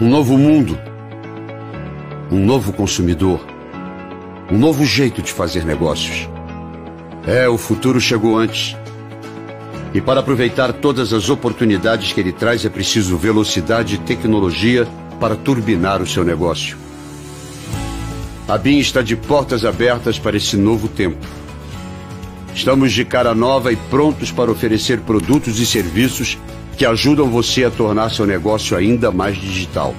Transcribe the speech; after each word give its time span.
Um 0.00 0.08
novo 0.08 0.38
mundo. 0.38 0.78
Um 2.32 2.42
novo 2.42 2.72
consumidor. 2.72 3.38
Um 4.50 4.56
novo 4.56 4.82
jeito 4.82 5.20
de 5.20 5.30
fazer 5.30 5.62
negócios. 5.62 6.26
É, 7.26 7.46
o 7.46 7.58
futuro 7.58 8.00
chegou 8.00 8.38
antes. 8.38 8.74
E 9.92 10.00
para 10.00 10.20
aproveitar 10.20 10.72
todas 10.72 11.12
as 11.12 11.28
oportunidades 11.28 12.12
que 12.14 12.20
ele 12.20 12.32
traz, 12.32 12.64
é 12.64 12.70
preciso 12.70 13.18
velocidade 13.18 13.96
e 13.96 13.98
tecnologia 13.98 14.88
para 15.20 15.36
turbinar 15.36 16.00
o 16.00 16.06
seu 16.06 16.24
negócio. 16.24 16.78
A 18.48 18.56
BIM 18.56 18.78
está 18.78 19.02
de 19.02 19.16
portas 19.16 19.66
abertas 19.66 20.18
para 20.18 20.34
esse 20.34 20.56
novo 20.56 20.88
tempo. 20.88 21.26
Estamos 22.54 22.92
de 22.92 23.04
cara 23.04 23.34
nova 23.34 23.70
e 23.70 23.76
prontos 23.76 24.32
para 24.32 24.50
oferecer 24.50 25.00
produtos 25.00 25.60
e 25.60 25.66
serviços 25.66 26.38
que 26.80 26.86
ajudam 26.86 27.28
você 27.28 27.64
a 27.64 27.70
tornar 27.70 28.08
seu 28.08 28.26
negócio 28.26 28.74
ainda 28.74 29.12
mais 29.12 29.36
digital. 29.36 29.94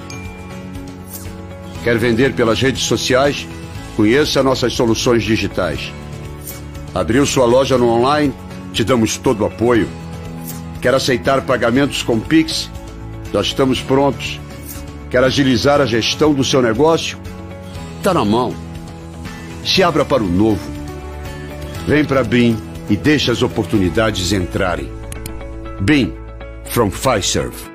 Quer 1.84 1.96
vender 1.96 2.32
pelas 2.32 2.60
redes 2.60 2.82
sociais? 2.82 3.46
Conheça 3.96 4.42
nossas 4.42 4.72
soluções 4.72 5.22
digitais. 5.22 5.92
Abriu 6.92 7.24
sua 7.24 7.46
loja 7.46 7.78
no 7.78 7.86
online? 7.86 8.34
Te 8.72 8.82
damos 8.82 9.16
todo 9.16 9.42
o 9.42 9.46
apoio. 9.46 9.86
Quer 10.80 10.92
aceitar 10.92 11.42
pagamentos 11.42 12.02
com 12.02 12.18
Pix? 12.18 12.68
Nós 13.32 13.46
estamos 13.46 13.80
prontos. 13.80 14.40
Quer 15.08 15.22
agilizar 15.22 15.80
a 15.80 15.86
gestão 15.86 16.34
do 16.34 16.42
seu 16.42 16.60
negócio? 16.60 17.16
Está 17.98 18.12
na 18.12 18.24
mão. 18.24 18.52
Se 19.64 19.84
abra 19.84 20.04
para 20.04 20.24
o 20.24 20.28
novo. 20.28 20.68
Vem 21.86 22.04
para 22.04 22.24
BIM 22.24 22.56
e 22.90 22.96
deixe 22.96 23.30
as 23.30 23.40
oportunidades 23.40 24.32
entrarem. 24.32 24.90
BIM, 25.80 26.21
from 26.72 26.90
Fiserv. 26.90 27.71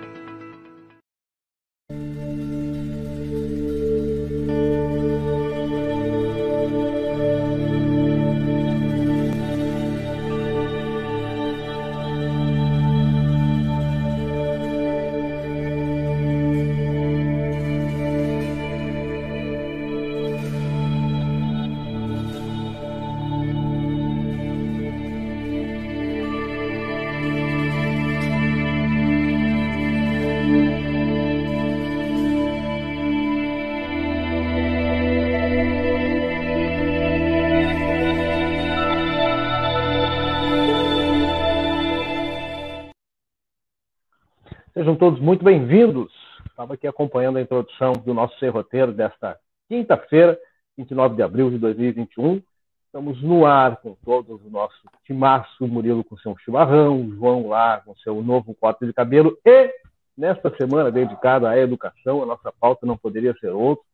Muito 45.38 45.46
bem-vindos. 45.46 46.12
Estava 46.50 46.74
aqui 46.74 46.88
acompanhando 46.88 47.38
a 47.38 47.42
introdução 47.42 47.94
do 47.94 48.12
nosso 48.12 48.36
ser 48.40 48.50
roteiro 48.50 48.92
desta 48.92 49.38
quinta-feira, 49.70 50.36
29 50.76 51.16
de 51.16 51.22
abril 51.22 51.52
de 51.52 51.60
2021. 51.60 52.42
Estamos 52.88 53.22
no 53.22 53.46
ar 53.46 53.78
com 53.78 53.96
todos 54.04 54.44
o 54.44 54.50
nosso 54.50 54.76
timaço, 55.06 55.68
Murilo 55.68 56.04
com 56.04 56.18
seu 56.18 56.36
chimarrão, 56.40 57.12
João 57.12 57.48
lá 57.48 57.80
com 57.82 57.96
seu 57.98 58.20
novo 58.24 58.56
corte 58.56 58.84
de 58.88 58.94
cabelo 58.94 59.38
e, 59.46 59.72
nesta 60.18 60.50
semana 60.58 60.92
dedicada 60.92 61.48
à 61.48 61.56
educação, 61.56 62.24
a 62.24 62.26
nossa 62.26 62.52
pauta 62.60 62.88
não 62.88 62.98
poderia 62.98 63.36
ser 63.40 63.50
outra. 63.50 63.86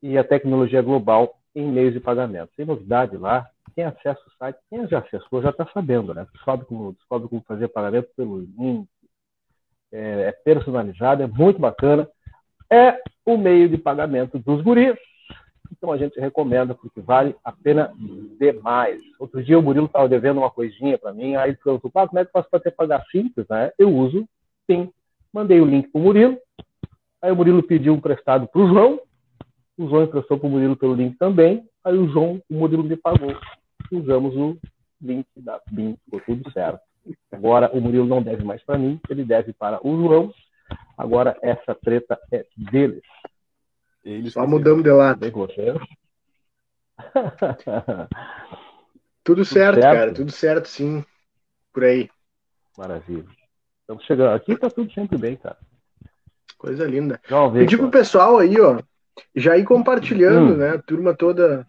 e 0.02 0.16
a 0.16 0.24
tecnologia 0.24 0.80
global 0.80 1.34
em 1.54 1.70
meios 1.70 1.92
de 1.92 2.00
pagamento. 2.00 2.50
Tem 2.56 2.66
novidade 2.66 3.16
lá. 3.16 3.48
Quem 3.74 3.84
acessa 3.84 4.20
o 4.26 4.30
site, 4.38 4.58
quem 4.68 4.86
já 4.86 4.98
acessou 4.98 5.42
já 5.42 5.50
está 5.50 5.66
sabendo, 5.72 6.12
né? 6.12 6.26
Descobre 6.32 6.66
como, 6.66 6.92
descobre 6.92 7.28
como 7.28 7.42
fazer 7.46 7.68
pagamento 7.68 8.08
pelo 8.16 8.40
link. 8.40 8.86
É, 9.90 10.28
é, 10.28 10.32
personalizado, 10.32 11.22
é 11.22 11.26
muito 11.26 11.58
bacana. 11.58 12.08
É 12.70 12.98
o 13.26 13.36
meio 13.36 13.68
de 13.68 13.76
pagamento 13.76 14.38
dos 14.38 14.62
guris. 14.62 14.96
Então 15.70 15.90
a 15.90 15.96
gente 15.96 16.20
recomenda 16.20 16.74
porque 16.74 17.00
vale 17.00 17.34
a 17.44 17.50
pena 17.50 17.92
demais. 18.38 19.00
Outro 19.18 19.42
dia 19.42 19.58
o 19.58 19.62
Murilo 19.62 19.86
estava 19.86 20.08
devendo 20.08 20.38
uma 20.38 20.50
coisinha 20.50 20.98
para 20.98 21.12
mim, 21.12 21.34
aí 21.34 21.50
ele 21.50 21.58
perguntou, 21.62 21.90
ah, 21.94 22.06
como 22.06 22.18
é 22.18 22.24
que 22.24 22.28
eu 22.28 22.32
faço 22.32 22.48
para 22.50 22.70
pagar 22.70 23.04
simples? 23.10 23.46
Né? 23.48 23.72
Eu 23.78 23.90
uso 23.94 24.28
sim. 24.70 24.92
Mandei 25.32 25.60
o 25.60 25.64
link 25.64 25.88
para 25.88 25.98
o 25.98 26.04
Murilo, 26.04 26.38
aí 27.22 27.32
o 27.32 27.36
Murilo 27.36 27.62
pediu 27.62 27.94
um 27.94 28.00
prestado 28.00 28.46
para 28.46 28.60
o 28.60 28.68
João, 28.68 29.00
o 29.78 29.88
João 29.88 30.04
emprestou 30.04 30.38
para 30.38 30.46
o 30.46 30.50
Murilo 30.50 30.76
pelo 30.76 30.94
link 30.94 31.16
também. 31.16 31.66
Aí 31.84 31.96
o 31.96 32.08
João, 32.08 32.42
o 32.48 32.54
Murilo 32.54 32.84
me 32.84 32.96
pagou. 32.96 33.36
Usamos 33.90 34.36
o 34.36 34.58
link 35.00 35.26
da 35.36 35.60
BIM, 35.70 35.96
ficou 36.04 36.20
tudo 36.20 36.50
certo. 36.52 36.80
Agora 37.32 37.70
o 37.72 37.80
Murilo 37.80 38.06
não 38.06 38.22
deve 38.22 38.44
mais 38.44 38.62
para 38.62 38.78
mim, 38.78 39.00
ele 39.08 39.24
deve 39.24 39.52
para 39.52 39.84
o 39.86 39.96
João. 39.96 40.32
Agora 40.96 41.36
essa 41.42 41.74
treta 41.74 42.18
é 42.30 42.46
deles. 42.56 43.02
Eles 44.04 44.32
Só 44.32 44.46
mudamos 44.46 44.84
de 44.84 44.90
lado. 44.90 45.30
Você. 45.30 45.74
tudo, 49.24 49.44
certo, 49.44 49.80
certo, 49.80 49.80
cara, 49.80 50.14
tudo 50.14 50.30
certo 50.30 50.68
sim. 50.68 51.04
Por 51.72 51.84
aí. 51.84 52.10
Maravilha. 52.76 53.26
Estamos 53.80 54.04
chegando. 54.04 54.34
Aqui 54.34 54.56
tá 54.56 54.70
tudo 54.70 54.92
sempre 54.92 55.18
bem, 55.18 55.36
cara. 55.36 55.58
Coisa 56.58 56.86
linda. 56.86 57.20
Pedir 57.52 57.76
pro 57.76 57.90
pessoal 57.90 58.38
aí, 58.38 58.60
ó, 58.60 58.80
já 59.34 59.56
ir 59.56 59.64
compartilhando, 59.64 60.54
hum. 60.54 60.56
né? 60.56 60.70
A 60.70 60.78
turma 60.78 61.14
toda 61.14 61.66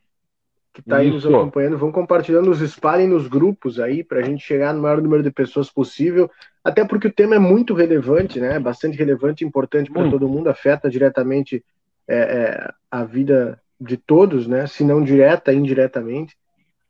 que 0.74 0.80
está 0.80 0.98
aí 0.98 1.12
nos 1.12 1.24
acompanhando, 1.24 1.78
vão 1.78 1.92
compartilhando, 1.92 2.48
nos 2.48 2.60
espalhem 2.60 3.08
nos 3.08 3.28
grupos 3.28 3.80
aí, 3.80 4.04
para 4.04 4.20
a 4.20 4.24
gente 4.24 4.44
chegar 4.44 4.74
no 4.74 4.82
maior 4.82 5.00
número 5.00 5.22
de 5.22 5.30
pessoas 5.30 5.70
possível, 5.70 6.32
até 6.64 6.84
porque 6.84 7.08
o 7.08 7.14
tema 7.14 7.36
é 7.36 7.40
muito 7.40 7.76
relevante, 7.76 8.40
né? 8.40 8.58
Bastante 8.60 8.98
relevante, 8.98 9.46
importante 9.46 9.92
para 9.92 10.10
todo 10.10 10.28
mundo, 10.28 10.50
afeta 10.50 10.90
diretamente 10.90 11.64
é, 12.08 12.18
é, 12.18 12.74
a 12.90 13.04
vida 13.04 13.62
de 13.80 13.98
todos, 13.98 14.48
né? 14.48 14.66
Se 14.66 14.84
não 14.84 15.04
direta, 15.04 15.54
indiretamente. 15.54 16.36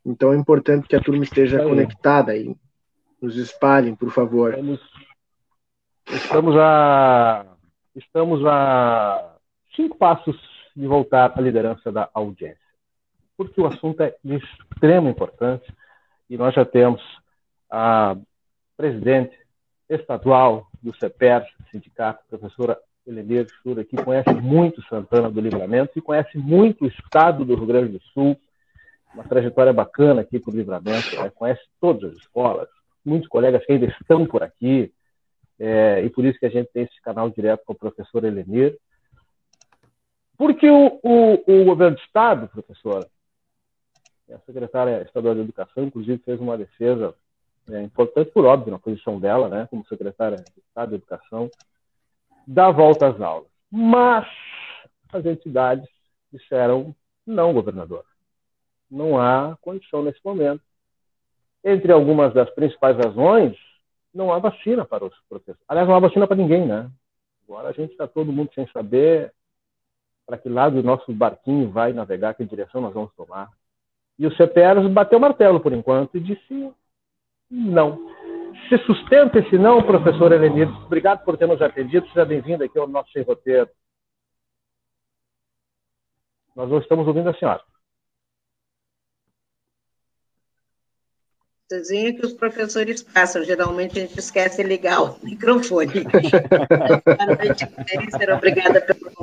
Então 0.04 0.32
é 0.32 0.36
importante 0.36 0.88
que 0.88 0.96
a 0.96 1.00
turma 1.00 1.24
esteja 1.24 1.62
conectada 1.62 2.32
aí. 2.32 2.56
Nos 3.20 3.36
espalhem, 3.36 3.94
por 3.94 4.10
favor. 4.10 4.52
Vamos, 4.52 4.80
Estamos 6.06 6.54
a, 6.56 7.46
estamos 7.96 8.44
a 8.44 9.33
cinco 9.74 9.96
passos 9.96 10.36
de 10.74 10.86
voltar 10.86 11.32
à 11.36 11.40
liderança 11.40 11.92
da 11.92 12.08
audiência, 12.12 12.58
porque 13.36 13.60
o 13.60 13.66
assunto 13.66 14.02
é 14.02 14.14
de 14.22 14.36
extrema 14.36 15.10
importância 15.10 15.72
e 16.28 16.36
nós 16.36 16.54
já 16.54 16.64
temos 16.64 17.02
a 17.70 18.16
presidente 18.76 19.36
estadual 19.88 20.66
do 20.82 20.94
CEPER, 20.96 21.44
sindicato, 21.70 22.24
professora 22.28 22.78
Helenir 23.06 23.46
Chura, 23.62 23.84
que 23.84 23.96
conhece 23.96 24.32
muito 24.32 24.82
Santana 24.88 25.30
do 25.30 25.40
Livramento 25.40 25.92
e 25.96 26.02
conhece 26.02 26.36
muito 26.38 26.84
o 26.84 26.88
estado 26.88 27.44
do 27.44 27.54
Rio 27.54 27.66
Grande 27.66 27.92
do 27.92 28.02
Sul, 28.12 28.36
uma 29.12 29.24
trajetória 29.24 29.72
bacana 29.72 30.22
aqui 30.22 30.38
para 30.38 30.52
o 30.52 30.56
Livramento, 30.56 31.14
né? 31.16 31.30
conhece 31.30 31.62
todas 31.80 32.12
as 32.12 32.18
escolas, 32.18 32.68
muitos 33.04 33.28
colegas 33.28 33.64
que 33.64 33.72
ainda 33.72 33.86
estão 33.86 34.26
por 34.26 34.42
aqui, 34.42 34.92
é, 35.58 36.02
e 36.02 36.10
por 36.10 36.24
isso 36.24 36.38
que 36.38 36.46
a 36.46 36.50
gente 36.50 36.70
tem 36.72 36.84
esse 36.84 37.00
canal 37.02 37.30
direto 37.30 37.62
com 37.64 37.74
o 37.74 37.78
professor 37.78 38.24
Helenir. 38.24 38.76
Porque 40.36 40.68
o, 40.68 41.00
o, 41.02 41.60
o 41.60 41.64
governo 41.64 41.96
do 41.96 42.02
Estado, 42.02 42.48
professora, 42.48 43.08
a 44.32 44.38
secretária 44.40 45.02
estadual 45.02 45.34
de 45.34 45.42
Educação, 45.42 45.84
inclusive, 45.84 46.22
fez 46.24 46.40
uma 46.40 46.58
defesa 46.58 47.14
é, 47.70 47.82
importante, 47.82 48.30
por 48.30 48.44
óbvio, 48.44 48.72
na 48.72 48.78
posição 48.78 49.18
dela, 49.18 49.48
né, 49.48 49.66
como 49.70 49.86
secretária 49.86 50.36
de 50.36 50.60
Estado 50.60 50.90
de 50.90 50.94
Educação, 50.96 51.50
da 52.46 52.70
volta 52.70 53.08
às 53.08 53.20
aulas. 53.20 53.48
Mas 53.70 54.26
as 55.12 55.24
entidades 55.24 55.88
disseram 56.32 56.94
não, 57.26 57.54
governador. 57.54 58.04
Não 58.90 59.18
há 59.18 59.56
condição 59.60 60.02
nesse 60.02 60.20
momento. 60.24 60.62
Entre 61.64 61.90
algumas 61.90 62.34
das 62.34 62.50
principais 62.50 62.96
razões, 62.96 63.56
não 64.12 64.32
há 64.32 64.38
vacina 64.38 64.84
para 64.84 65.04
os 65.04 65.14
professores. 65.28 65.60
Aliás, 65.66 65.88
não 65.88 65.96
há 65.96 66.00
vacina 66.00 66.26
para 66.26 66.36
ninguém, 66.36 66.66
né? 66.66 66.90
Agora 67.48 67.68
a 67.68 67.72
gente 67.72 67.92
está 67.92 68.06
todo 68.06 68.32
mundo 68.32 68.50
sem 68.54 68.66
saber 68.68 69.32
para 70.26 70.38
que 70.38 70.48
lado 70.48 70.78
o 70.78 70.82
nosso 70.82 71.12
barquinho 71.12 71.70
vai 71.70 71.92
navegar, 71.92 72.34
que 72.34 72.44
direção 72.44 72.80
nós 72.80 72.94
vamos 72.94 73.12
tomar. 73.14 73.50
E 74.18 74.26
o 74.26 74.36
CPR 74.36 74.88
bateu 74.88 75.18
o 75.18 75.20
martelo 75.20 75.60
por 75.60 75.72
enquanto 75.72 76.16
e 76.16 76.20
disse 76.20 76.72
não. 77.50 78.10
Se 78.68 78.78
sustenta 78.78 79.38
esse 79.38 79.58
não, 79.58 79.82
professor 79.82 80.32
Helenir. 80.32 80.68
Obrigado 80.86 81.24
por 81.24 81.36
ter 81.36 81.46
nos 81.46 81.60
atendido. 81.60 82.06
Seja 82.08 82.24
bem-vindo 82.24 82.64
aqui 82.64 82.78
ao 82.78 82.86
nosso 82.86 83.10
Sem 83.12 83.22
Roteiro. 83.22 83.68
Nós 86.54 86.70
não 86.70 86.78
estamos 86.78 87.06
ouvindo 87.06 87.28
a 87.28 87.34
senhora. 87.34 87.60
Desenho 91.68 92.14
que 92.14 92.26
os 92.26 92.34
professores 92.34 93.02
passam, 93.02 93.42
geralmente 93.42 93.98
a 93.98 94.02
gente 94.02 94.18
esquece 94.18 94.62
de 94.62 94.68
ligar 94.68 95.02
o 95.02 95.18
microfone. 95.24 96.04
Boa 96.04 97.26
noite, 97.26 97.64
obrigada 98.36 98.80
pelo 98.82 99.13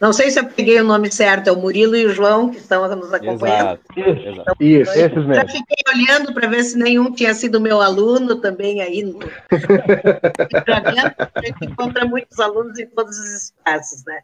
Não 0.00 0.12
sei 0.12 0.30
se 0.30 0.38
eu 0.38 0.46
peguei 0.46 0.80
o 0.80 0.84
nome 0.84 1.10
certo, 1.10 1.48
é 1.48 1.52
o 1.52 1.60
Murilo 1.60 1.96
e 1.96 2.06
o 2.06 2.12
João, 2.12 2.50
que 2.50 2.58
estão 2.58 2.88
nos 2.96 3.12
acompanhando. 3.12 3.78
Exato, 3.78 3.82
então, 3.96 4.32
exato. 4.32 4.56
Isso, 4.62 4.92
esses 4.92 5.16
mesmo. 5.16 5.34
Já 5.34 5.46
fiquei 5.46 5.76
olhando 5.94 6.34
para 6.34 6.48
ver 6.48 6.64
se 6.64 6.78
nenhum 6.78 7.12
tinha 7.12 7.34
sido 7.34 7.60
meu 7.60 7.80
aluno 7.80 8.36
também 8.36 8.80
aí 8.80 9.02
no 9.02 9.18
programa, 9.18 11.14
a 11.34 11.40
gente 11.44 11.64
encontra 11.64 12.04
muitos 12.04 12.38
alunos 12.38 12.78
em 12.78 12.86
todos 12.86 13.18
os 13.18 13.44
espaços, 13.44 14.04
né? 14.04 14.20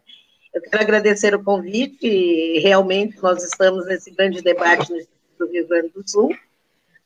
Eu 0.53 0.61
quero 0.61 0.83
agradecer 0.83 1.35
o 1.35 1.43
convite, 1.43 2.07
e 2.07 2.59
realmente 2.59 3.21
nós 3.21 3.43
estamos 3.43 3.85
nesse 3.87 4.11
grande 4.11 4.41
debate 4.41 4.89
no 4.89 4.97
Instituto 4.97 5.37
do 5.39 5.51
Rio 5.51 5.67
Grande 5.67 5.89
do 5.89 6.09
Sul, 6.09 6.33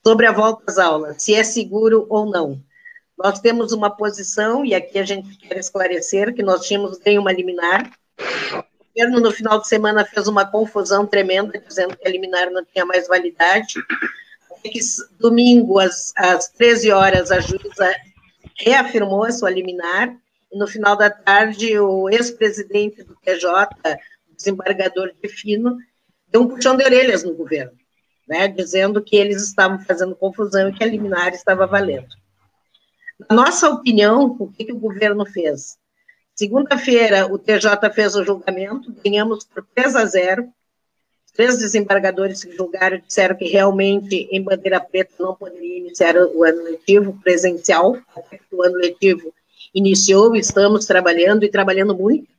sobre 0.05 0.27
a 0.27 0.31
volta 0.31 0.63
às 0.67 0.77
aulas, 0.77 1.23
se 1.23 1.33
é 1.33 1.43
seguro 1.43 2.05
ou 2.09 2.29
não. 2.29 2.61
Nós 3.17 3.39
temos 3.41 3.73
uma 3.73 3.89
posição, 3.89 4.63
e 4.63 4.73
aqui 4.73 4.97
a 4.97 5.03
gente 5.03 5.35
quer 5.39 5.57
esclarecer, 5.57 6.33
que 6.33 6.41
nós 6.41 6.65
tínhamos 6.65 6.99
ganho 6.99 7.19
uma 7.19 7.33
liminar. 7.33 7.91
O 8.19 8.85
governo, 8.93 9.19
no 9.19 9.31
final 9.31 9.59
de 9.59 9.67
semana, 9.67 10.05
fez 10.05 10.27
uma 10.27 10.45
confusão 10.45 11.05
tremenda, 11.05 11.59
dizendo 11.59 11.95
que 11.95 12.07
a 12.07 12.11
liminar 12.11 12.49
não 12.51 12.63
tinha 12.65 12.85
mais 12.85 13.07
validade. 13.07 13.73
Que, 14.63 14.79
domingo, 15.19 15.79
às, 15.79 16.11
às 16.17 16.49
13 16.49 16.91
horas, 16.91 17.31
a 17.31 17.39
juíza 17.39 17.95
reafirmou 18.55 19.23
a 19.23 19.31
sua 19.31 19.49
liminar, 19.49 20.13
e 20.51 20.57
no 20.57 20.67
final 20.67 20.95
da 20.95 21.09
tarde, 21.09 21.79
o 21.79 22.09
ex-presidente 22.09 23.03
do 23.03 23.15
TJ, 23.15 23.69
desembargador 24.35 25.13
de 25.21 25.29
Fino, 25.29 25.77
deu 26.27 26.41
um 26.41 26.47
puxão 26.47 26.75
de 26.75 26.83
orelhas 26.83 27.23
no 27.23 27.33
governo 27.33 27.79
né, 28.29 28.47
dizendo 28.47 29.01
que 29.01 29.15
eles 29.15 29.41
estavam 29.41 29.79
fazendo 29.79 30.15
confusão 30.15 30.69
e 30.69 30.73
que 30.73 30.83
a 30.83 30.87
liminar 30.87 31.33
estava 31.33 31.65
valendo. 31.65 32.07
Na 33.27 33.35
nossa 33.35 33.67
opinião, 33.69 34.37
o 34.39 34.47
que, 34.47 34.65
que 34.65 34.71
o 34.71 34.79
governo 34.79 35.25
fez? 35.25 35.79
Segunda-feira, 36.39 37.27
o 37.27 37.37
TJ 37.37 37.91
fez 37.93 38.15
o 38.15 38.23
julgamento, 38.23 38.95
ganhamos 39.03 39.43
por 39.43 39.61
3 39.75 39.93
a 39.97 40.05
0. 40.05 40.49
Três 41.33 41.57
desembargadores 41.57 42.45
que 42.45 42.55
julgaram 42.55 42.97
disseram 43.05 43.35
que 43.35 43.43
realmente 43.43 44.25
em 44.31 44.41
Bandeira 44.41 44.79
Preta 44.79 45.11
não 45.19 45.35
poderia 45.35 45.79
iniciar 45.79 46.15
o 46.15 46.45
ano 46.45 46.63
letivo 46.63 47.19
presencial, 47.21 47.97
o 48.53 48.63
ano 48.63 48.77
letivo 48.77 49.33
iniciou, 49.75 50.33
estamos 50.33 50.85
trabalhando 50.85 51.43
e 51.43 51.51
trabalhando 51.51 51.93
muito. 51.93 52.29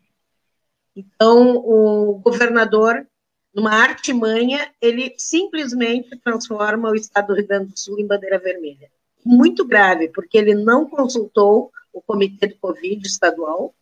Então, 0.97 1.59
o 1.59 2.19
governador 2.25 3.07
numa 3.55 3.75
artimanha, 3.75 4.73
ele 4.81 5.15
simplesmente 5.19 6.17
transforma 6.25 6.89
o 6.89 6.95
estado 6.95 7.27
do 7.27 7.35
Rio 7.35 7.47
Grande 7.47 7.73
do 7.73 7.79
Sul 7.79 8.01
em 8.01 8.07
bandeira 8.07 8.39
vermelha. 8.39 8.91
Muito 9.23 9.63
grave, 9.63 10.09
porque 10.09 10.39
ele 10.39 10.55
não 10.55 10.89
consultou 10.89 11.71
o 11.93 12.01
comitê 12.01 12.47
de 12.47 12.55
Covid 12.55 13.07
estadual, 13.07 13.75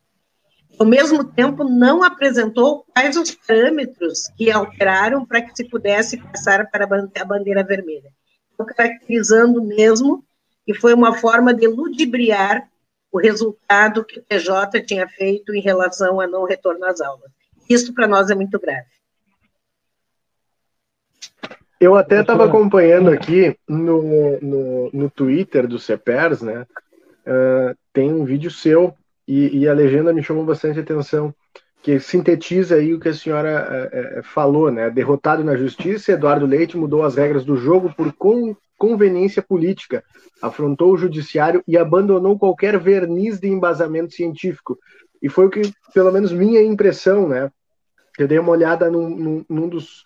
ao 0.79 0.85
mesmo 0.85 1.25
tempo 1.25 1.65
não 1.65 2.01
apresentou 2.01 2.85
quais 2.93 3.17
os 3.17 3.35
parâmetros 3.35 4.29
que 4.37 4.49
alteraram 4.49 5.25
para 5.25 5.41
que 5.41 5.53
se 5.53 5.65
pudesse 5.65 6.17
passar 6.17 6.71
para 6.71 6.85
a 6.85 7.25
bandeira 7.25 7.63
vermelha. 7.63 8.09
Então, 8.53 8.65
caracterizando 8.65 9.61
mesmo 9.61 10.23
que 10.65 10.73
foi 10.73 10.93
uma 10.93 11.17
forma 11.17 11.53
de 11.53 11.67
ludibriar 11.67 12.65
o 13.11 13.19
resultado 13.19 14.05
que 14.05 14.19
o 14.19 14.23
PJ 14.23 14.81
tinha 14.81 15.07
feito 15.07 15.53
em 15.53 15.59
relação 15.59 16.21
a 16.21 16.27
não 16.27 16.45
retorno 16.45 16.85
às 16.85 17.01
aulas. 17.01 17.29
Isso 17.69 17.93
para 17.93 18.07
nós 18.07 18.29
é 18.29 18.35
muito 18.35 18.57
grave. 18.57 18.87
Eu 21.79 21.95
até 21.95 22.21
estava 22.21 22.45
acompanhando 22.45 23.09
aqui 23.09 23.57
no, 23.67 24.39
no, 24.39 24.89
no 24.93 25.09
Twitter 25.09 25.67
do 25.67 25.79
CEPERS, 25.79 26.41
né? 26.41 26.65
Uh, 27.25 27.75
tem 27.91 28.13
um 28.13 28.23
vídeo 28.23 28.51
seu 28.51 28.93
e, 29.29 29.59
e, 29.59 29.67
a 29.67 29.73
legenda 29.73 30.11
me 30.11 30.23
chamou 30.23 30.43
bastante 30.43 30.79
atenção, 30.79 31.33
que 31.81 31.99
sintetiza 31.99 32.75
aí 32.75 32.93
o 32.93 32.99
que 32.99 33.09
a 33.09 33.13
senhora 33.13 33.89
uh, 33.93 34.19
uh, 34.19 34.23
falou, 34.23 34.71
né? 34.71 34.89
Derrotado 34.89 35.43
na 35.43 35.55
justiça, 35.55 36.11
Eduardo 36.11 36.45
Leite 36.45 36.75
mudou 36.75 37.03
as 37.03 37.15
regras 37.15 37.45
do 37.45 37.55
jogo 37.55 37.93
por 37.95 38.11
con 38.13 38.55
conveniência 38.77 39.41
política, 39.41 40.03
afrontou 40.41 40.93
o 40.93 40.97
judiciário 40.97 41.61
e 41.67 41.77
abandonou 41.77 42.39
qualquer 42.39 42.79
verniz 42.79 43.39
de 43.39 43.49
embasamento 43.49 44.13
científico. 44.13 44.79
E 45.21 45.27
foi 45.27 45.45
o 45.45 45.49
que, 45.49 45.61
pelo 45.93 46.11
menos, 46.11 46.31
minha 46.31 46.63
impressão, 46.63 47.27
né? 47.27 47.51
Eu 48.17 48.27
dei 48.27 48.39
uma 48.39 48.51
olhada 48.51 48.89
num, 48.89 49.09
num, 49.09 49.45
num 49.49 49.69
dos 49.69 50.05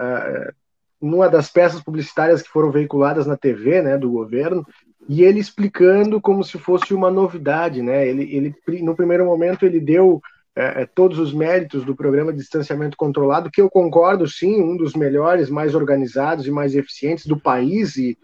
Uh, 0.00 0.59
numa 1.00 1.28
das 1.28 1.50
peças 1.50 1.82
publicitárias 1.82 2.42
que 2.42 2.48
foram 2.48 2.70
veiculadas 2.70 3.26
na 3.26 3.36
TV, 3.36 3.82
né, 3.82 3.96
do 3.96 4.10
governo, 4.10 4.66
e 5.08 5.22
ele 5.22 5.40
explicando 5.40 6.20
como 6.20 6.44
se 6.44 6.58
fosse 6.58 6.94
uma 6.94 7.10
novidade, 7.10 7.82
né? 7.82 8.06
Ele, 8.06 8.54
ele 8.64 8.82
no 8.82 8.94
primeiro 8.94 9.24
momento 9.24 9.64
ele 9.64 9.80
deu 9.80 10.20
é, 10.54 10.82
é, 10.82 10.86
todos 10.86 11.18
os 11.18 11.32
méritos 11.32 11.84
do 11.84 11.96
programa 11.96 12.32
de 12.32 12.38
distanciamento 12.38 12.96
controlado, 12.96 13.50
que 13.50 13.60
eu 13.60 13.70
concordo, 13.70 14.28
sim, 14.28 14.60
um 14.62 14.76
dos 14.76 14.94
melhores, 14.94 15.48
mais 15.48 15.74
organizados 15.74 16.46
e 16.46 16.50
mais 16.50 16.74
eficientes 16.74 17.26
do 17.26 17.38
país 17.38 17.96
e 17.96 18.18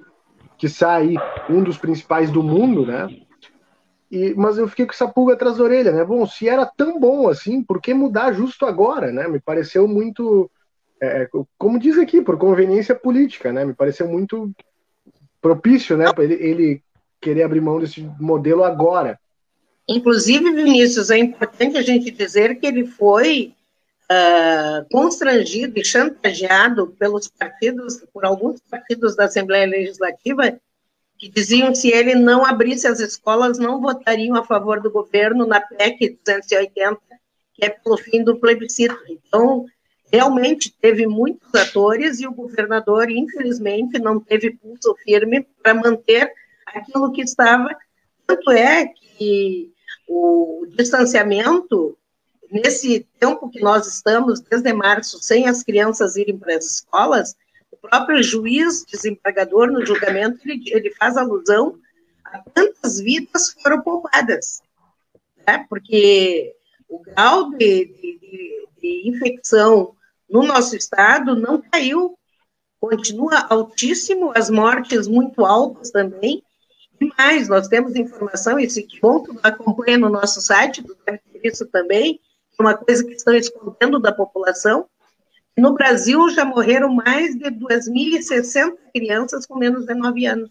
que 0.59 0.68
sai 0.68 1.14
um 1.49 1.62
dos 1.62 1.78
principais 1.78 2.30
do 2.30 2.42
mundo, 2.42 2.87
né? 2.87 3.09
E, 4.11 4.35
mas 4.35 4.56
eu 4.59 4.68
fiquei 4.68 4.87
com 4.87 4.92
essa 4.92 5.09
pulga 5.09 5.35
atrás 5.35 5.56
da 5.56 5.64
orelha, 5.64 5.92
né? 5.92 6.04
Bom, 6.04 6.26
se 6.26 6.49
era 6.49 6.64
tão 6.64 7.00
bom 7.00 7.28
assim, 7.28 7.62
por 7.62 7.80
que 7.80 7.92
mudar 7.92 8.33
justo 8.33 8.64
agora, 8.64 9.11
né? 9.11 9.26
Me 9.28 9.40
pareceu 9.40 9.88
muito 9.88 10.50
é, 11.00 11.23
é, 11.23 11.29
como 11.59 11.79
diz 11.79 11.99
aqui, 11.99 12.23
por 12.23 12.38
conveniência 12.38 12.95
política, 12.95 13.53
né? 13.53 13.65
Me 13.65 13.75
pareceu 13.75 14.09
muito 14.09 14.50
propício, 15.41 15.97
né, 15.97 16.07
ele, 16.19 16.35
ele 16.35 16.83
querer 17.21 17.45
abrir 17.45 17.61
mão 17.61 17.79
desse 17.79 18.03
modelo 18.19 18.65
agora. 18.65 19.19
Inclusive, 19.88 20.53
Vinícius, 20.53 21.11
é 21.11 21.19
importante 21.19 21.79
a 21.79 21.83
gente 21.83 22.11
dizer 22.11 22.59
que 22.59 22.67
ele 22.67 22.85
foi 22.85 23.55
uh, 24.11 24.85
constrangido 24.91 25.79
e 25.79 25.85
chantageado 25.85 26.88
pelos 26.99 27.29
partidos, 27.29 28.03
por 28.12 28.25
alguns 28.25 28.61
partidos 28.69 29.15
da 29.15 29.26
Assembleia 29.26 29.67
Legislativa, 29.67 30.59
que 31.19 31.29
diziam 31.29 31.69
que 31.69 31.79
se 31.79 31.93
ele 31.93 32.15
não 32.15 32.45
abrisse 32.45 32.87
as 32.87 32.99
escolas, 32.99 33.59
não 33.59 33.81
votariam 33.81 34.37
a 34.37 34.45
favor 34.45 34.81
do 34.81 34.91
governo 34.91 35.47
na 35.47 35.61
PEC 35.61 36.19
280, 36.25 37.00
que 37.55 37.65
é 37.65 37.71
pelo 37.71 37.97
fim 37.97 38.23
do 38.23 38.37
plebiscito. 38.37 38.99
Então, 39.09 39.65
realmente 40.13 40.75
teve 40.81 41.07
muitos 41.07 41.55
atores 41.55 42.21
e 42.21 42.27
o 42.27 42.33
governador, 42.33 43.11
infelizmente, 43.11 43.99
não 43.99 44.21
teve 44.21 44.53
pulso 44.53 44.95
firme 45.03 45.47
para 45.63 45.75
manter 45.75 46.33
aquilo 46.67 47.13
que 47.13 47.23
estava. 47.23 47.77
Tanto 48.27 48.51
é 48.51 48.87
que 48.87 49.73
o 50.09 50.67
distanciamento, 50.77 51.97
nesse 52.51 53.07
tempo 53.19 53.51
que 53.51 53.61
nós 53.61 53.87
estamos, 53.87 54.41
desde 54.41 54.73
março, 54.73 55.19
sem 55.23 55.49
as 55.49 55.63
crianças 55.63 56.17
irem 56.17 56.39
para 56.39 56.57
as 56.57 56.67
escolas, 56.67 57.35
o 57.71 57.77
próprio 57.77 58.23
juiz 58.23 58.85
desembargador, 58.85 59.71
no 59.71 59.85
julgamento, 59.85 60.39
ele, 60.45 60.63
ele 60.69 60.91
faz 60.95 61.17
alusão 61.17 61.79
a 62.25 62.39
quantas 62.39 63.01
vidas 63.01 63.57
foram 63.61 63.83
poupadas. 63.83 64.61
Né? 65.47 65.67
Porque 65.69 66.55
o 66.89 67.01
grau 67.01 67.51
de, 67.51 67.87
de, 67.87 68.69
de 68.81 69.09
infecção 69.09 69.96
no 70.28 70.42
nosso 70.42 70.76
estado 70.76 71.35
não 71.35 71.61
caiu, 71.61 72.18
continua 72.80 73.47
altíssimo, 73.49 74.33
as 74.35 74.50
mortes 74.50 75.06
muito 75.06 75.45
altas 75.45 75.90
também, 75.90 76.42
e 77.00 77.06
mais, 77.18 77.49
nós 77.49 77.68
temos 77.68 77.95
informação, 77.95 78.59
e 78.59 78.66
bom 79.00 79.23
que 79.23 79.33
acompanha 79.42 79.99
no 79.99 80.09
nosso 80.09 80.40
site, 80.40 80.83
ter 81.04 81.21
isso 81.42 81.66
também, 81.66 82.21
uma 82.59 82.75
coisa 82.75 83.04
que 83.04 83.12
estão 83.12 83.35
escondendo 83.35 83.99
da 83.99 84.12
população, 84.12 84.88
no 85.56 85.75
Brasil 85.75 86.28
já 86.30 86.45
morreram 86.45 86.92
mais 86.92 87.35
de 87.35 87.50
2.060 87.50 88.76
crianças 88.95 89.47
com 89.47 89.59
menos 89.59 89.87
de 89.87 89.95
9 89.95 90.26
anos. 90.26 90.50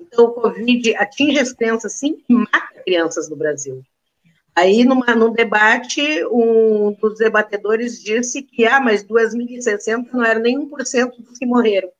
Então, 0.00 0.26
o 0.26 0.32
Covid 0.32 0.96
atinge 0.96 1.38
as 1.38 1.52
crianças, 1.52 1.94
sim, 1.94 2.22
e 2.28 2.34
mata 2.34 2.82
crianças 2.84 3.28
no 3.28 3.36
Brasil. 3.36 3.82
Aí, 4.54 4.84
numa, 4.84 5.14
num 5.14 5.32
debate, 5.32 6.24
um 6.26 6.92
dos 7.00 7.18
debatedores 7.18 8.02
disse 8.02 8.42
que, 8.42 8.66
ah, 8.66 8.80
mas 8.80 9.04
2.060 9.04 10.08
não 10.12 10.24
era 10.24 10.38
nem 10.38 10.58
1% 10.58 11.12
dos 11.18 11.38
que 11.38 11.46
morreram. 11.46 11.90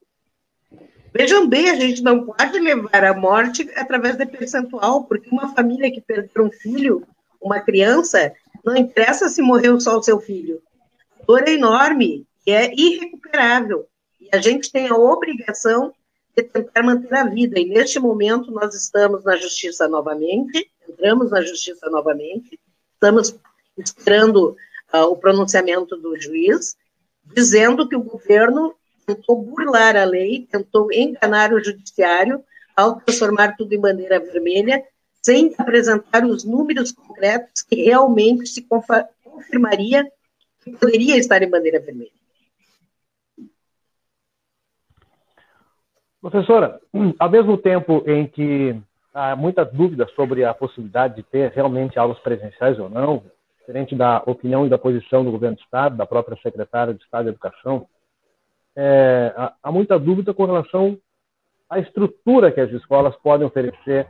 Vejam 1.12 1.48
bem, 1.48 1.70
a 1.70 1.74
gente 1.74 2.02
não 2.02 2.24
pode 2.24 2.58
levar 2.58 3.04
a 3.04 3.14
morte 3.14 3.68
através 3.74 4.16
de 4.16 4.26
percentual, 4.26 5.04
porque 5.04 5.28
uma 5.30 5.52
família 5.54 5.90
que 5.90 6.00
perdeu 6.00 6.44
um 6.44 6.52
filho, 6.52 7.06
uma 7.40 7.60
criança, 7.60 8.32
não 8.64 8.76
interessa 8.76 9.28
se 9.28 9.42
morreu 9.42 9.80
só 9.80 9.98
o 9.98 10.02
seu 10.02 10.20
filho. 10.20 10.62
A 11.20 11.24
dor 11.24 11.48
é 11.48 11.52
enorme 11.52 12.26
e 12.46 12.52
é 12.52 12.72
irrecuperável. 12.72 13.86
E 14.20 14.28
a 14.32 14.40
gente 14.40 14.70
tem 14.70 14.88
a 14.88 14.96
obrigação 14.96 15.92
de 16.36 16.44
tentar 16.44 16.82
manter 16.82 17.14
a 17.14 17.24
vida. 17.24 17.58
E 17.58 17.64
neste 17.64 17.98
momento 17.98 18.52
nós 18.52 18.74
estamos 18.74 19.24
na 19.24 19.36
justiça 19.36 19.88
novamente, 19.88 20.70
entramos 21.00 21.30
na 21.30 21.40
justiça 21.40 21.88
novamente, 21.88 22.60
estamos 22.92 23.34
esperando 23.78 24.54
uh, 24.92 25.04
o 25.04 25.16
pronunciamento 25.16 25.96
do 25.96 26.14
juiz, 26.20 26.76
dizendo 27.24 27.88
que 27.88 27.96
o 27.96 28.02
governo 28.02 28.74
tentou 29.06 29.42
burlar 29.42 29.96
a 29.96 30.04
lei, 30.04 30.46
tentou 30.50 30.92
enganar 30.92 31.54
o 31.54 31.64
judiciário 31.64 32.44
ao 32.76 33.00
transformar 33.00 33.56
tudo 33.56 33.74
em 33.74 33.80
bandeira 33.80 34.20
vermelha, 34.20 34.84
sem 35.22 35.54
apresentar 35.56 36.24
os 36.24 36.44
números 36.44 36.92
concretos 36.92 37.62
que 37.62 37.76
realmente 37.76 38.46
se 38.46 38.66
confirmaria 39.24 40.06
que 40.62 40.72
poderia 40.72 41.16
estar 41.16 41.42
em 41.42 41.48
bandeira 41.48 41.80
vermelha. 41.80 42.12
Professora, 46.20 46.78
ao 47.18 47.30
mesmo 47.30 47.56
tempo 47.56 48.04
em 48.06 48.26
que 48.26 48.78
há 49.12 49.34
muitas 49.36 49.70
dúvidas 49.72 50.10
sobre 50.12 50.44
a 50.44 50.54
possibilidade 50.54 51.16
de 51.16 51.22
ter 51.22 51.50
realmente 51.50 51.98
aulas 51.98 52.18
presenciais 52.20 52.78
ou 52.78 52.88
não, 52.88 53.22
diferente 53.58 53.94
da 53.94 54.22
opinião 54.26 54.66
e 54.66 54.68
da 54.68 54.78
posição 54.78 55.24
do 55.24 55.30
governo 55.30 55.56
do 55.56 55.62
Estado, 55.62 55.96
da 55.96 56.06
própria 56.06 56.36
secretária 56.42 56.94
de 56.94 57.02
Estado 57.02 57.24
de 57.24 57.30
Educação, 57.30 57.86
é, 58.76 59.32
há 59.62 59.72
muita 59.72 59.98
dúvida 59.98 60.32
com 60.32 60.44
relação 60.44 60.98
à 61.68 61.78
estrutura 61.78 62.50
que 62.50 62.60
as 62.60 62.70
escolas 62.72 63.14
podem 63.16 63.46
oferecer 63.46 64.08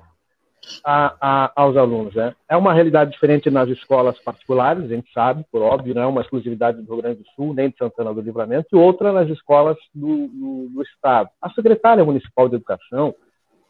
a, 0.84 1.16
a, 1.20 1.52
aos 1.56 1.76
alunos. 1.76 2.14
Né? 2.14 2.34
É 2.48 2.56
uma 2.56 2.72
realidade 2.72 3.10
diferente 3.10 3.50
nas 3.50 3.68
escolas 3.68 4.18
particulares, 4.20 4.84
a 4.84 4.88
gente 4.88 5.10
sabe, 5.12 5.44
por 5.50 5.62
óbvio, 5.62 5.94
não 5.94 6.02
é 6.02 6.06
uma 6.06 6.20
exclusividade 6.20 6.80
do 6.80 6.92
Rio 6.92 7.02
Grande 7.02 7.22
do 7.22 7.28
Sul, 7.30 7.54
nem 7.54 7.70
de 7.70 7.76
Santana 7.76 8.14
do 8.14 8.20
Livramento, 8.20 8.68
e 8.72 8.76
outra 8.76 9.12
nas 9.12 9.28
escolas 9.28 9.76
do, 9.94 10.28
do, 10.28 10.68
do 10.74 10.82
Estado. 10.82 11.30
A 11.40 11.50
secretária 11.50 12.04
municipal 12.04 12.48
de 12.48 12.56
Educação, 12.56 13.14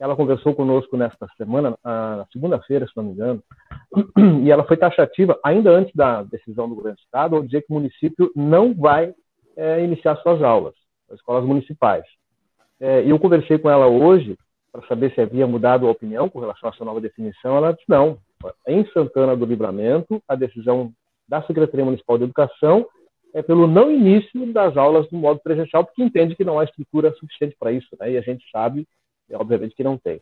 ela 0.01 0.17
conversou 0.17 0.55
conosco 0.55 0.97
nesta 0.97 1.29
semana, 1.37 1.77
na 1.85 2.27
segunda-feira, 2.33 2.87
se 2.87 2.97
não 2.97 3.05
me 3.05 3.13
engano, 3.13 3.43
e 4.43 4.51
ela 4.51 4.65
foi 4.65 4.79
taxativa, 4.79 5.39
ainda 5.45 5.71
antes 5.71 5.95
da 5.95 6.23
decisão 6.23 6.69
do 6.69 6.75
governo 6.75 6.97
do 6.97 7.03
Estado, 7.03 7.37
ao 7.37 7.43
dizer 7.43 7.61
que 7.61 7.71
o 7.71 7.75
município 7.75 8.33
não 8.35 8.75
vai 8.75 9.15
é, 9.57 9.85
iniciar 9.85 10.17
suas 10.17 10.43
aulas, 10.43 10.75
as 11.11 11.17
escolas 11.17 11.45
municipais. 11.45 12.05
É, 12.81 13.05
eu 13.05 13.19
conversei 13.19 13.59
com 13.59 13.69
ela 13.69 13.87
hoje, 13.87 14.39
para 14.73 14.87
saber 14.87 15.13
se 15.13 15.21
havia 15.21 15.47
mudado 15.47 15.87
a 15.87 15.91
opinião 15.91 16.31
com 16.31 16.41
relação 16.41 16.71
a 16.71 16.73
essa 16.73 16.85
nova 16.85 17.01
definição, 17.01 17.57
ela 17.57 17.73
disse 17.73 17.89
não. 17.89 18.17
Em 18.67 18.87
Santana 18.93 19.37
do 19.37 19.45
Livramento, 19.45 20.23
a 20.27 20.35
decisão 20.35 20.93
da 21.29 21.43
Secretaria 21.43 21.85
Municipal 21.85 22.17
de 22.17 22.25
Educação 22.25 22.87
é 23.35 23.43
pelo 23.43 23.67
não 23.67 23.93
início 23.93 24.51
das 24.53 24.77
aulas 24.77 25.09
no 25.11 25.19
modo 25.19 25.41
presencial, 25.41 25.85
porque 25.85 26.03
entende 26.03 26.35
que 26.35 26.45
não 26.45 26.59
há 26.59 26.65
estrutura 26.65 27.13
suficiente 27.15 27.55
para 27.59 27.71
isso, 27.71 27.89
né? 28.01 28.13
e 28.13 28.17
a 28.17 28.23
gente 28.23 28.45
sabe, 28.51 28.87
obviamente, 29.35 29.75
que 29.75 29.85
não 29.85 29.97
tem. 29.97 30.21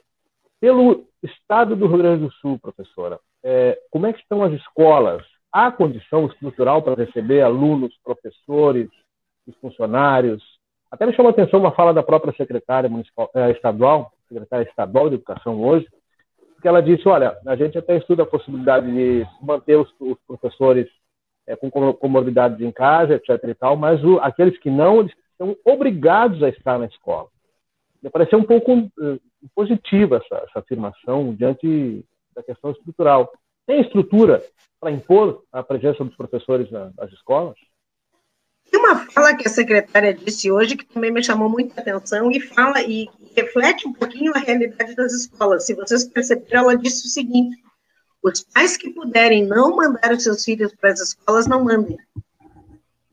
Pelo 0.60 1.06
Estado 1.22 1.76
do 1.76 1.86
Rio 1.86 1.98
Grande 1.98 2.24
do 2.24 2.32
Sul, 2.32 2.58
professora, 2.58 3.18
é, 3.42 3.78
como 3.90 4.06
é 4.06 4.12
que 4.12 4.20
estão 4.20 4.42
as 4.42 4.52
escolas? 4.52 5.24
Há 5.52 5.70
condição 5.70 6.26
estrutural 6.26 6.82
para 6.82 6.94
receber 7.04 7.42
alunos, 7.42 7.96
professores, 8.04 8.88
funcionários? 9.60 10.42
Até 10.90 11.06
me 11.06 11.14
chamou 11.14 11.30
a 11.30 11.32
atenção 11.32 11.60
uma 11.60 11.72
fala 11.72 11.94
da 11.94 12.02
própria 12.02 12.34
secretária 12.34 12.88
municipal, 12.88 13.30
eh, 13.34 13.50
estadual, 13.52 14.12
secretária 14.28 14.64
estadual 14.64 15.08
de 15.08 15.16
educação 15.16 15.62
hoje, 15.62 15.86
que 16.60 16.68
ela 16.68 16.82
disse, 16.82 17.08
olha, 17.08 17.38
a 17.46 17.56
gente 17.56 17.78
até 17.78 17.96
estuda 17.96 18.24
a 18.24 18.26
possibilidade 18.26 18.90
de 18.90 19.26
manter 19.40 19.76
os, 19.76 19.88
os 20.00 20.18
professores 20.26 20.88
é, 21.46 21.56
com 21.56 21.70
comorbidades 21.70 22.60
em 22.60 22.70
casa, 22.70 23.14
etc 23.14 23.30
e 23.44 23.54
tal, 23.54 23.76
mas 23.76 24.02
o, 24.04 24.18
aqueles 24.18 24.58
que 24.58 24.70
não, 24.70 25.00
eles 25.00 25.12
obrigados 25.64 26.42
a 26.42 26.48
estar 26.48 26.78
na 26.78 26.86
escola. 26.86 27.28
Me 28.02 28.11
pareceu 28.11 28.38
um 28.38 28.45
pouco 28.45 28.75
uh, 28.75 29.21
positiva 29.55 30.17
essa, 30.17 30.45
essa 30.45 30.59
afirmação 30.61 31.35
diante 31.35 32.05
da 32.35 32.43
questão 32.43 32.71
estrutural. 32.71 33.31
Tem 33.67 33.81
estrutura 33.81 34.43
para 34.81 34.90
impor 34.90 35.43
a 35.52 35.62
presença 35.62 36.05
dos 36.05 36.17
professores 36.17 36.71
nas 36.71 37.12
escolas? 37.12 37.57
Tem 38.71 38.81
uma 38.81 38.97
fala 39.11 39.35
que 39.35 39.49
a 39.49 39.50
secretária 39.50 40.12
disse 40.12 40.50
hoje 40.50 40.76
que 40.76 40.85
também 40.85 41.11
me 41.11 41.23
chamou 41.23 41.49
muita 41.49 41.81
atenção 41.81 42.31
e 42.31 42.38
fala 42.38 42.83
e 42.83 43.09
reflete 43.35 43.88
um 43.88 43.93
pouquinho 43.93 44.33
a 44.35 44.38
realidade 44.38 44.95
das 44.95 45.12
escolas. 45.12 45.64
Se 45.64 45.75
vocês 45.75 46.05
perceberam, 46.05 46.71
ela 46.71 46.76
disse 46.76 47.07
o 47.07 47.11
seguinte: 47.11 47.57
os 48.23 48.43
pais 48.43 48.76
que 48.76 48.90
puderem 48.90 49.47
não 49.47 49.76
mandar 49.76 50.12
os 50.12 50.23
seus 50.23 50.45
filhos 50.45 50.75
para 50.75 50.90
as 50.90 51.00
escolas, 51.00 51.47
não 51.47 51.64
mandem. 51.64 51.97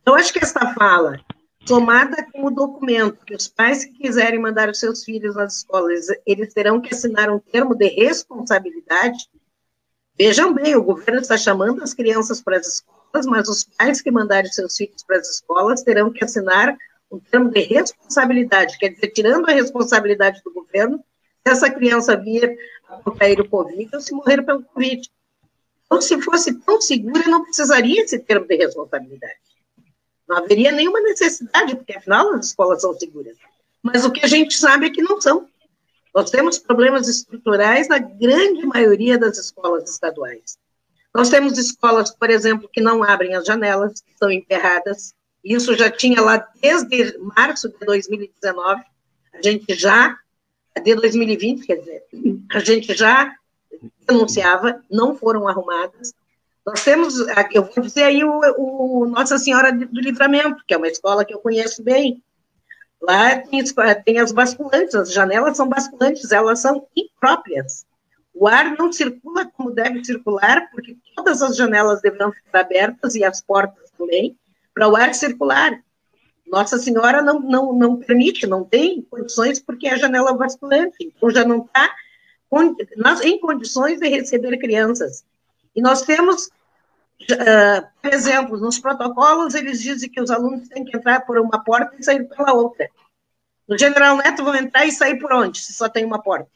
Então, 0.01 0.15
acho 0.15 0.33
que 0.33 0.39
essa 0.39 0.73
fala, 0.73 1.19
somada 1.65 2.25
com 2.31 2.45
o 2.45 2.51
documento, 2.51 3.25
que 3.25 3.35
os 3.35 3.47
pais 3.47 3.85
que 3.85 3.93
quiserem 3.93 4.39
mandar 4.39 4.69
os 4.69 4.79
seus 4.79 5.03
filhos 5.03 5.35
nas 5.35 5.57
escolas, 5.57 6.07
eles 6.25 6.53
terão 6.53 6.79
que 6.79 6.93
assinar 6.93 7.29
um 7.29 7.39
termo 7.39 7.75
de 7.75 7.87
responsabilidade. 7.87 9.29
Vejam 10.17 10.53
bem, 10.53 10.75
o 10.75 10.83
governo 10.83 11.21
está 11.21 11.37
chamando 11.37 11.83
as 11.83 11.93
crianças 11.93 12.41
para 12.41 12.57
as 12.57 12.67
escolas 12.67 12.95
mas 13.23 13.47
os 13.47 13.63
pais 13.63 14.01
que 14.01 14.11
mandarem 14.11 14.51
seus 14.51 14.75
filhos 14.75 15.03
para 15.03 15.17
as 15.17 15.29
escolas 15.29 15.83
terão 15.83 16.11
que 16.11 16.23
assinar 16.23 16.75
um 17.09 17.19
termo 17.19 17.49
de 17.49 17.61
responsabilidade, 17.61 18.77
quer 18.77 18.89
dizer, 18.89 19.07
tirando 19.09 19.47
a 19.47 19.53
responsabilidade 19.53 20.41
do 20.43 20.51
governo, 20.51 20.97
se 20.97 21.53
essa 21.53 21.69
criança 21.69 22.17
vir 22.17 22.57
a 22.89 22.97
contrair 22.97 23.39
o 23.39 23.47
Covid 23.47 23.89
ou 23.93 24.01
se 24.01 24.13
morrer 24.13 24.43
pelo 24.43 24.63
Covid. 24.63 25.09
Então, 25.85 26.01
se 26.01 26.19
fosse 26.21 26.53
tão 26.61 26.81
segura, 26.81 27.27
não 27.27 27.43
precisaria 27.43 28.03
esse 28.03 28.19
termo 28.19 28.47
de 28.47 28.55
responsabilidade. 28.55 29.54
Não 30.27 30.37
haveria 30.37 30.71
nenhuma 30.71 30.99
necessidade, 31.01 31.75
porque 31.75 31.93
afinal 31.93 32.33
as 32.33 32.47
escolas 32.47 32.81
são 32.81 32.93
seguras. 32.93 33.37
Mas 33.81 34.03
o 34.03 34.11
que 34.11 34.25
a 34.25 34.27
gente 34.27 34.55
sabe 34.55 34.87
é 34.87 34.89
que 34.89 35.01
não 35.01 35.21
são. 35.21 35.47
Nós 36.13 36.31
temos 36.31 36.57
problemas 36.57 37.07
estruturais 37.07 37.87
na 37.87 37.99
grande 37.99 38.65
maioria 38.65 39.17
das 39.17 39.37
escolas 39.37 39.89
estaduais. 39.89 40.57
Nós 41.13 41.29
temos 41.29 41.57
escolas, 41.57 42.09
por 42.09 42.29
exemplo, 42.29 42.69
que 42.71 42.81
não 42.81 43.03
abrem 43.03 43.35
as 43.35 43.45
janelas, 43.45 44.01
que 44.01 44.11
estão 44.11 44.31
emperradas. 44.31 45.13
Isso 45.43 45.75
já 45.75 45.89
tinha 45.91 46.21
lá 46.21 46.45
desde 46.61 47.17
março 47.19 47.69
de 47.69 47.85
2019. 47.85 48.81
A 49.33 49.41
gente 49.41 49.75
já, 49.75 50.17
de 50.83 50.95
2020, 50.95 51.65
quer 51.65 51.75
dizer, 51.75 52.03
a 52.51 52.59
gente 52.59 52.93
já 52.93 53.33
denunciava, 54.07 54.81
não 54.89 55.15
foram 55.15 55.47
arrumadas. 55.47 56.13
Nós 56.65 56.83
temos, 56.83 57.19
eu 57.53 57.63
vou 57.63 57.83
dizer 57.83 58.03
aí 58.03 58.23
o, 58.23 58.41
o 58.57 59.05
Nossa 59.05 59.37
Senhora 59.37 59.71
do 59.71 60.01
Livramento, 60.01 60.63
que 60.67 60.73
é 60.73 60.77
uma 60.77 60.87
escola 60.87 61.23
que 61.23 61.33
eu 61.33 61.39
conheço 61.39 61.83
bem. 61.83 62.23
Lá 62.99 63.37
tem, 63.37 63.63
tem 64.03 64.19
as 64.19 64.31
basculantes, 64.31 64.95
as 64.95 65.13
janelas 65.13 65.57
são 65.57 65.69
basculantes, 65.69 66.31
elas 66.31 66.59
são 66.59 66.87
impróprias. 66.95 67.85
O 68.33 68.47
ar 68.47 68.75
não 68.77 68.91
circula 68.91 69.45
como 69.45 69.71
deve 69.71 70.03
circular, 70.03 70.69
porque 70.71 70.97
todas 71.15 71.41
as 71.43 71.55
janelas 71.55 72.01
deverão 72.01 72.31
ficar 72.31 72.61
abertas 72.61 73.13
e 73.13 73.23
as 73.23 73.41
portas 73.41 73.91
também, 73.95 74.35
para 74.73 74.89
o 74.89 74.95
ar 74.95 75.13
circular. 75.13 75.79
Nossa 76.47 76.79
Senhora 76.79 77.21
não, 77.21 77.39
não, 77.39 77.73
não 77.73 77.97
permite, 77.97 78.47
não 78.47 78.63
tem 78.63 79.03
condições, 79.03 79.59
porque 79.59 79.87
é 79.87 79.93
a 79.93 79.97
janela 79.97 80.35
vasculante, 80.35 80.97
então 80.99 81.29
já 81.29 81.45
não 81.45 81.59
está 81.59 81.93
em 83.23 83.39
condições 83.39 83.99
de 83.99 84.07
receber 84.07 84.57
crianças. 84.57 85.23
E 85.75 85.81
nós 85.81 86.03
temos, 86.03 86.45
uh, 86.45 87.87
por 88.01 88.13
exemplo, 88.13 88.57
nos 88.57 88.79
protocolos, 88.79 89.53
eles 89.53 89.81
dizem 89.81 90.09
que 90.09 90.21
os 90.21 90.31
alunos 90.31 90.67
têm 90.69 90.85
que 90.85 90.95
entrar 90.95 91.21
por 91.21 91.37
uma 91.37 91.63
porta 91.63 91.95
e 91.99 92.03
sair 92.03 92.23
pela 92.29 92.53
outra. 92.53 92.89
No 93.67 93.77
General 93.77 94.15
Neto 94.17 94.43
vão 94.43 94.55
entrar 94.55 94.85
e 94.85 94.91
sair 94.91 95.19
por 95.19 95.33
onde, 95.33 95.59
se 95.59 95.73
só 95.73 95.89
tem 95.89 96.05
uma 96.05 96.21
porta? 96.21 96.49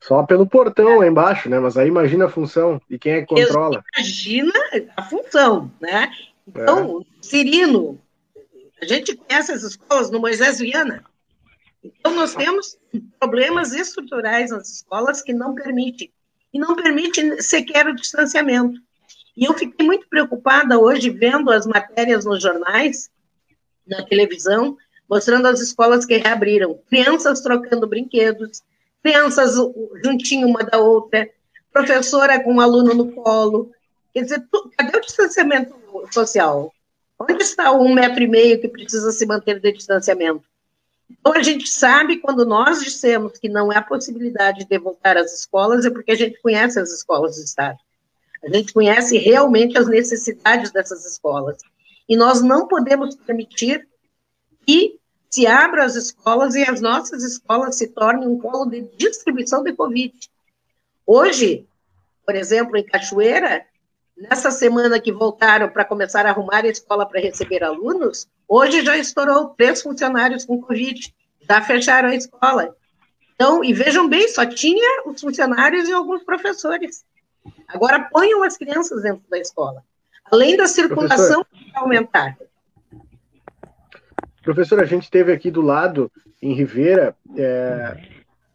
Só 0.00 0.22
pelo 0.22 0.46
portão 0.46 1.00
lá 1.00 1.06
embaixo, 1.06 1.48
né? 1.48 1.58
Mas 1.58 1.76
aí 1.76 1.88
imagina 1.88 2.26
a 2.26 2.30
função 2.30 2.80
e 2.88 2.98
quem 2.98 3.14
é 3.14 3.20
que 3.22 3.34
controla. 3.34 3.82
Imagina 3.96 4.52
a 4.96 5.02
função, 5.02 5.70
né? 5.80 6.12
Então, 6.46 7.00
é. 7.00 7.04
Cirino, 7.20 8.00
a 8.80 8.86
gente 8.86 9.16
conhece 9.16 9.50
as 9.52 9.62
escolas 9.62 10.10
no 10.10 10.20
Moisés 10.20 10.60
Viana. 10.60 11.04
Então, 11.82 12.14
nós 12.14 12.34
temos 12.34 12.78
problemas 13.18 13.72
estruturais 13.72 14.50
nas 14.50 14.70
escolas 14.70 15.22
que 15.22 15.32
não 15.32 15.54
permitem, 15.54 16.12
e 16.56 16.58
não 16.58 16.74
permitem 16.74 17.38
sequer 17.42 17.86
o 17.86 17.94
distanciamento. 17.94 18.80
E 19.36 19.44
eu 19.44 19.52
fiquei 19.52 19.84
muito 19.84 20.08
preocupada 20.08 20.78
hoje 20.78 21.10
vendo 21.10 21.50
as 21.50 21.66
matérias 21.66 22.24
nos 22.24 22.42
jornais, 22.42 23.10
na 23.86 24.02
televisão, 24.02 24.74
mostrando 25.08 25.46
as 25.48 25.60
escolas 25.60 26.06
que 26.06 26.16
reabriram, 26.16 26.80
crianças 26.88 27.42
trocando 27.42 27.86
brinquedos, 27.86 28.62
crianças 29.02 29.54
juntinho 30.02 30.48
uma 30.48 30.64
da 30.64 30.78
outra, 30.78 31.28
professora 31.70 32.42
com 32.42 32.54
um 32.54 32.60
aluno 32.60 32.94
no 32.94 33.12
colo. 33.12 33.70
Quer 34.14 34.22
dizer, 34.22 34.46
tu, 34.50 34.70
cadê 34.78 34.96
o 34.96 35.02
distanciamento 35.02 35.74
social? 36.10 36.72
Onde 37.18 37.42
está 37.42 37.70
o 37.70 37.84
um 37.84 37.92
metro 37.92 38.22
e 38.22 38.28
meio 38.28 38.58
que 38.58 38.68
precisa 38.68 39.12
se 39.12 39.26
manter 39.26 39.60
de 39.60 39.72
distanciamento? 39.72 40.42
Então, 41.10 41.32
a 41.32 41.42
gente 41.42 41.68
sabe, 41.68 42.18
quando 42.18 42.44
nós 42.44 42.82
dissemos 42.82 43.38
que 43.38 43.48
não 43.48 43.70
há 43.70 43.80
possibilidade 43.80 44.64
de 44.64 44.78
voltar 44.78 45.16
às 45.16 45.32
escolas, 45.32 45.84
é 45.84 45.90
porque 45.90 46.12
a 46.12 46.16
gente 46.16 46.40
conhece 46.40 46.78
as 46.78 46.90
escolas 46.90 47.36
do 47.36 47.42
Estado. 47.42 47.78
A 48.44 48.48
gente 48.48 48.72
conhece 48.72 49.18
realmente 49.18 49.78
as 49.78 49.88
necessidades 49.88 50.70
dessas 50.70 51.04
escolas. 51.04 51.58
E 52.08 52.16
nós 52.16 52.42
não 52.42 52.68
podemos 52.68 53.16
permitir 53.16 53.86
que 54.64 54.98
se 55.30 55.46
abram 55.46 55.84
as 55.84 55.96
escolas 55.96 56.54
e 56.54 56.62
as 56.62 56.80
nossas 56.80 57.22
escolas 57.22 57.76
se 57.76 57.88
tornem 57.88 58.28
um 58.28 58.38
polo 58.38 58.66
de 58.66 58.82
distribuição 58.96 59.62
de 59.62 59.72
Covid. 59.72 60.14
Hoje, 61.04 61.66
por 62.24 62.34
exemplo, 62.34 62.76
em 62.76 62.84
Cachoeira, 62.84 63.64
nessa 64.16 64.50
semana 64.50 64.98
que 64.98 65.12
voltaram 65.12 65.68
para 65.68 65.84
começar 65.84 66.24
a 66.24 66.30
arrumar 66.30 66.64
a 66.64 66.68
escola 66.68 67.06
para 67.06 67.20
receber 67.20 67.62
alunos, 67.62 68.26
hoje 68.48 68.82
já 68.82 68.96
estourou 68.96 69.48
três 69.50 69.82
funcionários 69.82 70.44
com 70.44 70.60
Covid, 70.60 71.14
já 71.48 71.60
fecharam 71.60 72.08
a 72.08 72.14
escola. 72.14 72.74
Então, 73.34 73.62
e 73.62 73.72
vejam 73.72 74.08
bem, 74.08 74.28
só 74.28 74.46
tinha 74.46 75.02
os 75.04 75.20
funcionários 75.20 75.88
e 75.88 75.92
alguns 75.92 76.22
professores. 76.22 77.04
Agora 77.68 78.08
ponham 78.10 78.42
as 78.42 78.56
crianças 78.56 79.02
dentro 79.02 79.22
da 79.28 79.38
escola. 79.38 79.82
Além 80.24 80.56
da 80.56 80.66
circulação 80.66 81.44
Professor, 81.44 81.80
aumentar. 81.82 82.36
Professor, 84.42 84.80
a 84.80 84.86
gente 84.86 85.10
teve 85.10 85.32
aqui 85.32 85.50
do 85.50 85.60
lado, 85.60 86.10
em 86.40 86.54
Rivera, 86.54 87.14
é, 87.36 87.96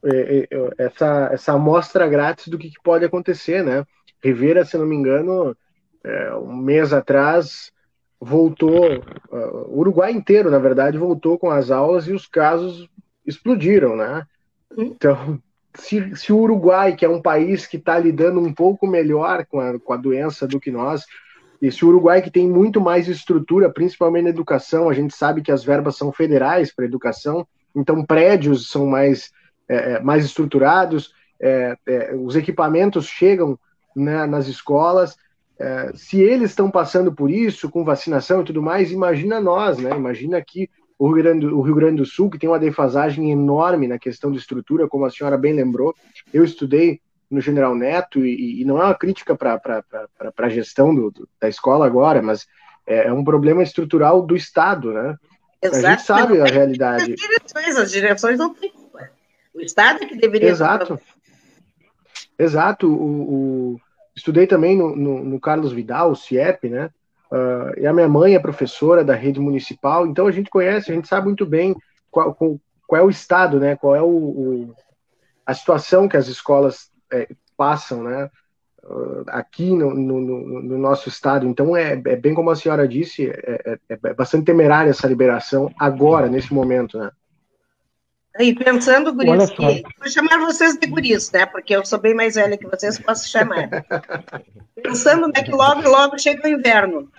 é, 0.04 0.48
é, 0.50 0.70
essa, 0.80 1.30
essa 1.32 1.54
amostra 1.54 2.08
grátis 2.08 2.48
do 2.48 2.58
que, 2.58 2.70
que, 2.70 2.82
pode 2.82 3.06
acontecer, 3.06 3.64
né? 3.64 3.86
Rivera, 4.24 4.66
se 4.66 4.78
não 4.78 4.86
me 4.86 4.96
engano, 4.96 5.56
é, 6.04 6.36
um 6.36 6.56
mês 6.56 6.94
atrás, 6.94 7.72
voltou, 8.20 8.98
uh, 8.98 9.68
o 9.68 9.80
Uruguai 9.80 10.12
inteiro, 10.12 10.52
na 10.52 10.60
verdade, 10.60 10.98
voltou 10.98 11.40
com 11.40 11.50
as 11.50 11.72
aulas 11.72 12.08
e 12.08 12.14
os 12.14 12.28
casos 12.28 12.88
explodiram, 13.26 13.96
né? 13.96 14.26
Então, 14.78 15.42
se, 15.76 16.16
se 16.16 16.32
o 16.32 16.38
Uruguai, 16.38 16.96
que 16.96 17.04
é 17.04 17.10
um 17.10 17.22
país 17.22 17.66
que 17.66 17.78
está 17.78 17.98
lidando 17.98 18.40
um 18.40 18.54
pouco 18.54 18.86
melhor 18.86 19.46
com 19.46 19.60
a, 19.60 19.80
com 19.80 19.94
a 19.94 19.98
doença 19.98 20.48
do 20.48 20.60
que 20.60 20.70
nós, 20.70 21.06
esse 21.62 21.86
Uruguai 21.86 22.22
que 22.22 22.32
tem 22.32 22.48
muito 22.48 22.82
mais 22.82 23.08
estrutura, 23.08 23.72
principalmente 23.72 24.24
na 24.24 24.30
educação, 24.30 24.90
a 24.90 24.94
gente 24.94 25.16
sabe 25.16 25.42
que 25.42 25.52
as 25.52 25.64
verbas 25.64 25.96
são 25.96 26.12
federais 26.12 26.74
para 26.74 26.86
educação, 26.86 27.48
então 27.76 28.04
prédios 28.04 28.70
são 28.70 28.86
mais, 28.86 29.32
é, 29.70 29.94
é, 29.94 30.00
mais 30.00 30.26
estruturados, 30.26 31.14
é, 31.40 31.76
é, 31.88 32.16
os 32.16 32.36
equipamentos 32.36 33.06
chegam 33.08 33.58
né, 33.96 34.26
nas 34.26 34.48
escolas. 34.48 35.18
É, 35.60 35.92
se 35.94 36.20
eles 36.20 36.52
estão 36.52 36.72
passando 36.72 37.12
por 37.14 37.30
isso, 37.30 37.70
com 37.70 37.84
vacinação 37.84 38.42
e 38.42 38.46
tudo 38.46 38.62
mais, 38.62 38.92
imagina 38.92 39.40
nós, 39.40 39.78
né? 39.78 39.92
Imagina 39.96 40.38
aqui 40.38 40.70
o 40.98 41.08
Rio, 41.08 41.24
Grande, 41.24 41.46
o 41.48 41.62
Rio 41.62 41.76
Grande 41.76 41.98
do 41.98 42.06
Sul, 42.06 42.30
que 42.30 42.38
tem 42.38 42.50
uma 42.50 42.60
defasagem 42.60 43.32
enorme 43.32 43.88
na 43.88 43.98
questão 43.98 44.32
de 44.32 44.38
estrutura, 44.38 44.88
como 44.88 45.06
a 45.06 45.10
senhora 45.10 45.38
bem 45.38 45.54
lembrou. 45.54 45.96
Eu 46.34 46.44
estudei 46.44 47.00
no 47.30 47.40
General 47.40 47.74
Neto, 47.74 48.26
e, 48.26 48.62
e 48.62 48.66
não 48.66 48.80
é 48.80 48.86
uma 48.86 48.96
crítica 48.96 49.36
para 49.36 49.60
a 50.38 50.50
gestão 50.50 50.94
do, 50.94 51.10
do, 51.10 51.30
da 51.40 51.48
escola 51.48 51.86
agora, 51.86 52.22
mas 52.22 52.46
é, 52.86 53.08
é, 53.08 53.14
um 53.14 53.24
problema 53.24 53.64
estrutural 53.64 54.22
do 54.22 54.36
Estado, 54.36 54.92
né? 54.92 55.16
Exato. 55.62 55.86
A 55.86 55.90
gente 55.92 56.02
sabe 56.04 56.42
a 56.42 56.46
realidade. 56.46 57.14
As 57.14 57.20
direções, 57.20 57.78
as 57.78 57.92
direções 57.92 58.38
não 58.38 58.54
têm 58.54 58.72
culpa. 58.72 59.10
O 59.54 59.62
Estado 59.62 60.04
é 60.04 60.08
que 60.08 60.16
deveria. 60.18 60.50
Exato. 60.50 61.00
Exato. 62.38 62.88
O, 62.88 63.74
o, 63.74 63.82
estudei 64.16 64.48
também 64.48 64.78
no, 64.78 64.96
no, 64.96 65.24
no, 65.24 65.40
Carlos 65.40 65.72
Vidal, 65.72 66.12
o 66.12 66.16
CIEP, 66.16 66.70
né? 66.70 66.90
Uh, 67.32 67.80
e 67.80 67.88
a 67.88 67.94
minha 67.94 68.10
mãe 68.10 68.36
é 68.36 68.40
professora 68.40 69.06
da 69.06 69.16
rede 69.16 69.40
municipal, 69.40 70.06
então 70.06 70.28
a 70.28 70.32
gente 70.32 70.50
conhece, 70.50 70.92
a 70.92 70.96
gente 70.96 71.08
sabe 71.08 71.28
muito 71.28 71.46
bem 71.46 71.74
qual, 72.10 72.36
qual, 72.36 73.02
é 73.02 73.02
o 73.02 73.10
estado, 73.10 73.58
né? 73.58 73.78
Qual 73.78 73.96
é 73.96 74.02
o, 74.02 74.08
o, 74.08 74.76
a 75.46 75.54
situação 75.54 76.10
que 76.10 76.18
as 76.18 76.28
escolas 76.28 76.92
é, 77.12 77.30
passam, 77.56 78.04
né? 78.04 78.30
Uh, 78.84 79.24
aqui 79.28 79.72
no, 79.72 79.94
no, 79.94 80.20
no, 80.20 80.78
nosso 80.78 81.08
estado. 81.08 81.48
Então, 81.48 81.78
é, 81.78 81.94
é, 81.94 82.16
bem 82.16 82.34
como 82.34 82.50
a 82.50 82.56
senhora 82.56 82.88
disse, 82.88 83.30
é, 83.30 83.78
é, 83.88 83.98
é, 84.04 84.14
bastante 84.14 84.44
temerária 84.44 84.90
essa 84.90 85.08
liberação 85.08 85.72
agora, 85.80 86.28
nesse 86.28 86.52
momento, 86.52 86.98
né? 86.98 87.12
E 88.40 88.56
pensando, 88.56 89.14
guris, 89.14 89.50
que, 89.50 89.84
vou 90.00 90.10
chamar 90.10 90.40
vocês 90.40 90.78
de 90.78 90.88
guris, 90.88 91.32
né? 91.32 91.46
Porque 91.46 91.76
eu 91.76 91.86
sou 91.86 92.00
bem 92.00 92.14
mais 92.14 92.36
velha 92.36 92.58
que 92.58 92.68
vocês, 92.68 92.98
posso 92.98 93.28
chamar. 93.28 93.70
pensando 94.82 95.28
né, 95.28 95.44
que 95.44 95.52
logo, 95.52 95.88
logo 95.88 96.18
chega 96.18 96.48
o 96.48 96.52
inverno. 96.52 97.12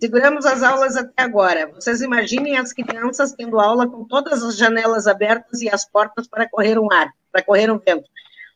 Seguramos 0.00 0.46
as 0.46 0.62
aulas 0.62 0.96
até 0.96 1.22
agora. 1.22 1.66
Vocês 1.74 2.00
imaginem 2.00 2.56
as 2.56 2.72
crianças 2.72 3.32
tendo 3.32 3.58
aula 3.60 3.88
com 3.88 4.04
todas 4.04 4.42
as 4.42 4.56
janelas 4.56 5.06
abertas 5.06 5.60
e 5.60 5.68
as 5.68 5.84
portas 5.84 6.28
para 6.28 6.48
correr 6.48 6.78
um 6.78 6.90
ar, 6.92 7.12
para 7.30 7.42
correr 7.42 7.70
um 7.70 7.78
vento 7.78 8.08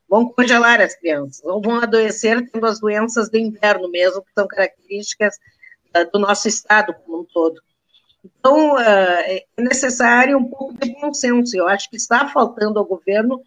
vão 0.09 0.29
congelar 0.33 0.81
as 0.81 0.94
crianças, 0.94 1.44
ou 1.44 1.61
vão 1.61 1.81
adoecer 1.81 2.48
tendo 2.50 2.66
as 2.66 2.81
doenças 2.81 3.29
de 3.29 3.38
inverno 3.38 3.90
mesmo, 3.90 4.22
que 4.22 4.31
são 4.35 4.46
características 4.46 5.37
uh, 5.96 6.11
do 6.12 6.18
nosso 6.18 6.48
estado 6.48 6.94
como 6.94 7.20
um 7.20 7.24
todo. 7.24 7.61
Então, 8.39 8.75
uh, 8.75 8.79
é 8.79 9.45
necessário 9.59 10.37
um 10.39 10.45
pouco 10.45 10.75
de 10.75 10.93
bom 11.01 11.12
senso. 11.15 11.57
Eu 11.57 11.69
acho 11.69 11.89
que 11.89 11.97
está 11.97 12.29
faltando 12.29 12.79
ao 12.79 12.85
governo 12.85 13.43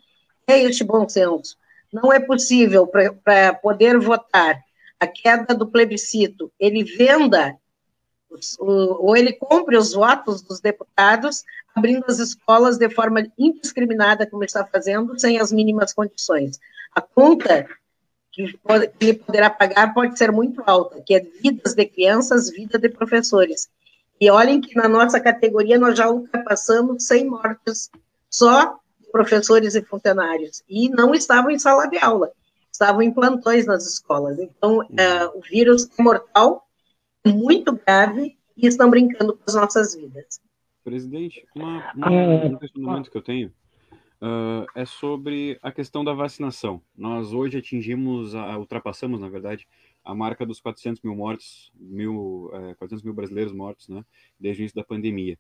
é 0.48 0.60
este 0.60 0.84
bom 0.84 1.08
senso. 1.08 1.58
Não 1.92 2.14
é 2.14 2.20
possível, 2.20 2.88
para 2.88 3.54
poder 3.54 4.00
votar 4.00 4.60
a 5.00 5.08
queda 5.08 5.54
do 5.54 5.68
plebiscito, 5.68 6.52
ele 6.60 6.84
venda 6.84 7.56
ou 8.60 9.18
ele 9.18 9.34
compre 9.34 9.76
os 9.76 9.94
votos 9.94 10.44
dos 10.44 10.60
deputados, 10.60 11.44
abrindo 11.76 12.06
as 12.08 12.20
escolas 12.20 12.78
de 12.78 12.88
forma 12.90 13.26
indiscriminada, 13.38 14.28
como 14.28 14.44
está 14.44 14.64
fazendo, 14.66 15.20
sem 15.20 15.40
as 15.40 15.52
mínimas 15.52 15.94
condições. 15.94 16.60
A 16.94 17.02
conta 17.02 17.68
que 18.32 18.56
ele 19.00 19.14
poderá 19.16 19.50
pagar 19.50 19.94
pode 19.94 20.18
ser 20.18 20.32
muito 20.32 20.62
alta, 20.66 21.02
que 21.02 21.16
é 21.16 21.20
vidas 21.20 21.74
de 21.74 21.86
crianças, 21.86 22.52
vida 22.52 22.78
de 22.78 22.90
professores. 22.90 23.68
E 24.20 24.30
olhem 24.30 24.60
que 24.60 24.76
na 24.76 24.90
nossa 24.90 25.20
categoria 25.20 25.80
nós 25.80 25.98
já 25.98 26.10
ultrapassamos 26.10 27.06
100 27.06 27.26
mortes 27.26 27.90
só 28.30 28.80
de 29.00 29.10
professores 29.12 29.76
e 29.76 29.82
funcionários, 29.82 30.64
e 30.70 30.90
não 30.90 31.16
estavam 31.16 31.50
em 31.50 31.58
sala 31.58 31.88
de 31.88 31.98
aula, 31.98 32.32
estavam 32.72 33.02
em 33.02 33.12
plantões 33.12 33.66
nas 33.66 33.86
escolas. 33.88 34.38
Então, 34.38 34.80
uh, 34.80 35.38
o 35.38 35.42
vírus 35.42 35.90
é 35.98 36.04
mortal, 36.04 36.68
muito 37.26 37.74
grave 37.74 38.38
e 38.56 38.68
estão 38.68 38.90
brincando 38.90 39.34
com 39.34 39.44
as 39.48 39.56
nossas 39.56 39.96
vidas. 39.96 40.42
Presidente, 40.84 41.46
uma, 41.56 41.92
uma, 41.94 42.14
é. 42.14 42.46
um 42.46 42.58
questionamento 42.58 43.12
que 43.12 43.18
eu 43.18 43.22
tenho 43.22 43.54
uh, 44.22 44.66
é 44.76 44.86
sobre 44.86 45.58
a 45.62 45.72
questão 45.72 46.04
da 46.04 46.14
vacinação. 46.14 46.82
Nós 46.96 47.34
hoje 47.34 47.58
atingimos, 47.58 48.36
a, 48.36 48.58
ultrapassamos, 48.58 49.20
na 49.20 49.30
verdade, 49.30 49.68
a 50.10 50.16
marca 50.16 50.44
dos 50.44 50.60
400 50.60 51.04
mil 51.04 51.16
mortos, 51.16 51.72
mil, 51.76 52.50
é, 52.54 52.74
400 52.74 53.04
mil 53.04 53.14
brasileiros 53.14 53.54
mortos, 53.54 53.88
né, 53.88 54.04
desde 54.40 54.62
o 54.62 54.64
início 54.64 54.76
da 54.76 54.84
pandemia. 54.84 55.38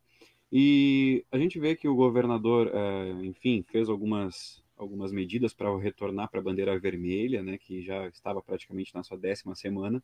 E 0.51 1.25
a 1.31 1.39
gente 1.39 1.59
vê 1.59 1.75
que 1.75 1.87
o 1.87 1.95
governador, 1.95 2.71
é, 2.71 3.25
enfim, 3.25 3.63
fez 3.67 3.89
algumas, 3.89 4.63
algumas 4.77 5.11
medidas 5.11 5.53
para 5.53 5.75
retornar 5.77 6.29
para 6.29 6.39
a 6.39 6.43
bandeira 6.43 6.77
vermelha, 6.79 7.41
né, 7.41 7.57
que 7.57 7.81
já 7.81 8.07
estava 8.09 8.41
praticamente 8.43 8.93
na 8.93 9.03
sua 9.03 9.17
décima 9.17 9.55
semana, 9.55 10.03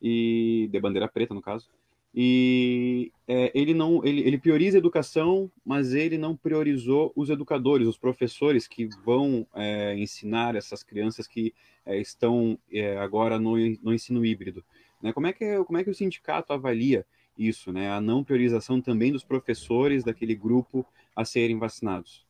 e 0.00 0.68
de 0.70 0.78
bandeira 0.78 1.08
preta, 1.08 1.32
no 1.32 1.40
caso. 1.40 1.70
e 2.14 3.10
é, 3.26 3.50
ele 3.54 3.72
não 3.74 4.04
ele, 4.04 4.20
ele 4.22 4.38
prioriza 4.38 4.76
a 4.76 4.80
educação, 4.80 5.50
mas 5.64 5.94
ele 5.94 6.18
não 6.18 6.36
priorizou 6.36 7.12
os 7.16 7.30
educadores, 7.30 7.88
os 7.88 7.98
professores 7.98 8.68
que 8.68 8.88
vão 9.04 9.46
é, 9.54 9.96
ensinar 9.98 10.54
essas 10.54 10.82
crianças 10.82 11.26
que 11.26 11.54
estão 11.86 12.58
é, 12.72 12.96
agora 12.98 13.38
no, 13.38 13.56
no 13.82 13.94
ensino 13.94 14.24
híbrido. 14.24 14.64
Né? 15.02 15.12
Como, 15.12 15.26
é 15.26 15.32
que, 15.32 15.64
como 15.64 15.78
é 15.78 15.84
que 15.84 15.90
o 15.90 15.94
sindicato 15.94 16.52
avalia 16.52 17.06
isso, 17.38 17.72
né? 17.72 17.90
a 17.90 18.00
não 18.00 18.24
priorização 18.24 18.80
também 18.80 19.12
dos 19.12 19.24
professores 19.24 20.02
daquele 20.02 20.34
grupo 20.34 20.84
a 21.14 21.24
serem 21.24 21.58
vacinados? 21.58 22.26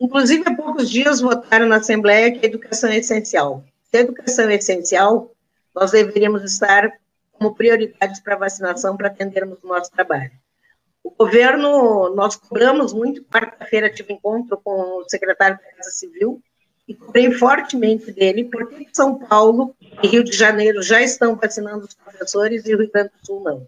Inclusive, 0.00 0.44
há 0.46 0.54
poucos 0.54 0.90
dias 0.90 1.20
votaram 1.20 1.66
na 1.66 1.76
Assembleia 1.76 2.32
que 2.32 2.44
a 2.44 2.48
educação 2.48 2.88
é 2.88 2.98
essencial. 2.98 3.62
Se 3.82 3.98
a 3.98 4.00
educação 4.00 4.48
é 4.48 4.54
essencial, 4.54 5.34
nós 5.74 5.90
deveríamos 5.90 6.42
estar 6.42 6.90
como 7.32 7.54
prioridades 7.54 8.20
para 8.20 8.36
vacinação 8.36 8.96
para 8.96 9.08
atendermos 9.08 9.58
o 9.62 9.66
nosso 9.66 9.90
trabalho. 9.90 10.30
O 11.02 11.10
governo, 11.10 12.14
nós 12.14 12.36
cobramos 12.36 12.92
muito, 12.92 13.24
quarta-feira 13.24 13.92
tive 13.92 14.12
encontro 14.12 14.58
com 14.62 15.00
o 15.00 15.08
secretário 15.08 15.58
da 15.58 15.72
Casa 15.76 15.90
Civil 15.90 16.42
e 16.90 16.94
cobrei 16.94 17.30
fortemente 17.30 18.10
dele 18.10 18.46
porque 18.50 18.88
São 18.92 19.16
Paulo 19.16 19.76
e 20.02 20.08
Rio 20.08 20.24
de 20.24 20.32
Janeiro 20.32 20.82
já 20.82 21.00
estão 21.00 21.36
vacinando 21.36 21.84
os 21.84 21.94
professores 21.94 22.66
e 22.66 22.74
o 22.74 22.78
Rio 22.78 22.90
Grande 22.90 23.10
do 23.10 23.26
Sul 23.26 23.44
não. 23.44 23.66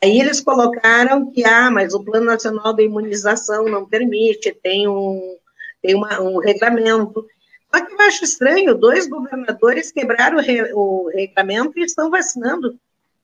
Aí 0.00 0.20
eles 0.20 0.40
colocaram 0.40 1.32
que, 1.32 1.44
ah, 1.44 1.68
mas 1.68 1.94
o 1.94 2.04
Plano 2.04 2.26
Nacional 2.26 2.72
de 2.72 2.84
Imunização 2.84 3.64
não 3.64 3.84
permite, 3.84 4.56
tem 4.62 4.86
um, 4.86 5.36
tem 5.82 5.96
uma, 5.96 6.20
um 6.20 6.38
regulamento. 6.38 7.26
Só 7.74 7.84
que 7.84 7.92
eu 7.92 8.00
acho 8.02 8.22
estranho, 8.22 8.76
dois 8.76 9.08
governadores 9.08 9.90
quebraram 9.90 10.38
o, 10.38 10.40
re, 10.40 10.72
o 10.72 11.10
regulamento 11.12 11.76
e 11.76 11.82
estão 11.82 12.08
vacinando. 12.08 12.78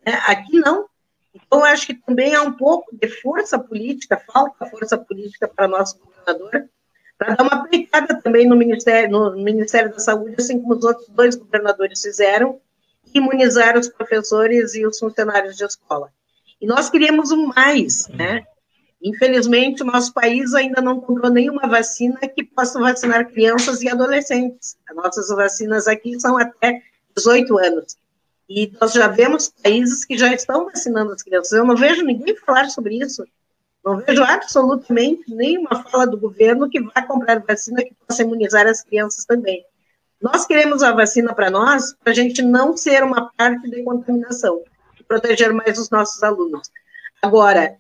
Né? 0.05 0.21
Aqui 0.27 0.59
não. 0.59 0.87
Então, 1.33 1.63
acho 1.63 1.87
que 1.87 1.95
também 1.95 2.35
há 2.35 2.43
um 2.43 2.53
pouco 2.53 2.87
de 2.97 3.07
força 3.07 3.57
política, 3.61 4.21
falta 4.27 4.67
força 4.67 4.99
política 4.99 5.47
para 5.47 5.69
nosso 5.69 6.01
governador, 6.01 6.69
para 7.21 7.35
dar 7.35 7.43
uma 7.43 7.65
aplicada 7.65 8.19
também 8.23 8.49
no 8.49 8.57
Ministério, 8.57 9.11
no 9.11 9.37
Ministério 9.37 9.93
da 9.93 9.99
Saúde, 9.99 10.37
assim 10.39 10.59
como 10.59 10.75
os 10.75 10.83
outros 10.83 11.07
dois 11.11 11.37
governadores 11.37 12.01
fizeram, 12.01 12.59
imunizar 13.13 13.77
os 13.77 13.89
professores 13.89 14.75
e 14.75 14.87
os 14.87 14.99
funcionários 14.99 15.55
de 15.55 15.65
escola. 15.65 16.11
E 16.59 16.67
nós 16.67 16.89
queríamos 16.89 17.31
um 17.31 17.49
mais, 17.49 18.09
né? 18.09 18.47
Infelizmente, 19.03 19.83
o 19.83 19.87
nosso 19.87 20.15
país 20.15 20.55
ainda 20.55 20.81
não 20.81 20.99
comprou 20.99 21.31
nenhuma 21.31 21.69
vacina 21.69 22.19
que 22.21 22.43
possa 22.43 22.81
vacinar 22.81 23.31
crianças 23.31 23.83
e 23.83 23.89
adolescentes. 23.91 24.79
As 24.89 24.97
nossas 24.97 25.29
vacinas 25.29 25.87
aqui 25.87 26.19
são 26.19 26.39
até 26.39 26.83
18 27.15 27.59
anos. 27.59 27.97
E 28.49 28.73
nós 28.81 28.95
já 28.95 29.09
vemos 29.09 29.53
países 29.63 30.07
que 30.07 30.17
já 30.17 30.33
estão 30.33 30.65
vacinando 30.65 31.13
as 31.13 31.23
crianças. 31.23 31.53
Eu 31.53 31.67
não 31.67 31.77
vejo 31.77 32.03
ninguém 32.03 32.35
falar 32.37 32.71
sobre 32.71 32.97
isso. 32.97 33.27
Não 33.85 33.99
vejo 33.99 34.23
absolutamente 34.23 35.35
nenhuma 35.35 35.83
fala 35.85 36.07
do 36.07 36.19
governo 36.19 36.69
que 36.69 36.81
vá 36.81 37.03
comprar 37.03 37.41
vacina 37.41 37.83
que 37.83 37.95
possa 38.07 38.23
imunizar 38.23 38.67
as 38.67 38.83
crianças 38.83 39.25
também. 39.25 39.65
Nós 40.21 40.47
queremos 40.47 40.83
a 40.83 40.93
vacina 40.93 41.35
para 41.35 41.51
nós, 41.51 41.95
para 41.95 42.13
a 42.13 42.15
gente 42.15 42.43
não 42.43 42.77
ser 42.77 43.03
uma 43.03 43.31
parte 43.37 43.71
de 43.71 43.83
contaminação, 43.83 44.63
proteger 45.09 45.53
mais 45.53 45.79
os 45.79 45.89
nossos 45.89 46.23
alunos. 46.23 46.71
Agora, 47.23 47.79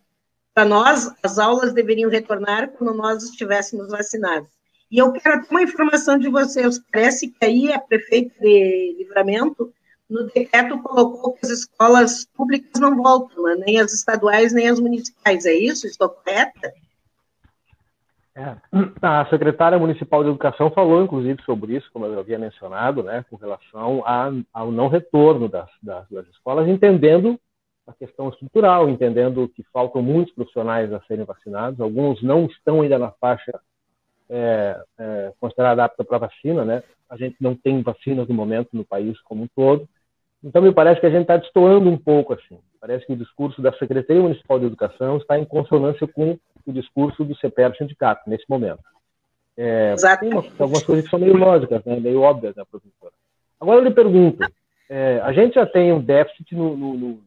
para 0.54 0.64
nós, 0.64 1.12
as 1.22 1.38
aulas 1.38 1.72
deveriam 1.72 2.10
retornar 2.10 2.70
quando 2.70 2.94
nós 2.94 3.22
estivéssemos 3.22 3.88
vacinados. 3.88 4.48
E 4.90 4.98
eu 4.98 5.12
quero 5.12 5.46
uma 5.50 5.62
informação 5.62 6.18
de 6.18 6.28
vocês. 6.28 6.80
Parece 6.90 7.28
que 7.28 7.44
aí 7.44 7.72
a 7.72 7.78
prefeita 7.78 8.34
de 8.40 8.96
Livramento 8.98 9.72
no 10.10 10.26
decreto 10.26 10.82
colocou 10.82 11.32
que 11.32 11.46
as 11.46 11.50
escolas 11.50 12.26
públicas 12.34 12.80
não 12.80 12.96
voltam, 12.96 13.44
né? 13.44 13.56
nem 13.66 13.80
as 13.80 13.92
estaduais, 13.92 14.52
nem 14.52 14.68
as 14.68 14.80
municipais. 14.80 15.46
É 15.46 15.54
isso? 15.54 15.86
Estou 15.86 16.08
correta? 16.08 16.72
É. 18.34 18.56
A 19.02 19.26
secretária 19.26 19.78
municipal 19.78 20.22
de 20.22 20.30
educação 20.30 20.70
falou, 20.70 21.02
inclusive, 21.02 21.42
sobre 21.42 21.76
isso, 21.76 21.90
como 21.92 22.06
eu 22.06 22.18
havia 22.18 22.38
mencionado, 22.38 23.02
né, 23.02 23.24
com 23.28 23.36
relação 23.36 24.02
a, 24.06 24.30
ao 24.52 24.70
não 24.70 24.88
retorno 24.88 25.48
das, 25.48 25.68
das, 25.82 26.08
das, 26.08 26.26
escolas, 26.28 26.68
entendendo 26.68 27.38
a 27.86 27.92
questão 27.92 28.28
estrutural, 28.28 28.88
entendendo 28.88 29.48
que 29.48 29.64
faltam 29.72 30.00
muitos 30.00 30.32
profissionais 30.32 30.92
a 30.92 31.00
serem 31.02 31.24
vacinados, 31.24 31.80
alguns 31.80 32.22
não 32.22 32.46
estão 32.46 32.82
ainda 32.82 32.98
na 32.98 33.10
faixa 33.10 33.60
é, 34.28 34.80
é, 34.96 35.32
considerada 35.40 35.84
apta 35.84 36.04
para 36.04 36.18
vacina, 36.18 36.64
né? 36.64 36.84
A 37.08 37.16
gente 37.16 37.36
não 37.40 37.56
tem 37.56 37.82
vacinas 37.82 38.28
no 38.28 38.34
momento 38.34 38.68
no 38.72 38.84
país 38.84 39.20
como 39.22 39.42
um 39.42 39.48
todo, 39.56 39.88
então, 40.42 40.62
me 40.62 40.72
parece 40.72 41.00
que 41.00 41.06
a 41.06 41.10
gente 41.10 41.22
está 41.22 41.36
destoando 41.36 41.90
um 41.90 41.98
pouco 41.98 42.32
assim. 42.32 42.58
Parece 42.80 43.06
que 43.06 43.12
o 43.12 43.16
discurso 43.16 43.60
da 43.60 43.72
Secretaria 43.74 44.22
Municipal 44.22 44.58
de 44.58 44.66
Educação 44.66 45.18
está 45.18 45.38
em 45.38 45.44
consonância 45.44 46.08
com 46.08 46.38
o 46.66 46.72
discurso 46.72 47.24
do 47.24 47.36
CPR 47.36 47.76
Sindicato, 47.76 48.28
nesse 48.28 48.44
momento. 48.48 48.80
É, 49.56 49.94
tem 50.18 50.32
uma, 50.32 50.42
algumas 50.58 50.82
coisas 50.82 51.04
que 51.04 51.10
são 51.10 51.18
meio 51.18 51.36
lógicas, 51.36 51.84
né, 51.84 52.00
meio 52.00 52.22
óbvias, 52.22 52.56
né, 52.56 52.64
professora? 52.70 53.12
Agora, 53.60 53.80
eu 53.80 53.84
lhe 53.84 53.90
pergunto, 53.90 54.42
é, 54.88 55.20
a 55.22 55.32
gente 55.32 55.54
já 55.54 55.66
tem 55.66 55.92
um 55.92 56.00
déficit 56.00 56.54
no, 56.54 56.74
no, 56.74 56.94
no 56.94 57.22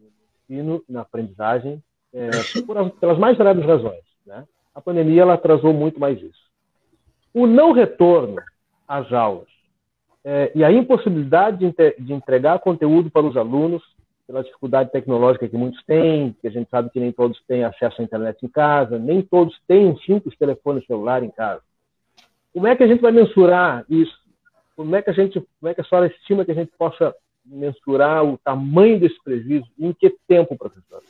ensino, 0.49 0.83
na 0.89 1.01
aprendizagem, 1.01 1.83
é, 2.11 2.29
por, 2.65 2.89
pelas 2.91 3.19
mais 3.19 3.37
variadas 3.37 3.63
razões. 3.63 4.03
Né? 4.25 4.43
A 4.73 4.81
pandemia 4.81 5.21
ela 5.21 5.35
atrasou 5.35 5.71
muito 5.71 5.99
mais 5.99 6.19
isso. 6.19 6.41
O 7.31 7.45
não 7.45 7.71
retorno 7.71 8.37
às 8.87 9.13
aulas 9.13 9.52
é, 10.25 10.51
e 10.55 10.63
a 10.63 10.71
impossibilidade 10.71 11.57
de, 11.57 11.95
de, 11.99 12.13
entregar 12.13 12.59
conteúdo 12.59 13.09
para 13.11 13.25
os 13.25 13.35
alunos, 13.35 13.83
pela 14.25 14.43
dificuldade 14.43 14.91
tecnológica 14.91 15.47
que 15.49 15.57
muitos 15.57 15.83
têm, 15.83 16.35
que 16.41 16.47
a 16.47 16.51
gente 16.51 16.69
sabe 16.69 16.89
que 16.89 16.99
nem 16.99 17.11
todos 17.11 17.41
têm 17.45 17.65
acesso 17.65 18.01
à 18.01 18.03
internet 18.03 18.37
em 18.41 18.47
casa, 18.47 18.97
nem 18.97 19.21
todos 19.21 19.59
têm 19.67 19.85
um 19.85 19.97
simples 19.97 20.37
telefone 20.37 20.85
celular 20.85 21.23
em 21.23 21.29
casa. 21.29 21.61
Como 22.53 22.67
é 22.67 22.75
que 22.75 22.83
a 22.83 22.87
gente 22.87 23.01
vai 23.01 23.11
mensurar 23.11 23.85
isso? 23.89 24.17
Como 24.77 24.95
é 24.95 25.01
que 25.01 25.09
a 25.09 25.13
gente, 25.13 25.41
como 25.59 25.69
é 25.69 25.73
que 25.73 25.81
a 25.81 25.83
senhora 25.83 26.07
estima 26.07 26.45
que 26.45 26.51
a 26.51 26.55
gente 26.55 26.71
possa 26.77 27.13
mensurar 27.45 28.23
o 28.23 28.37
tamanho 28.37 28.99
desse 28.99 29.21
prejuízo? 29.21 29.67
Em 29.77 29.91
que 29.91 30.15
tempo, 30.27 30.57
professor? 30.57 31.03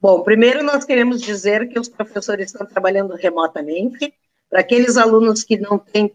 Bom, 0.00 0.22
primeiro 0.22 0.62
nós 0.62 0.84
queremos 0.84 1.20
dizer 1.20 1.68
que 1.68 1.78
os 1.78 1.88
professores 1.88 2.46
estão 2.46 2.66
trabalhando 2.66 3.14
remotamente, 3.14 4.12
para 4.48 4.60
aqueles 4.60 4.96
alunos 4.96 5.42
que 5.42 5.58
não 5.58 5.78
têm 5.78 6.12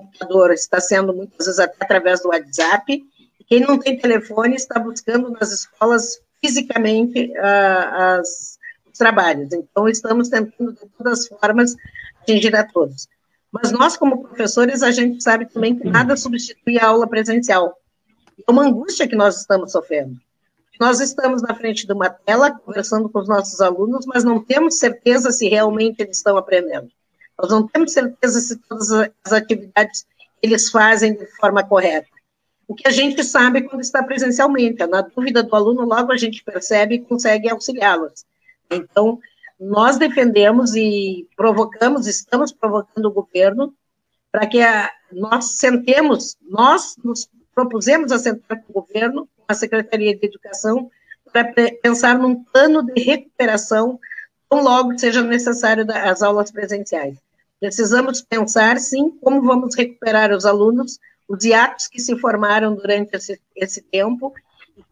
computador, 0.00 0.52
está 0.52 0.80
sendo 0.80 1.14
muitas 1.14 1.46
vezes 1.46 1.58
até 1.58 1.76
através 1.80 2.22
do 2.22 2.28
WhatsApp, 2.28 3.02
quem 3.46 3.60
não 3.60 3.78
tem 3.78 3.98
telefone 3.98 4.56
está 4.56 4.78
buscando 4.78 5.30
nas 5.30 5.52
escolas 5.52 6.20
fisicamente 6.40 7.32
uh, 7.32 8.18
as, 8.18 8.58
os 8.90 8.98
trabalhos. 8.98 9.52
Então, 9.52 9.88
estamos 9.88 10.28
tentando, 10.28 10.72
de 10.72 10.86
todas 10.96 11.20
as 11.20 11.28
formas, 11.28 11.76
atingir 12.20 12.54
a 12.56 12.64
todos. 12.64 13.08
Mas 13.50 13.70
nós, 13.70 13.96
como 13.96 14.22
professores, 14.22 14.82
a 14.82 14.90
gente 14.90 15.22
sabe 15.22 15.46
também 15.46 15.76
que 15.76 15.86
nada 15.88 16.16
substitui 16.16 16.78
a 16.78 16.86
aula 16.86 17.06
presencial. 17.06 17.76
É 18.48 18.50
uma 18.50 18.64
angústia 18.64 19.06
que 19.06 19.14
nós 19.14 19.38
estamos 19.38 19.72
sofrendo. 19.72 20.16
Nós 20.80 21.00
estamos 21.00 21.42
na 21.42 21.54
frente 21.54 21.86
de 21.86 21.92
uma 21.92 22.08
tela, 22.08 22.50
conversando 22.50 23.08
com 23.08 23.18
os 23.18 23.28
nossos 23.28 23.60
alunos, 23.60 24.06
mas 24.06 24.24
não 24.24 24.42
temos 24.42 24.78
certeza 24.78 25.30
se 25.30 25.46
realmente 25.46 26.00
eles 26.00 26.16
estão 26.16 26.36
aprendendo. 26.36 26.90
Nós 27.40 27.50
não 27.50 27.66
temos 27.66 27.92
certeza 27.92 28.40
se 28.40 28.56
todas 28.56 28.90
as 28.90 29.32
atividades 29.32 30.06
eles 30.42 30.70
fazem 30.70 31.14
de 31.14 31.26
forma 31.36 31.62
correta. 31.64 32.08
O 32.66 32.74
que 32.74 32.88
a 32.88 32.90
gente 32.90 33.22
sabe 33.22 33.58
é 33.58 33.62
quando 33.62 33.82
está 33.82 34.02
presencialmente, 34.02 34.84
na 34.86 35.02
dúvida 35.02 35.42
do 35.42 35.54
aluno, 35.54 35.84
logo 35.84 36.12
a 36.12 36.16
gente 36.16 36.42
percebe 36.42 36.96
e 36.96 37.00
consegue 37.00 37.48
auxiliá-los. 37.48 38.24
Então, 38.70 39.18
nós 39.58 39.98
defendemos 39.98 40.74
e 40.74 41.28
provocamos, 41.36 42.06
estamos 42.06 42.52
provocando 42.52 43.06
o 43.06 43.12
governo 43.12 43.74
para 44.30 44.46
que 44.46 44.60
a, 44.62 44.90
nós 45.12 45.58
sentemos, 45.58 46.36
nós 46.40 46.96
nos 47.04 47.28
propusemos 47.54 48.10
a 48.10 48.18
sentar 48.18 48.62
com 48.62 48.70
o 48.70 48.82
governo, 48.82 49.28
com 49.36 49.44
a 49.46 49.54
Secretaria 49.54 50.16
de 50.16 50.26
Educação, 50.26 50.90
para 51.30 51.52
pensar 51.82 52.18
num 52.18 52.42
plano 52.44 52.82
de 52.84 53.00
recuperação 53.02 54.00
logo 54.60 54.98
seja 54.98 55.22
necessário 55.22 55.86
as 55.90 56.22
aulas 56.22 56.50
presenciais. 56.50 57.16
Precisamos 57.60 58.20
pensar, 58.20 58.78
sim, 58.78 59.10
como 59.20 59.40
vamos 59.42 59.76
recuperar 59.76 60.32
os 60.32 60.44
alunos, 60.44 60.98
os 61.28 61.44
hiatos 61.44 61.86
que 61.86 62.00
se 62.00 62.18
formaram 62.18 62.74
durante 62.74 63.16
esse, 63.16 63.40
esse 63.54 63.80
tempo, 63.82 64.34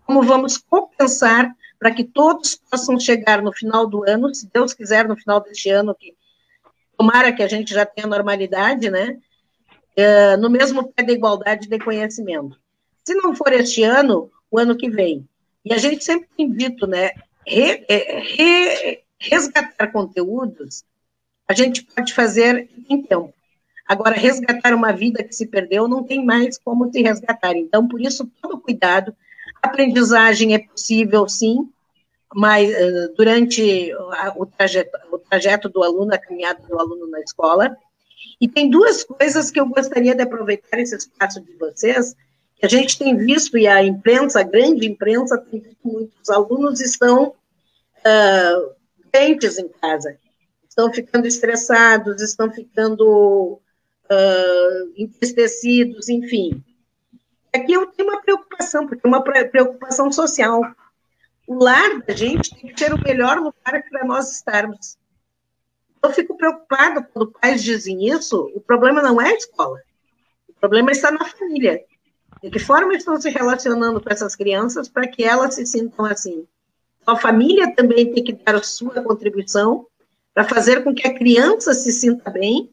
como 0.06 0.22
vamos 0.22 0.56
compensar 0.56 1.52
para 1.78 1.90
que 1.90 2.04
todos 2.04 2.54
possam 2.54 3.00
chegar 3.00 3.42
no 3.42 3.52
final 3.52 3.86
do 3.86 4.08
ano, 4.08 4.34
se 4.34 4.48
Deus 4.52 4.72
quiser, 4.72 5.08
no 5.08 5.16
final 5.16 5.40
deste 5.40 5.70
ano, 5.70 5.94
que 5.94 6.14
tomara 6.96 7.32
que 7.32 7.42
a 7.42 7.48
gente 7.48 7.72
já 7.72 7.86
tenha 7.86 8.06
normalidade, 8.06 8.90
né? 8.90 9.18
É, 9.96 10.36
no 10.36 10.48
mesmo 10.50 10.92
pé 10.92 11.02
da 11.02 11.12
igualdade 11.12 11.68
de 11.68 11.78
conhecimento. 11.78 12.56
Se 13.04 13.14
não 13.14 13.34
for 13.34 13.52
este 13.52 13.82
ano, 13.82 14.30
o 14.50 14.58
ano 14.58 14.76
que 14.76 14.90
vem. 14.90 15.26
E 15.64 15.72
a 15.72 15.78
gente 15.78 16.04
sempre 16.04 16.28
tem 16.36 16.52
dito, 16.52 16.86
né? 16.86 17.10
Re, 17.46 17.84
é, 17.88 18.20
re, 18.20 19.02
resgatar 19.20 19.92
conteúdos, 19.92 20.82
a 21.46 21.52
gente 21.52 21.84
pode 21.84 22.14
fazer 22.14 22.68
em 22.88 23.02
tempo. 23.02 23.34
Agora, 23.86 24.16
resgatar 24.16 24.72
uma 24.72 24.92
vida 24.92 25.22
que 25.22 25.34
se 25.34 25.46
perdeu 25.46 25.86
não 25.88 26.04
tem 26.04 26.24
mais 26.24 26.56
como 26.58 26.90
se 26.92 27.02
resgatar. 27.02 27.56
Então, 27.56 27.86
por 27.86 28.00
isso, 28.00 28.30
todo 28.40 28.60
cuidado. 28.60 29.14
Aprendizagem 29.60 30.54
é 30.54 30.60
possível, 30.60 31.28
sim. 31.28 31.68
mas 32.32 32.70
durante 33.16 33.92
o 34.36 34.46
trajeto, 34.46 34.96
o 35.12 35.18
trajeto 35.18 35.68
do 35.68 35.82
aluno, 35.82 36.14
a 36.14 36.18
caminhada 36.18 36.62
do 36.66 36.78
aluno 36.78 37.08
na 37.08 37.20
escola. 37.20 37.76
E 38.40 38.48
tem 38.48 38.70
duas 38.70 39.02
coisas 39.04 39.50
que 39.50 39.60
eu 39.60 39.66
gostaria 39.66 40.14
de 40.14 40.22
aproveitar 40.22 40.78
esse 40.78 40.96
espaço 40.96 41.40
de 41.40 41.52
vocês, 41.54 42.14
que 42.56 42.66
a 42.66 42.68
gente 42.68 42.96
tem 42.96 43.16
visto, 43.16 43.58
e 43.58 43.66
a 43.66 43.82
imprensa, 43.82 44.40
a 44.40 44.44
grande 44.44 44.86
imprensa, 44.86 45.36
tem 45.36 45.60
visto 45.60 45.78
muitos 45.82 46.30
alunos 46.30 46.80
estão 46.80 47.34
uh, 47.98 48.79
doentes 49.12 49.58
em 49.58 49.68
casa, 49.68 50.16
estão 50.68 50.92
ficando 50.92 51.26
estressados, 51.26 52.22
estão 52.22 52.50
ficando 52.50 53.60
uh, 54.10 54.92
entristecidos, 54.96 56.08
enfim. 56.08 56.64
Aqui 57.52 57.72
eu 57.72 57.86
tenho 57.86 58.08
uma 58.08 58.22
preocupação, 58.22 58.86
porque 58.86 59.04
é 59.04 59.08
uma 59.08 59.22
preocupação 59.22 60.10
social. 60.12 60.62
O 61.46 61.62
lar 61.62 62.00
da 62.02 62.14
gente 62.14 62.54
tem 62.54 62.72
que 62.72 62.78
ser 62.78 62.94
o 62.94 63.02
melhor 63.02 63.38
lugar 63.38 63.82
para 63.90 64.04
nós 64.04 64.30
estarmos. 64.30 64.96
Eu 66.02 66.12
fico 66.12 66.36
preocupado 66.36 67.04
quando 67.12 67.32
pais 67.32 67.62
dizem 67.62 68.08
isso. 68.08 68.50
O 68.54 68.60
problema 68.60 69.02
não 69.02 69.20
é 69.20 69.30
a 69.30 69.34
escola. 69.34 69.78
O 70.48 70.52
problema 70.54 70.92
está 70.92 71.10
na 71.10 71.24
família. 71.24 71.84
De 72.42 72.50
que 72.50 72.58
forma 72.58 72.94
estão 72.94 73.20
se 73.20 73.28
relacionando 73.28 74.00
com 74.00 74.08
essas 74.08 74.34
crianças 74.34 74.88
para 74.88 75.08
que 75.08 75.24
elas 75.24 75.56
se 75.56 75.66
sintam 75.66 76.06
assim? 76.06 76.46
A 77.10 77.16
família 77.16 77.74
também 77.74 78.12
tem 78.12 78.22
que 78.22 78.32
dar 78.32 78.54
a 78.54 78.62
sua 78.62 79.02
contribuição 79.02 79.86
para 80.32 80.44
fazer 80.44 80.84
com 80.84 80.94
que 80.94 81.06
a 81.06 81.12
criança 81.12 81.74
se 81.74 81.90
sinta 81.90 82.30
bem, 82.30 82.70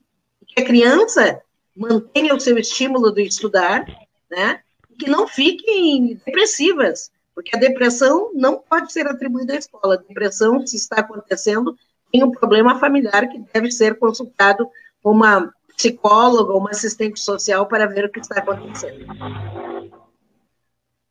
que 0.48 0.62
a 0.62 0.66
criança 0.66 1.42
mantenha 1.76 2.36
o 2.36 2.40
seu 2.40 2.56
estímulo 2.58 3.12
de 3.12 3.24
estudar, 3.24 3.86
né? 4.30 4.60
Que 5.00 5.10
não 5.10 5.28
fiquem 5.28 6.22
depressivas, 6.24 7.12
porque 7.34 7.56
a 7.56 7.60
depressão 7.60 8.32
não 8.36 8.60
pode 8.60 8.94
ser 8.94 9.08
atribuída 9.08 9.54
à 9.54 9.58
escola. 9.58 9.96
A 9.96 9.98
depressão, 9.98 10.66
se 10.66 10.76
está 10.76 10.98
acontecendo, 10.98 11.76
tem 12.12 12.24
um 12.24 12.32
problema 12.32 12.80
familiar 12.80 13.28
que 13.28 13.44
deve 13.52 13.72
ser 13.72 13.98
consultado 13.98 14.70
uma 15.04 15.52
psicóloga 15.76 16.54
uma 16.54 16.72
assistente 16.72 17.20
social 17.20 17.66
para 17.66 17.88
ver 17.88 18.06
o 18.06 18.12
que 18.12 18.20
está 18.20 18.40
acontecendo. 18.40 19.06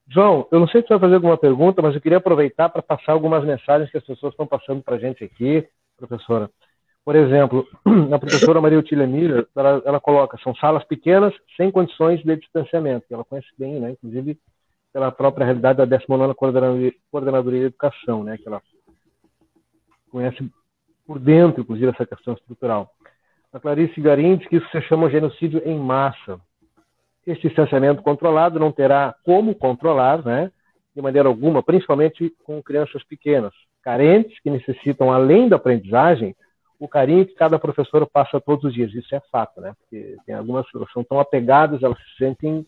João, 0.09 0.47
eu 0.53 0.61
não 0.61 0.69
sei 0.69 0.81
se 0.81 0.89
você 0.89 0.95
vai 0.95 1.01
fazer 1.01 1.15
alguma 1.17 1.37
pergunta, 1.37 1.83
mas 1.83 1.95
eu 1.95 2.01
queria 2.01 2.19
aproveitar 2.19 2.69
para 2.69 2.81
passar 2.81 3.13
algumas 3.13 3.45
mensagens 3.45 3.91
que 3.91 3.99
as 3.99 4.05
pessoas 4.05 4.33
estão 4.33 4.47
passando 4.47 4.83
para 4.83 4.97
a 4.97 4.99
gente 4.99 5.25
aqui, 5.25 5.67
professora. 5.97 6.49
Por 7.05 7.17
exemplo, 7.17 7.67
a 8.13 8.19
professora 8.19 8.61
Maria 8.61 8.79
Otília 8.79 9.07
Miller, 9.07 9.47
ela, 9.55 9.83
ela, 9.85 10.01
coloca, 10.01 10.39
são 10.43 10.55
salas 10.57 10.85
pequenas, 10.85 11.35
sem 11.57 11.71
condições 11.71 12.23
de 12.23 12.37
distanciamento, 12.37 13.07
que 13.07 13.15
ela 13.15 13.25
conhece 13.25 13.49
bem, 13.59 13.81
né? 13.81 13.93
inclusive 13.93 14.39
pela 14.93 15.13
própria 15.13 15.45
realidade 15.45 15.79
da 15.79 15.99
19ª 15.99 16.35
Coordenadoria, 16.35 16.93
Coordenadoria 17.11 17.61
de 17.61 17.67
Educação, 17.67 18.25
né? 18.25 18.39
que 18.39 18.49
ela 18.49 18.63
conhece 20.11 20.51
por 21.07 21.19
dentro, 21.19 21.63
inclusive, 21.63 21.91
essa 21.91 22.07
questão 22.07 22.35
estrutural. 22.35 22.91
A 23.53 23.61
Clarice 23.61 24.01
Garim 24.01 24.37
diz 24.37 24.49
que 24.49 24.57
isso 24.57 24.69
se 24.71 24.81
chama 24.83 25.11
genocídio 25.11 25.63
em 25.65 25.79
massa. 25.79 26.41
Este 27.27 27.49
distanciamento 27.49 28.03
controlado 28.03 28.59
não 28.59 28.71
terá 28.71 29.15
como 29.25 29.55
controlar, 29.55 30.25
né, 30.25 30.51
de 30.95 31.03
maneira 31.03 31.29
alguma, 31.29 31.63
principalmente 31.63 32.33
com 32.45 32.63
crianças 32.63 33.03
pequenas, 33.05 33.53
carentes, 33.83 34.39
que 34.41 34.51
necessitam, 34.51 35.13
além 35.13 35.49
da 35.49 35.57
aprendizagem, 35.57 36.35
o 36.79 36.89
carinho 36.89 37.27
que 37.27 37.35
cada 37.35 37.59
professor 37.59 38.07
passa 38.07 38.41
todos 38.41 38.65
os 38.65 38.75
dias. 38.75 38.93
Isso 38.95 39.15
é 39.15 39.21
fato, 39.33 39.61
né? 39.61 39.75
Porque 39.81 40.17
tem 40.27 40.35
algumas 40.35 40.71
que 40.71 40.79
são 40.93 41.03
tão 41.03 41.19
apegadas, 41.19 41.83
elas 41.83 41.99
se 41.99 42.25
sentem 42.25 42.67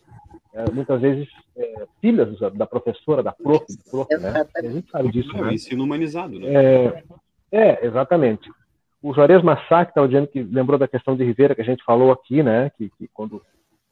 é, 0.53 0.69
muitas 0.71 0.99
vezes 1.01 1.27
é, 1.55 1.87
filhas 2.01 2.39
da 2.53 2.65
professora, 2.65 3.21
da 3.21 3.31
prof, 3.31 3.65
do 3.67 3.89
prof, 3.89 4.17
né? 4.17 4.45
A 4.55 4.61
gente 4.61 4.89
sabe 4.89 5.11
disso. 5.11 5.35
É 5.37 5.41
né? 5.41 5.53
ensino 5.53 5.83
humanizado, 5.83 6.39
né? 6.39 6.47
É, 6.47 7.03
é, 7.51 7.85
exatamente. 7.85 8.49
O 9.01 9.13
Juarez 9.13 9.41
Massac 9.43 9.93
dizendo 10.07 10.27
que 10.27 10.41
lembrou 10.41 10.77
da 10.77 10.87
questão 10.87 11.15
de 11.15 11.23
Ribeira 11.23 11.55
que 11.55 11.61
a 11.61 11.65
gente 11.65 11.83
falou 11.83 12.11
aqui, 12.11 12.43
né? 12.43 12.71
Que, 12.77 12.89
que 12.97 13.07
quando 13.13 13.41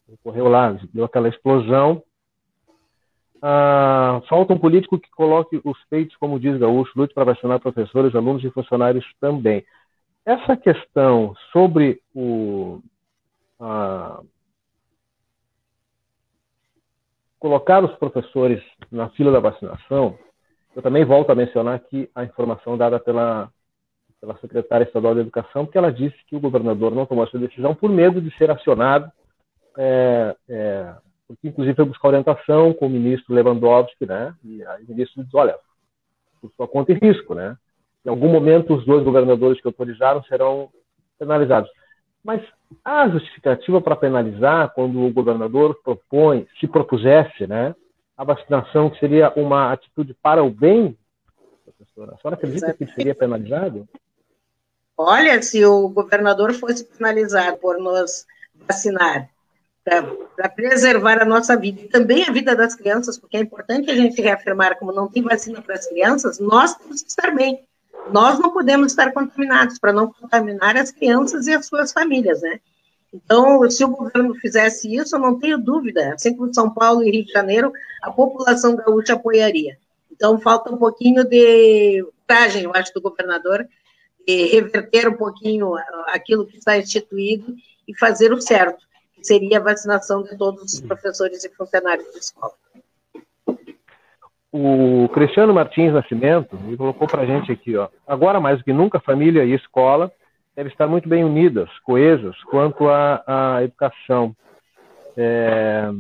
ocorreu 0.10 0.48
lá, 0.48 0.78
deu 0.94 1.06
aquela 1.06 1.30
explosão. 1.30 2.02
Ah, 3.42 4.22
falta 4.28 4.54
um 4.54 4.60
político 4.60 5.00
que 5.00 5.10
coloque 5.12 5.62
os 5.64 5.80
feitos, 5.90 6.16
como 6.18 6.40
diz 6.40 6.58
Gaúcho, 6.58 6.92
lute 6.96 7.14
para 7.14 7.26
vacinar 7.26 7.60
professores, 7.60 8.16
alunos 8.16 8.44
e 8.44 8.50
funcionários 8.50 9.06
também. 9.20 9.66
Essa 10.26 10.58
questão 10.58 11.36
sobre 11.52 12.02
o 12.16 12.82
ah, 13.60 14.22
colocar 17.40 17.84
os 17.84 17.96
professores 17.98 18.64
na 18.92 19.10
fila 19.10 19.32
da 19.32 19.40
vacinação 19.40 20.18
eu 20.78 20.84
também 20.84 21.04
volto 21.04 21.32
a 21.32 21.36
mencionar 21.36 21.74
aqui 21.74 22.08
a 22.14 22.24
informação 22.24 22.78
dada 22.78 23.00
pela, 23.00 23.50
pela 24.22 24.38
secretária 24.38 24.84
estadual 24.84 25.16
de 25.16 25.22
Educação, 25.22 25.66
porque 25.66 25.78
ela 25.80 25.92
disse 25.92 26.16
que 26.28 26.36
o 26.36 26.40
governador 26.40 26.94
não 26.94 27.04
tomou 27.04 27.24
essa 27.24 27.40
decisão 27.40 27.74
por 27.74 27.90
medo 27.90 28.22
de 28.22 28.30
ser 28.38 28.52
acionado, 28.52 29.12
é, 29.78 30.36
é, 30.50 30.94
porque 31.28 31.48
inclusive 31.48 31.76
foi 31.76 31.86
buscar 31.86 32.08
orientação 32.10 32.74
com 32.74 32.88
o 32.88 32.90
ministro 32.90 33.34
Lewandowski, 33.34 34.06
né? 34.06 34.34
E 34.44 34.64
aí 34.66 34.84
o 34.84 34.90
ministro 34.90 35.24
disse, 35.24 35.36
olha, 35.36 35.56
por 36.42 36.52
sua 36.56 36.68
conta 36.68 36.92
e 36.92 36.96
risco, 36.96 37.36
né? 37.36 37.58
Em 38.06 38.10
algum 38.10 38.30
momento 38.30 38.74
os 38.74 38.86
dois 38.86 39.04
governadores 39.04 39.62
que 39.62 39.68
autorizaram 39.68 40.24
serão 40.24 40.70
penalizados. 41.20 41.70
Mas 42.24 42.42
a 42.84 43.08
justificativa 43.10 43.82
para 43.82 43.96
penalizar 43.96 44.74
quando 44.74 45.02
o 45.02 45.12
governador 45.12 45.80
propõe, 45.84 46.48
se 46.60 46.68
propusesse, 46.68 47.48
né? 47.48 47.76
a 48.18 48.24
vacinação, 48.24 48.90
que 48.90 49.00
seria 49.00 49.32
uma 49.36 49.72
atitude 49.72 50.14
para 50.16 50.44
o 50.44 50.50
bem, 50.50 50.98
professora? 51.64 52.16
A 52.16 52.18
senhora 52.18 52.36
acredita 52.36 52.74
que 52.74 52.88
seria 52.88 53.14
penalizado? 53.14 53.88
Olha, 54.98 55.40
se 55.44 55.64
o 55.64 55.88
governador 55.90 56.52
fosse 56.54 56.84
penalizado 56.84 57.58
por 57.58 57.78
nos 57.78 58.26
vacinar, 58.68 59.30
para 60.36 60.50
preservar 60.50 61.22
a 61.22 61.26
nossa 61.26 61.56
vida 61.56 61.82
e 61.82 61.88
também 61.88 62.26
a 62.28 62.32
vida 62.32 62.54
das 62.56 62.76
crianças, 62.76 63.18
porque 63.18 63.38
é 63.38 63.40
importante 63.40 63.90
a 63.90 63.96
gente 63.96 64.22
reafirmar, 64.22 64.78
como 64.78 64.92
não 64.92 65.08
tem 65.08 65.24
vacina 65.24 65.62
para 65.62 65.76
as 65.76 65.88
crianças, 65.88 66.40
nós 66.40 66.76
temos 66.76 67.02
que 67.02 67.10
estar 67.10 67.34
bem. 67.34 67.64
Nós 68.12 68.38
não 68.38 68.52
podemos 68.52 68.92
estar 68.92 69.12
contaminados 69.12 69.80
para 69.80 69.94
não 69.94 70.12
contaminar 70.12 70.76
as 70.76 70.92
crianças 70.92 71.48
e 71.48 71.54
as 71.54 71.66
suas 71.66 71.94
famílias, 71.94 72.42
né? 72.42 72.60
Então, 73.14 73.70
se 73.70 73.84
o 73.84 73.90
governo 73.90 74.36
fizesse 74.36 74.94
isso, 74.94 75.16
eu 75.16 75.20
não 75.20 75.40
tenho 75.40 75.58
dúvida, 75.58 76.14
assim 76.14 76.36
como 76.36 76.54
São 76.54 76.70
Paulo 76.70 77.04
e 77.04 77.10
Rio 77.10 77.26
de 77.26 77.32
Janeiro, 77.32 77.72
a 78.02 78.12
população 78.12 78.76
gaúcha 78.76 79.14
apoiaria. 79.14 79.78
Então, 80.12 80.40
falta 80.40 80.74
um 80.74 80.78
pouquinho 80.78 81.24
de 81.24 82.06
coragem, 82.28 82.64
eu 82.64 82.72
acho, 82.76 82.94
do 82.94 83.02
governador, 83.02 83.66
de 84.28 84.48
reverter 84.48 85.08
um 85.08 85.16
pouquinho 85.16 85.76
aquilo 86.08 86.46
que 86.46 86.58
está 86.58 86.78
instituído 86.78 87.56
e 87.88 87.98
fazer 87.98 88.34
o 88.34 88.42
certo, 88.42 88.86
seria 89.22 89.58
a 89.58 89.64
vacinação 89.64 90.24
de 90.24 90.38
todos 90.38 90.74
os 90.74 90.82
professores 90.82 91.44
e 91.44 91.50
funcionários 91.50 92.12
de 92.12 92.20
escola. 92.20 92.54
O 94.52 95.10
Cristiano 95.10 95.54
Martins 95.54 95.94
Nascimento 95.94 96.58
me 96.58 96.78
colocou 96.78 97.08
para 97.08 97.24
a 97.24 97.26
gente 97.26 97.52
aqui, 97.52 97.76
ó. 97.76 97.90
Agora 98.08 98.40
mais 98.40 98.58
do 98.58 98.64
que 98.64 98.74
nunca, 98.74 99.00
família 99.00 99.44
e 99.44 99.54
escola 99.54 100.12
devem 100.56 100.72
estar 100.72 100.88
muito 100.88 101.08
bem 101.08 101.24
unidas, 101.24 101.70
coesas, 101.80 102.36
quanto 102.46 102.88
à, 102.90 103.24
à 103.28 103.64
educação. 103.64 104.36
É... 105.16 105.92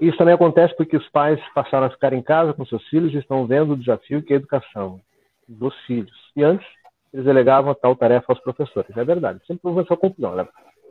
Isso 0.00 0.16
também 0.16 0.34
acontece 0.34 0.76
porque 0.76 0.96
os 0.96 1.08
pais 1.08 1.40
passaram 1.54 1.86
a 1.86 1.90
ficar 1.90 2.12
em 2.12 2.22
casa 2.22 2.52
com 2.52 2.64
seus 2.66 2.86
filhos 2.88 3.12
e 3.14 3.18
estão 3.18 3.46
vendo 3.46 3.72
o 3.72 3.76
desafio 3.76 4.22
que 4.22 4.32
é 4.32 4.36
a 4.36 4.38
educação 4.38 5.00
dos 5.48 5.74
filhos. 5.86 6.16
E 6.36 6.44
antes, 6.44 6.66
eles 7.12 7.24
delegavam 7.24 7.74
tal 7.74 7.96
tarefa 7.96 8.26
aos 8.28 8.40
professores. 8.40 8.96
É 8.96 9.04
verdade, 9.04 9.40
sempre 9.46 9.62
houve 9.64 9.80
essa 9.80 9.96
confusão. 9.96 10.36
Né? 10.36 10.46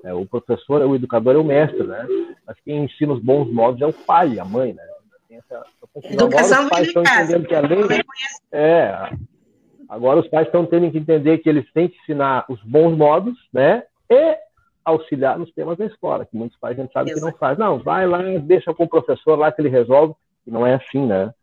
É, 0.05 0.13
o 0.13 0.25
professor, 0.25 0.81
o 0.81 0.95
educador 0.95 1.35
é 1.35 1.37
o 1.37 1.43
mestre, 1.43 1.83
né? 1.83 2.05
Mas 2.45 2.57
quem 2.63 2.85
ensina 2.85 3.13
os 3.13 3.21
bons 3.21 3.51
modos 3.51 3.81
é 3.81 3.85
o 3.85 3.93
pai, 3.93 4.39
a 4.39 4.45
mãe, 4.45 4.73
né? 4.73 4.83
Essa, 5.31 5.65
Educação 6.03 6.67
Agora 6.67 6.83
os 6.83 6.93
pais 6.93 7.29
estão 7.29 7.41
entendendo 7.41 7.87
que. 7.87 8.05
É, 8.51 9.09
Agora 9.87 10.19
os 10.19 10.27
pais 10.27 10.47
estão 10.47 10.65
tendo 10.65 10.91
que 10.91 10.97
entender 10.97 11.37
que 11.39 11.49
eles 11.49 11.65
têm 11.73 11.87
que 11.87 11.97
ensinar 12.01 12.45
os 12.49 12.61
bons 12.63 12.97
modos, 12.97 13.37
né? 13.53 13.83
E 14.09 14.37
auxiliar 14.83 15.37
nos 15.37 15.51
temas 15.53 15.77
da 15.77 15.85
escola, 15.85 16.25
que 16.25 16.35
muitos 16.37 16.57
pais 16.59 16.77
a 16.77 16.81
gente 16.81 16.93
sabe 16.93 17.11
Exato. 17.11 17.25
que 17.25 17.31
não 17.31 17.37
faz. 17.37 17.57
Não, 17.57 17.79
vai 17.79 18.05
lá, 18.07 18.19
deixa 18.39 18.73
com 18.73 18.83
o 18.83 18.89
professor 18.89 19.37
lá 19.37 19.51
que 19.51 19.61
ele 19.61 19.69
resolve. 19.69 20.13
E 20.45 20.51
não 20.51 20.65
é 20.65 20.75
assim, 20.75 21.05
né? 21.05 21.33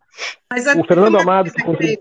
Mas 0.51 0.66
o 0.66 0.85
Fernando 0.85 1.18
Amado 1.18 1.51
que, 1.51 1.96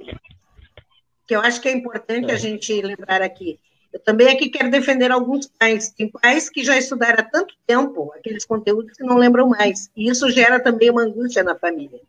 que 1.27 1.35
eu 1.35 1.41
acho 1.41 1.61
que 1.61 1.69
é 1.69 1.71
importante 1.71 2.29
é. 2.29 2.33
a 2.33 2.37
gente 2.37 2.79
lembrar 2.81 3.21
aqui. 3.21 3.59
Eu 3.93 3.99
também 3.99 4.29
aqui 4.29 4.49
quero 4.49 4.71
defender 4.71 5.11
alguns 5.11 5.47
pais. 5.47 5.89
Tem 5.89 6.09
pais 6.09 6.49
que 6.49 6.63
já 6.63 6.77
estudaram 6.77 7.19
há 7.19 7.23
tanto 7.23 7.53
tempo 7.67 8.11
aqueles 8.15 8.45
conteúdos 8.45 8.95
que 8.97 9.03
não 9.03 9.17
lembram 9.17 9.49
mais. 9.49 9.89
E 9.95 10.09
isso 10.09 10.29
gera 10.29 10.59
também 10.59 10.89
uma 10.89 11.03
angústia 11.03 11.43
na 11.43 11.55
família. 11.55 11.99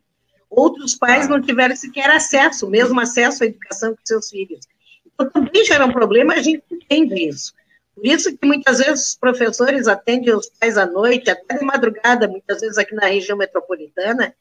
Outros 0.49 0.95
pais 0.95 1.27
não 1.27 1.41
tiveram 1.41 1.75
sequer 1.75 2.09
acesso, 2.09 2.69
mesmo 2.69 2.99
acesso 2.99 3.43
à 3.43 3.47
educação 3.47 3.95
com 3.95 4.01
seus 4.05 4.29
filhos. 4.29 4.65
Então, 5.13 5.29
também 5.29 5.65
gera 5.65 5.85
um 5.85 5.91
problema, 5.91 6.35
a 6.35 6.41
gente 6.41 6.63
entende 6.71 7.27
isso. 7.27 7.53
Por 7.95 8.05
isso 8.05 8.35
que 8.35 8.45
muitas 8.45 8.79
vezes 8.79 9.09
os 9.09 9.15
professores 9.15 9.87
atendem 9.87 10.33
os 10.33 10.49
pais 10.49 10.77
à 10.77 10.85
noite, 10.85 11.29
até 11.29 11.57
de 11.57 11.65
madrugada, 11.65 12.27
muitas 12.27 12.61
vezes 12.61 12.77
aqui 12.77 12.95
na 12.95 13.07
região 13.07 13.37
metropolitana, 13.37 14.33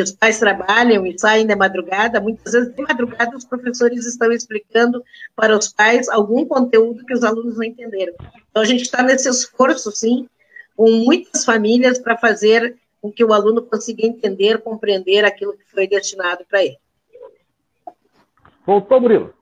que 0.00 0.04
os 0.04 0.12
pais 0.12 0.38
trabalham 0.38 1.06
e 1.06 1.18
saem 1.18 1.46
de 1.46 1.54
madrugada, 1.54 2.22
muitas 2.22 2.54
vezes 2.54 2.74
de 2.74 2.82
madrugada 2.82 3.36
os 3.36 3.44
professores 3.44 4.06
estão 4.06 4.32
explicando 4.32 5.04
para 5.36 5.54
os 5.54 5.68
pais 5.68 6.08
algum 6.08 6.46
conteúdo 6.46 7.04
que 7.04 7.12
os 7.12 7.22
alunos 7.22 7.56
não 7.56 7.64
entenderam. 7.64 8.14
Então 8.50 8.62
a 8.62 8.64
gente 8.64 8.80
está 8.80 9.02
nesse 9.02 9.28
esforço, 9.28 9.92
sim, 9.92 10.26
com 10.74 10.90
muitas 10.90 11.44
famílias 11.44 11.98
para 11.98 12.16
fazer 12.16 12.78
com 13.02 13.12
que 13.12 13.22
o 13.22 13.34
aluno 13.34 13.60
consiga 13.60 14.06
entender, 14.06 14.62
compreender 14.62 15.22
aquilo 15.22 15.52
que 15.52 15.70
foi 15.70 15.86
destinado 15.86 16.46
para 16.48 16.64
ele. 16.64 16.78
Voltou, 18.64 19.02
Murilo. 19.02 19.34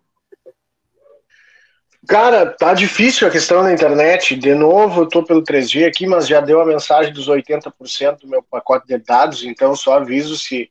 Cara, 2.07 2.47
tá 2.47 2.75
difícil 2.75 3.27
a 3.27 3.31
questão 3.31 3.63
da 3.63 3.73
internet. 3.73 4.37
De 4.37 4.55
novo, 4.55 5.03
eu 5.03 5.09
tô 5.09 5.23
pelo 5.23 5.43
3G 5.43 5.87
aqui, 5.87 6.07
mas 6.07 6.29
já 6.29 6.41
deu 6.41 6.61
a 6.61 6.67
mensagem 6.67 7.13
dos 7.13 7.29
80% 7.29 8.21
do 8.21 8.29
meu 8.29 8.43
pacote 8.43 8.87
de 8.87 8.99
dados, 8.99 9.43
então 9.45 9.75
só 9.75 9.95
aviso 9.95 10.37
se 10.37 10.71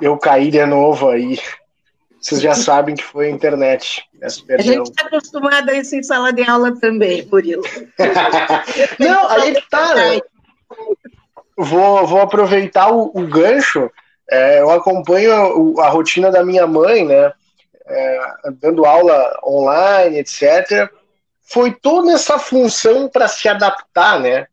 eu 0.00 0.16
cair 0.18 0.50
de 0.50 0.64
novo 0.66 1.08
aí. 1.08 1.38
Vocês 2.20 2.40
já 2.40 2.54
sabem 2.54 2.94
que 2.94 3.02
foi 3.02 3.28
a 3.28 3.30
internet. 3.30 4.04
A 4.20 4.60
gente 4.60 4.90
está 4.90 5.06
acostumado 5.06 5.70
a 5.70 5.74
isso 5.74 5.94
em 5.94 6.02
sala 6.02 6.32
de 6.32 6.42
aula 6.42 6.78
também, 6.78 7.24
Murilo. 7.26 7.62
Não, 8.98 9.28
aí 9.28 9.56
tá, 9.70 9.94
né? 9.94 10.20
Vou, 11.56 12.06
vou 12.06 12.20
aproveitar 12.20 12.90
o, 12.90 13.12
o 13.14 13.26
gancho. 13.26 13.90
É, 14.30 14.60
eu 14.60 14.70
acompanho 14.70 15.80
a, 15.80 15.86
a 15.86 15.88
rotina 15.88 16.30
da 16.30 16.44
minha 16.44 16.66
mãe, 16.66 17.04
né? 17.04 17.32
É, 17.88 18.20
dando 18.60 18.84
aula 18.84 19.38
online, 19.44 20.18
etc. 20.18 20.90
Foi 21.42 21.72
toda 21.72 22.12
essa 22.12 22.38
função 22.38 23.08
para 23.08 23.26
se 23.26 23.48
adaptar, 23.48 24.20
né? 24.20 24.46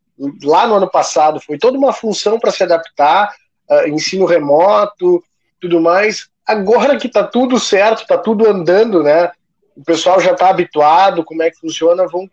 Lá 0.43 0.65
no 0.65 0.75
ano 0.75 0.89
passado, 0.89 1.41
foi 1.41 1.57
toda 1.57 1.77
uma 1.77 1.91
função 1.91 2.39
para 2.39 2.51
se 2.51 2.63
adaptar, 2.63 3.35
uh, 3.69 3.87
ensino 3.87 4.25
remoto, 4.25 5.21
tudo 5.59 5.81
mais. 5.81 6.29
Agora 6.45 6.97
que 6.97 7.07
está 7.07 7.23
tudo 7.23 7.59
certo, 7.59 8.03
está 8.03 8.17
tudo 8.17 8.47
andando, 8.47 9.03
né? 9.03 9.31
O 9.75 9.83
pessoal 9.83 10.21
já 10.21 10.31
está 10.31 10.49
habituado, 10.49 11.23
como 11.25 11.43
é 11.43 11.51
que 11.51 11.59
funciona, 11.59 12.07
vão 12.07 12.29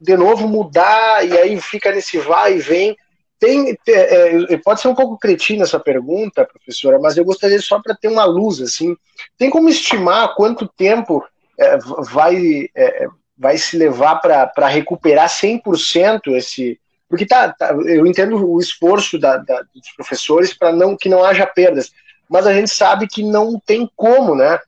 de 0.00 0.16
novo 0.16 0.46
mudar, 0.46 1.26
e 1.26 1.36
aí 1.36 1.60
fica 1.60 1.90
nesse 1.90 2.18
vai 2.18 2.56
e 2.56 2.58
vem. 2.60 2.96
Tem, 3.38 3.76
é, 3.86 4.56
pode 4.58 4.80
ser 4.80 4.88
um 4.88 4.94
pouco 4.94 5.18
cretina 5.18 5.64
essa 5.64 5.78
pergunta, 5.78 6.46
professora, 6.46 6.98
mas 6.98 7.16
eu 7.16 7.24
gostaria 7.24 7.60
só 7.60 7.80
para 7.80 7.94
ter 7.94 8.08
uma 8.08 8.24
luz, 8.24 8.60
assim, 8.60 8.96
tem 9.36 9.50
como 9.50 9.68
estimar 9.68 10.34
quanto 10.34 10.66
tempo 10.66 11.22
é, 11.58 11.76
vai, 12.10 12.68
é, 12.74 13.06
vai 13.36 13.58
se 13.58 13.76
levar 13.76 14.16
para 14.16 14.68
recuperar 14.68 15.28
100% 15.28 16.34
esse... 16.34 16.80
Porque 17.08 17.26
tá, 17.26 17.52
tá, 17.52 17.72
eu 17.72 18.06
entendo 18.06 18.50
o 18.50 18.58
esforço 18.58 19.18
da, 19.18 19.36
da, 19.36 19.62
dos 19.62 19.90
professores 19.94 20.52
para 20.52 20.72
não 20.72 20.96
que 20.96 21.08
não 21.08 21.22
haja 21.22 21.46
perdas, 21.46 21.92
mas 22.28 22.46
a 22.46 22.52
gente 22.52 22.70
sabe 22.70 23.06
que 23.06 23.22
não 23.22 23.60
tem 23.64 23.88
como, 23.94 24.34
né, 24.34 24.58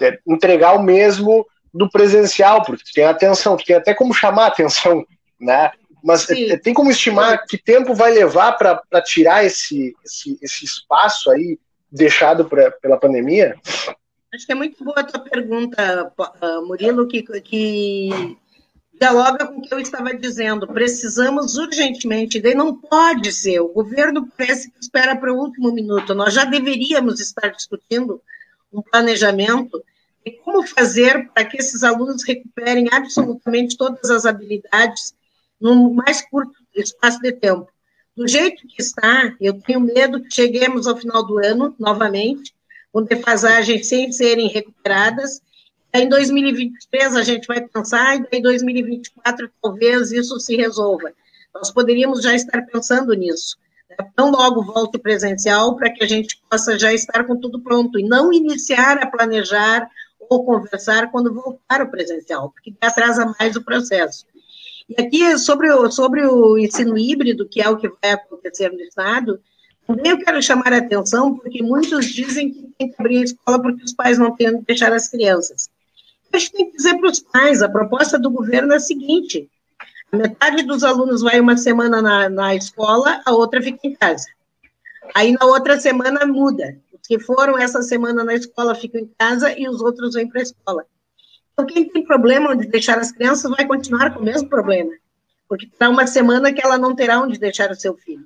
é, 0.00 0.18
entregar 0.26 0.74
o 0.74 0.82
mesmo 0.82 1.44
do 1.72 1.90
presencial, 1.90 2.62
porque 2.62 2.84
tem 2.94 3.04
atenção, 3.04 3.56
tem 3.56 3.76
até 3.76 3.94
como 3.94 4.14
chamar 4.14 4.44
a 4.44 4.48
atenção, 4.48 5.04
né? 5.40 5.70
Mas 6.02 6.22
Sim. 6.22 6.56
tem 6.58 6.72
como 6.72 6.90
estimar 6.90 7.44
que 7.46 7.58
tempo 7.58 7.94
vai 7.94 8.12
levar 8.12 8.52
para 8.52 9.02
tirar 9.02 9.44
esse, 9.44 9.96
esse, 10.04 10.38
esse, 10.40 10.64
espaço 10.64 11.30
aí 11.30 11.58
deixado 11.90 12.44
pra, 12.44 12.70
pela 12.70 12.98
pandemia? 12.98 13.56
Acho 14.32 14.46
que 14.46 14.52
é 14.52 14.54
muito 14.54 14.82
boa 14.84 15.00
a 15.00 15.04
tua 15.04 15.20
pergunta, 15.20 16.12
ah, 16.18 16.60
Murilo, 16.62 17.08
que, 17.08 17.22
que 17.40 18.36
dialoga 18.98 19.46
com 19.46 19.58
o 19.58 19.62
que 19.62 19.72
eu 19.72 19.78
estava 19.78 20.14
dizendo. 20.14 20.66
Precisamos 20.66 21.56
urgentemente, 21.56 22.40
daí 22.40 22.54
não 22.54 22.74
pode 22.74 23.32
ser. 23.32 23.60
O 23.60 23.68
governo 23.68 24.28
parece 24.36 24.70
que 24.70 24.78
espera 24.80 25.16
para 25.16 25.32
o 25.32 25.38
último 25.38 25.72
minuto. 25.72 26.14
Nós 26.14 26.34
já 26.34 26.44
deveríamos 26.44 27.20
estar 27.20 27.48
discutindo 27.48 28.20
um 28.72 28.82
planejamento 28.82 29.82
de 30.24 30.32
como 30.44 30.66
fazer 30.66 31.30
para 31.32 31.44
que 31.44 31.56
esses 31.56 31.82
alunos 31.82 32.22
recuperem 32.22 32.88
absolutamente 32.92 33.76
todas 33.76 34.10
as 34.10 34.26
habilidades 34.26 35.14
no 35.60 35.92
mais 35.92 36.20
curto 36.20 36.52
espaço 36.74 37.20
de 37.20 37.32
tempo. 37.32 37.68
Do 38.16 38.26
jeito 38.26 38.66
que 38.66 38.82
está, 38.82 39.32
eu 39.40 39.60
tenho 39.60 39.80
medo 39.80 40.22
que 40.22 40.34
cheguemos 40.34 40.86
ao 40.86 40.96
final 40.96 41.24
do 41.24 41.38
ano, 41.38 41.74
novamente, 41.78 42.54
com 42.92 43.02
defasagens 43.02 43.88
sem 43.88 44.10
serem 44.10 44.48
recuperadas. 44.48 45.40
Em 45.92 46.08
2023 46.08 47.16
a 47.16 47.22
gente 47.22 47.46
vai 47.46 47.60
pensar, 47.60 48.16
e 48.16 48.26
em 48.32 48.42
2024 48.42 49.50
talvez 49.62 50.10
isso 50.10 50.38
se 50.40 50.56
resolva. 50.56 51.12
Nós 51.54 51.70
poderíamos 51.70 52.22
já 52.22 52.34
estar 52.34 52.62
pensando 52.62 53.12
nisso. 53.14 53.56
Né? 53.88 53.96
Tão 54.14 54.30
logo 54.30 54.62
volte 54.62 54.98
presencial 54.98 55.76
para 55.76 55.90
que 55.90 56.02
a 56.02 56.06
gente 56.06 56.40
possa 56.50 56.78
já 56.78 56.92
estar 56.92 57.24
com 57.24 57.36
tudo 57.36 57.60
pronto 57.60 57.98
e 57.98 58.02
não 58.02 58.32
iniciar 58.32 58.98
a 58.98 59.06
planejar 59.06 59.88
ou 60.28 60.44
conversar 60.44 61.10
quando 61.10 61.32
voltar 61.32 61.82
o 61.82 61.90
presencial, 61.90 62.50
porque 62.50 62.74
atrasa 62.80 63.32
mais 63.38 63.56
o 63.56 63.62
processo. 63.62 64.26
E 64.88 65.00
aqui, 65.00 65.38
sobre 65.38 65.70
o, 65.70 65.90
sobre 65.90 66.26
o 66.26 66.56
ensino 66.56 66.96
híbrido, 66.96 67.48
que 67.48 67.60
é 67.60 67.68
o 67.68 67.76
que 67.76 67.88
vai 67.88 68.12
acontecer 68.12 68.70
no 68.70 68.80
Estado, 68.80 69.40
também 69.86 70.12
eu 70.12 70.18
quero 70.18 70.42
chamar 70.42 70.72
a 70.72 70.78
atenção, 70.78 71.36
porque 71.36 71.62
muitos 71.62 72.06
dizem 72.06 72.50
que 72.50 72.62
tem 72.78 72.90
que 72.90 72.94
abrir 72.98 73.18
a 73.18 73.24
escola 73.24 73.60
porque 73.60 73.84
os 73.84 73.92
pais 73.92 74.18
não 74.18 74.34
têm 74.34 74.50
onde 74.50 74.64
deixar 74.64 74.92
as 74.92 75.08
crianças. 75.08 75.70
A 76.32 76.38
gente 76.38 76.52
tem 76.52 76.70
que 76.70 76.76
dizer 76.76 76.98
para 76.98 77.10
os 77.10 77.20
pais, 77.20 77.62
a 77.62 77.68
proposta 77.68 78.18
do 78.18 78.30
governo 78.30 78.72
é 78.72 78.76
a 78.76 78.80
seguinte, 78.80 79.48
a 80.12 80.16
metade 80.16 80.62
dos 80.62 80.84
alunos 80.84 81.22
vai 81.22 81.38
uma 81.40 81.56
semana 81.56 82.00
na, 82.00 82.28
na 82.28 82.54
escola, 82.54 83.20
a 83.24 83.32
outra 83.32 83.62
fica 83.62 83.80
em 83.82 83.94
casa. 83.94 84.26
Aí, 85.14 85.32
na 85.32 85.46
outra 85.46 85.78
semana, 85.78 86.26
muda. 86.26 86.78
Os 86.92 87.06
que 87.06 87.18
foram 87.18 87.58
essa 87.58 87.82
semana 87.82 88.24
na 88.24 88.34
escola 88.34 88.74
ficam 88.74 89.00
em 89.00 89.10
casa 89.18 89.58
e 89.58 89.68
os 89.68 89.80
outros 89.80 90.14
vêm 90.14 90.28
para 90.28 90.40
a 90.40 90.42
escola. 90.42 90.86
Então, 91.58 91.66
quem 91.66 91.88
tem 91.88 92.04
problema 92.04 92.56
de 92.56 92.68
deixar 92.68 92.98
as 92.98 93.10
crianças 93.10 93.50
vai 93.50 93.66
continuar 93.66 94.14
com 94.14 94.20
o 94.20 94.24
mesmo 94.24 94.48
problema, 94.48 94.92
porque 95.48 95.66
terá 95.66 95.90
uma 95.90 96.06
semana 96.06 96.52
que 96.52 96.64
ela 96.64 96.78
não 96.78 96.94
terá 96.94 97.20
onde 97.20 97.36
deixar 97.36 97.68
o 97.72 97.74
seu 97.74 97.96
filho. 97.96 98.24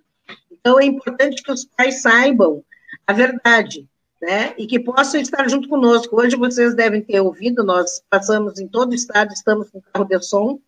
Então, 0.50 0.78
é 0.78 0.84
importante 0.84 1.42
que 1.42 1.50
os 1.50 1.64
pais 1.64 2.02
saibam 2.02 2.62
a 3.06 3.12
verdade, 3.14 3.88
né? 4.20 4.52
E 4.58 4.66
que 4.66 4.78
possam 4.78 5.18
estar 5.18 5.48
junto 5.48 5.66
conosco. 5.66 6.14
Hoje 6.14 6.36
vocês 6.36 6.74
devem 6.74 7.00
ter 7.00 7.22
ouvido, 7.22 7.64
nós 7.64 8.02
passamos 8.10 8.60
em 8.60 8.68
todo 8.68 8.92
o 8.92 8.94
estado, 8.94 9.32
estamos 9.32 9.70
com 9.70 9.80
carro 9.80 10.04
de 10.04 10.20
som, 10.20 10.60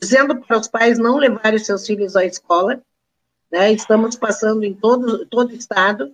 dizendo 0.00 0.40
para 0.40 0.58
os 0.58 0.68
pais 0.68 0.98
não 0.98 1.18
levarem 1.18 1.58
seus 1.58 1.86
filhos 1.86 2.16
à 2.16 2.24
escola, 2.24 2.80
né? 3.52 3.72
Estamos 3.72 4.16
passando 4.16 4.64
em 4.64 4.72
todo, 4.72 5.26
todo 5.26 5.50
o 5.50 5.54
estado, 5.54 6.10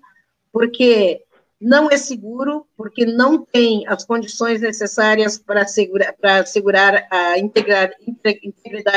porque 0.53 1.23
não 1.61 1.91
é 1.91 1.97
seguro, 1.97 2.67
porque 2.77 3.07
não 3.07 3.45
tem 3.45 3.87
as 3.89 4.05
condições 4.05 4.61
necessárias 4.61 5.39
para 5.39 5.67
segurar, 5.67 6.13
para 6.13 6.45
segurar 6.45 7.07
a 7.11 7.39
integridade 7.39 7.97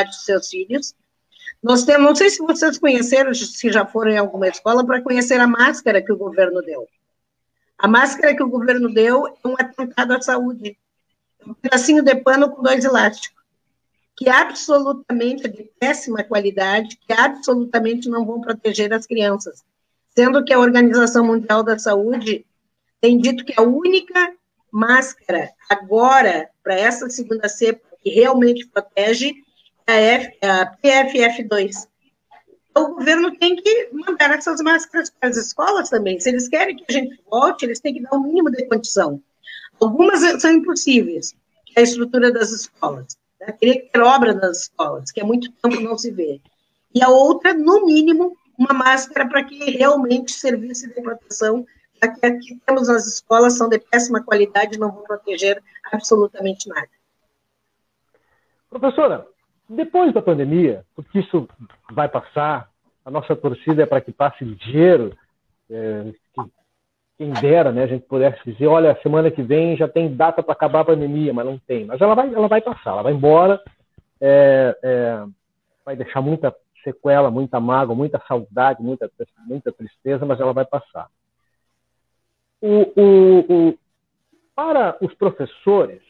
dos 0.06 0.24
seus 0.24 0.48
filhos. 0.48 0.94
Nós 1.62 1.84
temos, 1.84 2.06
não 2.06 2.14
sei 2.14 2.30
se 2.30 2.38
vocês 2.38 2.78
conheceram, 2.78 3.32
se 3.34 3.70
já 3.70 3.86
foram 3.86 4.10
em 4.12 4.18
alguma 4.18 4.48
escola, 4.48 4.84
para 4.84 5.02
conhecer 5.02 5.40
a 5.40 5.46
máscara 5.46 6.02
que 6.02 6.12
o 6.12 6.16
governo 6.16 6.62
deu. 6.62 6.86
A 7.78 7.88
máscara 7.88 8.34
que 8.34 8.42
o 8.42 8.48
governo 8.48 8.92
deu 8.92 9.26
é 9.26 9.48
um 9.48 9.54
atentado 9.58 10.12
à 10.12 10.20
saúde. 10.20 10.76
Um 11.46 11.54
pedacinho 11.54 12.02
de 12.02 12.14
pano 12.16 12.50
com 12.50 12.62
dois 12.62 12.84
elásticos, 12.84 13.42
que 14.14 14.28
absolutamente 14.28 15.46
é 15.46 15.48
de 15.48 15.70
péssima 15.78 16.22
qualidade, 16.22 16.98
que 16.98 17.12
absolutamente 17.12 18.06
não 18.08 18.26
vão 18.26 18.42
proteger 18.42 18.92
as 18.92 19.06
crianças. 19.06 19.64
Sendo 20.14 20.44
que 20.44 20.52
a 20.52 20.58
Organização 20.58 21.24
Mundial 21.24 21.62
da 21.62 21.78
Saúde 21.78 22.44
tem 23.00 23.18
dito 23.18 23.44
que 23.44 23.54
a 23.56 23.62
única 23.62 24.34
máscara 24.70 25.50
agora 25.68 26.48
para 26.62 26.74
essa 26.74 27.08
segunda 27.08 27.48
cepa 27.48 27.88
que 28.02 28.10
realmente 28.10 28.66
protege 28.68 29.34
é 29.86 30.32
a, 30.46 30.76
PFF2. 30.76 31.88
Então, 32.70 32.92
o 32.92 32.94
governo 32.94 33.36
tem 33.36 33.56
que 33.56 33.88
mandar 33.92 34.30
essas 34.30 34.60
máscaras 34.60 35.10
para 35.10 35.28
as 35.28 35.36
escolas 35.36 35.90
também. 35.90 36.20
Se 36.20 36.28
eles 36.28 36.48
querem 36.48 36.76
que 36.76 36.84
a 36.88 36.92
gente 36.92 37.20
volte, 37.28 37.64
eles 37.64 37.80
têm 37.80 37.94
que 37.94 38.02
dar 38.02 38.12
o 38.12 38.20
um 38.20 38.22
mínimo 38.22 38.50
de 38.50 38.64
condição. 38.66 39.20
Algumas 39.80 40.20
são 40.40 40.52
impossíveis, 40.52 41.34
que 41.66 41.72
é 41.76 41.80
a 41.80 41.82
estrutura 41.82 42.30
das 42.30 42.50
escolas. 42.50 43.18
Né? 43.40 43.52
Teria 43.52 43.80
que 43.80 43.88
ter 43.88 44.00
obra 44.00 44.34
nas 44.34 44.62
escolas, 44.62 45.10
que 45.10 45.20
é 45.20 45.24
muito 45.24 45.50
tempo 45.50 45.80
não 45.80 45.98
se 45.98 46.12
vê. 46.12 46.40
E 46.94 47.02
a 47.02 47.08
outra, 47.08 47.52
no 47.54 47.84
mínimo, 47.86 48.36
uma 48.56 48.72
máscara 48.72 49.28
para 49.28 49.42
que 49.42 49.58
realmente 49.70 50.32
servisse 50.32 50.86
de 50.88 51.00
proteção 51.00 51.66
que 52.08 52.26
aqui 52.26 52.60
temos 52.66 52.88
as 52.88 53.06
escolas 53.06 53.56
são 53.56 53.68
de 53.68 53.78
péssima 53.78 54.22
qualidade 54.22 54.78
não 54.78 54.90
vão 54.90 55.02
proteger 55.02 55.62
absolutamente 55.92 56.68
nada. 56.68 56.88
Professora, 58.68 59.26
depois 59.68 60.12
da 60.12 60.22
pandemia, 60.22 60.84
porque 60.94 61.18
isso 61.20 61.48
vai 61.92 62.08
passar, 62.08 62.68
a 63.04 63.10
nossa 63.10 63.34
torcida 63.34 63.82
é 63.82 63.86
para 63.86 64.00
que 64.00 64.12
passe 64.12 64.44
ligeiro, 64.44 65.16
é, 65.70 66.12
que, 66.34 66.50
quem 67.18 67.30
dera, 67.32 67.70
né, 67.70 67.82
a 67.82 67.86
gente 67.86 68.06
pudesse 68.06 68.40
dizer, 68.44 68.66
olha, 68.66 68.98
semana 69.02 69.30
que 69.30 69.42
vem 69.42 69.76
já 69.76 69.86
tem 69.86 70.14
data 70.14 70.42
para 70.42 70.52
acabar 70.52 70.80
a 70.80 70.84
pandemia, 70.86 71.34
mas 71.34 71.44
não 71.44 71.58
tem. 71.58 71.84
Mas 71.84 72.00
ela 72.00 72.14
vai, 72.14 72.32
ela 72.32 72.48
vai 72.48 72.60
passar, 72.60 72.90
ela 72.90 73.02
vai 73.02 73.12
embora, 73.12 73.60
é, 74.20 74.76
é, 74.82 75.24
vai 75.84 75.96
deixar 75.96 76.20
muita 76.20 76.54
sequela, 76.82 77.30
muita 77.30 77.60
mágoa, 77.60 77.94
muita 77.94 78.22
saudade, 78.26 78.82
muita, 78.82 79.10
muita 79.46 79.70
tristeza, 79.70 80.24
mas 80.24 80.40
ela 80.40 80.52
vai 80.52 80.64
passar. 80.64 81.08
O, 82.60 83.00
o, 83.00 83.68
o, 83.68 83.78
para 84.54 84.96
os 85.00 85.14
professores, 85.14 86.02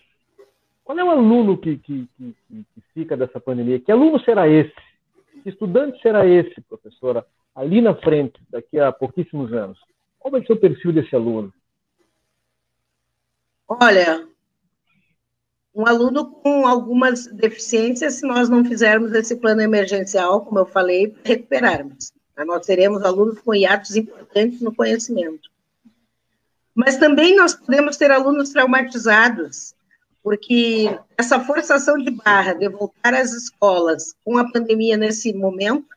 qual 0.85 0.99
é 0.99 1.05
o 1.05 1.11
aluno 1.11 1.57
que, 1.57 1.79
que, 1.79 2.09
que, 2.17 2.35
que, 2.49 2.81
fica 2.93 3.17
dessa 3.17 3.41
pandemia? 3.41 3.79
Que 3.81 3.93
aluno 3.93 4.19
será 4.21 4.49
esse? 4.49 4.75
Que 5.43 5.49
estudante 5.49 6.01
será 6.03 6.27
esse, 6.27 6.61
professora, 6.63 7.25
ali 7.55 7.81
na 7.81 7.95
frente, 7.95 8.41
daqui 8.51 8.79
a 8.79 8.91
pouquíssimos 8.91 9.53
anos? 9.53 9.79
Qual 10.19 10.33
vai 10.33 10.45
ser 10.45 10.53
o 10.53 10.61
perfil 10.61 10.93
desse 10.93 11.15
aluno? 11.15 11.53
Olha, 13.69 14.27
um 15.75 15.87
aluno 15.87 16.31
com 16.31 16.67
algumas 16.67 17.27
deficiências, 17.27 18.15
se 18.15 18.27
nós 18.27 18.49
não 18.49 18.65
fizermos 18.65 19.13
esse 19.13 19.37
plano 19.37 19.61
emergencial, 19.61 20.45
como 20.45 20.59
eu 20.59 20.67
falei, 20.67 21.17
recuperarmos. 21.25 22.13
Nós 22.47 22.67
teremos 22.67 23.03
alunos 23.03 23.39
com 23.41 23.55
hiatos 23.55 23.95
importantes 23.97 24.61
no 24.61 24.75
conhecimento. 24.75 25.50
Mas 26.81 26.97
também 26.97 27.37
nós 27.37 27.53
podemos 27.53 27.99
ter 27.99 28.11
alunos 28.11 28.49
traumatizados, 28.49 29.75
porque 30.23 30.99
essa 31.19 31.39
forçação 31.39 31.99
de 31.99 32.11
barra 32.11 32.55
de 32.55 32.67
voltar 32.71 33.13
às 33.13 33.33
escolas 33.33 34.15
com 34.25 34.39
a 34.39 34.51
pandemia 34.51 34.97
nesse 34.97 35.31
momento, 35.35 35.95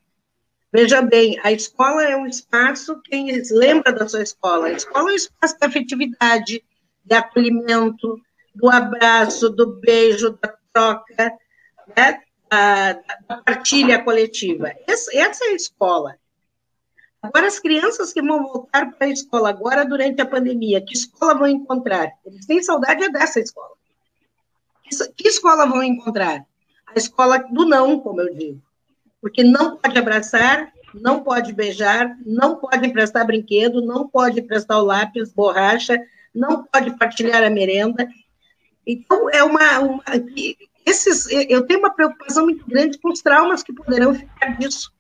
veja 0.74 1.02
bem, 1.02 1.40
a 1.42 1.54
escola 1.54 2.04
é 2.04 2.18
um 2.18 2.26
espaço, 2.26 3.00
quem 3.06 3.32
lembra 3.52 3.94
da 3.94 4.10
sua 4.10 4.24
escola? 4.24 4.68
A 4.68 4.72
escola 4.74 5.10
é 5.10 5.14
um 5.14 5.16
espaço 5.16 5.58
de 5.58 5.66
afetividade, 5.66 6.64
de 7.06 7.16
acolhimento, 7.16 8.20
do 8.54 8.70
abraço, 8.70 9.50
do 9.50 9.80
beijo, 9.80 10.38
da 10.42 10.54
troca, 10.74 11.34
né? 11.96 12.22
da, 12.50 12.94
da 13.26 13.38
partilha 13.38 14.04
coletiva. 14.04 14.74
Essa, 14.86 15.18
essa 15.18 15.46
é 15.46 15.48
a 15.50 15.56
escola. 15.56 16.18
Agora, 17.24 17.48
as 17.48 17.58
crianças 17.58 18.12
que 18.12 18.22
vão 18.22 18.44
voltar 18.44 18.92
para 18.92 19.08
a 19.08 19.10
escola 19.10 19.50
agora 19.50 19.86
durante 19.86 20.22
a 20.22 20.26
pandemia, 20.26 20.82
que 20.82 20.94
escola 20.94 21.34
vão 21.34 21.48
encontrar? 21.48 22.12
Eles 22.26 22.46
têm 22.46 22.62
saudade 22.62 23.10
dessa 23.14 23.40
escola. 23.40 23.72
Que 25.16 25.30
escola 25.30 25.66
vão 25.66 25.82
encontrar? 25.82 26.46
A 26.86 26.94
escola 26.98 27.38
do 27.50 27.66
não, 27.66 27.98
como 28.02 28.20
eu 28.20 28.36
digo. 28.36 28.62
Porque 29.22 29.42
não 29.42 29.78
pode 29.78 29.98
abraçar, 29.98 30.74
não 30.94 31.24
pode 31.24 31.54
beijar, 31.54 32.14
não 32.26 32.58
pode 32.58 32.86
emprestar 32.86 33.26
brinquedo, 33.26 33.82
não 33.82 34.06
pode 34.06 34.42
emprestar 34.42 34.78
o 34.80 34.84
lápis, 34.84 35.32
borracha, 35.32 35.98
não 36.36 36.66
pode 36.66 36.98
partilhar 36.98 37.42
a 37.42 37.50
merenda. 37.50 38.06
Então, 38.86 39.30
é 39.30 39.42
uma. 39.42 39.80
uma 39.80 40.04
esses, 40.86 41.26
eu 41.32 41.66
tenho 41.66 41.80
uma 41.80 41.96
preocupação 41.96 42.44
muito 42.44 42.68
grande 42.68 43.00
com 43.00 43.10
os 43.10 43.22
traumas 43.22 43.64
que 43.64 43.72
poderão 43.72 44.14
ficar 44.14 44.58
disso. 44.58 44.92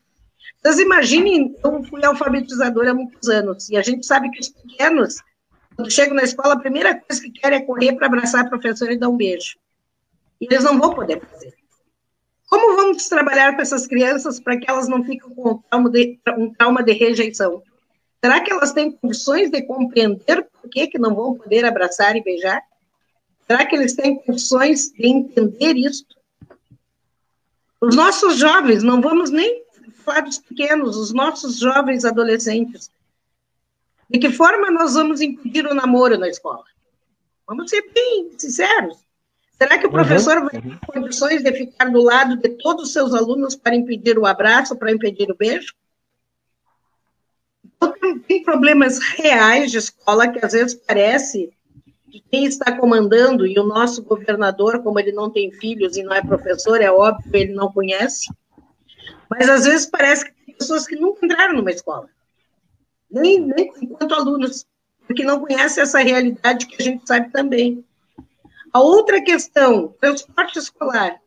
Vocês 0.64 0.80
imaginem, 0.80 1.54
eu 1.62 1.84
fui 1.84 2.06
alfabetizadora 2.06 2.92
há 2.92 2.94
muitos 2.94 3.28
anos, 3.28 3.70
e 3.70 3.76
a 3.76 3.82
gente 3.82 4.06
sabe 4.06 4.32
que 4.32 4.40
os 4.40 4.48
pequenos, 4.48 5.18
quando 5.76 5.92
chegam 5.92 6.16
na 6.16 6.24
escola, 6.24 6.54
a 6.54 6.60
primeira 6.60 6.96
coisa 6.96 7.22
que 7.22 7.32
querem 7.32 7.60
é 7.60 7.62
correr 7.62 7.94
para 7.94 8.08
abraçar 8.08 8.46
a 8.46 8.50
professora 8.50 8.94
e 8.94 8.98
dar 8.98 9.10
um 9.10 9.18
beijo. 9.18 9.58
E 10.40 10.46
eles 10.46 10.64
não 10.64 10.80
vão 10.80 10.94
poder 10.94 11.20
fazer. 11.20 11.54
Como 12.48 12.78
vamos 12.78 13.10
trabalhar 13.10 13.56
com 13.56 13.62
essas 13.62 13.88
crianças 13.88 14.40
para 14.40 14.58
que 14.58 14.70
elas 14.70 14.88
não 14.88 15.04
fiquem 15.04 15.30
com 15.36 15.50
um 15.50 15.58
trauma, 15.58 15.90
de, 15.90 16.20
um 16.38 16.54
trauma 16.54 16.84
de 16.84 16.94
rejeição? 16.94 17.62
Será 18.24 18.40
que 18.40 18.52
elas 18.52 18.72
têm 18.72 18.92
condições 18.92 19.52
de 19.52 19.62
compreender 19.64 20.48
por 20.62 20.70
que, 20.70 20.88
que 20.88 20.98
não 20.98 21.14
vão 21.14 21.36
poder 21.36 21.66
abraçar 21.66 22.16
e 22.16 22.24
beijar? 22.24 22.62
Será 23.46 23.66
que 23.66 23.76
eles 23.76 23.94
têm 23.96 24.16
condições 24.16 24.92
de 24.92 25.08
entender 25.08 25.76
isso? 25.76 26.06
Os 27.82 27.96
nossos 27.96 28.38
jovens, 28.38 28.82
não 28.82 29.02
vamos 29.02 29.30
nem 29.30 29.63
dos 30.26 30.38
pequenos, 30.40 30.98
os 30.98 31.14
nossos 31.14 31.58
jovens 31.58 32.06
adolescentes. 32.06 32.92
De 34.10 34.20
que 34.20 34.30
forma 34.30 34.70
nós 34.70 34.94
vamos 34.94 35.22
impedir 35.22 35.66
o 35.66 35.74
namoro 35.74 36.18
na 36.18 36.30
escola? 36.30 36.64
Vamos 37.48 37.70
ser 37.70 37.82
bem 37.94 38.32
sinceros. 38.38 38.98
Será 39.58 39.78
que 39.78 39.86
o 39.86 39.90
uhum, 39.90 39.94
professor 39.94 40.38
uhum, 40.38 40.50
vai 40.50 40.62
ter 40.62 40.80
condições 40.86 41.44
de 41.44 41.52
ficar 41.54 41.86
do 41.90 42.02
lado 42.02 42.38
de 42.38 42.50
todos 42.50 42.86
os 42.86 42.94
seus 42.94 43.14
alunos 43.14 43.56
para 43.56 43.76
impedir 43.76 44.18
o 44.18 44.26
abraço, 44.26 44.76
para 44.76 44.92
impedir 44.92 45.32
o 45.32 45.36
beijo? 45.36 45.74
Então, 47.64 47.92
tem, 47.94 48.20
tem 48.20 48.44
problemas 48.44 49.00
reais 49.00 49.72
de 49.72 49.78
escola 49.78 50.28
que 50.28 50.44
às 50.44 50.54
vezes 50.54 50.76
parece 50.76 51.52
que 52.12 52.20
quem 52.30 52.46
está 52.46 52.78
comandando, 52.78 53.46
e 53.48 53.58
o 53.58 53.64
nosso 53.64 54.04
governador, 54.04 54.84
como 54.84 55.00
ele 55.00 55.12
não 55.12 55.30
tem 55.30 55.52
filhos 55.52 55.98
e 55.98 56.04
não 56.04 56.14
é 56.14 56.22
professor, 56.22 56.80
é 56.80 56.92
óbvio, 56.92 57.32
ele 57.34 57.54
não 57.54 57.72
conhece, 57.72 58.32
mas 59.38 59.50
às 59.50 59.66
vezes 59.66 59.86
parece 59.86 60.26
que 60.26 60.32
tem 60.46 60.56
pessoas 60.56 60.86
que 60.86 60.96
nunca 60.96 61.26
entraram 61.26 61.56
numa 61.56 61.72
escola, 61.72 62.10
nem, 63.10 63.40
nem 63.40 63.72
enquanto 63.82 64.14
alunos, 64.14 64.66
porque 65.08 65.24
não 65.24 65.40
conhecem 65.40 65.82
essa 65.82 66.00
realidade 66.00 66.68
que 66.68 66.82
a 66.82 66.84
gente 66.84 67.08
sabe 67.08 67.32
também. 67.32 67.84
A 68.72 68.80
outra 68.80 69.22
questão, 69.22 69.90
transporte 70.00 70.58
escolar. 70.58 71.20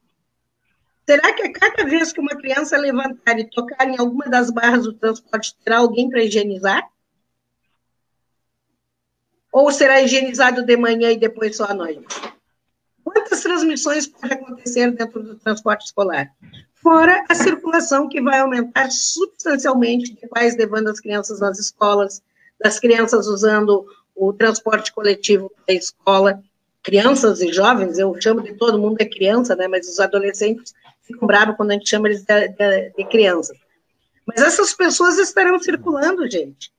Será 1.08 1.32
que 1.32 1.42
a 1.42 1.52
cada 1.52 1.84
vez 1.84 2.12
que 2.12 2.20
uma 2.20 2.36
criança 2.36 2.76
levantar 2.76 3.38
e 3.38 3.48
tocar 3.48 3.88
em 3.88 3.96
alguma 3.98 4.26
das 4.26 4.50
barras 4.50 4.84
do 4.84 4.92
transporte, 4.92 5.56
terá 5.62 5.78
alguém 5.78 6.10
para 6.10 6.24
higienizar? 6.24 6.88
Ou 9.52 9.70
será 9.70 10.02
higienizado 10.02 10.64
de 10.64 10.76
manhã 10.76 11.12
e 11.12 11.16
depois 11.16 11.56
só 11.56 11.66
à 11.66 11.74
noite? 11.74 12.04
Quantas 13.04 13.40
transmissões 13.40 14.08
pode 14.08 14.34
acontecer 14.34 14.90
dentro 14.90 15.22
do 15.22 15.36
transporte 15.36 15.86
escolar? 15.86 16.28
Fora 16.86 17.24
a 17.28 17.34
circulação 17.34 18.08
que 18.08 18.22
vai 18.22 18.38
aumentar 18.38 18.92
substancialmente 18.92 20.14
de 20.14 20.28
pais 20.28 20.56
levando 20.56 20.86
as 20.86 21.00
crianças 21.00 21.40
nas 21.40 21.58
escolas, 21.58 22.22
das 22.60 22.78
crianças 22.78 23.26
usando 23.26 23.84
o 24.14 24.32
transporte 24.32 24.92
coletivo 24.92 25.50
da 25.66 25.74
escola, 25.74 26.40
crianças 26.84 27.40
e 27.40 27.52
jovens, 27.52 27.98
eu 27.98 28.14
chamo 28.20 28.40
de 28.40 28.54
todo 28.54 28.78
mundo 28.78 28.98
é 29.00 29.04
criança, 29.04 29.56
né, 29.56 29.66
mas 29.66 29.88
os 29.88 29.98
adolescentes 29.98 30.72
ficam 31.02 31.26
bravos 31.26 31.56
quando 31.56 31.72
a 31.72 31.74
gente 31.74 31.90
chama 31.90 32.06
eles 32.06 32.22
de, 32.22 32.48
de, 32.50 32.90
de 32.96 33.04
crianças. 33.06 33.58
Mas 34.24 34.40
essas 34.40 34.72
pessoas 34.72 35.18
estarão 35.18 35.58
circulando, 35.58 36.30
gente. 36.30 36.70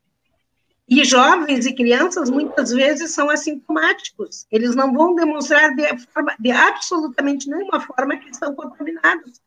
E 0.87 1.03
jovens 1.03 1.65
e 1.65 1.73
crianças 1.73 2.29
muitas 2.29 2.71
vezes 2.71 3.11
são 3.11 3.29
assintomáticos. 3.29 4.47
Eles 4.49 4.73
não 4.73 4.93
vão 4.93 5.15
demonstrar 5.15 5.75
de, 5.75 5.83
forma, 6.13 6.33
de 6.39 6.49
absolutamente 6.49 7.49
nenhuma 7.49 7.81
forma 7.81 8.15
que 8.15 8.29
estão 8.29 8.55
contaminados 8.55 9.41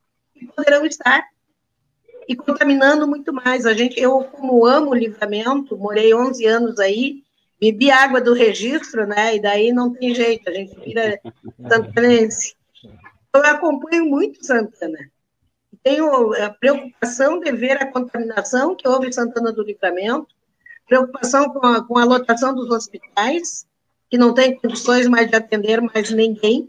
poderão 0.47 0.85
estar 0.87 1.25
e 2.29 2.37
contaminando 2.37 3.07
muito 3.07 3.33
mais. 3.33 3.67
A 3.67 3.75
gente, 3.75 4.01
eu 4.01 4.23
como 4.25 4.65
amo 4.65 4.91
o 4.91 4.95
livramento, 4.95 5.77
morei 5.77 6.15
11 6.15 6.47
anos 6.47 6.79
aí, 6.79 7.23
bebi 7.61 7.91
água 7.91 8.21
do 8.21 8.33
registro, 8.33 9.07
né? 9.07 9.37
E 9.37 9.41
daí 9.41 9.73
não 9.73 9.93
tem 9.93 10.15
jeito, 10.15 10.49
a 10.49 10.53
gente 10.53 10.79
vira 10.81 11.21
santanense. 11.69 12.55
Eu 13.35 13.45
acompanho 13.45 14.07
muito 14.07 14.45
Santana. 14.45 14.99
Tenho 15.83 16.35
a 16.35 16.51
preocupação 16.51 17.41
de 17.41 17.53
ver 17.53 17.83
a 17.83 17.91
contaminação 17.91 18.75
que 18.75 18.87
houve 18.87 19.09
em 19.09 19.13
Santana 19.13 19.53
do 19.53 19.63
Livramento, 19.63 20.29
preocupação 20.87 21.49
com 21.51 21.67
a, 21.67 21.85
com 21.85 21.99
a 21.99 22.05
lotação 22.05 22.55
dos 22.55 22.71
hospitais, 22.71 23.67
que 24.11 24.19
não 24.19 24.35
tem 24.35 24.57
condições 24.57 25.07
mais 25.07 25.31
de 25.31 25.37
atender 25.37 25.81
mais 25.81 26.11
ninguém. 26.11 26.69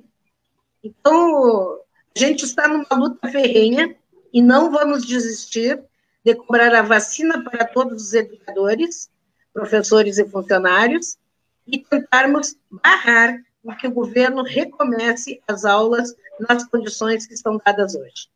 Então, 0.84 1.81
a 2.16 2.20
gente 2.20 2.44
está 2.44 2.68
numa 2.68 2.96
luta 2.96 3.30
ferrenha 3.30 3.96
e 4.34 4.42
não 4.42 4.72
vamos 4.72 5.06
desistir 5.06 5.82
de 6.24 6.36
cobrar 6.36 6.74
a 6.76 6.82
vacina 6.82 7.44
para 7.44 7.66
todos 7.66 8.04
os 8.04 8.14
educadores, 8.14 9.10
professores 9.54 10.18
e 10.18 10.28
funcionários 10.28 11.18
e 11.66 11.80
tentarmos 11.80 12.56
barrar 12.84 13.42
o 13.64 13.76
que 13.76 13.88
o 13.88 13.92
governo 13.92 14.44
recomece 14.44 15.42
as 15.48 15.66
aulas 15.66 16.16
nas 16.40 16.68
condições 16.68 17.28
que 17.28 17.34
estão 17.34 17.60
dadas 17.64 17.96
hoje. 17.96 18.30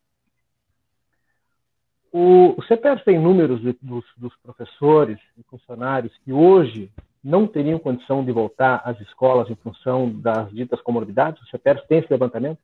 O, 2.11 2.55
CPF 2.67 3.03
tem 3.03 3.19
números 3.19 3.61
de, 3.61 3.77
dos, 3.81 4.05
dos 4.15 4.33
professores 4.37 5.19
e 5.37 5.43
funcionários 5.43 6.13
que 6.23 6.31
hoje 6.31 6.89
não 7.21 7.45
teriam 7.45 7.77
condição 7.77 8.23
de 8.23 8.31
voltar 8.31 8.81
às 8.85 8.99
escolas 9.01 9.49
em 9.49 9.55
função 9.55 10.09
das 10.09 10.49
ditas 10.51 10.79
comorbidades? 10.81 11.41
O 11.41 11.47
CPF 11.47 11.85
tem 11.87 11.99
esse 11.99 12.07
levantamento? 12.09 12.59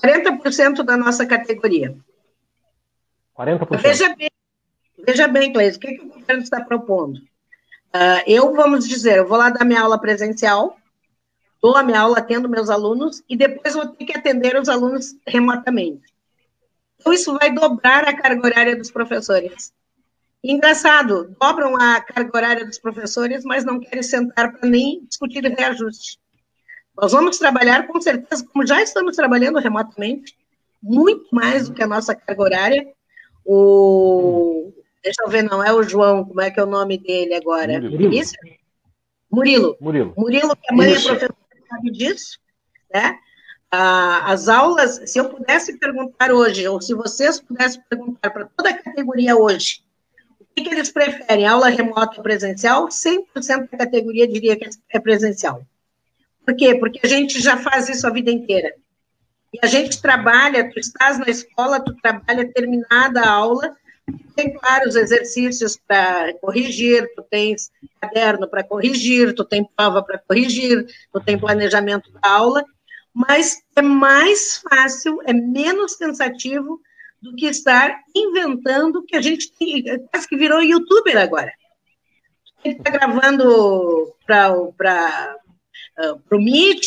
40% 0.00 0.82
da 0.82 0.96
nossa 0.96 1.26
categoria. 1.26 1.96
40%. 3.36 3.80
Veja 3.80 4.14
bem, 4.14 4.30
veja 5.04 5.28
bem, 5.28 5.52
Cleide, 5.52 5.76
o 5.76 5.80
que, 5.80 5.94
que 5.94 6.04
o 6.04 6.08
governo 6.08 6.42
está 6.42 6.60
propondo? 6.62 7.16
Uh, 7.94 8.22
eu, 8.26 8.54
vamos 8.54 8.88
dizer, 8.88 9.18
eu 9.18 9.28
vou 9.28 9.36
lá 9.36 9.50
dar 9.50 9.64
minha 9.64 9.80
aula 9.80 9.98
presencial, 9.98 10.76
dou 11.60 11.76
a 11.76 11.82
minha 11.82 12.00
aula, 12.00 12.18
atendo 12.18 12.48
meus 12.48 12.70
alunos, 12.70 13.22
e 13.28 13.36
depois 13.36 13.74
vou 13.74 13.86
ter 13.86 14.04
que 14.04 14.16
atender 14.16 14.56
os 14.56 14.68
alunos 14.68 15.14
remotamente. 15.26 16.12
Então, 16.98 17.12
isso 17.12 17.36
vai 17.38 17.52
dobrar 17.52 18.04
a 18.04 18.16
carga 18.16 18.46
horária 18.46 18.76
dos 18.76 18.90
professores. 18.90 19.72
Engraçado, 20.42 21.36
dobram 21.38 21.76
a 21.76 22.00
carga 22.00 22.36
horária 22.36 22.64
dos 22.64 22.78
professores, 22.78 23.44
mas 23.44 23.64
não 23.64 23.78
querem 23.78 24.02
sentar 24.02 24.52
para 24.52 24.68
nem 24.68 25.04
discutir 25.04 25.44
reajuste. 25.44 26.18
Nós 26.96 27.12
vamos 27.12 27.38
trabalhar, 27.38 27.86
com 27.86 28.00
certeza, 28.00 28.46
como 28.52 28.66
já 28.66 28.82
estamos 28.82 29.16
trabalhando 29.16 29.58
remotamente, 29.58 30.36
muito 30.82 31.26
mais 31.32 31.68
do 31.68 31.74
que 31.74 31.82
a 31.82 31.86
nossa 31.86 32.14
carga 32.14 32.42
horária. 32.42 32.88
O, 33.44 34.72
deixa 35.02 35.22
eu 35.22 35.28
ver, 35.28 35.42
não 35.42 35.64
é 35.64 35.72
o 35.72 35.82
João, 35.82 36.24
como 36.24 36.40
é 36.40 36.50
que 36.50 36.60
é 36.60 36.64
o 36.64 36.66
nome 36.66 36.98
dele 36.98 37.34
agora? 37.34 37.80
Vinícius? 37.80 38.36
Murilo. 39.30 39.76
Murilo. 39.80 40.12
Murilo, 40.16 40.56
que 40.56 40.72
a 40.72 40.76
mãe 40.76 40.88
é 40.88 40.92
Isso. 40.92 41.08
é 41.08 41.16
professora, 41.16 41.36
sabe 41.68 41.90
disso, 41.90 42.38
né? 42.92 43.18
Ah, 43.70 44.30
as 44.30 44.48
aulas, 44.48 45.00
se 45.06 45.18
eu 45.18 45.30
pudesse 45.30 45.78
perguntar 45.78 46.30
hoje, 46.30 46.68
ou 46.68 46.78
se 46.82 46.92
vocês 46.92 47.40
pudessem 47.40 47.80
perguntar 47.88 48.30
para 48.30 48.44
toda 48.54 48.68
a 48.68 48.76
categoria 48.76 49.34
hoje, 49.34 49.82
o 50.38 50.44
que, 50.54 50.68
que 50.68 50.74
eles 50.74 50.90
preferem, 50.90 51.46
aula 51.46 51.70
remota 51.70 52.18
ou 52.18 52.22
presencial, 52.22 52.88
100% 52.88 53.70
da 53.70 53.78
categoria 53.78 54.28
diria 54.28 54.54
que 54.56 54.68
é 54.90 55.00
presencial. 55.00 55.66
Por 56.44 56.56
quê? 56.56 56.74
Porque 56.74 57.00
a 57.02 57.08
gente 57.08 57.40
já 57.40 57.56
faz 57.56 57.88
isso 57.88 58.06
a 58.06 58.10
vida 58.10 58.30
inteira. 58.30 58.74
E 59.52 59.58
a 59.62 59.66
gente 59.66 60.00
trabalha, 60.00 60.70
tu 60.70 60.78
estás 60.78 61.18
na 61.18 61.28
escola, 61.28 61.78
tu 61.78 61.94
trabalha 61.96 62.50
terminada 62.52 63.20
a 63.20 63.30
aula, 63.30 63.76
tem 64.34 64.56
vários 64.58 64.96
exercícios 64.96 65.78
para 65.86 66.32
corrigir, 66.40 67.08
tu 67.14 67.22
tens 67.30 67.70
caderno 68.00 68.48
para 68.48 68.64
corrigir, 68.64 69.34
tu 69.34 69.44
tem 69.44 69.64
prova 69.76 70.02
para 70.02 70.18
corrigir, 70.18 70.86
tu 71.12 71.20
tem 71.20 71.38
planejamento 71.38 72.10
da 72.12 72.28
aula, 72.28 72.64
mas 73.12 73.62
é 73.76 73.82
mais 73.82 74.62
fácil, 74.68 75.20
é 75.24 75.32
menos 75.32 75.96
cansativo 75.96 76.80
do 77.20 77.36
que 77.36 77.46
estar 77.46 78.00
inventando 78.16 79.04
que 79.04 79.14
a 79.14 79.20
gente 79.20 79.52
tem, 79.52 79.84
quase 80.10 80.26
que 80.26 80.36
virou 80.36 80.62
youtuber 80.62 81.16
agora. 81.16 81.52
Tem 82.62 82.74
que 82.74 82.80
estar 82.80 82.90
tá 82.90 82.98
gravando 82.98 84.14
para 84.26 85.36
uh, 85.98 86.20
o 86.30 86.38
Meet, 86.38 86.86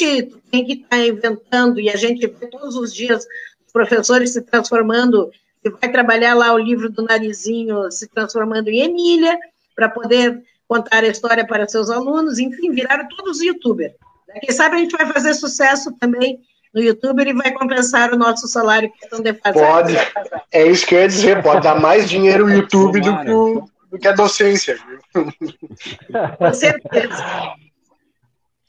tem 0.51 0.66
que 0.66 0.74
estar 0.74 0.89
tá 0.89 1.06
inventando, 1.06 1.80
e 1.80 1.89
a 1.89 1.95
gente 1.95 2.26
vê 2.28 2.47
todos 2.47 2.76
os 2.76 2.93
dias 2.93 3.26
os 3.66 3.74
professores 3.74 4.34
se 4.34 4.41
transformando, 4.41 5.32
você 5.64 5.70
vai 5.70 5.91
trabalhar 5.91 6.34
lá 6.34 6.53
o 6.53 6.58
livro 6.58 6.89
do 6.89 7.03
Narizinho 7.03 7.91
se 7.91 8.08
transformando 8.08 8.70
em 8.70 8.82
Emília, 8.82 9.38
para 9.76 9.89
poder 9.89 10.41
contar 10.68 11.03
a 11.03 11.08
história 11.08 11.45
para 11.45 11.68
seus 11.68 11.89
alunos, 11.89 12.39
enfim, 12.39 12.72
viraram 12.72 13.08
todos 13.08 13.41
youtubers. 13.41 13.93
Quem 14.41 14.53
sabe 14.53 14.76
a 14.76 14.80
gente 14.80 14.95
vai 14.95 15.12
fazer 15.12 15.34
sucesso 15.34 15.91
também 15.99 16.39
no 16.74 16.82
YouTube 16.82 17.24
e 17.24 17.34
vai 17.34 17.51
compensar 17.51 18.14
o 18.14 18.18
nosso 18.18 18.47
salário 18.47 18.91
que 18.91 19.06
estão 19.06 19.22
defasado. 19.22 19.93
Pode, 19.93 19.97
é 20.51 20.68
isso 20.68 20.86
que 20.86 20.95
eu 20.95 20.99
ia 20.99 21.08
dizer, 21.08 21.41
pode 21.41 21.64
dar 21.64 21.80
mais 21.80 22.10
dinheiro 22.10 22.45
o 22.45 22.49
YouTube 22.51 22.99
do 22.99 23.18
que, 23.20 23.32
o, 23.32 23.70
do 23.89 23.97
que 23.97 24.08
a 24.08 24.12
docência. 24.12 24.78
Com 26.38 26.53
certeza. 26.53 27.56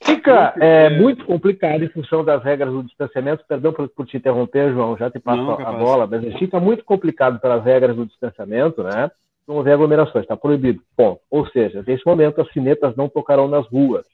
Fica 0.07 0.53
é, 0.57 0.89
muito 0.89 1.25
complicado 1.25 1.83
em 1.83 1.89
função 1.89 2.23
das 2.23 2.41
regras 2.41 2.71
do 2.71 2.81
distanciamento. 2.81 3.43
Perdão 3.45 3.73
por, 3.73 3.89
por 3.89 4.05
te 4.05 4.15
interromper, 4.15 4.71
João, 4.71 4.95
já 4.97 5.11
te 5.11 5.19
passo 5.19 5.41
Não, 5.41 5.59
a, 5.59 5.69
a 5.69 5.73
bola, 5.73 6.07
mas 6.07 6.33
fica 6.37 6.61
muito 6.61 6.85
complicado 6.85 7.41
pelas 7.41 7.61
regras 7.61 7.93
do 7.93 8.05
distanciamento, 8.05 8.81
né? 8.83 9.11
Promover 9.45 9.73
aglomerações, 9.73 10.23
está 10.23 10.37
proibido. 10.37 10.81
Ponto. 10.95 11.19
Ou 11.29 11.45
seja, 11.47 11.83
nesse 11.85 12.05
momento 12.05 12.39
as 12.39 12.49
cinetas 12.53 12.95
não 12.95 13.09
tocarão 13.09 13.49
nas 13.49 13.67
ruas. 13.67 14.05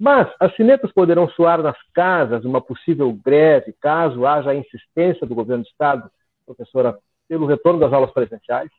Mas 0.00 0.26
as 0.40 0.54
sinetas 0.56 0.90
poderão 0.92 1.28
soar 1.28 1.62
nas 1.62 1.76
casas 1.92 2.44
uma 2.46 2.60
possível 2.60 3.12
greve, 3.24 3.74
caso 3.80 4.26
haja 4.26 4.50
a 4.50 4.54
insistência 4.54 5.26
do 5.26 5.34
governo 5.34 5.62
do 5.62 5.68
Estado, 5.68 6.10
professora, 6.46 6.96
pelo 7.28 7.46
retorno 7.46 7.80
das 7.80 7.92
aulas 7.92 8.12
presenciais? 8.12 8.70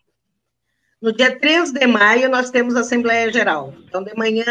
No 1.01 1.11
dia 1.11 1.37
3 1.37 1.71
de 1.71 1.85
maio, 1.85 2.29
nós 2.29 2.49
temos 2.49 2.75
Assembleia 2.75 3.31
Geral. 3.31 3.73
Então, 3.85 4.03
de 4.03 4.15
manhã, 4.15 4.45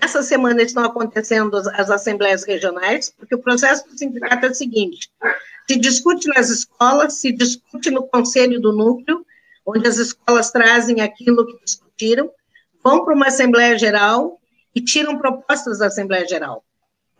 nessa 0.00 0.22
semana 0.22 0.62
estão 0.62 0.84
acontecendo 0.84 1.56
as 1.56 1.90
assembleias 1.90 2.44
regionais, 2.44 3.10
porque 3.10 3.34
o 3.34 3.38
processo 3.38 3.88
do 3.88 3.98
sindicato 3.98 4.46
é 4.46 4.50
o 4.50 4.54
seguinte: 4.54 5.10
se 5.68 5.76
discute 5.76 6.28
nas 6.28 6.50
escolas, 6.50 7.14
se 7.14 7.32
discute 7.32 7.90
no 7.90 8.06
conselho 8.06 8.60
do 8.60 8.72
núcleo, 8.72 9.24
onde 9.64 9.88
as 9.88 9.96
escolas 9.96 10.50
trazem 10.50 11.00
aquilo 11.00 11.46
que 11.46 11.64
discutiram, 11.64 12.30
vão 12.84 13.04
para 13.04 13.14
uma 13.14 13.28
Assembleia 13.28 13.78
Geral, 13.78 14.38
e 14.74 14.80
tiram 14.80 15.18
propostas 15.18 15.78
da 15.78 15.86
Assembleia 15.86 16.28
Geral. 16.28 16.62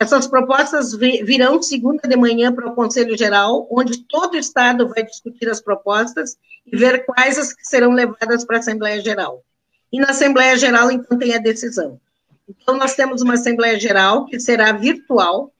Essas 0.00 0.26
propostas 0.26 0.94
virão 0.94 1.62
segunda 1.62 2.08
de 2.08 2.16
manhã 2.16 2.50
para 2.50 2.66
o 2.66 2.74
Conselho 2.74 3.18
Geral, 3.18 3.68
onde 3.70 4.02
todo 4.04 4.32
o 4.32 4.38
Estado 4.38 4.88
vai 4.88 5.04
discutir 5.04 5.46
as 5.50 5.60
propostas 5.60 6.38
e 6.66 6.74
ver 6.74 7.04
quais 7.04 7.38
as 7.38 7.52
que 7.52 7.62
serão 7.66 7.92
levadas 7.92 8.42
para 8.42 8.56
a 8.56 8.60
Assembleia 8.60 9.02
Geral. 9.02 9.44
E 9.92 10.00
na 10.00 10.08
Assembleia 10.08 10.56
Geral, 10.56 10.90
então, 10.90 11.18
tem 11.18 11.34
a 11.34 11.38
decisão. 11.38 12.00
Então, 12.48 12.78
nós 12.78 12.94
temos 12.94 13.20
uma 13.20 13.34
Assembleia 13.34 13.78
Geral 13.78 14.24
que 14.24 14.40
será 14.40 14.72
virtual, 14.72 15.52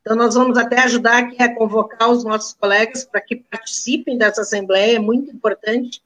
então, 0.00 0.16
nós 0.16 0.36
vamos 0.36 0.56
até 0.56 0.80
ajudar 0.84 1.18
aqui 1.18 1.42
a 1.42 1.54
convocar 1.54 2.08
os 2.08 2.24
nossos 2.24 2.54
colegas 2.54 3.04
para 3.04 3.20
que 3.20 3.36
participem 3.36 4.16
dessa 4.16 4.42
Assembleia, 4.42 4.96
é 4.96 4.98
muito 5.00 5.30
importante, 5.30 6.00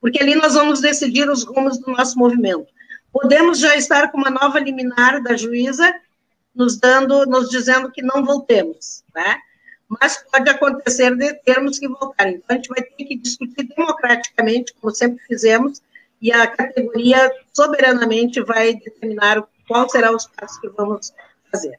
porque 0.00 0.22
ali 0.22 0.34
nós 0.34 0.54
vamos 0.54 0.80
decidir 0.80 1.28
os 1.28 1.44
rumos 1.44 1.78
do 1.78 1.90
nosso 1.90 2.16
movimento. 2.18 2.68
Podemos 3.10 3.58
já 3.58 3.74
estar 3.74 4.12
com 4.12 4.18
uma 4.18 4.30
nova 4.30 4.60
liminar 4.60 5.22
da 5.22 5.34
juíza 5.34 5.92
nos 6.58 6.76
dando, 6.76 7.24
nos 7.24 7.48
dizendo 7.48 7.90
que 7.90 8.02
não 8.02 8.24
voltemos, 8.24 9.04
né? 9.14 9.38
Mas 9.88 10.22
pode 10.30 10.50
acontecer 10.50 11.14
de 11.16 11.32
termos 11.34 11.78
que 11.78 11.88
voltar. 11.88 12.28
Então, 12.28 12.44
a 12.50 12.54
gente 12.54 12.68
vai 12.68 12.82
ter 12.82 13.04
que 13.04 13.16
discutir 13.16 13.62
democraticamente, 13.74 14.74
como 14.74 14.94
sempre 14.94 15.24
fizemos, 15.24 15.80
e 16.20 16.32
a 16.32 16.46
categoria 16.46 17.32
soberanamente 17.54 18.42
vai 18.42 18.74
determinar 18.74 19.42
qual 19.66 19.88
será 19.88 20.14
os 20.14 20.26
passos 20.26 20.58
que 20.58 20.68
vamos 20.68 21.14
fazer. 21.50 21.78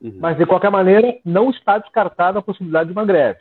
Mas, 0.00 0.36
de 0.36 0.44
qualquer 0.44 0.70
maneira, 0.70 1.18
não 1.24 1.50
está 1.50 1.78
descartada 1.78 2.38
a 2.38 2.42
possibilidade 2.42 2.88
de 2.88 2.92
uma 2.92 3.06
greve. 3.06 3.38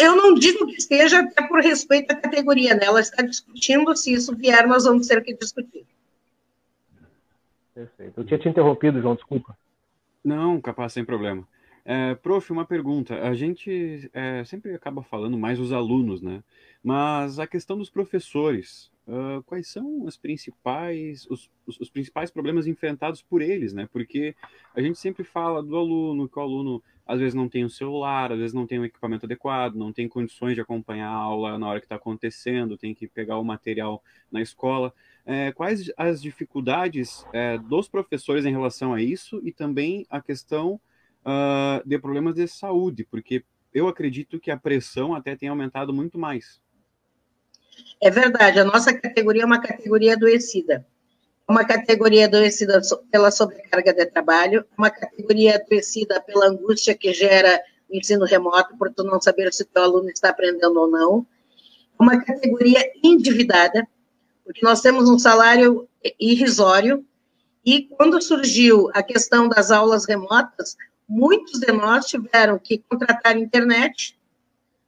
Eu 0.00 0.16
não 0.16 0.34
digo 0.34 0.66
que 0.66 0.76
esteja 0.76 1.20
até 1.20 1.46
por 1.46 1.60
respeito 1.60 2.10
à 2.10 2.14
categoria, 2.14 2.74
né? 2.74 2.86
Ela 2.86 3.00
está 3.00 3.22
discutindo, 3.22 3.96
se 3.96 4.12
isso 4.12 4.34
vier, 4.34 4.66
nós 4.66 4.84
vamos 4.84 5.06
ter 5.06 5.22
que 5.22 5.34
discutir. 5.34 5.86
Perfeito. 7.74 8.20
Eu 8.20 8.24
tinha 8.24 8.38
te 8.38 8.48
interrompido, 8.48 9.00
João, 9.00 9.14
desculpa. 9.14 9.56
Não, 10.24 10.60
capaz, 10.60 10.92
sem 10.92 11.04
problema. 11.04 11.46
É, 11.84 12.14
prof, 12.14 12.50
uma 12.50 12.64
pergunta. 12.64 13.20
A 13.20 13.34
gente 13.34 14.10
é, 14.14 14.42
sempre 14.44 14.74
acaba 14.74 15.02
falando 15.02 15.36
mais 15.36 15.60
os 15.60 15.72
alunos, 15.72 16.22
né? 16.22 16.42
Mas 16.82 17.38
a 17.38 17.46
questão 17.46 17.76
dos 17.76 17.90
professores, 17.90 18.90
uh, 19.06 19.42
quais 19.44 19.68
são 19.68 20.06
as 20.06 20.16
principais, 20.16 21.26
os, 21.28 21.50
os, 21.66 21.78
os, 21.80 21.90
principais 21.90 22.30
problemas 22.30 22.66
enfrentados 22.66 23.20
por 23.20 23.42
eles, 23.42 23.74
né? 23.74 23.88
Porque 23.92 24.34
a 24.74 24.80
gente 24.80 24.98
sempre 24.98 25.24
fala 25.24 25.62
do 25.62 25.76
aluno, 25.76 26.28
que 26.28 26.38
o 26.38 26.42
aluno 26.42 26.82
às 27.06 27.18
vezes 27.18 27.34
não 27.34 27.48
tem 27.48 27.64
o 27.64 27.70
celular, 27.70 28.32
às 28.32 28.38
vezes 28.38 28.54
não 28.54 28.66
tem 28.66 28.78
o 28.78 28.84
equipamento 28.84 29.26
adequado, 29.26 29.74
não 29.74 29.92
tem 29.92 30.08
condições 30.08 30.54
de 30.54 30.60
acompanhar 30.62 31.08
a 31.08 31.16
aula 31.16 31.58
na 31.58 31.66
hora 31.68 31.80
que 31.80 31.86
está 31.86 31.96
acontecendo, 31.96 32.78
tem 32.78 32.94
que 32.94 33.06
pegar 33.06 33.38
o 33.38 33.44
material 33.44 34.02
na 34.32 34.40
escola. 34.40 34.92
É, 35.26 35.52
quais 35.52 35.90
as 35.96 36.20
dificuldades 36.20 37.24
é, 37.32 37.56
dos 37.56 37.88
professores 37.88 38.44
em 38.44 38.50
relação 38.50 38.92
a 38.92 39.00
isso 39.00 39.40
e 39.42 39.52
também 39.52 40.06
a 40.10 40.20
questão 40.20 40.78
uh, 41.24 41.86
de 41.88 41.98
problemas 41.98 42.34
de 42.34 42.46
saúde, 42.46 43.06
porque 43.10 43.42
eu 43.72 43.88
acredito 43.88 44.38
que 44.38 44.50
a 44.50 44.56
pressão 44.56 45.14
até 45.14 45.34
tem 45.34 45.48
aumentado 45.48 45.94
muito 45.94 46.18
mais. 46.18 46.60
É 48.02 48.10
verdade, 48.10 48.60
a 48.60 48.64
nossa 48.64 48.92
categoria 48.92 49.42
é 49.42 49.46
uma 49.46 49.60
categoria 49.60 50.12
adoecida 50.12 50.86
uma 51.48 51.64
categoria 51.64 52.24
adoecida 52.24 52.80
pela 53.10 53.30
sobrecarga 53.30 53.92
de 53.92 54.06
trabalho, 54.06 54.64
uma 54.76 54.90
categoria 54.90 55.56
adoecida 55.56 56.20
pela 56.20 56.48
angústia 56.48 56.94
que 56.94 57.12
gera 57.12 57.62
o 57.88 57.96
ensino 57.96 58.24
remoto, 58.24 58.76
por 58.78 58.92
tu 58.92 59.04
não 59.04 59.20
saber 59.20 59.52
se 59.52 59.64
teu 59.64 59.82
aluno 59.82 60.08
está 60.08 60.30
aprendendo 60.30 60.80
ou 60.80 60.90
não, 60.90 61.26
uma 61.98 62.22
categoria 62.24 62.80
endividada, 63.02 63.86
porque 64.44 64.60
nós 64.62 64.80
temos 64.80 65.08
um 65.08 65.18
salário 65.18 65.88
irrisório, 66.20 67.04
e 67.64 67.82
quando 67.82 68.20
surgiu 68.20 68.90
a 68.92 69.02
questão 69.02 69.48
das 69.48 69.70
aulas 69.70 70.04
remotas, 70.04 70.76
muitos 71.08 71.60
de 71.60 71.72
nós 71.72 72.06
tiveram 72.06 72.58
que 72.58 72.78
contratar 72.78 73.36
internet 73.38 74.18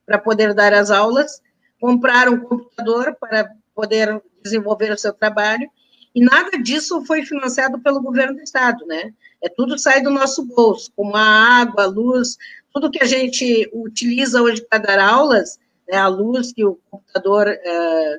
para 0.05 0.19
poder 0.19 0.53
dar 0.55 0.75
as 0.75 0.91
aulas, 0.91 1.43
comprar 1.81 2.29
um 2.29 2.39
computador 2.41 3.17
para 3.19 3.51
poder 3.75 4.23
desenvolver 4.43 4.93
o 4.93 4.99
seu 4.99 5.13
trabalho, 5.13 5.69
e 6.15 6.23
nada 6.23 6.59
disso 6.59 7.05
foi 7.05 7.23
financiado 7.25 7.79
pelo 7.79 8.01
governo 8.01 8.37
do 8.37 8.43
estado, 8.43 8.87
né? 8.87 9.13
É 9.43 9.49
tudo 9.49 9.79
sai 9.79 10.01
do 10.03 10.11
nosso 10.11 10.45
bolso, 10.45 10.91
como 10.97 11.15
a 11.15 11.21
água, 11.21 11.85
a 11.85 11.87
luz, 11.87 12.39
tudo 12.73 12.91
que 12.91 13.03
a 13.03 13.07
gente 13.07 13.71
utiliza 13.73 14.43
hoje 14.43 14.63
para 14.63 14.79
dar 14.79 14.99
aulas, 14.99 15.59
né, 15.89 15.97
a 15.97 16.09
luz 16.09 16.53
que 16.53 16.65
o 16.65 16.79
computador 16.91 17.49
uh, 17.49 18.17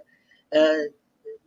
uh, 0.58 0.94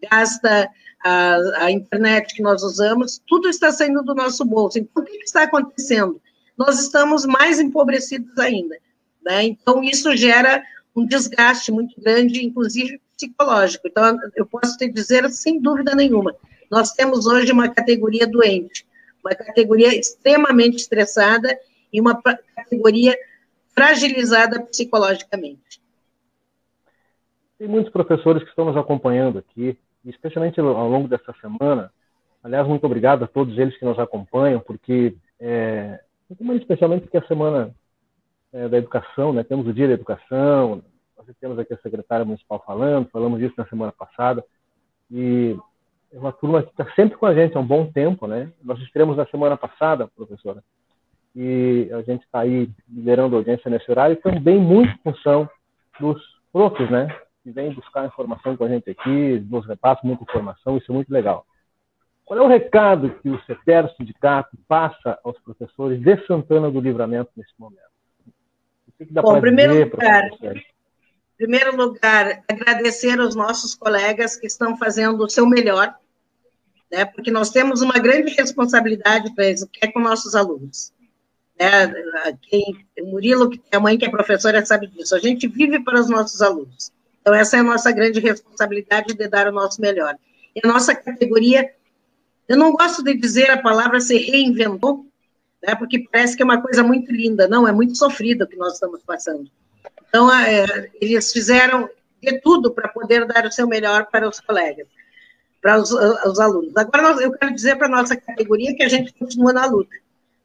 gasta, 0.02 0.70
a, 1.02 1.64
a, 1.64 1.70
internet 1.70 2.34
que 2.34 2.42
nós 2.42 2.62
usamos, 2.62 3.20
tudo 3.26 3.48
está 3.48 3.72
saindo 3.72 4.02
do 4.02 4.14
nosso 4.14 4.44
bolso. 4.44 4.78
Então, 4.78 5.02
o 5.02 5.06
que, 5.06 5.16
está 5.18 5.44
acontecendo? 5.44 6.20
Nós 6.56 6.78
estamos 6.80 7.24
mais 7.24 7.58
empobrecidos 7.58 8.36
ainda. 8.38 8.76
Né? 9.24 9.44
Então, 9.44 9.82
isso 9.82 10.14
gera 10.16 10.62
um 10.94 11.06
desgaste 11.06 11.72
muito 11.72 12.00
grande, 12.00 12.44
inclusive 12.44 13.00
psicológico. 13.16 13.88
Então, 13.88 14.16
eu 14.34 14.46
posso 14.46 14.76
te 14.76 14.88
dizer, 14.88 15.28
sem 15.30 15.60
dúvida 15.60 15.94
nenhuma, 15.94 16.34
nós 16.70 16.92
temos 16.92 17.26
hoje 17.26 17.52
uma 17.52 17.68
categoria 17.68 18.26
doente, 18.26 18.86
uma 19.24 19.34
categoria 19.34 19.94
extremamente 19.94 20.76
estressada 20.76 21.58
e 21.92 22.00
uma 22.00 22.20
categoria 22.54 23.16
fragilizada 23.74 24.62
psicologicamente. 24.62 25.80
Tem 27.58 27.68
muitos 27.68 27.92
professores 27.92 28.42
que 28.42 28.48
estão 28.48 28.64
nos 28.64 28.76
acompanhando 28.76 29.38
aqui, 29.38 29.76
especialmente 30.04 30.58
ao 30.60 30.88
longo 30.88 31.08
dessa 31.08 31.32
semana, 31.40 31.90
Aliás, 32.42 32.66
muito 32.66 32.84
obrigado 32.86 33.22
a 33.22 33.28
todos 33.28 33.58
eles 33.58 33.76
que 33.76 33.84
nos 33.84 33.98
acompanham, 33.98 34.60
porque, 34.60 35.14
é, 35.38 36.00
especialmente 36.30 37.02
porque 37.02 37.18
a 37.18 37.26
semana 37.26 37.70
é, 38.52 38.66
da 38.66 38.78
educação, 38.78 39.32
né? 39.32 39.44
temos 39.44 39.66
o 39.66 39.74
Dia 39.74 39.88
da 39.88 39.94
Educação, 39.94 40.82
nós 41.16 41.26
temos 41.38 41.58
aqui 41.58 41.74
a 41.74 41.78
secretária 41.78 42.24
municipal 42.24 42.62
falando, 42.66 43.10
falamos 43.10 43.38
disso 43.38 43.54
na 43.58 43.66
semana 43.66 43.92
passada, 43.92 44.42
e 45.10 45.54
é 46.12 46.18
uma 46.18 46.32
turma 46.32 46.62
que 46.62 46.70
está 46.70 46.90
sempre 46.94 47.18
com 47.18 47.26
a 47.26 47.34
gente 47.34 47.56
há 47.56 47.60
um 47.60 47.66
bom 47.66 47.92
tempo, 47.92 48.26
né? 48.26 48.50
Nós 48.64 48.78
estivemos 48.80 49.18
na 49.18 49.26
semana 49.26 49.56
passada, 49.56 50.08
professora, 50.08 50.64
e 51.36 51.90
a 51.92 52.00
gente 52.00 52.24
está 52.24 52.40
aí 52.40 52.70
liderando 52.88 53.36
a 53.36 53.38
audiência 53.38 53.70
nesse 53.70 53.88
horário, 53.90 54.16
também 54.16 54.58
muito 54.58 54.92
em 54.92 55.12
função 55.12 55.48
dos 56.00 56.20
profs, 56.50 56.90
né? 56.90 57.14
Que 57.42 57.50
vêm 57.50 57.72
buscar 57.72 58.06
informação 58.06 58.56
com 58.56 58.64
a 58.64 58.68
gente 58.68 58.90
aqui, 58.90 59.40
nos 59.48 59.66
repassam 59.66 60.02
muita 60.04 60.24
informação, 60.24 60.76
isso 60.76 60.92
é 60.92 60.94
muito 60.94 61.10
legal. 61.10 61.46
Qual 62.30 62.38
é 62.38 62.42
o 62.42 62.46
recado 62.46 63.18
que 63.20 63.28
o 63.28 63.42
CETER 63.44 63.92
Sindicato 63.96 64.56
passa 64.68 65.18
aos 65.24 65.36
professores 65.40 66.00
de 66.00 66.26
Santana 66.26 66.70
do 66.70 66.80
Livramento 66.80 67.30
nesse 67.36 67.52
momento? 67.58 67.90
O 68.86 68.92
que, 68.92 69.12
dá 69.12 69.20
Bom, 69.20 69.40
primeiro 69.40 69.90
lugar, 69.90 70.28
primeiro 71.36 71.74
lugar, 71.74 72.44
agradecer 72.48 73.18
aos 73.18 73.34
nossos 73.34 73.74
colegas 73.74 74.36
que 74.36 74.46
estão 74.46 74.76
fazendo 74.76 75.24
o 75.24 75.28
seu 75.28 75.44
melhor, 75.44 75.92
né, 76.88 77.04
porque 77.04 77.32
nós 77.32 77.50
temos 77.50 77.82
uma 77.82 77.98
grande 77.98 78.32
responsabilidade 78.34 79.34
para 79.34 79.48
isso, 79.50 79.66
que 79.66 79.84
é 79.84 79.90
com 79.90 79.98
nossos 79.98 80.36
alunos. 80.36 80.92
Né, 81.58 82.36
quem, 82.42 82.86
Murilo, 83.00 83.50
que 83.50 83.58
tem 83.58 83.76
a 83.76 83.80
mãe 83.80 83.98
que 83.98 84.04
é 84.04 84.08
professora, 84.08 84.64
sabe 84.64 84.86
disso. 84.86 85.16
A 85.16 85.18
gente 85.18 85.48
vive 85.48 85.82
para 85.82 85.98
os 85.98 86.08
nossos 86.08 86.40
alunos. 86.42 86.92
Então, 87.20 87.34
essa 87.34 87.56
é 87.56 87.60
a 87.60 87.64
nossa 87.64 87.92
grande 87.92 88.20
responsabilidade 88.20 89.14
de 89.14 89.28
dar 89.28 89.46
o 89.48 89.52
nosso 89.52 89.80
melhor. 89.80 90.16
E 90.54 90.60
a 90.64 90.68
nossa 90.68 90.94
categoria, 90.94 91.70
eu 92.48 92.56
não 92.56 92.72
gosto 92.72 93.02
de 93.02 93.14
dizer 93.14 93.50
a 93.50 93.60
palavra 93.60 94.00
se 94.00 94.16
reinventou, 94.16 95.06
né, 95.62 95.74
porque 95.74 96.06
parece 96.10 96.36
que 96.36 96.42
é 96.42 96.44
uma 96.44 96.62
coisa 96.62 96.82
muito 96.82 97.12
linda. 97.12 97.46
Não, 97.46 97.68
é 97.68 97.72
muito 97.72 97.96
sofrido 97.96 98.44
o 98.44 98.46
que 98.46 98.56
nós 98.56 98.74
estamos 98.74 99.02
passando. 99.02 99.50
Então, 100.08 100.32
é, 100.34 100.90
eles 101.00 101.32
fizeram 101.32 101.88
de 102.22 102.40
tudo 102.40 102.70
para 102.70 102.88
poder 102.88 103.26
dar 103.26 103.46
o 103.46 103.52
seu 103.52 103.66
melhor 103.66 104.06
para 104.06 104.28
os 104.28 104.40
colegas, 104.40 104.86
para 105.60 105.78
os, 105.78 105.90
os 105.92 106.40
alunos. 106.40 106.76
Agora, 106.76 107.02
nós, 107.02 107.20
eu 107.20 107.32
quero 107.32 107.54
dizer 107.54 107.76
para 107.76 107.86
a 107.86 107.90
nossa 107.90 108.16
categoria 108.16 108.74
que 108.74 108.82
a 108.82 108.88
gente 108.88 109.12
continua 109.14 109.52
na 109.52 109.66
luta. 109.66 109.94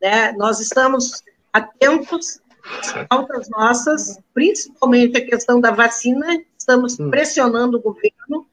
Né? 0.02 0.34
Nós 0.34 0.60
estamos 0.60 1.24
atentos 1.52 2.40
às 2.80 3.08
pautas 3.08 3.50
nossas, 3.50 4.20
principalmente 4.34 5.18
a 5.18 5.26
questão 5.26 5.60
da 5.60 5.72
vacina, 5.72 6.28
estamos 6.66 7.00
hum. 7.00 7.12
pressionando 7.12 7.78
o 7.78 7.82
governo 7.82 8.48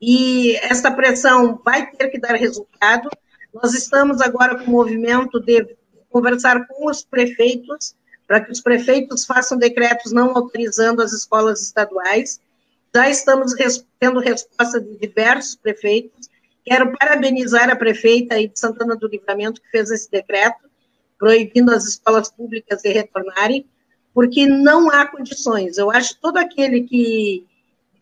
e 0.00 0.56
essa 0.56 0.90
pressão 0.90 1.60
vai 1.64 1.88
ter 1.92 2.08
que 2.08 2.18
dar 2.18 2.34
resultado. 2.34 3.08
Nós 3.54 3.72
estamos 3.72 4.20
agora 4.20 4.58
com 4.58 4.64
o 4.64 4.74
movimento 4.74 5.38
de 5.38 5.76
conversar 6.10 6.66
com 6.66 6.90
os 6.90 7.04
prefeitos 7.04 7.94
para 8.26 8.40
que 8.40 8.50
os 8.50 8.60
prefeitos 8.60 9.24
façam 9.24 9.56
decretos 9.56 10.10
não 10.10 10.36
autorizando 10.36 11.00
as 11.02 11.12
escolas 11.12 11.62
estaduais. 11.62 12.40
Já 12.92 13.08
estamos 13.08 13.54
res 13.54 13.86
tendo 14.00 14.18
resposta 14.18 14.80
de 14.80 14.98
diversos 14.98 15.54
prefeitos. 15.54 16.28
Quero 16.64 16.92
parabenizar 16.98 17.70
a 17.70 17.76
prefeita 17.76 18.36
de 18.36 18.50
Santana 18.58 18.96
do 18.96 19.06
Livramento 19.06 19.60
que 19.60 19.70
fez 19.70 19.90
esse 19.90 20.10
decreto, 20.10 20.68
proibindo 21.16 21.70
as 21.70 21.84
escolas 21.84 22.30
públicas 22.30 22.82
de 22.82 22.90
retornarem, 22.90 23.66
porque 24.12 24.46
não 24.46 24.90
há 24.90 25.06
condições. 25.06 25.78
Eu 25.78 25.90
acho 25.90 26.18
todo 26.20 26.38
aquele 26.38 26.82
que 26.82 27.46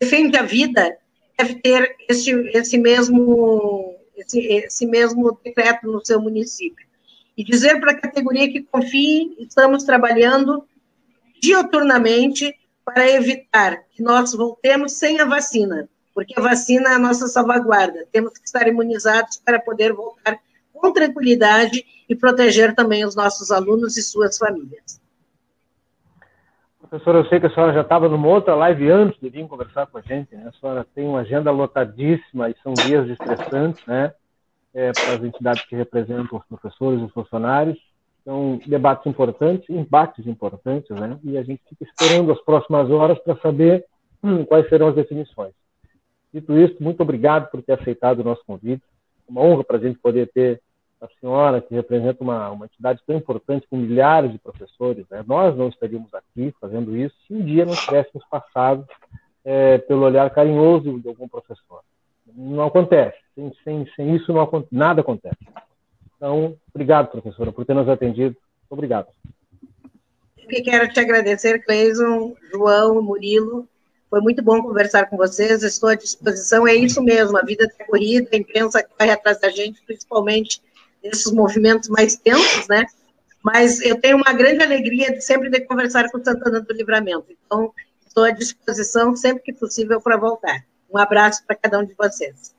defende 0.01 0.37
a 0.37 0.43
vida 0.43 0.97
deve 1.39 1.57
ter 1.57 1.97
esse, 2.09 2.33
esse 2.55 2.79
mesmo 2.79 3.97
esse, 4.17 4.41
esse 4.41 4.87
mesmo 4.87 5.39
decreto 5.45 5.87
no 5.87 6.05
seu 6.05 6.21
município 6.21 6.87
e 7.37 7.45
dizer 7.45 7.81
para 7.81 7.93
a 7.93 7.99
categoria 7.99 8.53
que 8.53 8.63
confie, 8.63 9.35
estamos 9.39 9.85
trabalhando 9.85 10.63
dioturnamente 11.41 12.55
para 12.85 13.09
evitar 13.09 13.85
que 13.91 14.03
nós 14.03 14.35
voltemos 14.35 14.93
sem 14.93 15.21
a 15.21 15.25
vacina, 15.25 15.89
porque 16.15 16.35
a 16.39 16.43
vacina 16.43 16.91
é 16.91 16.95
a 16.95 16.99
nossa 16.99 17.29
salvaguarda. 17.29 18.07
Temos 18.13 18.37
que 18.37 18.45
estar 18.45 18.69
imunizados 18.69 19.41
para 19.43 19.59
poder 19.59 19.93
voltar 19.93 20.39
com 20.71 20.93
tranquilidade 20.93 21.83
e 22.07 22.15
proteger 22.15 22.75
também 22.75 23.07
os 23.07 23.15
nossos 23.15 23.51
alunos 23.51 23.97
e 23.97 24.03
suas 24.03 24.37
famílias. 24.37 25.00
Professora, 26.91 27.19
eu 27.19 27.27
sei 27.27 27.41
que 27.41 27.47
a 27.47 27.51
senhora 27.51 27.73
já 27.73 27.83
estava 27.83 28.09
numa 28.09 28.27
outra 28.27 28.55
live 28.55 28.91
antes 28.91 29.19
de 29.21 29.31
vir 29.31 29.47
conversar 29.47 29.87
com 29.87 29.97
a 29.97 30.03
gente, 30.03 30.35
né? 30.35 30.49
A 30.49 30.53
senhora 30.61 30.85
tem 30.93 31.07
uma 31.07 31.21
agenda 31.21 31.51
lotadíssima 31.51 32.51
e 32.51 32.55
são 32.63 32.75
dias 32.75 33.09
estressantes, 33.09 33.87
né? 33.87 34.13
é, 34.75 34.93
para 34.93 35.15
as 35.15 35.23
entidades 35.23 35.65
que 35.67 35.77
representam 35.77 36.39
os 36.39 36.45
professores, 36.47 37.03
os 37.03 37.13
funcionários. 37.13 37.79
São 38.25 38.61
debates 38.67 39.07
importantes, 39.07 39.69
embates 39.71 40.27
importantes, 40.27 40.91
né? 40.91 41.19
E 41.25 41.39
a 41.39 41.43
gente 41.43 41.63
fica 41.69 41.85
esperando 41.85 42.31
as 42.31 42.41
próximas 42.43 42.91
horas 42.91 43.19
para 43.19 43.37
saber 43.37 43.85
hum, 44.23 44.45
quais 44.45 44.69
serão 44.69 44.89
as 44.89 44.95
definições. 44.95 45.55
Dito 46.33 46.57
isso, 46.57 46.77
muito 46.81 47.03
obrigado 47.03 47.51
por 47.51 47.63
ter 47.63 47.73
aceitado 47.73 48.21
o 48.21 48.25
nosso 48.25 48.45
convite. 48.45 48.83
Uma 49.27 49.41
honra 49.41 49.65
para 49.65 49.79
a 49.79 49.81
gente 49.81 49.99
poder 49.99 50.31
ter 50.33 50.61
a 51.01 51.09
senhora, 51.21 51.61
que 51.61 51.75
representa 51.75 52.23
uma, 52.23 52.51
uma 52.51 52.67
entidade 52.67 53.01
tão 53.07 53.17
importante 53.17 53.67
com 53.69 53.77
milhares 53.77 54.33
de 54.33 54.39
professores. 54.39 55.07
Né? 55.11 55.25
Nós 55.27 55.57
não 55.57 55.69
estaríamos 55.69 56.13
aqui 56.13 56.55
fazendo 56.61 56.97
isso 56.97 57.15
se 57.27 57.35
um 57.35 57.45
dia 57.45 57.65
não 57.65 57.75
tivéssemos 57.75 58.27
passado 58.29 58.87
é, 59.45 59.79
pelo 59.79 60.03
olhar 60.03 60.29
carinhoso 60.31 61.01
de 61.01 61.09
algum 61.09 61.29
professor. 61.29 61.81
Não 62.35 62.65
acontece. 62.65 63.17
Sem, 63.35 63.53
sem, 63.65 63.87
sem 63.97 64.17
isso, 64.17 64.33
não, 64.33 64.67
nada 64.71 65.01
acontece. 65.01 65.39
Então, 66.17 66.57
obrigado, 66.73 67.11
professora, 67.11 67.51
por 67.51 67.65
ter 67.65 67.75
nos 67.75 67.89
atendido. 67.89 68.37
Obrigado. 68.69 69.09
Eu 70.49 70.63
quero 70.65 70.93
te 70.93 71.01
agradecer, 71.01 71.65
Cleison, 71.65 72.35
João, 72.53 73.01
Murilo. 73.01 73.67
Foi 74.11 74.21
muito 74.21 74.43
bom 74.43 74.61
conversar 74.61 75.09
com 75.09 75.17
vocês. 75.17 75.63
Estou 75.63 75.89
à 75.89 75.95
disposição. 75.95 76.67
É 76.67 76.75
isso 76.75 77.01
mesmo, 77.03 77.39
a 77.39 77.43
vida 77.43 77.65
está 77.65 77.85
corrida, 77.87 78.29
a 78.33 78.37
imprensa 78.37 78.83
corre 78.83 79.13
atrás 79.13 79.41
da 79.41 79.49
gente, 79.49 79.81
principalmente 79.87 80.61
nesses 81.03 81.33
movimentos 81.33 81.89
mais 81.89 82.17
tensos, 82.17 82.69
né? 82.69 82.87
Mas 83.43 83.81
eu 83.81 83.99
tenho 83.99 84.17
uma 84.17 84.33
grande 84.33 84.63
alegria 84.63 85.13
de 85.13 85.23
sempre 85.23 85.49
de 85.49 85.61
conversar 85.61 86.11
com 86.11 86.23
Santana 86.23 86.61
do 86.61 86.75
Livramento. 86.75 87.27
Então, 87.47 87.73
estou 88.07 88.25
à 88.25 88.31
disposição 88.31 89.17
sempre 89.17 89.43
que 89.43 89.53
possível 89.53 90.01
para 90.01 90.17
voltar. 90.17 90.65
Um 90.93 90.99
abraço 90.99 91.45
para 91.47 91.57
cada 91.57 91.79
um 91.79 91.85
de 91.85 91.95
vocês. 91.95 92.55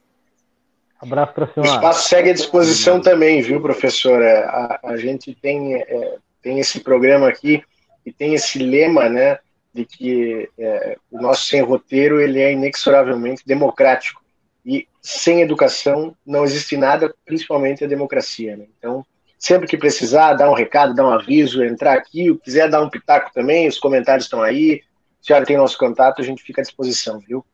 Abraço 1.00 1.34
para 1.34 1.46
a 1.46 1.54
senhora. 1.54 1.72
O 1.72 1.76
espaço 1.76 2.10
segue 2.10 2.30
à 2.30 2.34
disposição 2.34 3.02
também, 3.02 3.42
viu, 3.42 3.62
professora? 3.62 4.46
A, 4.46 4.92
a 4.92 4.98
gente 4.98 5.36
tem, 5.36 5.76
é, 5.76 6.18
tem 6.42 6.60
esse 6.60 6.80
programa 6.80 7.28
aqui 7.28 7.64
e 8.06 8.12
tem 8.12 8.34
esse 8.34 8.60
lema, 8.60 9.10
né, 9.10 9.40
de 9.74 9.86
que 9.86 10.50
é, 10.58 10.98
o 11.12 11.22
nosso 11.22 11.46
sem 11.46 11.62
roteiro 11.62 12.20
ele 12.20 12.40
é 12.40 12.52
inexoravelmente 12.52 13.44
democrático 13.46 14.21
e 14.66 14.88
sem 15.02 15.42
educação 15.42 16.16
não 16.26 16.44
existe 16.44 16.78
nada, 16.78 17.14
principalmente 17.26 17.84
a 17.84 17.88
democracia. 17.88 18.56
Né? 18.56 18.66
Então, 18.78 19.06
sempre 19.38 19.68
que 19.68 19.78
precisar, 19.78 20.34
dar 20.34 20.50
um 20.50 20.54
recado, 20.54 20.94
dar 20.94 21.06
um 21.06 21.12
aviso, 21.12 21.64
entrar 21.64 21.94
aqui, 21.94 22.38
quiser 22.44 22.70
dar 22.70 22.82
um 22.82 22.90
pitaco 22.90 23.32
também, 23.34 23.68
os 23.68 23.80
comentários 23.80 24.26
estão 24.26 24.42
aí. 24.42 24.84
A 25.22 25.26
senhora 25.26 25.46
tem 25.46 25.58
nosso 25.58 25.78
contato, 25.78 26.22
a 26.22 26.26
gente 26.26 26.44
fica 26.44 26.62
à 26.62 26.64
disposição, 26.64 27.20
viu? 27.20 27.46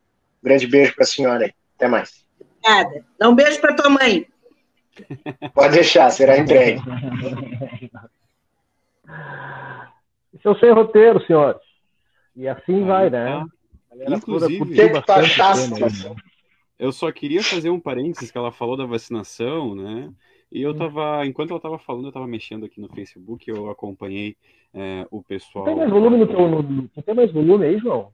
grande 0.42 0.68
beijo 0.68 0.94
para 0.96 1.04
a 1.04 1.08
senhora 1.08 1.46
aí. 1.46 1.54
Até 1.76 1.88
mais. 1.88 2.26
Obrigada. 2.40 3.06
Dá 3.20 3.30
um 3.30 3.36
beijo 3.36 3.60
para 3.60 3.76
tua 3.76 3.90
mãe. 3.90 4.28
Pode 5.54 5.74
deixar, 5.74 6.10
será 6.10 6.38
entregue. 6.38 6.82
Esse 10.34 10.48
é 10.48 10.50
o 10.50 10.60
sem 10.60 10.72
roteiro, 10.72 11.24
senhores. 11.26 11.62
E 12.36 12.48
assim 12.48 12.84
ah, 12.84 12.86
vai, 12.86 13.10
né? 13.10 13.26
Tá. 13.26 14.16
Inclusive, 14.16 14.66
né? 14.66 14.92
Eu 16.80 16.92
só 16.92 17.12
queria 17.12 17.44
fazer 17.44 17.70
um 17.70 17.80
parênteses 17.80 18.32
que 18.32 18.38
ela 18.38 18.52
falou 18.52 18.78
da 18.78 18.86
vacinação, 18.86 19.76
né? 19.76 20.12
E 20.52 20.62
eu 20.62 20.74
tava, 20.74 21.26
enquanto 21.26 21.52
ela 21.52 21.60
tava 21.60 21.78
falando, 21.78 22.06
eu 22.06 22.12
tava 22.12 22.28
mexendo 22.28 22.66
aqui 22.66 22.80
no 22.80 22.88
Facebook, 22.88 23.50
eu 23.50 23.70
acompanhei 23.70 24.38
é, 24.74 25.06
o 25.12 25.22
pessoal. 25.22 25.66
Tem 25.66 25.76
mais 25.76 25.90
volume 25.90 26.18
no 26.18 26.28
teu. 26.28 26.48
No, 26.48 26.88
tem 26.88 27.16
mais 27.16 27.32
volume 27.32 27.66
aí, 27.66 27.78
João? 27.78 28.12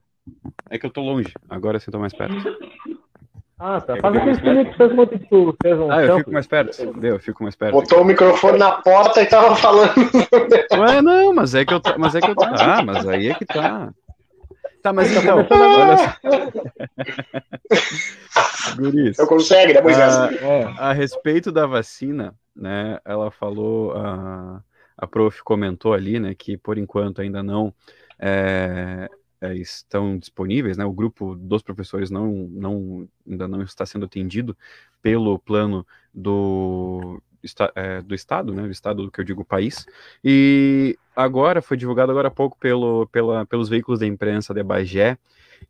É 0.68 0.78
que 0.78 0.86
eu 0.86 0.90
tô 0.90 1.02
longe, 1.02 1.32
agora 1.48 1.78
sim 1.78 1.90
tô 1.90 1.98
mais 1.98 2.12
perto. 2.12 2.34
Ah, 3.58 3.80
tá. 3.80 3.96
Faz 3.98 4.16
aquele 4.16 4.34
filme 4.34 4.64
que 4.64 4.76
fez 4.76 4.92
uma 4.92 5.06
que 5.06 5.18
tu 5.18 5.56
fez 5.62 5.78
um. 5.78 5.90
Ah, 5.90 6.02
eu 6.02 6.18
fico 6.18 6.32
mais 6.32 6.46
perto. 6.46 6.92
Deu, 6.98 7.14
eu 7.14 7.20
fico 7.20 7.42
mais 7.42 7.54
perto. 7.54 7.72
Botou 7.72 7.98
aqui. 7.98 8.04
o 8.04 8.08
microfone 8.08 8.58
na 8.58 8.72
porta 8.72 9.22
e 9.22 9.26
tava 9.26 9.54
falando. 9.54 9.92
Ué, 10.72 11.00
não, 11.00 11.32
mas 11.32 11.54
é 11.54 11.64
que 11.64 11.72
eu 11.72 11.80
mas 11.96 12.14
é 12.16 12.20
que 12.20 12.30
eu 12.30 12.34
Ah, 12.38 12.82
mas 12.82 13.06
aí 13.06 13.28
é 13.28 13.34
que 13.34 13.44
tá. 13.44 13.92
Tá, 14.84 14.92
mas 14.92 15.10
então, 15.10 15.38
olha 15.38 15.96
só. 15.96 16.14
Guris. 18.76 19.18
Eu 19.18 19.26
consegue, 19.26 19.72
né, 19.72 19.80
Moisés? 19.80 20.14
A, 20.14 20.34
é, 20.34 20.64
a 20.76 20.92
respeito 20.92 21.50
da 21.50 21.66
vacina, 21.66 22.34
né, 22.54 22.98
ela 23.02 23.30
falou, 23.30 23.92
a, 23.96 24.62
a 24.94 25.06
prof 25.06 25.42
comentou 25.42 25.94
ali, 25.94 26.20
né, 26.20 26.34
que 26.34 26.58
por 26.58 26.76
enquanto 26.76 27.22
ainda 27.22 27.42
não 27.42 27.72
é, 28.18 29.08
é, 29.40 29.54
estão 29.54 30.18
disponíveis, 30.18 30.76
né? 30.76 30.84
O 30.84 30.92
grupo 30.92 31.34
dos 31.34 31.62
professores 31.62 32.10
não, 32.10 32.30
não 32.50 33.08
ainda 33.26 33.48
não 33.48 33.62
está 33.62 33.86
sendo 33.86 34.04
atendido 34.04 34.54
pelo 35.00 35.38
plano 35.38 35.86
do, 36.12 37.22
é, 37.74 38.02
do 38.02 38.14
Estado, 38.14 38.52
né, 38.52 38.62
do 38.62 38.70
Estado 38.70 39.10
que 39.10 39.20
eu 39.20 39.24
digo 39.24 39.44
país, 39.44 39.86
e 40.24 40.98
agora, 41.14 41.62
foi 41.62 41.76
divulgado 41.76 42.10
agora 42.10 42.28
há 42.28 42.30
pouco 42.30 42.56
pelo, 42.58 43.06
pela, 43.08 43.46
pelos 43.46 43.68
veículos 43.68 44.00
da 44.00 44.06
imprensa 44.06 44.52
de 44.54 44.62
Bagé, 44.62 45.18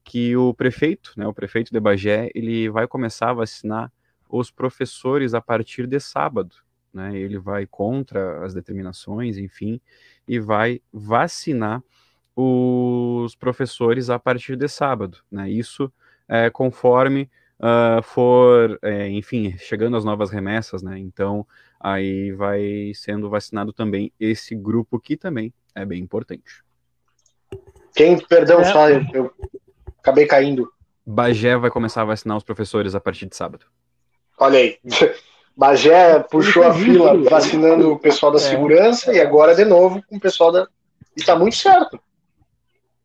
que 0.03 0.37
o 0.37 0.53
prefeito, 0.55 1.13
né, 1.17 1.27
o 1.27 1.35
prefeito 1.35 1.73
de 1.73 1.81
Bagé, 1.81 2.31
ele 2.35 2.69
vai 2.69 2.87
começar 2.87 3.31
a 3.31 3.35
vacinar 3.35 3.93
os 4.29 4.51
professores 4.51 5.35
a 5.35 5.41
partir 5.41 5.87
de 5.87 6.01
sábado, 6.01 6.57
né, 6.93 7.17
ele 7.17 7.39
vai 7.39 7.67
contra 7.67 8.45
as 8.45 8.55
determinações, 8.55 9.37
enfim, 9.37 9.81
e 10.27 10.39
vai 10.39 10.81
vacinar 10.93 11.83
os 12.37 13.37
professores 13.37 14.11
a 14.11 14.19
partir 14.19 14.57
de 14.57 14.69
sábado, 14.69 15.19
né, 15.31 15.51
isso 15.51 15.93
é, 16.29 16.51
conforme 16.51 17.31
uh, 17.61 18.03
for, 18.03 18.79
é, 18.83 19.09
enfim, 19.09 19.57
chegando 19.59 19.97
as 19.97 20.05
novas 20.05 20.31
remessas, 20.31 20.83
né? 20.83 20.99
Então, 20.99 21.47
aí 21.79 22.33
vai 22.33 22.93
sendo 22.95 23.29
vacinado 23.31 23.73
também 23.73 24.13
esse 24.19 24.55
grupo 24.55 24.99
que 24.99 25.17
também 25.17 25.53
é 25.75 25.85
bem 25.85 26.01
importante. 26.01 26.65
Quem, 27.95 28.19
perdão, 28.19 28.61
é. 28.61 28.65
só 28.65 28.89
eu, 28.89 29.05
eu 29.13 29.31
acabei 29.99 30.27
caindo. 30.27 30.71
Bagé 31.07 31.57
vai 31.57 31.71
começar 31.71 32.03
a 32.03 32.07
vacinar 32.07 32.37
os 32.37 32.45
professores 32.45 32.95
a 32.95 33.01
partir 33.01 33.27
de 33.27 33.37
sábado. 33.37 33.67
Olha 34.39 34.59
aí. 34.59 34.79
Bagé 35.57 36.19
puxou 36.19 36.65
a 36.65 36.75
fila 36.75 37.17
vacinando 37.31 37.93
o 37.93 37.99
pessoal 37.99 38.33
da 38.33 38.39
é. 38.39 38.41
segurança 38.41 39.15
e 39.15 39.21
agora 39.21 39.55
de 39.55 39.65
novo 39.65 40.03
com 40.09 40.17
o 40.17 40.21
pessoal 40.21 40.51
da. 40.51 40.67
E 41.17 41.23
tá 41.23 41.37
muito 41.37 41.55
certo. 41.55 42.01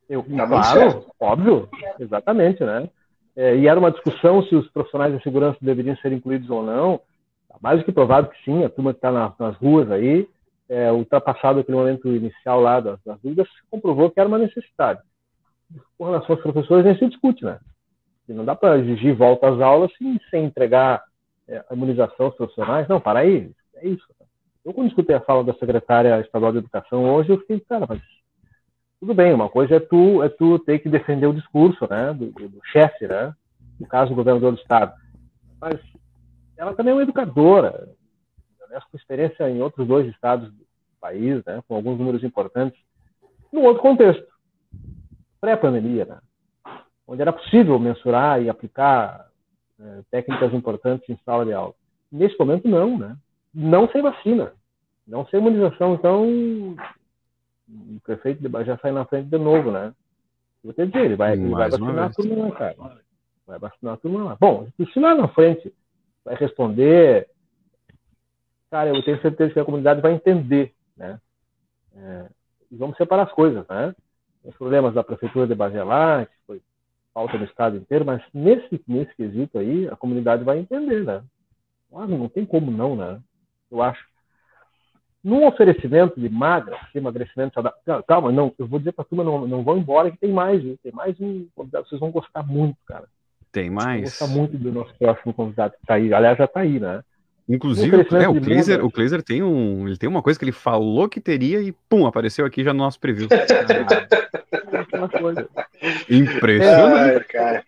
Eu, 0.10 0.24
tá 0.24 0.48
claro, 0.48 0.50
muito 0.50 0.94
certo. 0.94 1.16
óbvio, 1.20 1.70
exatamente, 2.00 2.64
né? 2.64 2.90
É, 3.36 3.56
e 3.56 3.68
era 3.68 3.80
uma 3.80 3.92
discussão 3.92 4.44
se 4.44 4.56
os 4.56 4.70
profissionais 4.72 5.16
de 5.16 5.24
segurança 5.24 5.58
deveriam 5.62 5.96
ser 5.98 6.12
incluídos 6.12 6.50
ou 6.50 6.64
não. 6.64 7.02
Tá 7.48 7.58
mais 7.62 7.80
do 7.80 7.86
que 7.86 7.92
provável 7.92 8.30
que 8.30 8.44
sim, 8.44 8.64
a 8.64 8.70
turma 8.70 8.94
que 8.94 8.98
está 8.98 9.12
na, 9.12 9.34
nas 9.40 9.56
ruas 9.58 9.90
aí, 9.92 10.28
é, 10.68 10.92
ultrapassado 10.92 11.60
aquele 11.60 11.78
momento 11.78 12.08
inicial 12.08 12.60
lá 12.60 12.80
das, 12.80 13.00
das 13.04 13.20
dúvidas, 13.22 13.48
comprovou 13.72 14.12
que 14.12 14.20
era 14.20 14.30
uma 14.30 14.38
necessidade. 14.38 15.02
Com 15.98 16.06
relação 16.06 16.36
aos 16.36 16.44
professores, 16.44 16.86
nem 16.86 16.98
se 16.98 17.08
discute, 17.08 17.44
né? 17.44 17.60
E 18.28 18.34
não 18.34 18.46
dá 18.46 18.56
para 18.56 18.78
exigir 18.78 19.16
volta 19.16 19.50
às 19.50 19.60
aulas 19.60 19.92
sem, 19.98 20.20
sem 20.30 20.46
entregar 20.46 21.04
é, 21.48 21.64
a 21.70 21.74
imunização 21.74 22.28
aos 22.28 22.36
profissionais. 22.36 22.88
Não, 22.88 23.00
para 23.00 23.20
aí, 23.20 23.52
é 23.76 23.88
isso. 23.88 24.06
Eu, 24.64 24.74
quando 24.74 24.90
escutei 24.90 25.16
a 25.16 25.22
fala 25.22 25.44
da 25.44 25.54
secretária 25.54 26.20
estadual 26.20 26.52
de 26.52 26.60
educação 26.60 27.04
hoje, 27.12 27.32
eu 27.32 27.40
fiquei, 27.40 27.60
cara, 27.62 27.86
mas 27.88 28.02
tudo 29.00 29.14
bem, 29.14 29.34
uma 29.34 29.50
coisa 29.50 29.76
é 29.76 29.80
tu, 29.80 30.22
é 30.24 30.30
tu 30.30 30.60
ter 30.60 30.80
que 30.80 30.90
defender 30.90 31.28
o 31.28 31.34
discurso, 31.34 31.88
né, 31.90 32.14
do, 32.14 32.32
do 32.32 32.60
chefe, 32.66 33.08
né, 33.08 33.34
no 33.80 33.88
caso 33.88 34.10
do 34.10 34.16
governador 34.16 34.52
do 34.52 34.60
estado. 34.60 34.94
Mas 35.60 35.80
ela 36.58 36.74
também 36.74 36.92
é 36.92 36.96
uma 36.96 37.04
educadora, 37.04 37.90
né, 38.70 38.80
com 38.92 38.98
experiência 38.98 39.50
em 39.50 39.62
outros 39.62 39.88
dois 39.88 40.08
estados 40.08 40.52
do 40.52 40.66
país, 41.00 41.44
né, 41.46 41.64
com 41.68 41.76
alguns 41.76 41.98
números 41.98 42.24
importantes, 42.24 42.80
num 43.52 43.64
outro 43.64 43.82
contexto, 43.82 44.28
pré-pandemia, 45.40 46.06
né, 46.06 46.18
onde 47.08 47.22
era 47.22 47.34
possível 47.34 47.80
mensurar 47.80 48.42
e 48.42 48.50
aplicar 48.50 49.30
é, 49.80 50.02
técnicas 50.12 50.54
importantes 50.54 51.08
em 51.10 51.18
sala 51.24 51.46
de 51.46 51.54
aula. 51.54 51.74
Nesse 52.12 52.38
momento, 52.38 52.68
não, 52.68 52.98
né? 52.98 53.16
Não 53.54 53.90
sem 53.90 54.02
vacina, 54.02 54.54
não 55.08 55.26
sem 55.28 55.40
imunização. 55.40 55.94
Então, 55.94 56.76
o 57.70 58.00
prefeito 58.02 58.42
de 58.42 58.50
Bagé 58.50 58.78
sai 58.78 58.92
na 58.92 59.06
frente 59.06 59.30
de 59.30 59.38
novo, 59.38 59.72
né? 59.72 59.94
Vou 60.64 60.74
te 60.74 60.86
dizer, 60.86 61.06
ele 61.06 61.16
vai, 61.16 61.34
ele 61.34 61.50
vai 61.50 61.70
vacinar 61.70 62.06
a 62.06 62.10
turma 62.10 62.48
lá, 62.48 62.52
cara. 62.56 62.76
Vai 63.48 63.60
vacinar 63.60 63.94
a 63.94 63.98
turma 63.98 64.24
lá. 64.24 64.38
Bom, 64.40 64.68
se 64.78 65.00
lá 65.00 65.16
na 65.16 65.28
frente 65.30 65.74
vai 66.24 66.36
responder, 66.36 67.30
cara, 68.70 68.90
eu 68.90 69.04
tenho 69.04 69.22
certeza 69.22 69.54
que 69.54 69.60
a 69.60 69.66
comunidade 69.66 70.02
vai 70.02 70.14
entender, 70.14 70.74
né? 70.98 71.20
É, 71.96 72.30
e 72.72 72.76
vamos 72.76 72.98
separar 72.98 73.24
as 73.24 73.32
coisas, 73.32 73.66
né? 73.68 73.96
Os 74.44 74.56
problemas 74.56 74.94
da 74.94 75.04
prefeitura 75.04 75.48
de 75.48 75.56
Bagé 75.56 75.84
lá, 75.84 76.26
que 76.26 76.34
foi 76.46 76.62
falta 77.14 77.38
no 77.38 77.46
estado 77.46 77.78
inteiro, 77.78 78.06
mas 78.06 78.22
nesse, 78.34 78.82
nesse 78.88 79.14
quesito 79.16 79.60
aí, 79.60 79.88
a 79.88 79.96
comunidade 79.96 80.44
vai 80.44 80.60
entender, 80.60 81.04
né? 81.04 81.24
Ah, 81.94 82.08
não 82.08 82.30
tem 82.30 82.46
como 82.46 82.70
não, 82.72 82.96
né? 82.96 83.20
Eu 83.72 83.82
acho. 83.82 84.08
Num 85.24 85.46
oferecimento 85.46 86.20
de 86.20 86.30
magra, 86.30 86.78
emagrecimento 86.96 87.54
saudável. 87.54 88.04
Calma, 88.08 88.32
não, 88.32 88.54
eu 88.58 88.66
vou 88.66 88.80
dizer 88.80 88.94
para 88.94 89.04
a 89.04 89.06
turma, 89.06 89.24
não, 89.24 89.46
não 89.46 89.64
vão 89.64 89.78
embora 89.78 90.10
que 90.10 90.18
tem 90.18 90.32
mais, 90.32 90.64
viu? 90.64 90.78
Tem 90.82 90.94
mais 90.94 91.20
um 91.20 91.46
convidado, 91.54 91.88
vocês 91.88 92.00
vão 92.00 92.10
gostar 92.12 92.42
muito, 92.44 92.78
cara. 92.88 93.06
Tem 93.52 93.70
mais? 93.70 93.96
Vão 93.96 94.04
gostar 94.04 94.28
muito 94.28 94.58
do 94.58 94.72
nosso 94.72 94.94
próximo 94.98 95.34
convidado 95.34 95.74
que 95.74 95.80
está 95.82 95.96
aí. 95.96 96.14
Aliás, 96.14 96.38
já 96.38 96.46
está 96.46 96.62
aí, 96.62 96.80
né? 96.80 97.04
Inclusive, 97.50 97.98
é, 97.98 98.30
o 98.30 98.40
Kleiser, 98.40 98.86
o 98.86 98.92
Kleiser 98.92 99.24
tem 99.24 99.42
um, 99.42 99.88
ele 99.88 99.98
tem 99.98 100.08
uma 100.08 100.22
coisa 100.22 100.38
que 100.38 100.46
ele 100.46 100.52
falou 100.52 101.10
que 101.10 101.20
teria 101.20 101.60
e 101.60 101.72
pum, 101.90 102.06
apareceu 102.06 102.46
aqui 102.46 102.64
já 102.64 102.72
no 102.72 102.78
nosso 102.80 103.00
preview. 103.00 103.28
Impressionante. 106.08 107.26
cara. 107.28 107.64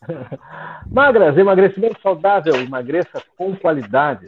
Magras, 0.90 1.36
emagrecimento 1.36 2.00
saudável, 2.00 2.54
emagreça 2.56 3.22
com 3.36 3.54
qualidade 3.54 4.26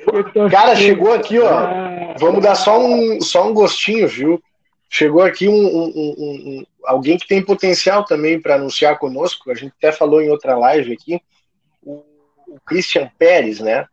Cara, 0.51 0.77
chegou 0.77 1.12
aqui, 1.12 1.39
ó. 1.39 1.49
Ah. 1.49 2.14
Vamos 2.18 2.43
dar 2.43 2.55
só 2.55 2.79
um, 2.79 3.21
só 3.21 3.49
um 3.49 3.55
gostinho, 3.55 4.07
viu? 4.07 4.43
Chegou 4.89 5.23
aqui 5.23 5.49
um, 5.49 5.55
um, 5.55 6.14
um 6.18 6.64
alguém 6.85 7.16
que 7.16 7.27
tem 7.27 7.45
potencial 7.45 8.05
também 8.05 8.41
para 8.41 8.57
anunciar 8.57 8.99
conosco. 8.99 9.51
A 9.51 9.55
gente 9.55 9.73
até 9.79 9.91
falou 9.91 10.21
em 10.21 10.31
outra 10.31 10.57
live 10.57 10.93
aqui. 10.93 11.21
O, 11.83 12.05
o 12.49 12.59
Christian 12.64 13.11
Pérez, 13.18 13.61
né? 13.61 13.87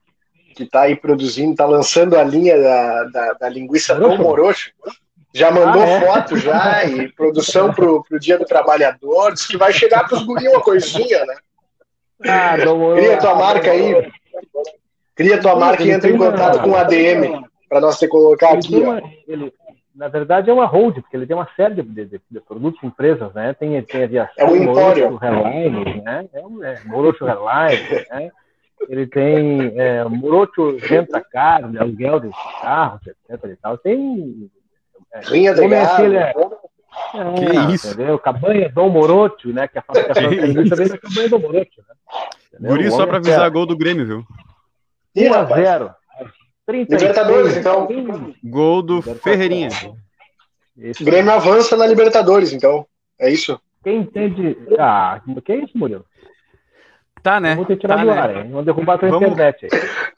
Que 0.57 0.63
está 0.63 0.81
aí 0.81 0.95
produzindo, 0.95 1.51
está 1.51 1.65
lançando 1.65 2.17
a 2.17 2.23
linha 2.23 2.59
da, 2.59 3.03
da, 3.05 3.33
da 3.33 3.49
linguiça 3.49 3.95
Tom 3.95 4.17
Morocho 4.17 4.71
já 5.37 5.51
mandou 5.51 5.83
ah, 5.83 5.87
é? 5.87 5.99
foto 6.01 6.37
já 6.37 6.85
e 6.85 7.11
produção 7.11 7.71
pro, 7.71 8.03
pro 8.03 8.19
Dia 8.19 8.39
do 8.39 8.45
Trabalhador, 8.45 9.33
diz 9.33 9.45
que 9.45 9.55
vai 9.55 9.71
chegar 9.71 10.07
pros 10.07 10.23
gurinhos 10.23 10.53
uma 10.53 10.63
coisinha, 10.63 11.25
né? 11.25 11.35
Ah, 12.25 12.55
Cria 12.95 13.17
tua 13.19 13.35
marca 13.35 13.71
aí. 13.71 14.11
Cria 15.15 15.39
tua 15.39 15.55
marca 15.55 15.83
e 15.83 15.91
entra 15.91 16.09
em 16.09 16.17
contato 16.17 16.61
com 16.61 16.71
o 16.71 16.75
ADM 16.75 17.43
para 17.69 17.79
nós 17.79 17.99
ter 17.99 18.07
colocar 18.07 18.53
aqui. 18.53 18.77
Uma, 18.77 19.01
ele, 19.27 19.53
na 19.95 20.07
verdade 20.07 20.49
é 20.49 20.53
uma 20.53 20.65
hold, 20.65 20.95
porque 20.95 21.15
ele 21.15 21.27
tem 21.27 21.35
uma 21.35 21.49
série 21.55 21.75
de, 21.75 21.83
de, 21.83 22.21
de 22.31 22.39
produtos, 22.41 22.83
empresas, 22.83 23.31
né? 23.33 23.53
Tem, 23.53 23.79
tem 23.83 24.03
aviação, 24.03 24.33
é 24.37 24.45
um 24.45 24.63
Morocho 24.63 25.19
Airlines, 25.21 26.03
né? 26.03 26.25
É, 26.33 26.41
um, 26.41 26.63
é 26.63 26.81
Morocho 26.85 27.25
Airlines, 27.27 28.07
né? 28.09 28.31
Ele 28.89 29.07
tem 29.07 29.73
é, 29.80 30.03
Morocho 30.03 30.78
Rentacar, 30.78 31.69
de 31.69 31.78
aluguel 31.78 32.19
de 32.19 32.30
carros, 32.61 33.01
etc. 33.07 33.51
E 33.51 33.55
tal. 33.55 33.78
Tem. 33.78 34.49
É, 35.13 35.21
Linha 35.30 35.53
de 35.53 35.67
gado. 35.67 36.15
É, 36.15 36.34
é, 37.13 37.34
que 37.34 37.73
isso? 37.73 37.93
Entendeu? 37.93 38.19
Cabanha 38.19 38.69
Dom 38.69 38.89
Morocho, 38.89 39.49
né? 39.49 39.67
Que 39.67 39.80
a 39.80 39.84
serviço 40.13 40.69
também 40.69 40.88
da 40.88 40.97
Cabanha 40.97 41.30
Dom 41.30 41.39
Morocho, 41.39 41.82
né? 42.59 42.69
Por 42.69 42.82
isso, 42.82 42.97
só 42.97 43.05
para 43.05 43.17
avisar 43.17 43.49
gol 43.49 43.65
do 43.65 43.78
Grêmio, 43.78 44.05
viu? 44.05 44.25
1 45.15 45.34
a 45.34 45.45
0 45.45 45.91
Libertadores, 46.69 47.55
então. 47.55 47.88
Gol 48.43 48.82
do 48.82 49.01
Ferreirinha. 49.01 49.69
Esse 50.78 51.03
Grêmio 51.03 51.32
avança 51.32 51.78
na 51.78 51.88
Libertadores, 51.88 52.51
então. 52.51 52.86
É 53.19 53.30
isso? 53.30 53.59
Quem 53.84 54.01
entende. 54.01 54.57
Ah, 54.78 55.21
que 55.43 55.51
é 55.53 55.63
isso, 55.63 55.78
Murilo? 55.78 56.05
Tá, 57.22 57.39
né? 57.39 57.55
Vamos 57.55 57.68
ter 57.68 57.78
tirado 57.78 57.99
tá, 57.99 58.03
do 58.05 58.11
né? 58.11 58.20
ar, 58.20 58.38
hein? 58.38 58.51
Vamos 58.51 58.65
derrubar 58.65 58.95
a 58.95 58.97
tua 58.97 59.09
vamos, 59.09 59.28
internet 59.28 59.65
aí. 59.65 59.70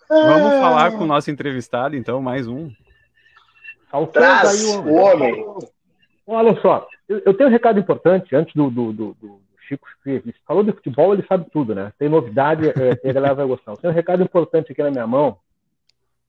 Vamos 0.10 0.60
falar 0.60 0.92
com 0.92 1.04
o 1.04 1.08
nosso 1.08 1.32
entrevistado, 1.32 1.96
então, 1.96 2.22
mais 2.22 2.48
um. 2.48 2.72
Traz 4.14 4.64
o 4.76 4.94
homem. 4.94 5.46
Olha 6.28 6.60
só, 6.62 6.88
eu, 7.08 7.22
eu, 7.26 7.34
tenho 7.34 7.50
um 7.50 7.52
recado 7.52 7.80
importante 7.80 8.36
antes 8.36 8.54
do, 8.54 8.70
do, 8.70 8.94
do, 8.94 9.14
do 9.20 9.42
Chico 9.68 9.88
Ele 10.06 10.36
falou 10.46 10.64
de 10.64 10.72
futebol, 10.72 11.14
ele 11.14 11.26
sabe 11.28 11.50
tudo, 11.52 11.74
né? 11.74 11.92
Tem 11.98 12.08
novidade, 12.08 12.68
é, 12.70 13.10
a 13.10 13.14
galera 13.14 13.34
vai 13.34 13.48
gostar. 13.48 13.76
Tem 13.78 13.90
um 13.90 13.94
recado 13.94 14.22
importante 14.22 14.72
aqui 14.72 14.84
na 14.84 14.92
minha 14.92 15.08
mão, 15.08 15.38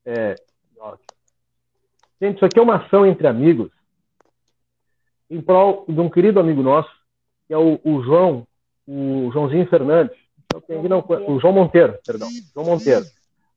é, 0.04 0.36
gente, 2.20 2.36
isso 2.36 2.44
aqui 2.44 2.58
é 2.58 2.62
uma 2.62 2.76
ação 2.76 3.04
entre 3.06 3.26
amigos 3.26 3.70
em 5.30 5.40
prol 5.40 5.84
de 5.88 6.00
um 6.00 6.10
querido 6.10 6.40
amigo 6.40 6.62
nosso, 6.62 6.90
que 7.46 7.54
é 7.54 7.58
o, 7.58 7.80
o 7.84 8.02
João, 8.02 8.46
o 8.86 9.30
Joãozinho 9.32 9.68
Fernandes. 9.68 10.18
Não, 10.88 11.04
o 11.28 11.40
João 11.40 11.52
Monteiro, 11.52 11.98
perdão. 12.06 12.28
João 12.54 12.66
Monteiro. 12.66 13.04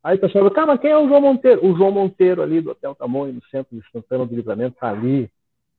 Aí 0.03 0.17
o 0.17 0.19
pessoal 0.19 0.43
fala, 0.43 0.55
cara, 0.55 0.77
quem 0.77 0.91
é 0.91 0.97
o 0.97 1.07
João 1.07 1.21
Monteiro? 1.21 1.65
O 1.65 1.75
João 1.77 1.91
Monteiro 1.91 2.41
ali 2.41 2.59
do 2.59 2.71
Hotel 2.71 2.93
Tamoio, 2.93 3.33
no 3.33 3.43
centro 3.45 3.75
de 3.75 3.83
Santana 3.91 4.25
do 4.25 4.35
Livramento, 4.35 4.75
está 4.75 4.89
ali. 4.89 5.29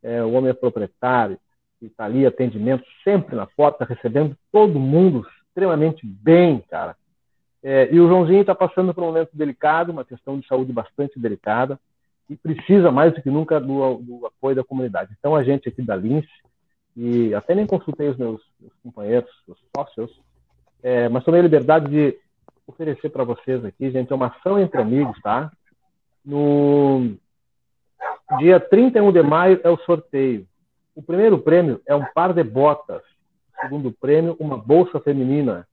É, 0.03 0.23
o 0.23 0.33
homem 0.33 0.51
é 0.51 0.55
proprietário, 0.55 1.39
está 1.81 2.05
ali, 2.05 2.27
atendimento 2.27 2.85
sempre 3.03 3.37
na 3.37 3.47
porta, 3.47 3.85
recebendo 3.85 4.37
todo 4.51 4.79
mundo 4.79 5.27
extremamente 5.49 6.07
bem, 6.07 6.63
cara. 6.71 6.97
É, 7.63 7.89
e 7.91 8.01
o 8.01 8.09
Joãozinho 8.09 8.41
está 8.41 8.55
passando 8.55 8.93
por 8.93 9.03
um 9.03 9.07
momento 9.07 9.31
delicado, 9.33 9.93
uma 9.93 10.05
questão 10.05 10.39
de 10.39 10.47
saúde 10.47 10.73
bastante 10.73 11.19
delicada, 11.19 11.79
e 12.29 12.37
precisa 12.37 12.91
mais 12.91 13.15
do 13.15 13.23
que 13.23 13.31
nunca 13.31 13.61
do, 13.61 13.99
do 13.99 14.27
apoio 14.27 14.57
da 14.57 14.65
comunidade. 14.65 15.15
Então, 15.19 15.35
a 15.35 15.43
gente 15.43 15.69
aqui 15.69 15.83
da 15.83 15.97
Lince, 15.97 16.29
e 16.97 17.35
até 17.35 17.55
nem 17.55 17.67
consultei 17.67 18.09
os 18.09 18.17
meus, 18.17 18.41
meus 18.61 18.73
companheiros, 18.83 19.31
os 19.49 19.59
sócios, 19.75 20.11
é, 20.85 21.09
mas 21.09 21.25
tomei 21.25 21.41
a 21.41 21.43
liberdade 21.43 21.89
de 21.89 22.19
oferecer 22.67 23.09
para 23.09 23.25
vocês 23.25 23.65
aqui, 23.65 23.91
gente, 23.91 24.13
é 24.13 24.15
uma 24.15 24.27
ação 24.27 24.59
entre 24.59 24.81
amigos, 24.81 25.19
tá? 25.23 25.51
No 26.25 27.17
dia 28.39 28.61
31 28.61 29.11
de 29.11 29.23
maio 29.23 29.61
é 29.65 29.71
o 29.71 29.79
sorteio. 29.79 30.47
O 30.95 31.03
primeiro 31.03 31.39
prêmio 31.39 31.81
é 31.87 31.95
um 31.95 32.05
par 32.15 32.33
de 32.33 32.45
botas. 32.45 33.03
O 33.57 33.63
segundo 33.63 33.91
prêmio, 33.91 34.37
uma 34.39 34.57
bolsa 34.57 35.01
feminina 35.01 35.67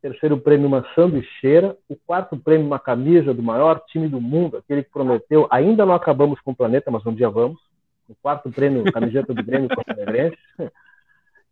terceiro 0.00 0.38
prêmio 0.38 0.66
uma 0.66 0.84
sanduicheira, 0.94 1.74
o 1.88 1.96
quarto 1.96 2.36
prêmio 2.36 2.66
uma 2.66 2.78
camisa 2.78 3.32
do 3.32 3.42
maior 3.42 3.80
time 3.86 4.06
do 4.06 4.20
mundo, 4.20 4.58
aquele 4.58 4.82
que 4.82 4.90
prometeu, 4.90 5.48
ainda 5.50 5.86
não 5.86 5.94
acabamos 5.94 6.38
com 6.42 6.50
o 6.50 6.54
planeta, 6.54 6.90
mas 6.90 7.06
um 7.06 7.14
dia 7.14 7.30
vamos. 7.30 7.58
O 8.06 8.14
quarto 8.20 8.52
prêmio, 8.52 8.84
camiseta 8.92 9.32
do 9.32 9.42
Grêmio 9.42 9.70
Conferência. 9.74 10.38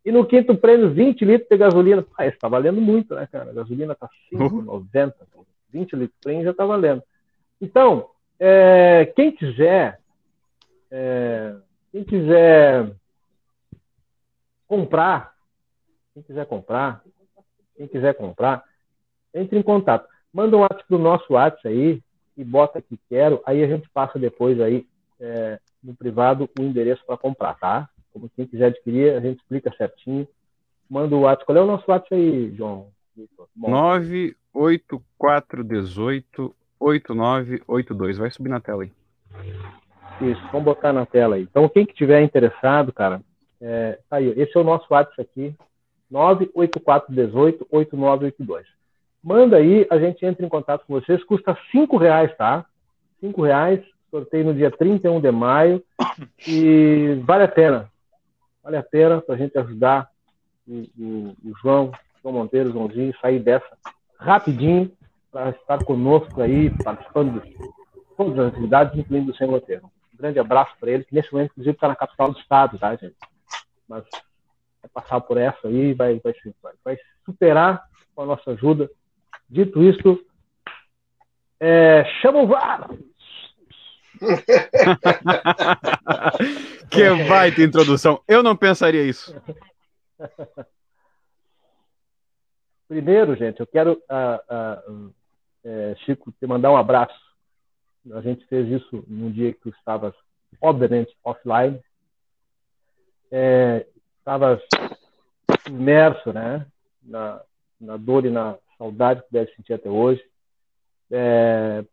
E 0.05 0.11
no 0.11 0.25
quinto 0.25 0.55
prêmio, 0.55 0.93
20 0.93 1.23
litros 1.23 1.49
de 1.49 1.57
gasolina. 1.57 2.05
Ah, 2.17 2.25
isso 2.25 2.35
está 2.35 2.49
valendo 2.49 2.81
muito, 2.81 3.15
né, 3.15 3.27
cara? 3.31 3.51
A 3.51 3.53
gasolina 3.53 3.93
está 3.93 4.09
5,90. 4.31 5.13
20 5.69 5.93
litros 5.93 6.15
de 6.15 6.21
prêmio 6.21 6.43
já 6.43 6.51
está 6.51 6.65
valendo. 6.65 7.01
Então, 7.61 8.09
é, 8.39 9.05
quem 9.15 9.31
quiser, 9.31 9.99
é, 10.91 11.55
quem 11.91 12.03
quiser 12.03 12.91
comprar, 14.67 15.33
quem 16.13 16.23
quiser 16.23 16.45
comprar, 16.45 17.03
quem 17.77 17.87
quiser 17.87 18.13
comprar, 18.15 18.63
entre 19.33 19.57
em 19.57 19.63
contato. 19.63 20.07
Manda 20.33 20.57
um 20.57 20.61
WhatsApp 20.61 20.85
pro 20.87 20.97
nosso 20.97 21.33
WhatsApp 21.33 21.67
aí 21.67 22.03
e 22.35 22.43
bota 22.43 22.81
que 22.81 22.99
quero. 23.09 23.41
Aí 23.45 23.63
a 23.63 23.67
gente 23.67 23.89
passa 23.89 24.19
depois 24.19 24.59
aí 24.59 24.85
é, 25.19 25.59
no 25.81 25.95
privado 25.95 26.49
o 26.59 26.61
endereço 26.61 27.05
para 27.05 27.17
comprar, 27.17 27.57
tá? 27.59 27.89
Como 28.13 28.29
quem 28.29 28.45
quiser 28.45 28.67
adquirir, 28.67 29.15
a 29.15 29.19
gente 29.19 29.39
explica 29.39 29.73
certinho. 29.75 30.27
Manda 30.89 31.15
o 31.15 31.21
WhatsApp. 31.21 31.45
Qual 31.45 31.57
é 31.57 31.61
o 31.61 31.65
nosso 31.65 31.89
WhatsApp 31.89 32.15
aí, 32.15 32.53
João? 32.55 32.87
98418 33.55 36.55
8982. 36.79 38.17
Vai 38.17 38.31
subir 38.31 38.49
na 38.49 38.59
tela 38.59 38.81
aí. 38.83 38.91
Isso, 40.21 40.41
vamos 40.51 40.65
botar 40.65 40.91
na 40.93 41.05
tela 41.05 41.35
aí. 41.35 41.43
Então, 41.43 41.69
quem 41.69 41.85
que 41.85 41.93
tiver 41.93 42.21
interessado, 42.21 42.91
cara, 42.93 43.21
é, 43.59 43.99
tá 44.09 44.15
aí. 44.17 44.29
Esse 44.37 44.57
é 44.57 44.59
o 44.59 44.63
nosso 44.63 44.85
WhatsApp 44.89 45.21
aqui. 45.21 45.53
98418-8982. 46.11 48.65
Manda 49.23 49.57
aí, 49.57 49.87
a 49.89 49.97
gente 49.97 50.25
entra 50.25 50.45
em 50.45 50.49
contato 50.49 50.85
com 50.85 50.93
vocês. 50.93 51.23
Custa 51.23 51.57
cinco 51.71 51.97
reais, 51.97 52.35
tá? 52.37 52.65
Cinco 53.19 53.41
reais. 53.41 53.83
Sorteio 54.11 54.45
no 54.45 54.53
dia 54.53 54.69
31 54.69 55.19
de 55.19 55.31
maio. 55.31 55.83
E 56.47 57.19
vale 57.23 57.45
a 57.45 57.47
pena. 57.47 57.91
Vale 58.63 58.77
a 58.77 58.83
pena 58.83 59.21
para 59.21 59.35
a 59.35 59.37
gente 59.37 59.57
ajudar 59.57 60.09
o, 60.67 60.85
o, 60.97 61.35
o 61.43 61.53
João, 61.61 61.91
João 62.21 62.35
Monteiro, 62.35 62.71
Joãozinho, 62.71 63.13
sair 63.19 63.39
dessa 63.39 63.77
rapidinho 64.17 64.91
para 65.29 65.49
estar 65.49 65.83
conosco 65.83 66.41
aí, 66.41 66.69
participando 66.83 67.41
de 67.41 67.57
todas 68.15 68.39
as 68.39 68.53
atividades, 68.53 68.97
incluindo 68.97 69.31
o 69.31 69.35
Sem 69.35 69.47
Roteiro. 69.47 69.91
Um 70.13 70.17
grande 70.17 70.39
abraço 70.39 70.73
para 70.79 70.91
ele, 70.91 71.03
que 71.03 71.13
nesse 71.13 71.33
momento, 71.33 71.51
inclusive, 71.51 71.75
está 71.75 71.87
na 71.87 71.95
capital 71.95 72.31
do 72.31 72.39
estado, 72.39 72.77
tá, 72.77 72.95
gente? 72.95 73.15
Mas 73.87 74.05
vai 74.81 74.89
passar 74.93 75.19
por 75.19 75.37
essa 75.37 75.67
aí, 75.67 75.93
vai, 75.93 76.19
vai, 76.19 76.33
vai, 76.61 76.73
vai 76.85 76.97
superar 77.25 77.83
com 78.15 78.21
a 78.21 78.25
nossa 78.25 78.51
ajuda. 78.51 78.89
Dito 79.49 79.83
isto, 79.83 80.23
é, 81.59 82.05
chama 82.21 82.41
o 82.41 82.47
VAR! 82.47 82.89
que 86.89 87.27
baita 87.27 87.61
introdução. 87.61 88.21
Eu 88.27 88.43
não 88.43 88.55
pensaria 88.55 89.03
isso. 89.03 89.35
Primeiro, 92.87 93.35
gente, 93.35 93.59
eu 93.59 93.67
quero, 93.67 93.93
uh, 93.93 94.91
uh, 94.91 95.13
é, 95.63 95.95
Chico, 96.05 96.31
te 96.31 96.45
mandar 96.45 96.71
um 96.71 96.77
abraço. 96.77 97.19
A 98.13 98.21
gente 98.21 98.45
fez 98.47 98.69
isso 98.69 99.03
num 99.07 99.31
dia 99.31 99.53
que 99.53 99.61
tu 99.61 99.69
estavas, 99.69 100.13
obviamente, 100.61 101.15
offline. 101.23 101.81
É, 103.31 103.87
estava 104.19 104.61
imerso 105.67 106.31
né, 106.31 106.67
na, 107.01 107.41
na 107.79 107.97
dor 107.97 108.25
e 108.25 108.29
na 108.29 108.57
saudade 108.77 109.23
que 109.23 109.31
deve 109.31 109.51
sentir 109.55 109.73
até 109.73 109.89
hoje, 109.89 110.23
é, 111.11 111.83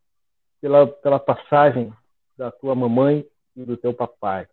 pela, 0.61 0.87
pela 0.87 1.19
passagem 1.19 1.93
da 2.41 2.51
tua 2.51 2.75
mamãe 2.75 3.25
e 3.55 3.65
do 3.65 3.77
teu 3.77 3.93
papai. 3.93 4.47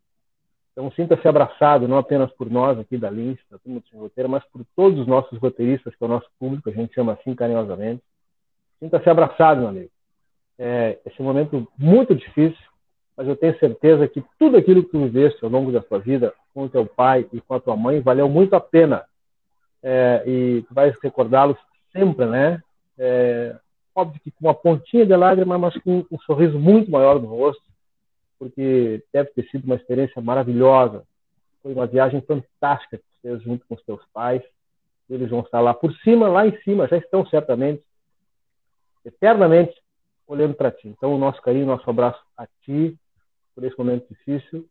Então, 0.73 0.91
sinta-se 0.91 1.25
abraçado, 1.25 1.87
não 1.87 1.97
apenas 1.97 2.29
por 2.33 2.51
nós 2.51 2.77
aqui 2.77 2.97
da 2.97 3.09
Lins, 3.09 3.39
da 3.49 3.57
turma 3.57 3.79
do 3.79 3.97
roteiro, 3.97 4.29
mas 4.29 4.43
por 4.51 4.63
todos 4.75 4.99
os 4.99 5.07
nossos 5.07 5.39
roteiristas, 5.39 5.95
que 5.95 6.03
é 6.03 6.05
o 6.05 6.09
nosso 6.09 6.27
público, 6.37 6.69
a 6.69 6.73
gente 6.73 6.93
chama 6.93 7.13
assim 7.13 7.33
carinhosamente. 7.33 8.03
Sinta-se 8.77 9.09
abraçado, 9.09 9.61
meu 9.61 9.69
amigo. 9.69 9.89
É, 10.59 10.99
esse 11.05 11.19
é 11.19 11.23
momento 11.23 11.65
muito 11.77 12.13
difícil, 12.13 12.63
mas 13.15 13.27
eu 13.27 13.37
tenho 13.37 13.57
certeza 13.57 14.07
que 14.07 14.23
tudo 14.37 14.57
aquilo 14.57 14.83
que 14.83 14.91
tu 14.91 14.99
viveste 14.99 15.43
ao 15.43 15.49
longo 15.49 15.71
da 15.71 15.81
sua 15.83 15.97
vida 15.97 16.33
com 16.53 16.63
o 16.63 16.69
teu 16.69 16.85
pai 16.85 17.25
e 17.31 17.39
com 17.39 17.53
a 17.53 17.59
tua 17.59 17.77
mãe 17.77 18.01
valeu 18.01 18.27
muito 18.27 18.53
a 18.53 18.59
pena. 18.59 19.05
É, 19.81 20.23
e 20.27 20.61
tu 20.67 20.73
vais 20.73 20.93
recordá-los 21.01 21.57
sempre, 21.91 22.25
né? 22.25 22.61
É, 22.99 23.55
óbvio 23.95 24.19
que 24.21 24.29
com 24.29 24.45
uma 24.45 24.53
pontinha 24.53 25.05
de 25.05 25.15
lágrima, 25.15 25.57
mas 25.57 25.75
com 25.81 26.05
um 26.11 26.19
sorriso 26.19 26.59
muito 26.59 26.91
maior 26.91 27.19
no 27.19 27.27
rosto, 27.27 27.63
porque 28.39 29.03
deve 29.11 29.29
ter 29.31 29.47
sido 29.49 29.65
uma 29.65 29.75
experiência 29.75 30.21
maravilhosa. 30.21 31.03
Foi 31.61 31.73
uma 31.73 31.87
viagem 31.87 32.21
fantástica 32.21 32.97
que 32.97 33.21
fez 33.21 33.41
junto 33.41 33.65
com 33.67 33.75
os 33.75 33.83
teus 33.83 34.01
pais. 34.13 34.41
Eles 35.09 35.29
vão 35.29 35.39
estar 35.39 35.59
lá 35.59 35.73
por 35.73 35.93
cima, 35.97 36.27
lá 36.27 36.45
em 36.45 36.57
cima, 36.61 36.87
já 36.87 36.97
estão 36.97 37.25
certamente, 37.25 37.83
eternamente 39.05 39.73
olhando 40.27 40.53
para 40.53 40.71
ti. 40.71 40.87
Então, 40.87 41.15
o 41.15 41.17
nosso 41.17 41.41
carinho, 41.41 41.65
nosso 41.65 41.89
abraço 41.89 42.21
a 42.37 42.45
ti, 42.63 42.97
por 43.55 43.63
esse 43.63 43.77
momento 43.77 44.07
difícil, 44.09 44.67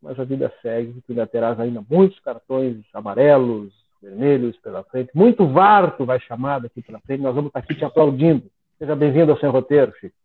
mas 0.00 0.18
a 0.20 0.24
vida 0.24 0.52
segue, 0.62 1.00
tu 1.02 1.12
ainda 1.12 1.26
terás 1.26 1.58
ainda 1.58 1.82
muitos 1.88 2.18
cartões 2.20 2.84
amarelos, 2.92 3.72
vermelhos 4.00 4.56
pela 4.58 4.82
frente, 4.84 5.10
muito 5.14 5.46
VAR 5.46 5.96
tu 5.96 6.04
vai 6.04 6.20
chamar 6.20 6.60
daqui 6.60 6.80
pela 6.80 7.00
frente, 7.00 7.22
nós 7.22 7.34
vamos 7.34 7.48
estar 7.48 7.58
aqui 7.60 7.74
te 7.74 7.84
aplaudindo. 7.84 8.50
Seja 8.78 8.96
bem-vindo 8.96 9.32
ao 9.32 9.38
Sem 9.38 9.50
Roteiro, 9.50 9.92
Chico. 9.98 10.16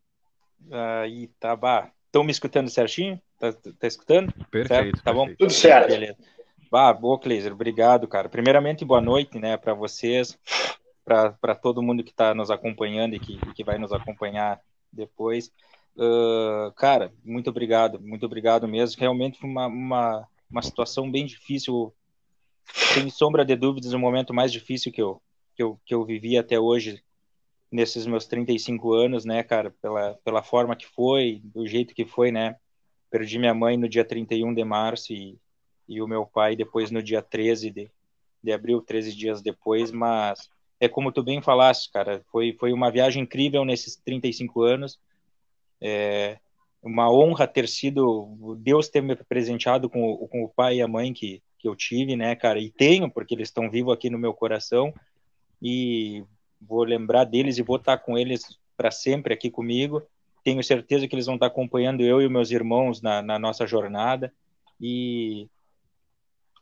Aí, 0.72 1.30
bah. 1.60 1.95
Estão 2.16 2.24
me 2.24 2.32
escutando 2.32 2.70
certinho? 2.70 3.22
Tá, 3.38 3.52
tá 3.52 3.86
escutando? 3.86 4.32
Perfeito. 4.50 4.68
Certo? 4.70 5.04
Tá 5.04 5.12
bom? 5.12 5.28
Tudo 5.38 5.52
certo. 5.52 5.90
Beleza. 5.90 6.16
Ah, 6.72 6.94
boa, 6.94 7.20
Cleiser. 7.20 7.52
Obrigado, 7.52 8.08
cara. 8.08 8.30
Primeiramente, 8.30 8.86
boa 8.86 9.02
noite, 9.02 9.38
né, 9.38 9.58
para 9.58 9.74
vocês, 9.74 10.40
para 11.04 11.56
todo 11.62 11.84
mundo 11.84 12.06
que 12.06 12.12
está 12.12 12.34
nos 12.34 12.50
acompanhando 12.50 13.16
e 13.16 13.20
que, 13.20 13.38
que 13.54 13.66
vai 13.66 13.78
nos 13.78 13.92
acompanhar 13.92 14.62
depois. 14.94 15.52
Uh, 15.98 16.72
cara, 16.78 17.12
muito 17.22 17.50
obrigado, 17.50 18.00
muito 18.00 18.26
obrigado 18.26 18.66
mesmo. 18.66 18.98
Realmente 18.98 19.38
foi 19.38 19.50
uma, 19.50 19.68
uma, 19.68 20.28
uma 20.50 20.62
situação 20.62 21.12
bem 21.12 21.26
difícil, 21.26 21.94
sem 22.94 23.10
sombra 23.10 23.44
de 23.44 23.58
dúvidas, 23.58 23.92
o 23.92 24.00
momento 24.00 24.34
mais 24.34 24.54
difícil 24.54 24.90
que 24.90 25.02
eu, 25.02 25.22
que 25.54 25.62
eu, 25.62 25.78
que 25.86 25.94
eu 25.94 26.06
vivi 26.06 26.38
até 26.38 26.58
hoje, 26.58 27.04
nesses 27.76 28.08
meus 28.08 28.26
35 28.26 28.94
anos, 28.94 29.26
né, 29.26 29.44
cara, 29.44 29.70
pela, 29.82 30.14
pela 30.24 30.42
forma 30.42 30.76
que 30.76 30.88
foi, 30.88 31.42
do 31.44 31.68
jeito 31.68 31.94
que 31.94 32.06
foi, 32.06 32.32
né. 32.32 32.56
Perdi 33.12 33.38
minha 33.38 33.54
mãe 33.54 33.78
no 33.78 33.90
dia 33.90 34.06
31 34.06 34.54
de 34.54 34.64
março 34.64 35.14
e, 35.14 35.38
e 35.88 36.02
o 36.02 36.08
meu 36.08 36.26
pai 36.26 36.56
depois 36.56 36.90
no 36.90 37.04
dia 37.04 37.22
13 37.22 37.70
de, 37.70 37.92
de 38.42 38.52
abril, 38.52 38.82
13 38.82 39.14
dias 39.14 39.42
depois, 39.42 39.92
mas 39.92 40.50
é 40.80 40.88
como 40.88 41.12
tu 41.12 41.22
bem 41.22 41.42
falaste, 41.42 41.92
cara, 41.92 42.24
foi, 42.32 42.56
foi 42.58 42.72
uma 42.72 42.90
viagem 42.90 43.24
incrível 43.24 43.66
nesses 43.66 43.98
35 43.98 44.62
anos, 44.62 45.00
é 45.82 46.40
uma 46.82 47.12
honra 47.12 47.48
ter 47.48 47.68
sido, 47.68 48.56
Deus 48.60 48.88
ter 48.88 49.02
me 49.02 49.16
presenteado 49.16 49.90
com, 49.90 50.12
o, 50.12 50.28
com 50.28 50.44
o 50.44 50.50
pai 50.50 50.78
e 50.78 50.82
a 50.82 50.88
mãe 50.88 51.12
que, 51.12 51.42
que 51.58 51.68
eu 51.68 51.76
tive, 51.76 52.16
né, 52.16 52.36
cara, 52.36 52.60
e 52.60 52.70
tenho, 52.70 53.10
porque 53.10 53.34
eles 53.34 53.50
estão 53.50 53.70
vivos 53.70 53.94
aqui 53.94 54.10
no 54.10 54.20
meu 54.20 54.34
coração, 54.34 54.94
e 55.62 56.24
vou 56.68 56.84
lembrar 56.84 57.24
deles 57.24 57.58
e 57.58 57.64
vou 57.64 57.78
estar 57.78 57.98
com 57.98 58.18
eles 58.18 58.58
para 58.76 58.92
sempre 58.92 59.34
aqui 59.34 59.50
comigo, 59.50 60.04
tenho 60.44 60.64
certeza 60.64 61.08
que 61.08 61.16
eles 61.16 61.26
vão 61.26 61.36
estar 61.36 61.48
acompanhando 61.48 62.04
eu 62.04 62.22
e 62.22 62.30
meus 62.30 62.52
irmãos 62.52 63.02
na, 63.02 63.22
na 63.22 63.40
nossa 63.40 63.66
jornada, 63.66 64.34
e 64.80 65.48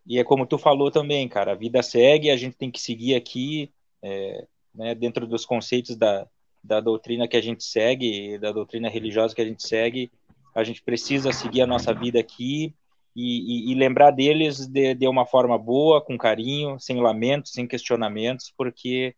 e 0.05 0.19
é 0.19 0.23
como 0.23 0.45
tu 0.45 0.57
falou 0.57 0.91
também, 0.91 1.27
cara, 1.29 1.53
a 1.53 1.55
vida 1.55 1.81
segue, 1.81 2.29
a 2.29 2.35
gente 2.35 2.57
tem 2.57 2.69
que 2.69 2.79
seguir 2.79 3.15
aqui, 3.15 3.71
é, 4.01 4.45
né, 4.75 4.93
dentro 4.93 5.25
dos 5.25 5.45
conceitos 5.45 5.95
da, 5.95 6.27
da 6.63 6.81
doutrina 6.81 7.27
que 7.27 7.37
a 7.37 7.41
gente 7.41 7.63
segue, 7.63 8.37
da 8.37 8.51
doutrina 8.51 8.89
religiosa 8.89 9.33
que 9.33 9.41
a 9.41 9.45
gente 9.45 9.65
segue, 9.65 10.11
a 10.53 10.63
gente 10.63 10.81
precisa 10.81 11.31
seguir 11.31 11.61
a 11.61 11.67
nossa 11.67 11.93
vida 11.93 12.19
aqui 12.19 12.73
e, 13.15 13.69
e, 13.69 13.71
e 13.71 13.75
lembrar 13.75 14.11
deles 14.11 14.67
de, 14.67 14.93
de 14.93 15.07
uma 15.07 15.25
forma 15.25 15.57
boa, 15.57 16.01
com 16.01 16.17
carinho, 16.17 16.77
sem 16.79 16.99
lamentos, 16.99 17.51
sem 17.51 17.65
questionamentos, 17.65 18.53
porque 18.55 19.15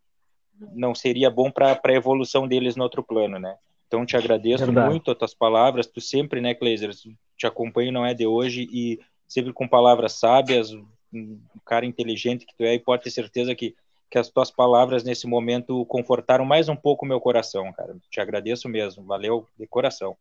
não 0.72 0.94
seria 0.94 1.30
bom 1.30 1.50
para 1.50 1.80
a 1.82 1.92
evolução 1.92 2.46
deles 2.46 2.76
no 2.76 2.82
outro 2.82 3.02
plano, 3.02 3.38
né? 3.38 3.56
Então, 3.86 4.04
te 4.04 4.16
agradeço 4.16 4.64
Verdade. 4.64 4.90
muito 4.90 5.10
as 5.10 5.16
tuas 5.16 5.34
palavras, 5.34 5.86
tu 5.86 6.00
sempre, 6.00 6.40
né, 6.40 6.54
Kleiser, 6.54 6.90
te 7.36 7.46
acompanho, 7.46 7.92
não 7.92 8.04
é 8.04 8.14
de 8.14 8.26
hoje, 8.26 8.68
e 8.72 8.98
sempre 9.28 9.52
com 9.52 9.68
palavras 9.68 10.14
sábias, 10.14 10.72
um 11.12 11.38
cara 11.64 11.86
inteligente 11.86 12.46
que 12.46 12.54
tu 12.56 12.64
é, 12.64 12.74
e 12.74 12.80
pode 12.80 13.04
ter 13.04 13.10
certeza 13.10 13.54
que, 13.54 13.74
que 14.10 14.18
as 14.18 14.28
tuas 14.28 14.50
palavras 14.50 15.04
nesse 15.04 15.26
momento 15.26 15.84
confortaram 15.86 16.44
mais 16.44 16.68
um 16.68 16.76
pouco 16.76 17.04
o 17.04 17.08
meu 17.08 17.20
coração, 17.20 17.72
cara. 17.72 17.96
Te 18.10 18.20
agradeço 18.20 18.68
mesmo, 18.68 19.04
valeu 19.04 19.46
de 19.58 19.66
coração. 19.66 20.16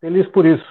Feliz 0.00 0.26
por 0.28 0.44
isso. 0.44 0.64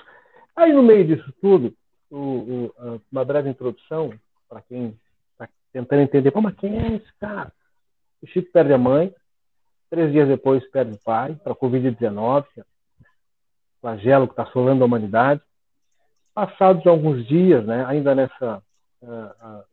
Aí 0.55 0.73
no 0.73 0.83
meio 0.83 1.05
disso 1.05 1.33
tudo, 1.41 1.73
o, 2.09 2.71
o, 2.77 3.01
uma 3.11 3.25
breve 3.25 3.49
introdução 3.49 4.13
para 4.47 4.61
quem 4.61 4.97
está 5.31 5.49
tentando 5.71 6.01
entender, 6.01 6.31
como 6.31 6.51
quem 6.53 6.77
é 6.77 6.95
esse 6.95 7.13
cara? 7.19 7.51
O 8.21 8.27
Chico 8.27 8.51
perde 8.51 8.73
a 8.73 8.77
mãe, 8.77 9.13
três 9.89 10.11
dias 10.11 10.27
depois 10.27 10.63
perde 10.69 10.93
o 10.93 10.99
pai 11.03 11.35
para 11.43 11.53
a 11.53 11.55
Covid-19, 11.55 12.45
flagelo 13.79 14.27
que 14.27 14.33
está 14.33 14.43
assolando 14.43 14.83
a 14.83 14.85
humanidade. 14.85 15.41
Passados 16.33 16.85
alguns 16.87 17.27
dias, 17.27 17.65
né, 17.65 17.83
ainda 17.85 18.15
nessa 18.15 18.63
uh, 19.01 19.07
uh, 19.07 19.63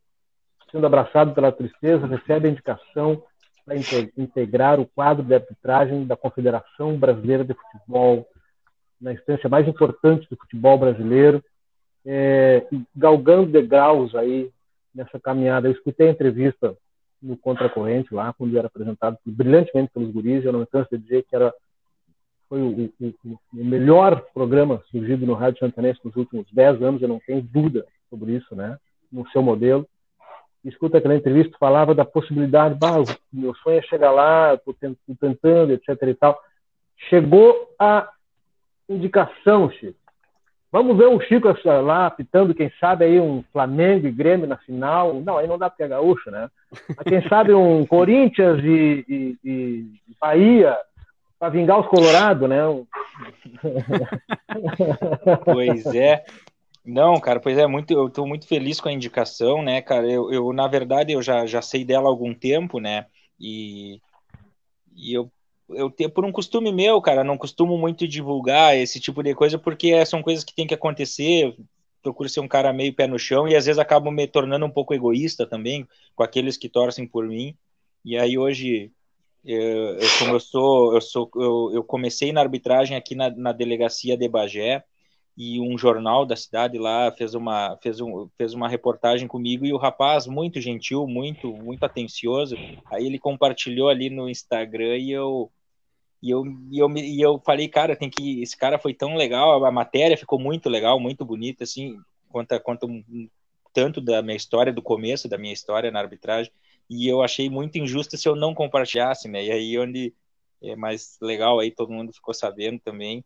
sendo 0.71 0.87
abraçado 0.87 1.35
pela 1.35 1.53
tristeza, 1.53 2.07
recebe 2.07 2.49
a 2.49 2.51
indicação 2.51 3.23
para 3.65 3.77
integrar 4.17 4.81
o 4.81 4.87
quadro 4.87 5.23
de 5.23 5.35
arbitragem 5.35 6.07
da 6.07 6.17
Confederação 6.17 6.97
Brasileira 6.97 7.45
de 7.45 7.55
Futebol, 7.55 8.27
na 9.01 9.13
instância 9.13 9.49
mais 9.49 9.69
importante 9.69 10.29
do 10.29 10.37
futebol 10.37 10.79
brasileiro, 10.79 11.45
é, 12.05 12.67
galgando 12.97 13.53
degraus 13.53 14.15
aí 14.15 14.51
nessa 14.95 15.21
caminhada. 15.21 15.69
Eu 15.69 15.73
escutei 15.73 16.09
a 16.09 16.13
entrevista 16.13 16.75
no 17.23 17.37
Contracorrente 17.37 18.15
lá, 18.15 18.33
quando 18.33 18.57
era 18.57 18.67
apresentado 18.67 19.19
brilhantemente 19.25 19.91
pelos 19.93 20.11
guris, 20.11 20.45
eu 20.45 20.53
não 20.53 20.61
me 20.61 20.67
canso 20.67 20.89
de 20.91 20.99
dizer 20.99 21.25
que 21.25 21.35
era 21.35 21.53
foi 22.49 22.63
o, 22.63 22.91
o, 22.99 23.39
o, 23.53 23.65
melhor 23.65 24.23
programa 24.33 24.83
surgido 24.91 25.27
no 25.27 25.35
Rádio 25.35 25.59
Santanense 25.59 26.01
nos 26.03 26.17
últimos 26.17 26.47
10 26.51 26.83
anos, 26.83 27.03
eu 27.03 27.09
não 27.09 27.21
tenho 27.21 27.43
dúvida 27.43 27.87
sobre 28.09 28.33
isso, 28.33 28.57
né? 28.57 28.79
No 29.13 29.29
seu 29.29 29.43
modelo. 29.43 29.87
Escuta 30.65 30.99
aquela 30.99 31.15
entrevista, 31.15 31.57
falava 31.61 31.95
da 31.95 32.07
possibilidade, 32.07 32.75
bah, 32.75 32.97
meu 33.31 33.55
sonho 33.57 33.79
é 33.79 33.83
chegar 33.83 34.11
lá, 34.11 34.55
estou 34.55 34.75
tentando, 35.21 35.73
etc 35.73 35.89
e 36.03 36.15
tal. 36.15 36.41
Chegou 37.09 37.55
a 37.79 38.11
indicação, 38.89 39.71
Chico. 39.71 39.99
Vamos 40.71 40.99
ver 40.99 41.07
o 41.07 41.21
Chico 41.21 41.49
lá 41.65 42.07
apitando, 42.07 42.55
quem 42.55 42.71
sabe 42.79 43.07
aí 43.07 43.19
um 43.19 43.43
Flamengo 43.53 44.07
e 44.07 44.13
Grêmio 44.13 44.47
na 44.47 44.59
final. 44.59 45.15
Não, 45.15 45.39
aí 45.39 45.47
não 45.47 45.57
dá 45.57 45.71
porque 45.71 45.83
é 45.83 45.89
gaúcho, 45.89 46.31
né? 46.31 46.51
Mas 46.89 47.05
quem 47.07 47.27
sabe 47.27 47.55
um 47.55 47.85
Corinthians 47.87 48.63
e, 48.63 49.05
e, 49.09 49.39
e 49.43 49.87
Bahia 50.21 50.77
para 51.39 51.49
vingar 51.49 51.81
os 51.81 51.87
Colorado, 51.87 52.47
né? 52.47 52.59
pois 55.45 55.87
é. 55.87 56.25
Não, 56.85 57.21
cara, 57.21 57.39
pois 57.39 57.57
é, 57.57 57.67
muito, 57.67 57.93
eu 57.93 58.09
estou 58.09 58.27
muito 58.27 58.47
feliz 58.47 58.81
com 58.81 58.89
a 58.89 58.93
indicação, 58.93 59.63
né, 59.63 59.81
cara? 59.83 60.11
Eu, 60.11 60.33
eu, 60.33 60.53
na 60.53 60.67
verdade, 60.67 61.13
eu 61.13 61.23
já, 61.23 61.45
já 61.47 61.61
sei 61.61 61.85
dela 61.85 62.07
há 62.07 62.09
algum 62.09 62.35
tempo, 62.35 62.81
né? 62.81 63.07
E, 63.39 64.01
e 64.97 65.13
eu, 65.15 65.31
eu 65.71 65.91
tenho 65.91 66.11
por 66.11 66.25
um 66.25 66.33
costume 66.33 66.73
meu, 66.73 67.01
cara, 67.01 67.23
não 67.23 67.37
costumo 67.37 67.77
muito 67.77 68.09
divulgar 68.09 68.77
esse 68.77 68.99
tipo 69.01 69.23
de 69.23 69.35
coisa, 69.35 69.59
porque 69.59 70.05
são 70.07 70.23
coisas 70.23 70.45
que 70.45 70.55
tem 70.55 70.67
que 70.67 70.75
acontecer. 70.75 71.55
Procuro 72.03 72.29
ser 72.29 72.41
um 72.41 72.49
cara 72.49 72.73
meio 72.73 72.95
pé 72.95 73.07
no 73.07 73.19
chão 73.19 73.47
e 73.49 73.55
às 73.57 73.67
vezes 73.67 73.79
acabo 73.79 74.11
me 74.11 74.27
tornando 74.27 74.65
um 74.65 74.71
pouco 74.71 74.95
egoísta 74.95 75.47
também 75.47 75.87
com 76.15 76.23
aqueles 76.23 76.57
que 76.57 76.69
torcem 76.69 77.07
por 77.07 77.27
mim. 77.27 77.55
E 78.05 78.17
aí 78.17 78.39
hoje 78.39 78.91
eu, 79.45 79.61
eu, 79.61 80.09
como 80.19 80.33
eu 80.33 80.41
sou, 80.41 80.95
eu 80.95 81.01
sou, 81.01 81.31
eu, 81.37 81.71
eu 81.75 81.85
comecei 81.85 82.33
na 82.33 82.41
arbitragem 82.41 82.97
aqui 82.97 83.15
na, 83.15 83.31
na, 83.31 83.53
delegacia 83.53 84.17
de 84.17 84.29
Bagé 84.29 84.85
e 85.37 85.61
um 85.61 85.77
jornal 85.79 86.25
da 86.27 86.37
cidade 86.37 86.79
lá 86.79 87.13
fez 87.13 87.35
uma, 87.35 87.77
fez, 87.83 88.01
um, 88.01 88.29
fez 88.37 88.55
uma 88.55 88.69
reportagem 88.69 89.29
comigo 89.29 89.65
e 89.67 89.73
o 89.73 89.77
rapaz 89.77 90.27
muito 90.27 90.61
gentil, 90.61 91.07
muito, 91.07 91.53
muito 91.53 91.85
atencioso. 91.85 92.57
Aí 92.87 93.07
ele 93.07 93.19
compartilhou 93.19 93.89
ali 93.89 94.11
no 94.11 94.29
Instagram 94.29 94.97
e 94.97 95.13
eu 95.13 95.51
e 96.23 96.31
eu, 96.31 96.45
e 96.71 96.79
eu, 96.79 96.89
e 96.97 97.21
eu 97.21 97.41
falei, 97.45 97.69
cara, 97.69 97.97
tem 97.97 98.11
que 98.11 98.43
esse 98.43 98.57
cara 98.57 98.79
foi 98.79 98.93
tão 98.93 99.15
legal, 99.15 99.65
a 99.65 99.71
matéria 99.71 100.17
ficou 100.17 100.39
muito 100.39 100.69
legal, 100.69 100.99
muito 100.99 101.25
bonita, 101.25 101.65
assim, 101.65 101.97
conta, 102.29 102.59
conta 102.59 102.87
um, 102.87 103.29
tanto 103.73 104.01
da 104.01 104.23
minha 104.23 104.37
história, 104.37 104.73
do 104.73 104.83
começo 104.83 105.29
da 105.29 105.39
minha 105.39 105.53
história 105.53 105.91
na 105.91 106.01
arbitragem 106.01 106.53
e 106.89 107.07
eu 107.07 107.23
achei 107.23 107.51
muito 107.51 107.79
injusto 107.79 108.17
se 108.17 108.29
eu 108.29 108.35
não 108.35 108.55
compartilhasse, 108.55 109.29
né? 109.29 109.45
E 109.45 109.53
aí 109.53 109.79
onde 109.79 110.15
é 110.63 110.75
mais 110.75 111.19
legal 111.21 111.59
aí 111.61 111.71
todo 111.71 111.93
mundo 111.93 112.13
ficou 112.13 112.35
sabendo 112.35 112.81
também. 112.81 113.25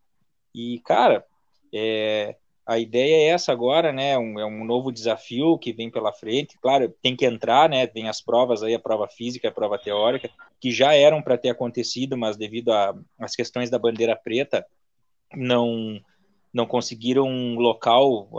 E 0.53 0.79
cara, 0.81 1.25
é, 1.73 2.35
a 2.65 2.79
ideia 2.79 3.15
é 3.15 3.27
essa 3.29 3.51
agora, 3.51 3.91
né? 3.91 4.17
Um, 4.17 4.39
é 4.39 4.45
um 4.45 4.63
novo 4.63 4.91
desafio 4.91 5.57
que 5.57 5.73
vem 5.73 5.91
pela 5.91 6.13
frente. 6.13 6.57
Claro, 6.61 6.93
tem 7.01 7.15
que 7.15 7.25
entrar, 7.25 7.69
né? 7.69 7.85
Tem 7.85 8.07
as 8.07 8.21
provas 8.21 8.63
aí, 8.63 8.73
a 8.73 8.79
prova 8.79 9.07
física, 9.07 9.49
a 9.49 9.51
prova 9.51 9.77
teórica, 9.77 10.29
que 10.59 10.71
já 10.71 10.93
eram 10.93 11.21
para 11.21 11.37
ter 11.37 11.49
acontecido, 11.49 12.17
mas 12.17 12.37
devido 12.37 12.71
às 13.19 13.35
questões 13.35 13.69
da 13.69 13.79
bandeira 13.79 14.15
preta, 14.15 14.65
não 15.35 15.99
não 16.53 16.67
conseguiram 16.67 17.27
um 17.27 17.55
local 17.55 18.29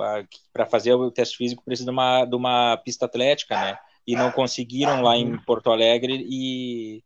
para 0.53 0.65
fazer 0.67 0.95
o 0.95 1.11
teste 1.11 1.37
físico 1.37 1.65
precisa 1.65 1.87
de 1.87 1.91
uma, 1.91 2.25
de 2.25 2.37
uma 2.37 2.77
pista 2.77 3.07
atlética, 3.07 3.61
né? 3.61 3.77
e 4.07 4.15
não 4.15 4.31
conseguiram 4.31 5.03
lá 5.03 5.17
em 5.17 5.37
Porto 5.45 5.71
Alegre 5.71 6.25
e 6.29 7.03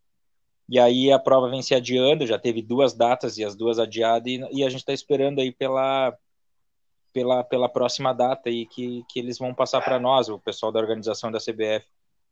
e 0.71 0.79
aí 0.79 1.11
a 1.11 1.19
prova 1.19 1.49
vem 1.49 1.63
se 1.63 1.75
adiando, 1.75 2.27
já 2.27 2.39
teve 2.39 2.61
duas 2.61 2.93
datas 2.93 3.39
e 3.39 3.45
as 3.45 3.57
duas 3.57 3.79
adiadas 3.79 4.31
e, 4.31 4.39
e 4.53 4.63
a 4.63 4.69
gente 4.69 4.81
está 4.81 4.93
esperando 4.93 5.41
aí 5.41 5.51
pela 5.51 6.15
pela, 7.19 7.43
pela 7.43 7.69
próxima 7.69 8.13
data 8.13 8.49
aí 8.49 8.65
que, 8.65 9.05
que 9.09 9.19
eles 9.19 9.39
vão 9.39 9.53
passar 9.53 9.81
para 9.81 9.99
nós, 9.99 10.29
o 10.29 10.39
pessoal 10.39 10.71
da 10.71 10.79
organização 10.79 11.33
da 11.33 11.41
CBF. 11.41 11.85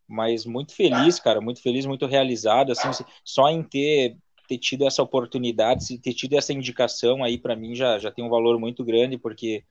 Mas 0.07 0.47
muito 0.47 0.73
feliz, 0.73 1.19
cara, 1.19 1.41
muito 1.41 1.61
feliz, 1.61 1.85
muito 1.85 2.07
realizado, 2.07 2.71
assim, 2.71 2.89
só 3.25 3.49
em 3.49 3.65
ter, 3.65 4.17
ter 4.47 4.59
tido 4.59 4.87
essa 4.87 5.03
oportunidade, 5.03 5.99
ter 5.99 6.15
tido 6.15 6.35
essa 6.35 6.53
indicação 6.53 7.25
aí 7.25 7.37
para 7.37 7.57
mim 7.57 7.75
já, 7.75 7.99
já 7.99 8.13
tem 8.13 8.25
um 8.25 8.29
valor 8.29 8.61
muito 8.61 8.85
grande, 8.85 9.19
porque 9.19 9.65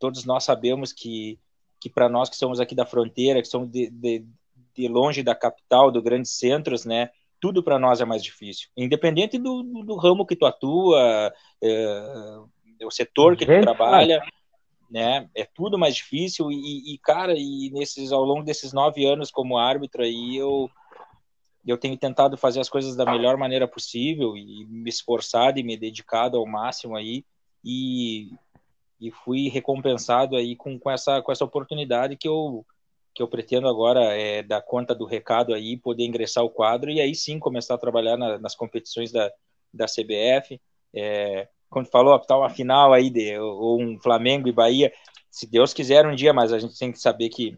todos 0.00 0.24
nós 0.24 0.42
sabemos 0.42 0.92
que 0.92 1.38
que 1.80 1.90
para 1.90 2.08
nós 2.08 2.30
que 2.30 2.36
somos 2.36 2.60
aqui 2.60 2.74
da 2.74 2.86
fronteira, 2.86 3.42
que 3.42 3.48
somos 3.48 3.68
de, 3.68 3.90
de, 3.90 4.24
de 4.74 4.88
longe 4.88 5.22
da 5.22 5.34
capital, 5.34 5.90
dos 5.90 6.02
grandes 6.02 6.30
centros, 6.30 6.86
né, 6.86 7.10
tudo 7.38 7.62
para 7.62 7.78
nós 7.78 8.00
é 8.00 8.06
mais 8.06 8.24
difícil. 8.24 8.70
Independente 8.74 9.36
do, 9.36 9.62
do, 9.62 9.94
ramo 9.94 10.24
que 10.24 10.34
tu 10.34 10.46
atua, 10.46 11.30
é, 11.62 12.38
o 12.82 12.90
setor 12.90 13.36
que 13.36 13.46
tu 13.46 13.60
trabalha, 13.60 14.22
né? 14.90 15.28
É 15.34 15.44
tudo 15.44 15.78
mais 15.78 15.94
difícil 15.94 16.50
e, 16.50 16.94
e, 16.94 16.98
cara, 16.98 17.34
e 17.36 17.70
nesses 17.72 18.12
ao 18.12 18.24
longo 18.24 18.44
desses 18.44 18.72
nove 18.72 19.04
anos 19.04 19.30
como 19.30 19.58
árbitro 19.58 20.02
aí 20.02 20.36
eu 20.36 20.70
eu 21.66 21.78
tenho 21.78 21.96
tentado 21.96 22.36
fazer 22.36 22.60
as 22.60 22.68
coisas 22.68 22.94
da 22.94 23.06
melhor 23.06 23.38
maneira 23.38 23.66
possível 23.66 24.36
e 24.36 24.66
me 24.66 24.90
esforçado 24.90 25.58
e 25.58 25.62
me 25.62 25.78
dedicado 25.78 26.36
ao 26.36 26.46
máximo 26.46 26.94
aí 26.94 27.24
e, 27.64 28.28
e 29.00 29.10
fui 29.10 29.48
recompensado 29.48 30.36
aí 30.36 30.54
com, 30.54 30.78
com 30.78 30.90
essa 30.90 31.22
com 31.22 31.32
essa 31.32 31.44
oportunidade 31.44 32.16
que 32.16 32.28
eu 32.28 32.66
que 33.14 33.22
eu 33.22 33.28
pretendo 33.28 33.68
agora 33.68 34.00
é 34.12 34.42
dar 34.42 34.60
conta 34.60 34.94
do 34.94 35.06
recado 35.06 35.54
aí, 35.54 35.76
poder 35.76 36.04
ingressar 36.04 36.42
o 36.42 36.50
quadro 36.50 36.90
e 36.90 37.00
aí 37.00 37.14
sim 37.14 37.38
começar 37.38 37.74
a 37.74 37.78
trabalhar 37.78 38.16
na, 38.16 38.38
nas 38.38 38.56
competições 38.56 39.12
da, 39.12 39.30
da 39.72 39.86
CBF. 39.86 40.60
É, 40.92 41.48
quando 41.74 41.90
falou, 41.90 42.18
tal 42.20 42.40
uma 42.40 42.48
final 42.48 42.92
aí 42.92 43.10
de 43.10 43.38
ou 43.38 43.80
um 43.80 43.98
Flamengo 44.00 44.48
e 44.48 44.52
Bahia, 44.52 44.92
se 45.30 45.46
Deus 45.46 45.74
quiser 45.74 46.06
um 46.06 46.14
dia, 46.14 46.32
mas 46.32 46.52
a 46.52 46.58
gente 46.58 46.78
tem 46.78 46.90
que 46.90 46.98
saber 46.98 47.28
que, 47.28 47.56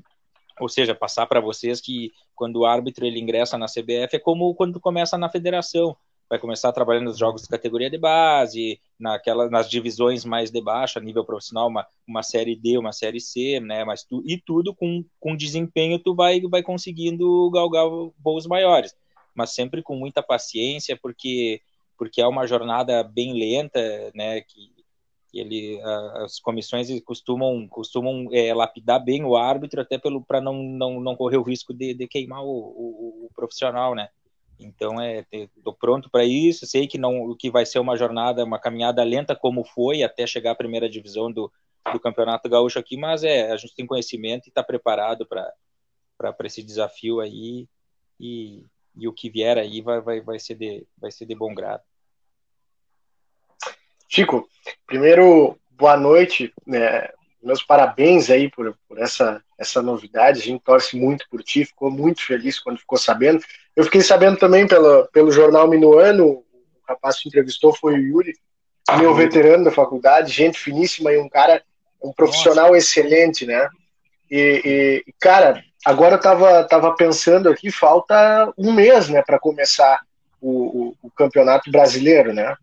ou 0.60 0.68
seja, 0.68 0.94
passar 0.94 1.26
para 1.26 1.40
vocês 1.40 1.80
que 1.80 2.10
quando 2.34 2.56
o 2.56 2.66
árbitro 2.66 3.06
ele 3.06 3.20
ingressa 3.20 3.56
na 3.56 3.66
CBF 3.66 4.16
é 4.16 4.18
como 4.18 4.54
quando 4.54 4.80
começa 4.80 5.16
na 5.16 5.28
federação 5.30 5.96
vai 6.28 6.38
começar 6.38 6.72
trabalhando 6.72 7.04
nos 7.04 7.18
jogos 7.18 7.42
de 7.42 7.48
categoria 7.48 7.88
de 7.88 7.98
base, 7.98 8.80
naquela, 8.98 9.48
nas 9.48 9.68
divisões 9.68 10.24
mais 10.24 10.50
de 10.50 10.60
baixo, 10.60 10.98
a 10.98 11.02
nível 11.02 11.24
profissional, 11.24 11.68
uma, 11.68 11.86
uma 12.06 12.22
série 12.22 12.56
D, 12.56 12.76
uma 12.78 12.92
série 12.92 13.20
C, 13.20 13.60
né? 13.60 13.84
Mas 13.84 14.02
tu, 14.02 14.22
e 14.26 14.36
tudo 14.36 14.74
com, 14.74 15.04
com 15.20 15.36
desempenho 15.36 15.98
tu 15.98 16.14
vai, 16.14 16.40
vai 16.40 16.62
conseguindo 16.62 17.50
galgar 17.50 17.86
voos 18.18 18.46
maiores, 18.46 18.94
mas 19.34 19.54
sempre 19.54 19.82
com 19.82 19.96
muita 19.96 20.22
paciência, 20.22 20.98
porque 21.00 21.60
porque 21.96 22.20
é 22.20 22.26
uma 22.26 22.46
jornada 22.46 23.02
bem 23.02 23.32
lenta, 23.32 23.80
né? 24.14 24.40
Que, 24.40 24.74
ele, 25.34 25.78
as 26.24 26.40
comissões 26.40 26.88
costumam 27.02 27.68
costumam 27.68 28.26
é, 28.32 28.54
lapidar 28.54 29.04
bem 29.04 29.22
o 29.22 29.36
árbitro 29.36 29.82
até 29.82 29.98
pelo 29.98 30.24
para 30.24 30.40
não, 30.40 30.62
não, 30.62 30.98
não 30.98 31.14
correr 31.14 31.36
o 31.36 31.42
risco 31.42 31.74
de, 31.74 31.92
de 31.92 32.08
queimar 32.08 32.42
o, 32.42 32.48
o, 32.48 33.26
o 33.26 33.30
profissional, 33.34 33.94
né? 33.94 34.08
Então, 34.58 35.00
é, 35.00 35.26
estou 35.30 35.74
pronto 35.74 36.08
para 36.10 36.24
isso. 36.24 36.66
Sei 36.66 36.86
que 36.86 36.96
não, 36.98 37.34
que 37.36 37.50
vai 37.50 37.66
ser 37.66 37.78
uma 37.78 37.96
jornada, 37.96 38.44
uma 38.44 38.58
caminhada 38.58 39.02
lenta 39.04 39.36
como 39.36 39.64
foi 39.64 40.02
até 40.02 40.26
chegar 40.26 40.52
à 40.52 40.54
primeira 40.54 40.88
divisão 40.88 41.30
do, 41.30 41.52
do 41.92 42.00
Campeonato 42.00 42.48
Gaúcho 42.48 42.78
aqui, 42.78 42.96
mas 42.96 43.22
é, 43.22 43.50
a 43.50 43.56
gente 43.56 43.74
tem 43.74 43.86
conhecimento 43.86 44.46
e 44.46 44.48
está 44.48 44.62
preparado 44.62 45.26
para 45.26 46.34
esse 46.44 46.62
desafio 46.62 47.20
aí 47.20 47.68
e, 48.18 48.64
e 48.96 49.06
o 49.06 49.12
que 49.12 49.28
vier 49.28 49.58
aí 49.58 49.80
vai, 49.80 50.00
vai, 50.00 50.20
vai, 50.20 50.38
ser 50.38 50.54
de, 50.54 50.86
vai 50.98 51.10
ser 51.10 51.26
de 51.26 51.34
bom 51.34 51.54
grado. 51.54 51.82
Chico, 54.08 54.48
primeiro, 54.86 55.58
boa 55.70 55.96
noite. 55.96 56.52
Né? 56.66 57.08
Meus 57.42 57.62
parabéns 57.62 58.30
aí 58.30 58.50
por, 58.50 58.76
por 58.88 58.98
essa, 58.98 59.42
essa 59.58 59.82
novidade. 59.82 60.40
A 60.40 60.44
gente 60.44 60.62
torce 60.62 60.96
muito 60.96 61.26
por 61.30 61.42
ti, 61.42 61.64
ficou 61.64 61.90
muito 61.90 62.24
feliz 62.24 62.58
quando 62.58 62.78
ficou 62.78 62.98
sabendo. 62.98 63.42
Eu 63.74 63.84
fiquei 63.84 64.00
sabendo 64.00 64.38
também 64.38 64.66
pelo, 64.66 65.06
pelo 65.08 65.30
jornal 65.30 65.68
Minuano, 65.68 66.26
o 66.26 66.44
rapaz 66.88 67.20
que 67.20 67.28
entrevistou 67.28 67.74
foi 67.74 67.94
o 67.94 67.98
Yuri, 67.98 68.32
meu 68.98 69.14
veterano 69.14 69.64
da 69.64 69.70
faculdade, 69.70 70.32
gente 70.32 70.58
finíssima 70.58 71.12
e 71.12 71.18
um 71.18 71.28
cara, 71.28 71.62
um 72.02 72.12
profissional 72.12 72.68
Nossa. 72.68 72.78
excelente, 72.78 73.44
né? 73.44 73.68
E, 74.30 75.04
e, 75.06 75.12
cara, 75.20 75.62
agora 75.86 76.16
eu 76.16 76.20
tava, 76.20 76.64
tava 76.64 76.96
pensando 76.96 77.48
aqui, 77.48 77.70
falta 77.70 78.52
um 78.58 78.72
mês, 78.72 79.08
né, 79.08 79.22
para 79.22 79.38
começar 79.38 80.00
o, 80.40 80.50
o, 80.50 80.94
o, 81.04 81.10
campeonato 81.12 81.70
brasileiro, 81.70 82.34
né? 82.34 82.56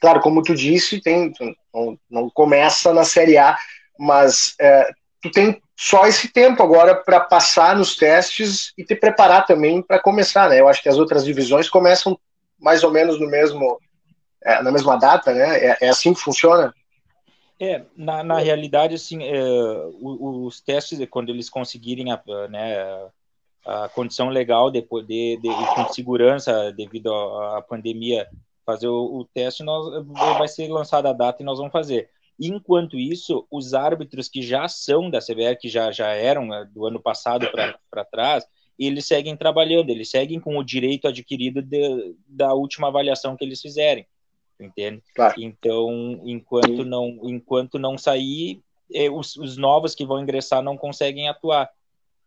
Claro, 0.00 0.20
como 0.20 0.42
tu 0.42 0.54
disse, 0.54 1.00
tem, 1.00 1.32
não, 1.74 1.98
não 2.08 2.30
começa 2.30 2.94
na 2.94 3.04
Série 3.04 3.36
A, 3.36 3.58
mas 3.98 4.54
é, 4.60 4.88
tu 5.20 5.30
tem 5.30 5.60
só 5.76 6.06
esse 6.06 6.28
tempo 6.28 6.62
agora 6.62 6.94
para 6.94 7.18
passar 7.18 7.76
nos 7.76 7.96
testes 7.96 8.72
e 8.78 8.84
te 8.84 8.94
preparar 8.94 9.44
também 9.44 9.82
para 9.82 9.98
começar, 9.98 10.48
né? 10.48 10.60
Eu 10.60 10.68
acho 10.68 10.80
que 10.80 10.88
as 10.88 10.96
outras 10.96 11.24
divisões 11.24 11.68
começam 11.68 12.16
mais 12.60 12.84
ou 12.84 12.92
menos 12.92 13.18
no 13.18 13.28
mesmo 13.28 13.80
é, 14.44 14.62
na 14.62 14.70
mesma 14.70 14.96
data, 14.96 15.32
né? 15.32 15.58
É, 15.58 15.78
é, 15.80 15.88
assim 15.88 16.14
que 16.14 16.20
funciona? 16.20 16.72
É, 17.60 17.84
na, 17.96 18.24
na 18.24 18.38
realidade, 18.38 18.94
assim, 18.94 19.22
é, 19.22 19.42
os, 20.00 20.60
testes, 20.60 20.98
quando 21.08 21.30
eles 21.30 21.48
conseguirem 21.48 22.10
a, 22.10 22.20
né, 22.50 23.10
a 23.64 23.88
condição 23.88 24.28
legal 24.28 24.70
de 24.70 24.82
poder, 24.82 25.40
de, 25.40 25.48
com 25.74 25.92
segurança, 25.92 26.72
devido 26.72 27.12
à 27.14 27.62
pandemia, 27.62 28.28
fazer 28.66 28.88
o, 28.88 29.20
o 29.20 29.24
teste, 29.24 29.62
nós, 29.62 30.04
vai 30.38 30.48
ser 30.48 30.68
lançada 30.68 31.10
a 31.10 31.12
data 31.12 31.42
e 31.42 31.44
nós 31.44 31.58
vamos 31.58 31.72
fazer. 31.72 32.10
Enquanto 32.40 32.98
isso, 32.98 33.46
os 33.50 33.74
árbitros 33.74 34.28
que 34.28 34.42
já 34.42 34.66
são 34.66 35.08
da 35.08 35.20
CBR, 35.20 35.56
que 35.56 35.68
já, 35.68 35.92
já 35.92 36.08
eram 36.08 36.46
né, 36.46 36.68
do 36.72 36.84
ano 36.84 37.00
passado 37.00 37.48
para 37.90 38.04
trás, 38.04 38.44
eles 38.76 39.06
seguem 39.06 39.36
trabalhando, 39.36 39.90
eles 39.90 40.10
seguem 40.10 40.40
com 40.40 40.58
o 40.58 40.64
direito 40.64 41.06
adquirido 41.06 41.62
de, 41.62 42.16
da 42.26 42.52
última 42.52 42.88
avaliação 42.88 43.36
que 43.36 43.44
eles 43.44 43.60
fizerem, 43.60 44.04
entende? 44.60 45.02
Claro. 45.14 45.34
Então, 45.38 46.20
enquanto 46.24 46.84
não, 46.84 47.20
enquanto 47.24 47.78
não 47.78 47.98
sair, 47.98 48.62
é, 48.92 49.10
os, 49.10 49.36
os 49.36 49.56
novos 49.56 49.94
que 49.94 50.04
vão 50.04 50.20
ingressar 50.20 50.62
não 50.62 50.76
conseguem 50.76 51.28
atuar, 51.28 51.70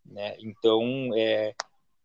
né? 0.06 0.36
Então, 0.40 1.12
é, 1.16 1.54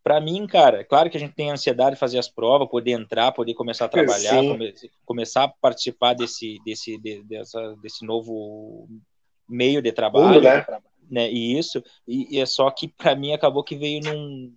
para 0.02 0.20
mim, 0.20 0.46
cara, 0.46 0.80
é 0.80 0.84
claro 0.84 1.08
que 1.08 1.16
a 1.16 1.20
gente 1.20 1.34
tem 1.34 1.50
ansiedade 1.50 1.94
de 1.94 2.00
fazer 2.00 2.18
as 2.18 2.28
provas, 2.28 2.68
poder 2.68 2.92
entrar, 2.92 3.32
poder 3.32 3.54
começar 3.54 3.86
a 3.86 3.88
trabalhar, 3.88 4.36
come, 4.36 4.74
começar 5.04 5.44
a 5.44 5.48
participar 5.48 6.14
desse, 6.14 6.58
desse, 6.64 6.98
de, 6.98 7.22
dessa, 7.24 7.76
desse 7.76 8.04
novo 8.04 8.88
meio 9.48 9.80
de 9.80 9.92
trabalho, 9.92 10.40
né? 10.40 10.64
né? 11.10 11.30
E 11.30 11.58
isso, 11.58 11.82
e, 12.06 12.36
e 12.36 12.40
é 12.40 12.46
só 12.46 12.70
que 12.70 12.88
para 12.88 13.14
mim 13.14 13.32
acabou 13.32 13.62
que 13.62 13.76
veio 13.76 14.00
num 14.02 14.52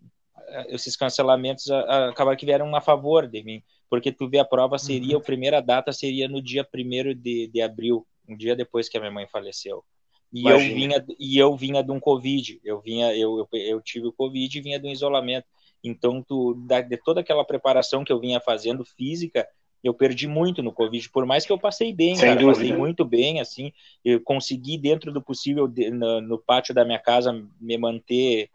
esses 0.68 0.96
cancelamentos 0.96 1.70
acabaram 1.72 2.38
que 2.38 2.46
vieram 2.46 2.74
a 2.76 2.82
favor 2.82 3.28
de 3.28 3.44
mim, 3.44 3.64
porque 3.96 4.12
tu 4.12 4.28
vê 4.28 4.40
a 4.40 4.46
prova 4.46 4.78
seria, 4.78 5.16
uhum. 5.16 5.22
a 5.22 5.24
primeira 5.24 5.62
data 5.62 5.94
seria 5.94 6.28
no 6.28 6.42
dia 6.42 6.68
1 6.68 7.16
de, 7.16 7.48
de 7.48 7.62
abril, 7.62 8.06
um 8.28 8.36
dia 8.36 8.54
depois 8.54 8.90
que 8.90 8.98
a 8.98 9.00
minha 9.00 9.12
mãe 9.12 9.26
faleceu. 9.26 9.86
E 10.34 10.46
eu 10.46 10.60
vinha 10.60 11.06
e 11.18 11.38
eu 11.38 11.56
vinha 11.56 11.82
de 11.82 11.92
um 11.92 12.00
covid, 12.00 12.60
eu 12.62 12.82
vinha 12.82 13.16
eu, 13.16 13.38
eu, 13.40 13.48
eu 13.58 13.82
tive 13.82 14.08
o 14.08 14.12
covid 14.12 14.58
e 14.58 14.62
vinha 14.62 14.78
do 14.78 14.90
isolamento. 14.90 15.48
Então 15.82 16.22
tu 16.22 16.56
da, 16.68 16.82
de 16.82 16.98
toda 16.98 17.22
aquela 17.22 17.46
preparação 17.46 18.04
que 18.04 18.12
eu 18.12 18.20
vinha 18.20 18.42
fazendo 18.42 18.84
física, 18.84 19.48
eu 19.82 19.94
perdi 19.94 20.28
muito 20.28 20.62
no 20.62 20.74
covid, 20.74 21.10
por 21.10 21.26
mais 21.26 21.46
que 21.46 21.54
eu 21.54 21.58
passei 21.58 21.94
bem, 21.94 22.18
Sem 22.18 22.28
cara, 22.28 22.42
dúvida. 22.42 22.60
passei 22.60 22.76
muito 22.76 23.06
bem 23.06 23.40
assim, 23.40 23.72
eu 24.04 24.20
consegui 24.20 24.78
dentro 24.78 25.14
do 25.14 25.22
possível 25.22 25.70
de, 25.70 25.90
no, 25.90 26.20
no, 26.20 26.38
pátio 26.38 26.76
da 26.76 26.84
minha 26.84 27.00
casa 27.00 27.32
me 27.62 27.78
manter 27.78 28.50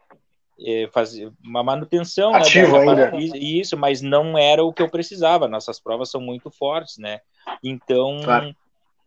é, 0.65 0.89
fazer 0.93 1.31
uma 1.43 1.63
manutenção 1.63 2.33
Ativo 2.35 2.77
né, 2.77 3.11
ainda. 3.11 3.37
isso, 3.37 3.77
mas 3.77 4.01
não 4.01 4.37
era 4.37 4.63
o 4.63 4.73
que 4.73 4.81
eu 4.81 4.89
precisava. 4.89 5.47
Nossas 5.47 5.79
provas 5.79 6.09
são 6.09 6.21
muito 6.21 6.49
fortes, 6.51 6.97
né? 6.97 7.19
Então 7.63 8.21
claro 8.23 8.55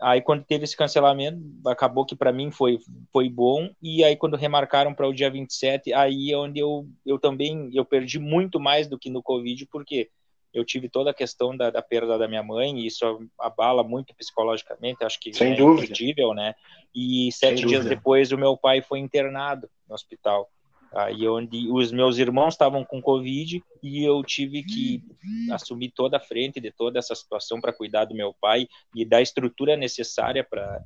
Aí 0.01 0.21
quando 0.21 0.45
teve 0.45 0.65
esse 0.65 0.77
cancelamento, 0.77 1.41
acabou 1.67 2.05
que 2.05 2.17
para 2.17 2.33
mim 2.33 2.51
foi, 2.51 2.79
foi 3.13 3.29
bom. 3.29 3.71
E 3.83 4.03
aí 4.05 4.17
quando 4.17 4.37
remarcaram 4.37 4.93
para 4.93 5.09
o 5.09 5.15
dia 5.15 5.31
27, 5.31 5.93
aí 5.95 6.31
é 6.33 6.37
onde 6.37 6.61
eu, 6.61 6.87
eu 7.07 7.19
também 7.19 7.71
eu 7.73 7.85
perdi 7.85 8.19
muito 8.19 8.59
mais 8.59 8.87
do 8.87 8.99
que 8.99 9.09
no 9.09 9.23
Covid, 9.23 9.67
porque 9.67 10.11
eu 10.53 10.65
tive 10.65 10.89
toda 10.89 11.11
a 11.11 11.15
questão 11.15 11.57
da, 11.57 11.71
da 11.71 11.83
perda 11.83 12.19
da 12.19 12.29
minha 12.29 12.43
mãe, 12.43 12.79
e 12.79 12.87
isso 12.87 13.27
abala 13.41 13.83
muito 13.83 14.15
psicologicamente, 14.15 15.05
acho 15.05 15.19
que 15.19 15.33
Sem 15.33 15.55
é 15.55 15.57
dúvida. 15.57 15.95
né? 16.35 16.55
E 16.95 17.31
sete 17.33 17.61
Sem 17.61 17.67
dias 17.67 17.83
dúvida. 17.83 17.97
depois 17.97 18.31
o 18.31 18.39
meu 18.39 18.57
pai 18.57 18.81
foi 18.81 18.99
internado 18.99 19.69
no 19.89 19.95
hospital. 19.95 20.49
Aí 20.95 21.27
onde 21.29 21.69
os 21.71 21.91
meus 21.91 22.19
irmãos 22.19 22.55
estavam 22.55 22.85
com 22.85 23.03
Covid 23.03 23.63
e 23.83 24.05
eu 24.05 24.23
tive 24.23 24.63
que 24.63 25.03
assumir 25.51 25.91
toda 25.91 26.19
a 26.19 26.21
frente 26.21 26.61
de 26.61 26.71
toda 26.71 26.99
essa 26.99 27.15
situação 27.15 27.61
para 27.61 27.73
cuidar 27.73 28.05
do 28.05 28.15
meu 28.15 28.35
pai 28.41 28.69
e 28.95 29.05
da 29.05 29.21
estrutura 29.21 29.77
necessária 29.77 30.47
para 30.49 30.83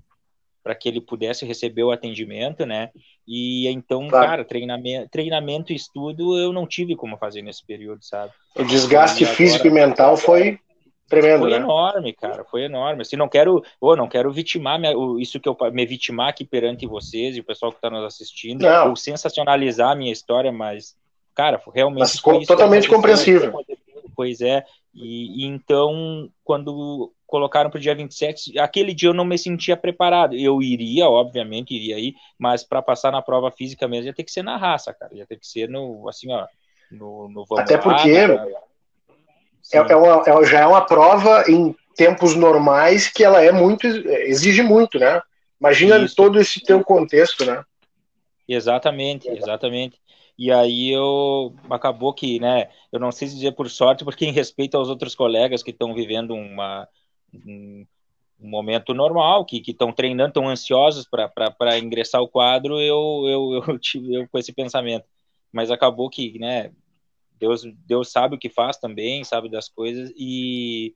para 0.61 0.75
que 0.75 0.87
ele 0.87 1.01
pudesse 1.01 1.47
receber 1.47 1.83
o 1.83 1.91
atendimento, 1.91 2.67
né? 2.67 2.91
E 3.27 3.67
então, 3.69 4.07
claro. 4.07 4.27
cara, 4.27 4.45
treinamento, 4.45 5.09
treinamento 5.09 5.73
e 5.73 5.77
estudo 5.77 6.37
eu 6.37 6.53
não 6.53 6.67
tive 6.67 6.95
como 6.95 7.17
fazer 7.17 7.41
nesse 7.41 7.65
período, 7.65 8.05
sabe? 8.05 8.33
O 8.55 8.65
desgaste 8.65 9.25
físico 9.25 9.67
e 9.67 9.71
mental 9.71 10.17
foi 10.17 10.59
Tremendo, 11.09 11.41
foi 11.41 11.51
né? 11.51 11.57
enorme, 11.57 12.13
cara, 12.13 12.45
foi 12.45 12.65
enorme. 12.65 13.03
Assim, 13.03 13.17
não 13.17 13.29
quero, 13.29 13.63
oh, 13.81 13.97
não 13.97 14.07
quero 14.07 14.31
vitimar 14.31 14.79
minha, 14.79 14.93
isso 15.19 15.41
que 15.41 15.49
eu 15.49 15.57
me 15.73 15.87
vitimar 15.87 16.29
aqui 16.29 16.45
perante 16.45 16.87
vocês 16.87 17.37
e 17.37 17.41
o 17.41 17.45
pessoal 17.45 17.73
que 17.73 17.79
está 17.79 17.89
nos 17.89 18.05
assistindo, 18.05 18.63
não. 18.63 18.91
ou 18.91 18.97
sensacionalizar 18.97 19.93
a 19.93 19.95
minha 19.95 20.13
história, 20.13 20.53
mas, 20.53 20.95
cara, 21.35 21.61
realmente 21.75 22.01
mas, 22.01 22.19
foi 22.19 22.45
totalmente 22.45 22.89
compreensível. 22.89 23.53
Pois 24.15 24.41
é, 24.41 24.65
e, 24.95 25.45
e 25.45 25.47
então, 25.47 26.29
quando 26.45 27.13
colocaram 27.27 27.71
para 27.71 27.79
o 27.79 27.81
dia 27.81 27.95
27, 27.95 28.59
aquele 28.59 28.93
dia 28.93 29.11
eu 29.11 29.15
não 29.15 29.25
me 29.25 29.39
sentia 29.39 29.77
preparado. 29.77 30.35
Eu 30.35 30.61
iria, 30.61 31.09
obviamente, 31.09 31.75
iria 31.75 31.99
ir, 31.99 32.15
mas 32.39 32.65
para 32.65 32.83
passar 32.83 33.13
na 33.13 33.23
prova 33.23 33.51
física 33.51 33.87
mesmo 33.87 34.07
ia 34.07 34.15
ter 34.15 34.25
que 34.25 34.33
ser 34.33 34.43
na 34.43 34.57
raça, 34.57 34.93
cara, 34.93 35.15
ia 35.15 35.27
ter 35.27 35.37
que 35.37 35.47
ser 35.47 35.69
no, 35.69 36.09
assim, 36.09 36.31
ó, 36.33 36.47
no, 36.91 37.29
no 37.29 37.45
Até 37.57 37.79
porque 37.79 38.11
é, 39.73 39.79
é, 39.79 39.97
uma, 39.97 40.23
é, 40.27 40.45
já 40.45 40.61
é 40.61 40.67
uma 40.67 40.81
prova 40.81 41.45
em 41.49 41.75
tempos 41.95 42.35
normais 42.35 43.09
que 43.09 43.25
ela 43.25 43.43
é 43.43 43.51
muito 43.51 43.87
exige 43.87 44.63
muito, 44.63 44.99
né? 44.99 45.21
Imagina 45.61 45.99
Isso. 45.99 46.15
todo 46.15 46.39
esse 46.41 46.61
teu 46.61 46.83
contexto, 46.85 47.45
né? 47.45 47.65
Exatamente, 48.49 49.29
exatamente. 49.29 49.99
E 50.39 50.53
aí 50.53 50.91
eu 50.91 51.53
acabou 51.69 52.15
que, 52.15 52.39
né? 52.39 52.69
Eu 52.93 53.01
não 53.01 53.11
sei 53.11 53.27
dizer 53.27 53.53
por 53.53 53.69
sorte, 53.69 54.05
porque 54.05 54.25
em 54.25 54.33
respeito 54.33 54.77
aos 54.77 54.89
outros 54.89 55.15
colegas 55.15 55.63
que 55.63 55.73
estão 55.73 55.93
vivendo 55.93 56.33
uma 56.33 56.89
um, 57.35 57.85
um 58.41 58.49
momento 58.49 58.95
normal, 58.95 59.45
que 59.45 59.63
estão 59.67 59.93
treinando, 59.93 60.29
estão 60.29 60.49
ansiosos 60.49 61.07
para 61.11 61.79
ingressar 61.79 62.23
o 62.23 62.29
quadro, 62.29 62.81
eu, 62.81 63.25
eu, 63.27 63.65
eu 63.69 63.79
tive 63.79 64.15
eu, 64.15 64.29
com 64.29 64.39
esse 64.39 64.53
pensamento. 64.53 65.05
Mas 65.53 65.71
acabou 65.71 66.09
que, 66.09 66.39
né? 66.39 66.71
Deus, 67.39 67.63
Deus 67.87 68.11
sabe 68.11 68.35
o 68.35 68.39
que 68.39 68.49
faz 68.49 68.77
também, 68.77 69.25
sabe 69.25 69.49
das 69.49 69.69
coisas, 69.69 70.13
e, 70.17 70.95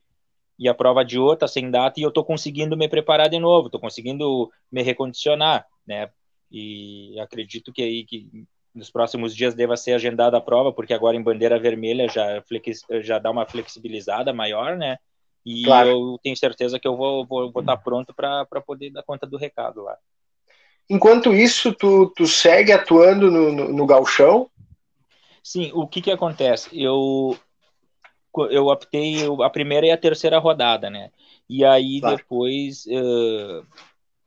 e 0.57 0.67
a 0.67 0.73
prova 0.73 1.03
de 1.03 1.17
outra 1.17 1.47
sem 1.47 1.69
data, 1.71 1.99
e 1.99 2.03
eu 2.03 2.09
estou 2.09 2.23
conseguindo 2.23 2.77
me 2.77 2.87
preparar 2.87 3.29
de 3.29 3.39
novo, 3.39 3.67
estou 3.67 3.79
conseguindo 3.79 4.51
me 4.71 4.81
recondicionar, 4.81 5.65
né? 5.85 6.09
E 6.51 7.19
acredito 7.19 7.73
que 7.73 7.81
aí 7.81 8.05
que 8.05 8.45
nos 8.73 8.89
próximos 8.89 9.35
dias 9.35 9.53
deva 9.53 9.77
ser 9.77 9.93
agendada 9.93 10.37
a 10.37 10.41
prova, 10.41 10.71
porque 10.73 10.93
agora 10.93 11.15
em 11.15 11.21
bandeira 11.21 11.59
vermelha 11.59 12.07
já, 12.07 12.43
já 13.01 13.19
dá 13.19 13.29
uma 13.29 13.45
flexibilizada 13.45 14.33
maior, 14.33 14.75
né? 14.77 14.97
E 15.45 15.63
claro. 15.63 15.89
eu 15.89 16.19
tenho 16.23 16.37
certeza 16.37 16.79
que 16.79 16.87
eu 16.87 16.95
vou, 16.95 17.25
vou, 17.25 17.51
vou 17.51 17.61
estar 17.61 17.77
pronto 17.77 18.13
para 18.13 18.45
poder 18.65 18.89
dar 18.91 19.03
conta 19.03 19.27
do 19.27 19.37
recado 19.37 19.83
lá. 19.83 19.97
Enquanto 20.89 21.33
isso, 21.33 21.73
tu, 21.73 22.11
tu 22.15 22.25
segue 22.25 22.71
atuando 22.71 23.31
no, 23.31 23.51
no, 23.51 23.69
no 23.69 23.85
galchão? 23.85 24.49
Sim, 25.43 25.71
o 25.73 25.85
que 25.85 26.01
que 26.01 26.11
acontece? 26.11 26.69
Eu 26.71 27.37
eu 28.49 28.65
optei 28.67 29.17
a 29.43 29.49
primeira 29.49 29.85
e 29.85 29.91
a 29.91 29.97
terceira 29.97 30.39
rodada, 30.39 30.89
né? 30.89 31.11
E 31.47 31.63
aí 31.63 31.99
claro. 31.99 32.17
depois, 32.17 32.85
uh, 32.87 33.63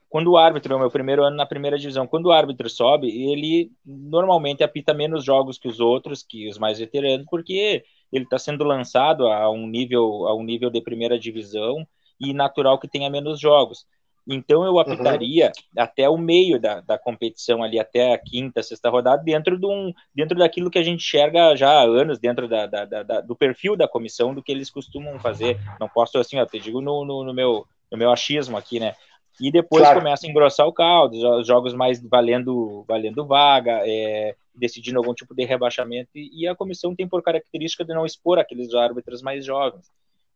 quando 0.09 0.31
o 0.31 0.37
árbitro, 0.37 0.73
é 0.73 0.77
o 0.77 0.79
meu 0.79 0.91
primeiro 0.91 1.25
ano 1.25 1.37
na 1.37 1.47
primeira 1.47 1.77
divisão, 1.77 2.07
quando 2.07 2.27
o 2.27 2.33
árbitro 2.33 2.71
sobe, 2.71 3.09
ele 3.09 3.73
normalmente 3.85 4.63
apita 4.63 4.95
menos 4.95 5.25
jogos 5.25 5.59
que 5.59 5.67
os 5.67 5.81
outros, 5.81 6.23
que 6.23 6.49
os 6.49 6.57
mais 6.57 6.79
veteranos, 6.79 7.27
porque 7.29 7.85
ele 8.13 8.25
está 8.25 8.39
sendo 8.39 8.63
lançado 8.63 9.27
a 9.27 9.51
um 9.51 9.67
nível 9.67 10.29
a 10.29 10.37
um 10.37 10.45
nível 10.45 10.71
de 10.71 10.81
primeira 10.81 11.19
divisão 11.19 11.87
e 12.21 12.33
natural 12.33 12.79
que 12.79 12.89
tenha 12.89 13.11
menos 13.11 13.41
jogos. 13.41 13.87
Então 14.29 14.65
eu 14.65 14.79
apitaria 14.79 15.47
uhum. 15.47 15.83
até 15.83 16.09
o 16.09 16.19
meio 16.19 16.61
da, 16.61 16.81
da 16.81 16.99
competição 16.99 17.63
ali, 17.63 17.79
até 17.79 18.13
a 18.13 18.19
quinta, 18.19 18.63
sexta 18.63 18.91
rodada, 18.91 19.23
dentro, 19.23 19.57
de 19.57 19.67
um, 19.67 19.93
dentro 20.13 20.37
daquilo 20.37 20.71
que 20.71 20.79
a 20.79 20.83
gente 20.83 21.01
enxerga 21.01 21.55
já 21.55 21.71
há 21.71 21.83
anos, 21.83 22.19
dentro 22.19 22.49
da, 22.49 22.67
da, 22.67 22.85
da 22.85 23.21
do 23.21 23.37
perfil 23.37 23.77
da 23.77 23.87
comissão, 23.87 24.35
do 24.35 24.43
que 24.43 24.51
eles 24.51 24.69
costumam 24.69 25.19
fazer. 25.21 25.61
Não 25.79 25.89
posso 25.89 26.19
assim, 26.19 26.39
eu 26.39 26.47
te 26.47 26.59
digo 26.59 26.81
no, 26.81 27.05
no, 27.05 27.23
no, 27.23 27.33
meu, 27.33 27.67
no 27.91 27.97
meu 27.97 28.11
achismo 28.11 28.57
aqui, 28.57 28.81
né? 28.81 28.95
E 29.41 29.51
depois 29.53 29.83
claro. 29.83 30.01
começa 30.01 30.27
a 30.27 30.31
engrossar 30.31 30.67
o 30.67 30.73
caldo, 30.73 31.17
os 31.39 31.47
jogos 31.47 31.73
mais 31.73 32.03
valendo, 32.03 32.85
valendo 32.89 33.27
vaga, 33.27 33.83
é, 33.85 34.35
decidindo 34.55 34.99
algum 34.99 35.15
tipo 35.15 35.35
de 35.35 35.45
rebaixamento, 35.45 36.11
e 36.15 36.49
a 36.49 36.55
comissão 36.57 36.97
tem 36.97 37.07
por 37.07 37.23
característica 37.23 37.85
de 37.85 37.95
não 37.95 38.07
expor 38.07 38.39
aqueles 38.39 38.75
árbitros 38.75 39.23
mais 39.23 39.45
jovens. 39.45 39.89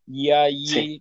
E 0.07 0.31
aí 0.31 0.67
Sim 0.67 1.01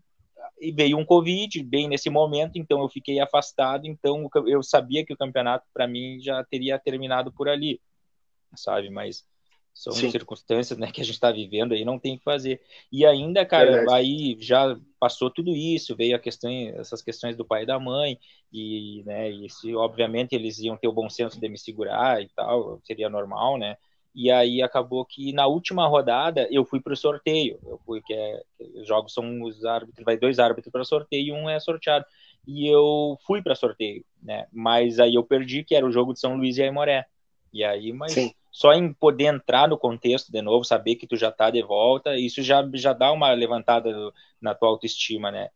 e 0.59 0.71
veio 0.71 0.97
um 0.97 1.05
Covid 1.05 1.63
bem 1.63 1.87
nesse 1.87 2.09
momento, 2.09 2.57
então 2.57 2.81
eu 2.81 2.89
fiquei 2.89 3.19
afastado, 3.19 3.85
então 3.85 4.29
eu 4.47 4.61
sabia 4.61 5.05
que 5.05 5.13
o 5.13 5.17
campeonato 5.17 5.65
para 5.73 5.87
mim 5.87 6.19
já 6.19 6.43
teria 6.43 6.79
terminado 6.79 7.31
por 7.31 7.47
ali, 7.47 7.81
sabe? 8.55 8.89
Mas 8.89 9.25
são 9.73 9.93
Sim. 9.93 10.11
circunstâncias 10.11 10.77
né, 10.77 10.91
que 10.91 10.99
a 10.99 11.03
gente 11.03 11.13
está 11.13 11.31
vivendo 11.31 11.73
aí, 11.73 11.85
não 11.85 11.97
tem 11.97 12.15
o 12.15 12.17
que 12.17 12.23
fazer. 12.23 12.61
E 12.91 13.05
ainda, 13.05 13.45
cara, 13.45 13.77
Verdade. 13.77 13.97
aí 13.97 14.37
já 14.39 14.77
passou 14.99 15.29
tudo 15.29 15.55
isso, 15.55 15.95
veio 15.95 16.15
a 16.15 16.19
questão, 16.19 16.51
essas 16.75 17.01
questões 17.01 17.37
do 17.37 17.45
pai 17.45 17.63
e 17.63 17.65
da 17.65 17.79
mãe, 17.79 18.19
e, 18.51 19.03
né, 19.05 19.29
e 19.29 19.49
se, 19.49 19.73
obviamente 19.73 20.33
eles 20.35 20.59
iam 20.59 20.75
ter 20.75 20.89
o 20.89 20.93
bom 20.93 21.09
senso 21.09 21.39
de 21.39 21.47
me 21.47 21.57
segurar 21.57 22.21
e 22.21 22.27
tal, 22.35 22.81
seria 22.83 23.09
normal, 23.09 23.57
né? 23.57 23.77
E 24.13 24.31
aí 24.31 24.61
acabou 24.61 25.05
que 25.05 25.31
na 25.31 25.45
última 25.45 25.87
rodada 25.87 26.47
eu 26.51 26.65
fui 26.65 26.79
para 26.79 26.93
o 26.93 26.97
sorteio. 26.97 27.59
Eu 27.63 27.79
fui 27.85 28.01
que 28.01 28.13
é 28.13 28.41
os 28.75 28.87
jogos 28.87 29.13
são 29.13 29.41
os 29.43 29.63
árbitros, 29.65 30.03
vai 30.03 30.17
dois 30.17 30.39
árbitros 30.39 30.71
para 30.71 30.83
sorteio 30.83 31.27
e 31.27 31.31
um 31.31 31.49
é 31.49 31.59
sorteado. 31.59 32.05
E 32.47 32.67
eu 32.67 33.17
fui 33.25 33.41
para 33.41 33.55
sorteio, 33.55 34.03
né? 34.21 34.47
Mas 34.51 34.99
aí 34.99 35.15
eu 35.15 35.23
perdi 35.23 35.63
que 35.63 35.75
era 35.75 35.85
o 35.85 35.91
jogo 35.91 36.13
de 36.13 36.19
São 36.19 36.35
Luís 36.35 36.57
e 36.57 36.63
Aimoré. 36.63 37.05
E 37.53 37.63
aí, 37.63 37.91
mas 37.93 38.13
Sim. 38.13 38.33
só 38.51 38.73
em 38.73 38.93
poder 38.93 39.25
entrar 39.25 39.67
no 39.67 39.77
contexto 39.77 40.31
de 40.31 40.41
novo, 40.41 40.63
saber 40.63 40.95
que 40.95 41.07
tu 41.07 41.15
já 41.15 41.31
tá 41.31 41.49
de 41.49 41.61
volta, 41.61 42.15
isso 42.17 42.41
já 42.41 42.67
já 42.73 42.93
dá 42.93 43.11
uma 43.11 43.31
levantada 43.31 43.91
na 44.41 44.53
tua 44.53 44.69
autoestima, 44.69 45.31
né? 45.31 45.49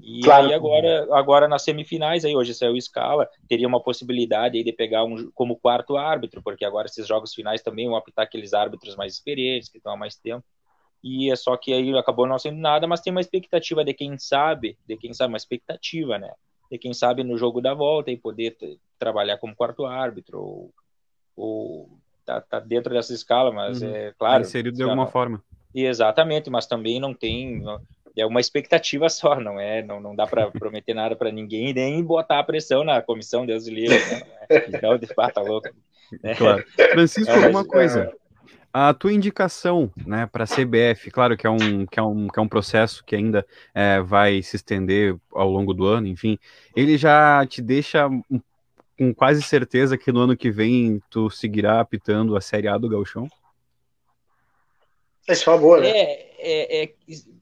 E 0.00 0.20
claro. 0.20 0.46
aí 0.46 0.54
agora, 0.54 1.08
agora 1.12 1.48
nas 1.48 1.62
semifinais, 1.62 2.24
aí 2.24 2.34
hoje 2.34 2.54
saiu 2.54 2.76
escala, 2.76 3.28
teria 3.48 3.66
uma 3.66 3.82
possibilidade 3.82 4.56
aí 4.56 4.62
de 4.62 4.72
pegar 4.72 5.04
um 5.04 5.30
como 5.32 5.56
quarto 5.56 5.96
árbitro, 5.96 6.40
porque 6.40 6.64
agora 6.64 6.86
esses 6.86 7.06
jogos 7.06 7.34
finais 7.34 7.62
também 7.62 7.88
vão 7.88 7.96
apitar 7.96 8.24
aqueles 8.24 8.54
árbitros 8.54 8.94
mais 8.94 9.14
experientes, 9.14 9.68
que 9.68 9.78
estão 9.78 9.92
há 9.92 9.96
mais 9.96 10.16
tempo. 10.16 10.44
E 11.02 11.30
é 11.30 11.36
só 11.36 11.56
que 11.56 11.72
aí 11.72 11.96
acabou 11.96 12.26
não 12.26 12.38
sendo 12.38 12.58
nada, 12.58 12.86
mas 12.86 13.00
tem 13.00 13.10
uma 13.10 13.20
expectativa 13.20 13.84
de 13.84 13.92
quem 13.92 14.16
sabe, 14.18 14.78
de 14.86 14.96
quem 14.96 15.12
sabe, 15.12 15.32
uma 15.32 15.36
expectativa, 15.36 16.18
né? 16.18 16.32
De 16.70 16.78
quem 16.78 16.92
sabe 16.92 17.24
no 17.24 17.36
jogo 17.36 17.60
da 17.60 17.74
volta 17.74 18.10
e 18.10 18.16
poder 18.16 18.56
trabalhar 18.98 19.38
como 19.38 19.54
quarto 19.54 19.84
árbitro, 19.84 20.40
ou, 20.40 20.74
ou 21.36 21.88
tá, 22.24 22.40
tá 22.40 22.60
dentro 22.60 22.92
dessa 22.92 23.14
escala, 23.14 23.50
mas 23.52 23.80
uhum. 23.82 23.88
é 23.88 24.12
claro. 24.18 24.42
Inserido 24.42 24.76
de 24.76 24.82
alguma 24.82 25.06
forma. 25.06 25.42
Exatamente, 25.74 26.50
mas 26.50 26.66
também 26.66 26.98
não 26.98 27.14
tem 27.14 27.62
é 28.20 28.26
uma 28.26 28.40
expectativa 28.40 29.08
só, 29.10 29.40
não 29.40 29.58
é? 29.58 29.82
Não, 29.82 30.00
não 30.00 30.14
dá 30.14 30.26
para 30.26 30.50
prometer 30.52 30.94
nada 30.94 31.16
para 31.16 31.30
ninguém 31.30 31.72
nem 31.72 32.02
botar 32.02 32.38
a 32.38 32.44
pressão 32.44 32.84
na 32.84 33.00
comissão, 33.02 33.46
Deus 33.46 33.66
livre. 33.66 33.98
Né? 33.98 34.22
Então, 34.68 34.96
de 34.96 35.06
fato, 35.06 35.34
tá 35.34 35.42
louco. 35.42 35.68
Né? 36.22 36.34
Claro. 36.34 36.64
Francisco, 36.92 37.30
é, 37.30 37.48
uma 37.48 37.66
coisa. 37.66 38.10
A 38.72 38.94
tua 38.94 39.12
indicação 39.12 39.90
né, 40.06 40.26
para 40.26 40.44
a 40.44 40.46
CBF, 40.46 41.10
claro 41.10 41.36
que 41.36 41.46
é, 41.46 41.50
um, 41.50 41.84
que, 41.84 41.98
é 41.98 42.02
um, 42.02 42.28
que 42.28 42.38
é 42.38 42.42
um 42.42 42.48
processo 42.48 43.04
que 43.04 43.14
ainda 43.14 43.46
é, 43.74 44.00
vai 44.00 44.42
se 44.42 44.56
estender 44.56 45.16
ao 45.32 45.50
longo 45.50 45.74
do 45.74 45.86
ano, 45.86 46.06
enfim, 46.06 46.38
ele 46.74 46.96
já 46.96 47.44
te 47.46 47.60
deixa 47.60 48.08
com 48.98 49.14
quase 49.14 49.42
certeza 49.42 49.96
que 49.96 50.10
no 50.10 50.20
ano 50.20 50.36
que 50.36 50.50
vem 50.50 51.00
tu 51.08 51.30
seguirá 51.30 51.80
apitando 51.80 52.36
a 52.36 52.40
Série 52.40 52.68
A 52.68 52.76
do 52.76 52.88
Gauchão? 52.88 53.28
Faz 55.28 55.42
favor, 55.42 55.82
né? 55.82 55.90
É, 55.90 56.30
é, 56.38 56.84
é, 56.84 56.94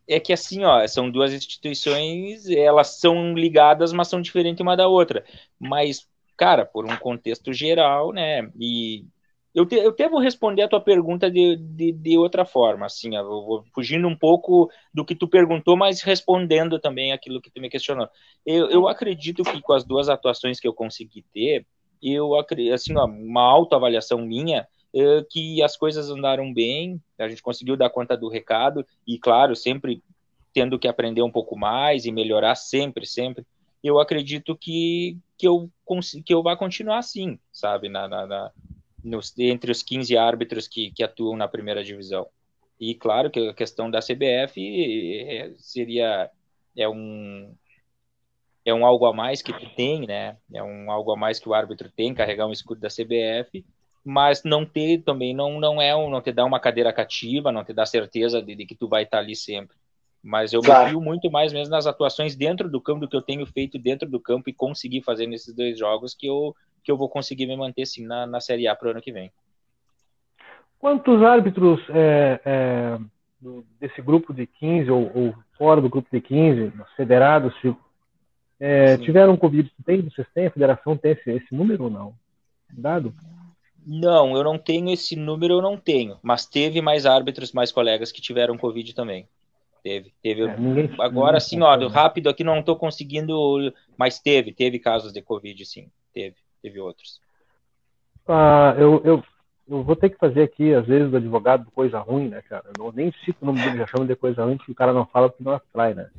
é 0.08 0.20
que 0.20 0.32
assim, 0.32 0.64
ó, 0.64 0.84
são 0.88 1.08
duas 1.08 1.32
instituições, 1.32 2.50
elas 2.50 2.98
são 2.98 3.32
ligadas, 3.32 3.92
mas 3.92 4.08
são 4.08 4.20
diferentes 4.20 4.60
uma 4.60 4.76
da 4.76 4.88
outra. 4.88 5.24
Mas, 5.56 6.04
cara, 6.36 6.66
por 6.66 6.84
um 6.84 6.96
contexto 6.96 7.52
geral, 7.52 8.12
né? 8.12 8.50
E 8.58 9.04
eu, 9.54 9.64
te, 9.64 9.76
eu 9.76 9.90
até 9.90 10.08
vou 10.08 10.18
responder 10.18 10.62
a 10.62 10.68
tua 10.68 10.80
pergunta 10.80 11.30
de, 11.30 11.54
de, 11.54 11.92
de 11.92 12.18
outra 12.18 12.44
forma, 12.44 12.86
assim, 12.86 13.14
eu 13.14 13.24
vou 13.24 13.64
fugindo 13.72 14.08
um 14.08 14.16
pouco 14.16 14.68
do 14.92 15.04
que 15.04 15.14
tu 15.14 15.28
perguntou, 15.28 15.76
mas 15.76 16.02
respondendo 16.02 16.80
também 16.80 17.12
aquilo 17.12 17.40
que 17.40 17.52
tu 17.52 17.60
me 17.60 17.70
questionou. 17.70 18.08
Eu, 18.44 18.68
eu 18.68 18.88
acredito 18.88 19.44
que 19.44 19.62
com 19.62 19.72
as 19.72 19.84
duas 19.84 20.08
atuações 20.08 20.58
que 20.58 20.66
eu 20.66 20.74
consegui 20.74 21.24
ter, 21.32 21.64
eu 22.02 22.32
assim, 22.74 22.96
ó, 22.96 23.06
uma 23.06 23.42
autoavaliação 23.42 24.18
minha, 24.18 24.66
que 25.30 25.62
as 25.62 25.76
coisas 25.76 26.08
andaram 26.10 26.52
bem, 26.52 27.00
a 27.18 27.28
gente 27.28 27.42
conseguiu 27.42 27.76
dar 27.76 27.90
conta 27.90 28.16
do 28.16 28.28
recado, 28.28 28.86
e 29.06 29.18
claro, 29.18 29.54
sempre 29.54 30.02
tendo 30.54 30.78
que 30.78 30.88
aprender 30.88 31.22
um 31.22 31.30
pouco 31.30 31.56
mais 31.56 32.06
e 32.06 32.12
melhorar 32.12 32.54
sempre, 32.54 33.06
sempre. 33.06 33.46
Eu 33.84 34.00
acredito 34.00 34.56
que, 34.56 35.18
que, 35.36 35.46
eu, 35.46 35.70
que 36.24 36.32
eu 36.32 36.42
vá 36.42 36.56
continuar 36.56 36.98
assim, 36.98 37.38
sabe, 37.52 37.88
na, 37.88 38.08
na, 38.08 38.26
na 38.26 38.52
nos, 39.04 39.38
entre 39.38 39.70
os 39.70 39.82
15 39.82 40.16
árbitros 40.16 40.66
que, 40.66 40.90
que 40.92 41.02
atuam 41.02 41.36
na 41.36 41.46
primeira 41.46 41.84
divisão. 41.84 42.26
E 42.80 42.94
claro 42.94 43.30
que 43.30 43.48
a 43.48 43.54
questão 43.54 43.90
da 43.90 44.00
CBF 44.00 44.60
é, 45.28 45.52
seria 45.58 46.30
é 46.76 46.88
um 46.88 47.54
é 48.64 48.74
um 48.74 48.84
algo 48.84 49.06
a 49.06 49.12
mais 49.12 49.40
que 49.42 49.52
tu 49.52 49.68
tem, 49.76 50.06
né? 50.06 50.36
É 50.52 50.62
um 50.62 50.90
algo 50.90 51.12
a 51.12 51.16
mais 51.16 51.38
que 51.38 51.48
o 51.48 51.54
árbitro 51.54 51.88
tem, 51.88 52.12
carregar 52.12 52.46
um 52.46 52.52
escudo 52.52 52.80
da 52.80 52.88
CBF 52.88 53.64
mas 54.08 54.44
não 54.44 54.64
ter 54.64 55.02
também 55.02 55.34
não 55.34 55.58
não 55.58 55.82
é 55.82 55.94
um, 55.96 56.08
não 56.08 56.22
te 56.22 56.30
dá 56.30 56.44
uma 56.44 56.60
cadeira 56.60 56.92
cativa, 56.92 57.50
não 57.50 57.64
te 57.64 57.72
dá 57.72 57.84
certeza 57.84 58.40
de, 58.40 58.54
de 58.54 58.64
que 58.64 58.76
tu 58.76 58.86
vai 58.86 59.02
estar 59.02 59.18
ali 59.18 59.34
sempre. 59.34 59.76
Mas 60.22 60.52
eu 60.52 60.60
claro. 60.60 60.84
me 60.84 60.90
fio 60.90 61.00
muito 61.00 61.28
mais 61.28 61.52
mesmo 61.52 61.72
nas 61.72 61.88
atuações 61.88 62.36
dentro 62.36 62.70
do 62.70 62.80
campo 62.80 63.00
do 63.00 63.08
que 63.08 63.16
eu 63.16 63.22
tenho 63.22 63.44
feito 63.44 63.80
dentro 63.80 64.08
do 64.08 64.20
campo 64.20 64.48
e 64.48 64.52
conseguir 64.52 65.02
fazer 65.02 65.26
nesses 65.26 65.52
dois 65.52 65.76
jogos 65.76 66.14
que 66.14 66.28
eu 66.28 66.54
que 66.84 66.92
eu 66.92 66.96
vou 66.96 67.08
conseguir 67.08 67.48
me 67.48 67.56
manter 67.56 67.84
sim 67.84 68.06
na, 68.06 68.28
na 68.28 68.40
Série 68.40 68.68
A 68.68 68.76
para 68.76 68.86
o 68.86 68.90
ano 68.92 69.02
que 69.02 69.10
vem. 69.10 69.32
Quantos 70.78 71.20
árbitros 71.24 71.80
é, 71.90 72.40
é, 72.44 72.98
desse 73.80 74.00
grupo 74.00 74.32
de 74.32 74.46
15 74.46 74.88
ou, 74.88 75.10
ou, 75.12 75.34
fora 75.58 75.80
do 75.80 75.88
grupo 75.88 76.08
de 76.12 76.20
15, 76.20 76.72
federados, 76.96 77.52
é, 78.60 78.96
tiveram 78.98 79.36
Covid? 79.36 79.68
Tem, 79.84 80.00
vocês 80.00 80.28
têm? 80.32 80.46
A 80.46 80.50
federação 80.52 80.96
tem 80.96 81.10
esse, 81.10 81.28
esse 81.28 81.52
número 81.52 81.84
ou 81.84 81.90
não? 81.90 82.14
Dado? 82.72 83.12
Não, 83.86 84.36
eu 84.36 84.42
não 84.42 84.58
tenho 84.58 84.90
esse 84.90 85.14
número, 85.14 85.54
eu 85.54 85.62
não 85.62 85.76
tenho. 85.76 86.18
Mas 86.20 86.44
teve 86.44 86.82
mais 86.82 87.06
árbitros, 87.06 87.52
mais 87.52 87.70
colegas 87.70 88.10
que 88.10 88.20
tiveram 88.20 88.58
Covid 88.58 88.92
também. 88.92 89.28
teve. 89.80 90.12
teve. 90.20 90.42
É, 90.42 90.56
ninguém, 90.56 90.90
Agora, 90.98 91.38
sim, 91.38 91.62
ó, 91.62 91.86
rápido 91.86 92.28
aqui 92.28 92.42
não 92.42 92.58
estou 92.58 92.74
conseguindo, 92.74 93.72
mas 93.96 94.18
teve, 94.18 94.52
teve 94.52 94.80
casos 94.80 95.12
de 95.12 95.22
Covid, 95.22 95.64
sim, 95.64 95.88
teve, 96.12 96.34
teve 96.60 96.80
outros. 96.80 97.20
Ah, 98.26 98.74
eu, 98.76 99.00
eu, 99.04 99.24
eu 99.68 99.84
vou 99.84 99.94
ter 99.94 100.10
que 100.10 100.18
fazer 100.18 100.42
aqui, 100.42 100.74
às 100.74 100.84
vezes, 100.84 101.08
do 101.08 101.18
advogado 101.18 101.70
coisa 101.70 102.00
ruim, 102.00 102.28
né, 102.28 102.42
cara? 102.42 102.64
Eu 102.76 102.92
nem 102.92 103.12
cito 103.24 103.38
o 103.40 103.46
nome 103.46 103.62
dele, 103.62 103.78
já 103.78 103.86
chamo 103.86 104.04
de 104.04 104.16
coisa 104.16 104.44
ruim, 104.44 104.58
que 104.58 104.72
o 104.72 104.74
cara 104.74 104.92
não 104.92 105.06
fala 105.06 105.28
porque 105.28 105.44
não 105.44 105.52
atrai, 105.52 105.94
né? 105.94 106.10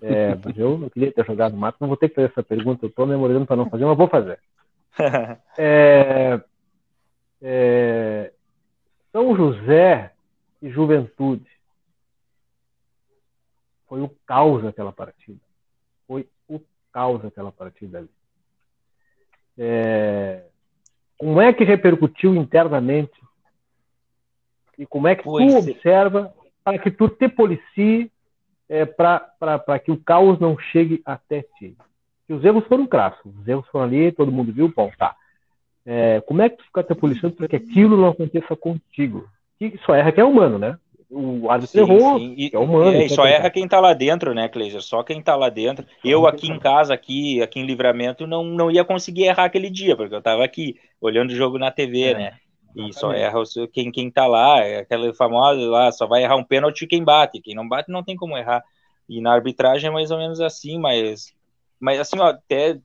É, 0.00 0.38
eu 0.56 0.78
não 0.78 0.88
queria 0.88 1.10
ter 1.10 1.26
jogado 1.26 1.56
mato, 1.56 1.78
não 1.80 1.88
vou 1.88 1.96
ter 1.96 2.10
que 2.10 2.14
fazer 2.14 2.28
essa 2.28 2.44
pergunta, 2.44 2.84
eu 2.84 2.90
estou 2.90 3.06
memorando 3.06 3.44
para 3.44 3.56
não 3.56 3.68
fazer, 3.68 3.84
mas 3.84 3.96
vou 3.96 4.06
fazer. 4.08 4.38
É, 5.60 6.40
é, 7.40 8.32
São 9.12 9.36
José 9.36 10.12
e 10.60 10.70
Juventude. 10.70 11.48
Foi 13.86 14.00
o 14.02 14.08
caos 14.26 14.64
aquela 14.64 14.92
partida. 14.92 15.40
Foi 16.06 16.28
o 16.48 16.60
caos 16.92 17.24
aquela 17.24 17.50
partida 17.50 17.98
ali. 17.98 18.10
É, 19.56 20.44
como 21.16 21.40
é 21.40 21.52
que 21.52 21.64
repercutiu 21.64 22.34
internamente? 22.36 23.18
E 24.78 24.86
como 24.86 25.08
é 25.08 25.16
que 25.16 25.24
pois 25.24 25.46
tu 25.46 25.56
é. 25.56 25.58
observa 25.58 26.32
para 26.62 26.78
que 26.78 26.90
tu 26.90 27.08
te 27.08 27.28
policie 27.28 28.12
é, 28.68 28.84
para 28.84 29.78
que 29.82 29.90
o 29.90 29.98
caos 29.98 30.38
não 30.38 30.56
chegue 30.58 31.02
até 31.04 31.42
ti? 31.58 31.76
Que 32.26 32.34
os 32.34 32.44
erros 32.44 32.66
foram 32.66 32.86
crassos, 32.86 33.34
os 33.34 33.48
erros 33.48 33.66
foram 33.68 33.86
ali, 33.86 34.12
todo 34.12 34.30
mundo 34.30 34.52
viu, 34.52 34.68
bom, 34.68 34.90
tá. 34.96 35.16
É, 35.90 36.20
como 36.20 36.42
é 36.42 36.50
que 36.50 36.58
tu 36.58 36.64
fica 36.64 36.82
te 36.82 36.94
policiando 36.94 37.34
para 37.34 37.48
que 37.48 37.56
aquilo 37.56 37.96
não 37.96 38.10
aconteça 38.10 38.54
contigo? 38.54 39.26
Que 39.58 39.72
só 39.86 39.94
erra 39.94 40.12
quem 40.12 40.20
é 40.20 40.26
humano, 40.26 40.58
né? 40.58 40.76
O 41.10 41.50
árbitro 41.50 41.80
errou, 41.80 42.18
sim. 42.18 42.34
E, 42.36 42.50
é 42.52 42.58
humano. 42.58 42.90
É, 42.92 43.06
e 43.06 43.08
só 43.08 43.24
erra 43.24 43.48
quem 43.48 43.66
tá 43.66 43.80
lá 43.80 43.94
dentro, 43.94 44.34
né, 44.34 44.50
Cleiser? 44.50 44.82
Só 44.82 45.02
quem 45.02 45.22
tá 45.22 45.34
lá 45.34 45.48
dentro. 45.48 45.86
Eu 46.04 46.26
aqui 46.26 46.52
em 46.52 46.58
casa, 46.58 46.92
aqui, 46.92 47.40
aqui 47.40 47.58
em 47.58 47.64
Livramento, 47.64 48.26
não, 48.26 48.44
não 48.44 48.70
ia 48.70 48.84
conseguir 48.84 49.24
errar 49.24 49.44
aquele 49.44 49.70
dia, 49.70 49.96
porque 49.96 50.14
eu 50.14 50.20
tava 50.20 50.44
aqui, 50.44 50.76
olhando 51.00 51.30
o 51.30 51.34
jogo 51.34 51.58
na 51.58 51.70
TV, 51.70 52.02
é, 52.02 52.14
né? 52.14 52.32
E 52.76 52.92
só 52.92 53.10
erra 53.14 53.42
quem, 53.72 53.90
quem 53.90 54.10
tá 54.10 54.26
lá, 54.26 54.58
é 54.58 54.80
aquela 54.80 55.14
famosa 55.14 55.58
lá, 55.70 55.90
só 55.90 56.06
vai 56.06 56.22
errar 56.22 56.36
um 56.36 56.44
pênalti 56.44 56.86
quem 56.86 57.02
bate. 57.02 57.40
Quem 57.40 57.54
não 57.54 57.66
bate 57.66 57.90
não 57.90 58.04
tem 58.04 58.14
como 58.14 58.36
errar. 58.36 58.62
E 59.08 59.22
na 59.22 59.32
arbitragem 59.32 59.88
é 59.88 59.92
mais 59.92 60.10
ou 60.10 60.18
menos 60.18 60.38
assim, 60.38 60.78
mas, 60.78 61.32
mas 61.80 61.98
assim, 61.98 62.18
ó, 62.18 62.26
até 62.26 62.78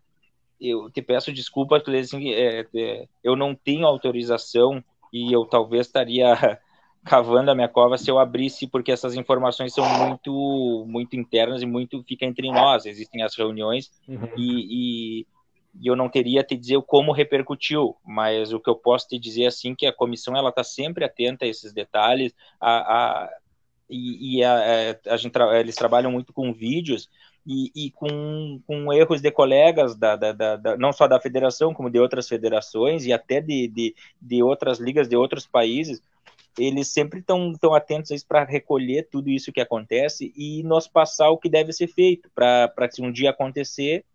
eu 0.64 0.90
te 0.90 1.02
peço 1.02 1.34
desculpas, 1.34 1.84
assim, 1.88 2.32
é, 2.32 2.66
é, 2.74 3.08
eu 3.22 3.36
não 3.36 3.54
tenho 3.54 3.86
autorização 3.86 4.84
e 5.12 5.32
eu 5.32 5.46
talvez 5.46 5.88
estaria 5.88 6.34
cavando 7.04 7.52
a 7.52 7.56
minha 7.56 7.68
cova 7.68 7.98
se 7.98 8.10
eu 8.10 8.18
abrisse, 8.18 8.66
porque 8.66 8.92
essas 8.92 9.14
informações 9.16 9.74
são 9.74 9.86
muito, 10.08 10.86
muito 10.88 11.18
internas 11.18 11.62
e 11.62 11.66
muito 11.66 12.02
fica 12.04 12.26
entre 12.26 12.50
nós. 12.50 12.86
Existem 12.86 13.22
as 13.22 13.36
reuniões 13.36 13.92
uhum. 14.08 14.30
e, 14.38 15.20
e, 15.20 15.28
e, 15.82 15.88
eu 15.88 15.98
não 15.98 16.08
teria 16.08 16.44
te 16.44 16.56
dizer 16.56 16.82
como 16.84 17.12
repercutiu, 17.12 17.98
mas 18.06 18.54
o 18.54 18.60
que 18.60 18.70
eu 18.70 18.76
posso 18.76 19.10
te 19.10 19.20
dizer 19.20 19.48
assim 19.48 19.76
que 19.76 19.86
a 19.86 19.94
comissão 19.94 20.36
ela 20.36 20.50
está 20.50 20.64
sempre 20.64 21.04
atenta 21.04 21.44
a 21.44 21.48
esses 21.48 21.74
detalhes, 21.74 22.34
a, 22.60 22.78
a 22.78 23.30
e, 23.90 24.38
e 24.38 24.44
a, 24.44 24.60
é, 24.60 25.00
a, 25.08 25.18
gente, 25.18 25.38
eles 25.60 25.76
trabalham 25.76 26.10
muito 26.10 26.32
com 26.32 26.54
vídeos 26.54 27.10
e, 27.46 27.72
e 27.76 27.92
com, 27.92 28.62
com, 28.66 28.94
erros 28.94 29.22
de 29.22 29.30
colegas, 29.32 29.96
da, 29.96 30.16
da, 30.16 30.32
da, 30.32 30.78
não 30.78 30.94
só 30.94 31.08
da 31.08 31.20
federação, 31.20 31.74
como 31.74 31.90
de 31.90 32.00
outras 32.00 32.28
federações 32.28 33.06
e 33.06 33.12
até 33.12 33.42
de, 33.42 33.68
de, 33.68 33.96
de 34.22 34.42
outras 34.42 34.80
ligas 34.80 35.08
de 35.08 35.16
outros 35.16 35.46
países, 35.46 36.02
eles 36.58 36.88
sempre 36.88 37.20
estão 37.20 37.54
tão 37.54 37.74
atentos 37.74 38.24
para 38.24 38.44
recolher 38.44 39.08
tudo 39.12 39.30
isso 39.30 39.52
que 39.52 39.62
acontece 39.62 40.32
e 40.36 40.64
nos 40.64 40.88
passar 40.88 41.30
o 41.30 41.38
que 41.38 41.50
deve 41.50 41.74
ser 41.74 41.88
feito, 41.88 42.30
para 42.34 42.90
se 42.92 43.02
um 43.02 43.12
dia 43.12 43.32
acontecer, 43.32 44.06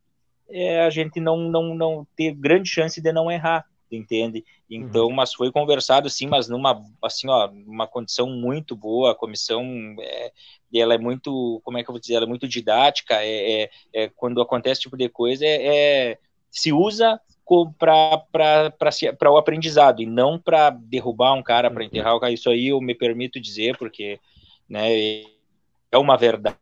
é, 0.48 0.80
a 0.80 0.90
gente 0.90 1.20
não, 1.20 1.36
não, 1.36 1.74
não 1.74 2.06
ter 2.16 2.32
grande 2.32 2.68
chance 2.68 3.00
de 3.00 3.12
não 3.12 3.30
errar, 3.30 3.66
entende? 3.90 4.44
Então, 4.70 5.06
uhum. 5.06 5.14
mas 5.14 5.32
foi 5.32 5.50
conversado 5.50 6.08
sim, 6.10 6.26
mas 6.26 6.48
numa 6.48 6.82
assim, 7.02 7.28
ó, 7.28 7.48
uma 7.66 7.86
condição 7.86 8.28
muito 8.28 8.76
boa, 8.76 9.12
a 9.12 9.14
comissão 9.14 9.64
é, 10.00 10.32
ela 10.74 10.94
é 10.94 10.98
muito, 10.98 11.60
como 11.64 11.78
é 11.78 11.82
que 11.82 11.90
eu 11.90 11.92
vou 11.92 12.00
dizer, 12.00 12.14
ela 12.14 12.26
é 12.26 12.28
muito 12.28 12.46
didática, 12.46 13.14
é, 13.22 13.62
é, 13.62 13.70
é 13.94 14.08
quando 14.08 14.40
acontece 14.40 14.72
esse 14.72 14.82
tipo 14.82 14.96
de 14.96 15.08
coisa, 15.08 15.44
é, 15.44 16.10
é 16.12 16.18
se 16.50 16.72
usa 16.72 17.20
para 17.78 19.30
o 19.30 19.36
aprendizado 19.36 20.02
e 20.02 20.06
não 20.06 20.38
para 20.38 20.70
derrubar 20.70 21.32
um 21.32 21.42
cara, 21.42 21.70
para 21.70 21.84
enterrar 21.84 22.14
o 22.14 22.20
cara. 22.20 22.32
Isso 22.32 22.50
aí 22.50 22.68
eu 22.68 22.80
me 22.80 22.94
permito 22.94 23.40
dizer, 23.40 23.76
porque 23.78 24.20
né, 24.68 25.22
é 25.90 25.98
uma 25.98 26.16
verdade 26.16 26.56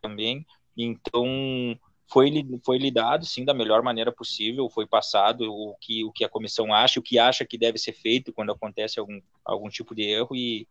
também. 0.00 0.46
Então, 0.76 1.78
foi, 2.12 2.30
foi 2.64 2.76
lidado, 2.76 3.24
sim, 3.24 3.44
da 3.44 3.54
melhor 3.54 3.82
maneira 3.82 4.12
possível, 4.12 4.68
foi 4.68 4.86
passado 4.86 5.50
o 5.50 5.74
que, 5.80 6.04
o 6.04 6.12
que 6.12 6.24
a 6.24 6.28
comissão 6.28 6.72
acha, 6.72 7.00
o 7.00 7.02
que 7.02 7.18
acha 7.18 7.46
que 7.46 7.56
deve 7.56 7.78
ser 7.78 7.94
feito 7.94 8.32
quando 8.32 8.52
acontece 8.52 9.00
algum, 9.00 9.18
algum 9.44 9.68
tipo 9.70 9.94
de 9.94 10.02
erro 10.02 10.36
e 10.36 10.68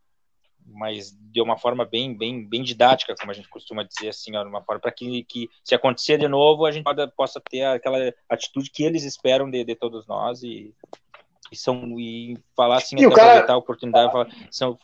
mas 0.63 1.17
de 1.19 1.41
uma 1.41 1.57
forma 1.57 1.83
bem, 1.83 2.15
bem, 2.15 2.47
bem 2.47 2.61
didática, 2.61 3.15
como 3.19 3.31
a 3.31 3.33
gente 3.33 3.49
costuma 3.49 3.81
dizer 3.81 4.09
assim, 4.09 4.35
ó, 4.35 4.43
uma 4.43 4.61
forma 4.61 4.79
para 4.79 4.91
que, 4.91 5.23
que 5.23 5.49
se 5.63 5.73
acontecer 5.73 6.19
de 6.19 6.27
novo 6.27 6.67
a 6.67 6.71
gente 6.71 6.85
possa 7.17 7.41
ter 7.41 7.63
aquela 7.63 8.13
atitude 8.29 8.69
que 8.69 8.83
eles 8.83 9.03
esperam 9.03 9.49
de, 9.49 9.63
de 9.63 9.73
todos 9.75 10.05
nós 10.05 10.43
e, 10.43 10.71
e 11.51 11.55
são 11.55 11.99
e 11.99 12.37
falar 12.55 12.77
assim, 12.77 12.95
e 12.99 13.05
até 13.05 13.15
cara... 13.15 13.27
aproveitar 13.29 13.53
a 13.53 13.57
oportunidade, 13.57 14.11
falar, 14.11 14.29
são 14.51 14.77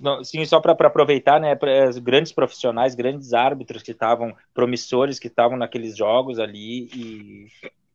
não, 0.00 0.24
sim, 0.24 0.44
só 0.44 0.60
para 0.60 0.72
aproveitar, 0.72 1.38
né, 1.38 1.54
pra, 1.54 1.90
grandes 2.00 2.32
profissionais, 2.32 2.94
grandes 2.94 3.34
árbitros 3.34 3.82
que 3.82 3.92
estavam 3.92 4.34
promissores, 4.54 5.18
que 5.18 5.28
estavam 5.28 5.56
naqueles 5.56 5.96
jogos 5.96 6.38
ali 6.38 6.88
e, 6.94 7.46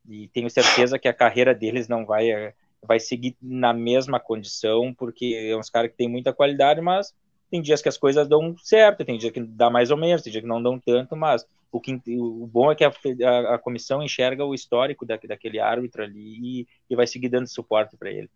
e 0.07 0.27
tenho 0.29 0.49
certeza 0.49 0.99
que 0.99 1.07
a 1.07 1.13
carreira 1.13 1.53
deles 1.53 1.87
não 1.87 2.05
vai 2.05 2.53
vai 2.87 2.99
seguir 2.99 3.35
na 3.41 3.73
mesma 3.73 4.19
condição, 4.19 4.93
porque 4.93 5.49
é 5.49 5.57
uns 5.57 5.71
caras 5.71 5.89
que 5.89 5.97
tem 5.97 6.07
muita 6.07 6.31
qualidade, 6.31 6.79
mas 6.81 7.15
tem 7.49 7.61
dias 7.61 7.81
que 7.81 7.89
as 7.89 7.97
coisas 7.97 8.27
dão 8.27 8.55
certo, 8.59 9.03
tem 9.03 9.17
dia 9.17 9.31
que 9.31 9.41
dá 9.41 9.69
mais 9.69 9.91
ou 9.91 9.97
menos, 9.97 10.21
tem 10.21 10.31
dia 10.31 10.41
que 10.41 10.47
não 10.47 10.61
dão 10.61 10.79
tanto, 10.79 11.15
mas 11.15 11.45
o, 11.71 11.79
que, 11.79 11.99
o 12.07 12.47
bom 12.47 12.71
é 12.71 12.75
que 12.75 12.83
a, 12.83 12.91
a, 13.23 13.55
a 13.55 13.57
comissão 13.57 14.01
enxerga 14.01 14.45
o 14.45 14.53
histórico 14.53 15.05
da, 15.05 15.17
daquele 15.17 15.59
árbitro 15.59 16.03
ali 16.03 16.61
e, 16.61 16.67
e 16.89 16.95
vai 16.95 17.07
seguir 17.07 17.29
dando 17.29 17.47
suporte 17.47 17.97
para 17.97 18.11
ele. 18.11 18.29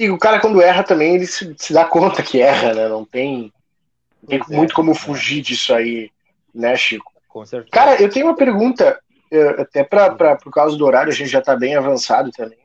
E 0.00 0.08
o 0.08 0.16
cara, 0.16 0.40
quando 0.40 0.62
erra 0.62 0.82
também, 0.82 1.14
ele 1.14 1.26
se, 1.26 1.54
se 1.58 1.74
dá 1.74 1.84
conta 1.84 2.22
que 2.22 2.40
erra, 2.40 2.72
né? 2.72 2.88
Não 2.88 3.04
tem, 3.04 3.52
não 4.22 4.28
tem 4.28 4.56
muito 4.56 4.72
é, 4.72 4.74
como 4.74 4.94
fugir 4.94 5.42
disso 5.42 5.74
aí, 5.74 6.10
né, 6.54 6.74
Chico? 6.74 7.12
Com 7.28 7.44
certeza. 7.44 7.70
Cara, 7.70 8.00
eu 8.00 8.08
tenho 8.08 8.26
uma 8.26 8.34
pergunta, 8.34 8.98
eh, 9.30 9.56
até 9.60 9.84
para 9.84 10.36
por 10.36 10.50
causa 10.50 10.74
do 10.74 10.86
horário, 10.86 11.12
a 11.12 11.14
gente 11.14 11.28
já 11.28 11.40
está 11.40 11.54
bem 11.54 11.76
avançado 11.76 12.30
também 12.30 12.58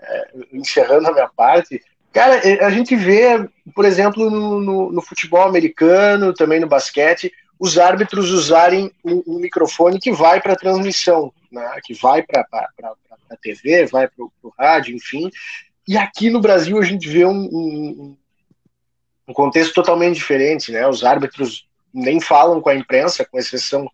é, 0.00 0.28
encerrando 0.52 1.08
a 1.08 1.12
minha 1.12 1.28
parte, 1.28 1.82
cara, 2.12 2.36
é, 2.36 2.64
a 2.64 2.70
gente 2.70 2.94
vê, 2.96 3.48
por 3.74 3.84
exemplo, 3.84 4.30
no, 4.30 4.60
no, 4.60 4.92
no 4.92 5.02
futebol 5.02 5.42
americano, 5.42 6.32
também 6.32 6.60
no 6.60 6.66
basquete, 6.66 7.32
os 7.58 7.78
árbitros 7.78 8.30
usarem 8.30 8.90
um, 9.04 9.22
um 9.26 9.38
microfone 9.38 9.98
que 9.98 10.12
vai 10.12 10.40
para 10.40 10.52
a 10.52 10.56
transmissão, 10.56 11.32
né, 11.50 11.68
que 11.82 11.92
vai 11.94 12.22
para 12.22 12.46
a 12.50 13.36
TV, 13.36 13.86
vai 13.86 14.08
para 14.08 14.24
o 14.24 14.54
rádio, 14.58 14.94
enfim. 14.94 15.30
E 15.88 15.96
aqui 15.96 16.30
no 16.30 16.40
Brasil 16.40 16.78
a 16.78 16.84
gente 16.84 17.08
vê 17.08 17.24
um, 17.24 17.48
um, 17.50 18.16
um, 19.26 19.32
contexto 19.32 19.74
totalmente 19.74 20.16
diferente, 20.16 20.70
né? 20.70 20.86
Os 20.86 21.02
árbitros 21.02 21.66
nem 21.92 22.20
falam 22.20 22.60
com 22.60 22.68
a 22.68 22.74
imprensa, 22.74 23.24
com 23.24 23.38
exceção 23.38 23.90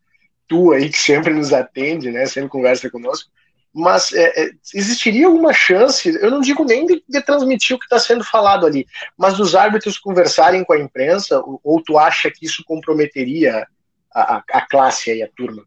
tua 0.46 0.76
aí 0.76 0.90
que 0.90 0.98
sempre 0.98 1.32
nos 1.32 1.54
atende, 1.54 2.10
né? 2.10 2.26
Sempre 2.26 2.50
conversa 2.50 2.90
conosco 2.90 3.30
mas 3.74 4.12
é, 4.12 4.44
é, 4.44 4.50
existiria 4.72 5.26
alguma 5.26 5.52
chance, 5.52 6.08
eu 6.08 6.30
não 6.30 6.40
digo 6.40 6.64
nem 6.64 6.86
de, 6.86 7.02
de 7.08 7.20
transmitir 7.20 7.74
o 7.74 7.78
que 7.78 7.86
está 7.86 7.98
sendo 7.98 8.22
falado 8.22 8.64
ali, 8.64 8.86
mas 9.18 9.36
dos 9.36 9.56
árbitros 9.56 9.98
conversarem 9.98 10.64
com 10.64 10.72
a 10.72 10.78
imprensa, 10.78 11.40
ou, 11.40 11.60
ou 11.64 11.82
tu 11.82 11.98
acha 11.98 12.30
que 12.30 12.46
isso 12.46 12.62
comprometeria 12.64 13.66
a, 14.14 14.36
a, 14.36 14.44
a 14.52 14.66
classe 14.68 15.12
e 15.12 15.24
a 15.24 15.28
turma? 15.28 15.64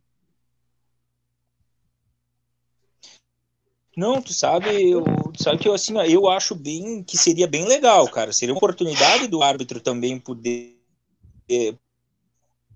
Não, 3.96 4.22
tu 4.22 4.34
sabe, 4.34 4.90
eu, 4.90 5.04
sabe 5.38 5.60
que 5.60 5.68
eu 5.68 5.74
assim, 5.74 5.98
eu 6.00 6.28
acho 6.28 6.56
bem 6.56 7.04
que 7.04 7.18
seria 7.18 7.48
bem 7.48 7.66
legal, 7.66 8.08
cara. 8.10 8.34
Seria 8.34 8.54
uma 8.54 8.60
oportunidade 8.60 9.28
do 9.28 9.42
árbitro 9.42 9.80
também 9.80 10.20
poder 10.20 10.78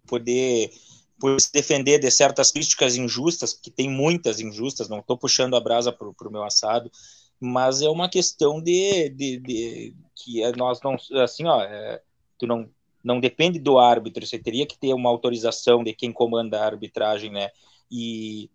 poder 0.07 0.71
por 1.19 1.39
se 1.39 1.51
defender 1.53 1.99
de 1.99 2.09
certas 2.09 2.51
críticas 2.51 2.95
injustas, 2.95 3.53
que 3.53 3.69
tem 3.69 3.87
muitas 3.87 4.39
injustas, 4.39 4.89
não 4.89 4.99
estou 4.99 5.15
puxando 5.15 5.55
a 5.55 5.59
brasa 5.59 5.91
para 5.91 6.07
o 6.07 6.31
meu 6.31 6.43
assado, 6.43 6.91
mas 7.39 7.81
é 7.83 7.89
uma 7.89 8.09
questão 8.09 8.59
de, 8.59 9.09
de, 9.09 9.37
de 9.37 9.95
que 10.15 10.43
é, 10.43 10.51
nós 10.55 10.81
não, 10.81 10.97
assim, 11.21 11.45
ó, 11.45 11.61
é, 11.61 12.01
tu 12.39 12.47
não, 12.47 12.67
não 13.03 13.19
depende 13.19 13.59
do 13.59 13.77
árbitro, 13.77 14.25
você 14.25 14.39
teria 14.39 14.65
que 14.65 14.77
ter 14.77 14.95
uma 14.95 15.09
autorização 15.11 15.83
de 15.83 15.93
quem 15.93 16.11
comanda 16.11 16.59
a 16.59 16.65
arbitragem, 16.65 17.31
né, 17.31 17.51
e 17.89 18.49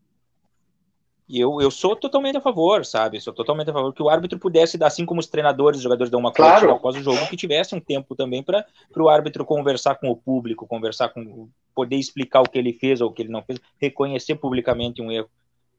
eu, 1.28 1.61
eu 1.61 1.70
sou 1.70 1.97
totalmente 1.97 2.36
a 2.36 2.40
favor, 2.40 2.85
sabe? 2.85 3.20
Sou 3.20 3.32
totalmente 3.32 3.69
a 3.69 3.73
favor 3.73 3.93
que 3.93 4.03
o 4.03 4.09
árbitro 4.09 4.39
pudesse, 4.39 4.82
assim 4.82 5.05
como 5.05 5.19
os 5.19 5.27
treinadores, 5.27 5.78
os 5.78 5.82
jogadores 5.82 6.11
dão 6.11 6.20
uma 6.20 6.32
claro. 6.32 6.70
após 6.70 6.94
o 6.94 7.03
jogo, 7.03 7.27
que 7.28 7.36
tivesse 7.36 7.74
um 7.74 7.81
tempo 7.81 8.15
também 8.15 8.43
para 8.43 8.65
o 8.97 9.09
árbitro 9.09 9.44
conversar 9.44 9.97
com 9.97 10.09
o 10.09 10.16
público, 10.16 10.66
conversar 10.66 11.09
com. 11.09 11.48
poder 11.74 11.97
explicar 11.97 12.43
o 12.43 12.48
que 12.48 12.59
ele 12.59 12.73
fez 12.73 13.01
ou 13.01 13.11
o 13.11 13.12
que 13.12 13.23
ele 13.23 13.32
não 13.32 13.43
fez, 13.43 13.61
reconhecer 13.81 14.36
publicamente 14.36 15.03
um 15.03 15.11
erro. 15.11 15.28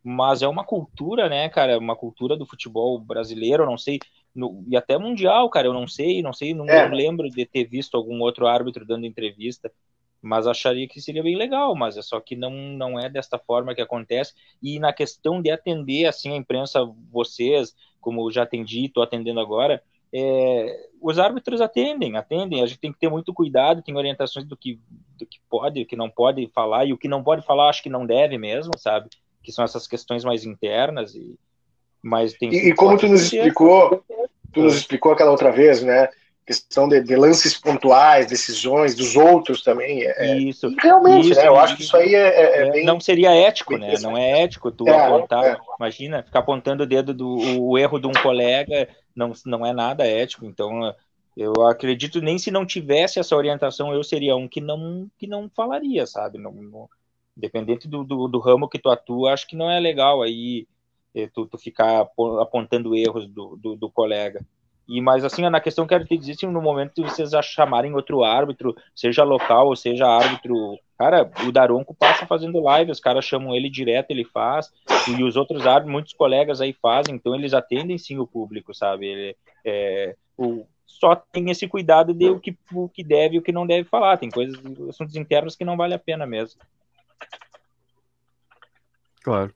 Mas 0.04 0.42
é 0.42 0.48
uma 0.48 0.66
cultura, 0.66 1.30
né, 1.30 1.48
cara? 1.50 1.78
Uma 1.78 1.96
cultura 1.96 2.36
do 2.36 2.46
futebol 2.46 3.00
brasileiro, 3.00 3.66
não 3.66 3.78
sei, 3.78 4.00
no, 4.36 4.64
e 4.68 4.76
até 4.76 4.98
mundial, 4.98 5.50
cara. 5.50 5.68
Eu 5.68 5.74
não 5.74 5.88
sei, 5.88 6.22
não 6.22 6.34
sei, 6.34 6.54
não 6.54 6.66
é. 6.66 6.88
lembro 6.90 7.30
de 7.30 7.46
ter 7.46 7.66
visto 7.66 7.96
algum 7.96 8.20
outro 8.22 8.48
árbitro 8.48 8.86
dando 8.86 9.06
entrevista 9.06 9.72
mas 10.28 10.46
acharia 10.46 10.88
que 10.88 11.02
seria 11.02 11.24
bem 11.24 11.36
legal, 11.36 11.74
mas 11.76 11.98
é 11.98 12.02
só 12.02 12.20
que 12.20 12.36
não, 12.36 12.52
não 12.52 13.00
é 13.00 13.10
desta 13.10 13.40
forma 13.40 13.74
que 13.74 13.82
acontece, 13.82 14.34
e 14.62 14.80
na 14.80 14.92
questão 14.92 15.42
de 15.42 15.50
atender, 15.50 16.06
assim, 16.06 16.34
a 16.34 16.36
imprensa, 16.36 16.88
vocês, 17.12 17.74
como 18.02 18.30
já 18.30 18.44
atendi, 18.44 18.86
estou 18.86 19.02
atendendo 19.02 19.40
agora, 19.40 19.82
é, 20.14 20.88
os 21.02 21.18
árbitros 21.18 21.62
atendem, 21.62 22.18
atendem, 22.18 22.62
a 22.62 22.66
gente 22.66 22.80
tem 22.80 22.92
que 22.92 23.00
ter 23.00 23.10
muito 23.10 23.34
cuidado, 23.34 23.82
tem 23.82 23.96
orientações 23.96 24.46
do 24.46 24.56
que, 24.56 24.80
do 25.18 25.26
que 25.26 25.40
pode, 25.50 25.82
do 25.84 25.88
que 25.88 25.96
não 25.96 26.10
pode 26.10 26.46
falar, 26.48 26.86
e 26.86 26.94
o 26.94 26.98
que 26.98 27.08
não 27.08 27.24
pode 27.24 27.46
falar, 27.46 27.70
acho 27.70 27.82
que 27.82 27.90
não 27.90 28.06
deve 28.06 28.38
mesmo, 28.38 28.74
sabe, 28.78 29.10
que 29.42 29.52
são 29.52 29.64
essas 29.64 29.88
questões 29.88 30.26
mais 30.26 30.46
internas, 30.46 31.16
e, 31.16 31.40
mas 32.02 32.34
tem... 32.34 32.54
E, 32.54 32.70
e 32.70 32.76
como 32.76 32.98
tu 32.98 33.08
nos 33.08 33.22
explicou, 33.22 34.04
tu 34.52 34.62
nos 34.62 34.76
explicou 34.76 35.14
aquela 35.14 35.32
outra 35.32 35.52
vez, 35.52 35.82
né, 35.82 36.10
questão 36.48 36.88
de, 36.88 37.02
de, 37.02 37.16
lances 37.18 37.58
pontuais, 37.58 38.26
decisões 38.26 38.96
dos 38.96 39.18
outros 39.18 39.62
também. 39.62 40.04
É, 40.04 40.32
é 40.32 40.38
isso. 40.38 40.74
Realmente, 40.82 41.32
isso, 41.32 41.40
né? 41.42 41.48
Eu 41.48 41.58
acho 41.58 41.76
que 41.76 41.84
isso 41.84 41.98
aí 41.98 42.16
é, 42.16 42.28
é, 42.28 42.68
é 42.68 42.72
bem, 42.72 42.86
Não 42.86 43.02
seria 43.02 43.36
ético, 43.36 43.78
né? 43.78 43.96
Não 44.02 44.18
é 44.18 44.44
ético 44.44 44.72
tu 44.72 44.88
é, 44.88 45.06
apontar. 45.06 45.44
É. 45.44 45.58
Imagina, 45.78 46.24
ficar 46.24 46.40
apontando 46.40 46.84
o 46.84 46.88
dedo 46.88 47.14
do 47.14 47.62
o 47.62 47.78
erro 47.78 48.00
de 48.00 48.08
um 48.08 48.14
colega 48.14 48.88
não, 49.14 49.34
não 49.46 49.66
é 49.66 49.74
nada 49.74 50.08
ético. 50.08 50.46
Então, 50.46 50.96
eu 51.36 51.54
acredito 51.68 52.22
nem 52.22 52.38
se 52.38 52.50
não 52.50 52.66
tivesse 52.66 53.20
essa 53.20 53.36
orientação, 53.36 53.94
eu 53.94 54.04
seria 54.04 54.36
um 54.36 54.48
que 54.48 54.62
não 54.62 55.12
que 55.18 55.28
não 55.28 55.50
falaria, 55.54 56.08
sabe? 56.08 56.38
Não, 56.38 56.54
não 56.54 56.90
dependente 57.36 57.88
do, 57.88 58.04
do, 58.04 58.28
do, 58.28 58.40
ramo 58.40 58.70
que 58.70 58.80
tu 58.80 58.90
atua, 58.90 59.34
acho 59.34 59.46
que 59.48 59.56
não 59.56 59.70
é 59.70 59.80
legal 59.80 60.24
aí 60.24 60.66
eh, 61.14 61.30
tu, 61.32 61.46
tu 61.46 61.58
ficar 61.58 62.08
apontando 62.42 62.96
erros 62.96 63.28
do, 63.28 63.56
do, 63.56 63.76
do 63.76 63.92
colega. 63.92 64.44
E 64.88 65.02
mas 65.02 65.26
assim, 65.26 65.42
na 65.50 65.60
questão 65.60 65.86
quero 65.86 66.06
te 66.06 66.18
dizer, 66.18 66.34
assim, 66.34 66.48
no 66.48 66.62
momento 66.62 66.94
que 66.94 67.02
vocês 67.02 67.32
chamarem 67.44 67.94
outro 67.94 68.24
árbitro, 68.24 68.76
seja 68.96 69.24
local 69.24 69.68
ou 69.68 69.76
seja 69.76 70.08
árbitro, 70.08 70.78
cara, 70.98 71.30
o 71.46 71.52
Daronco 71.52 71.94
passa 71.94 72.26
fazendo 72.26 72.62
live, 72.62 72.92
os 72.92 73.00
caras 73.00 73.26
chamam 73.26 73.54
ele 73.54 73.70
direto, 73.70 74.12
ele 74.12 74.24
faz, 74.24 74.72
e 75.08 75.24
os 75.24 75.36
outros 75.36 75.68
árbitros, 75.68 75.92
muitos 75.92 76.14
colegas 76.14 76.62
aí 76.62 76.74
fazem, 76.74 77.16
então 77.16 77.36
eles 77.36 77.54
atendem 77.54 77.98
sim 77.98 78.18
o 78.18 78.26
público, 78.26 78.74
sabe? 78.74 79.08
Ele, 79.08 79.36
é, 79.66 80.16
o, 80.38 80.66
só 80.86 81.16
tem 81.16 81.50
esse 81.52 81.68
cuidado 81.68 82.14
de 82.14 82.30
o 82.30 82.40
que, 82.40 82.58
o 82.74 82.88
que 82.88 83.04
deve 83.04 83.36
e 83.36 83.40
o 83.40 83.42
que 83.42 83.52
não 83.52 83.68
deve 83.68 83.88
falar. 83.88 84.18
Tem 84.18 84.30
coisas, 84.30 84.58
assuntos 84.90 85.16
internos 85.16 85.56
que 85.56 85.66
não 85.66 85.78
vale 85.78 85.94
a 85.94 86.00
pena 86.00 86.26
mesmo. 86.26 86.60
Claro. 89.22 89.54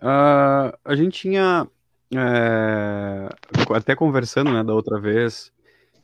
Uh, 0.00 0.76
a 0.84 0.94
gente 0.94 1.18
tinha 1.18 1.66
é, 2.18 3.28
até 3.74 3.94
conversando, 3.94 4.52
né, 4.52 4.62
da 4.62 4.74
outra 4.74 5.00
vez, 5.00 5.52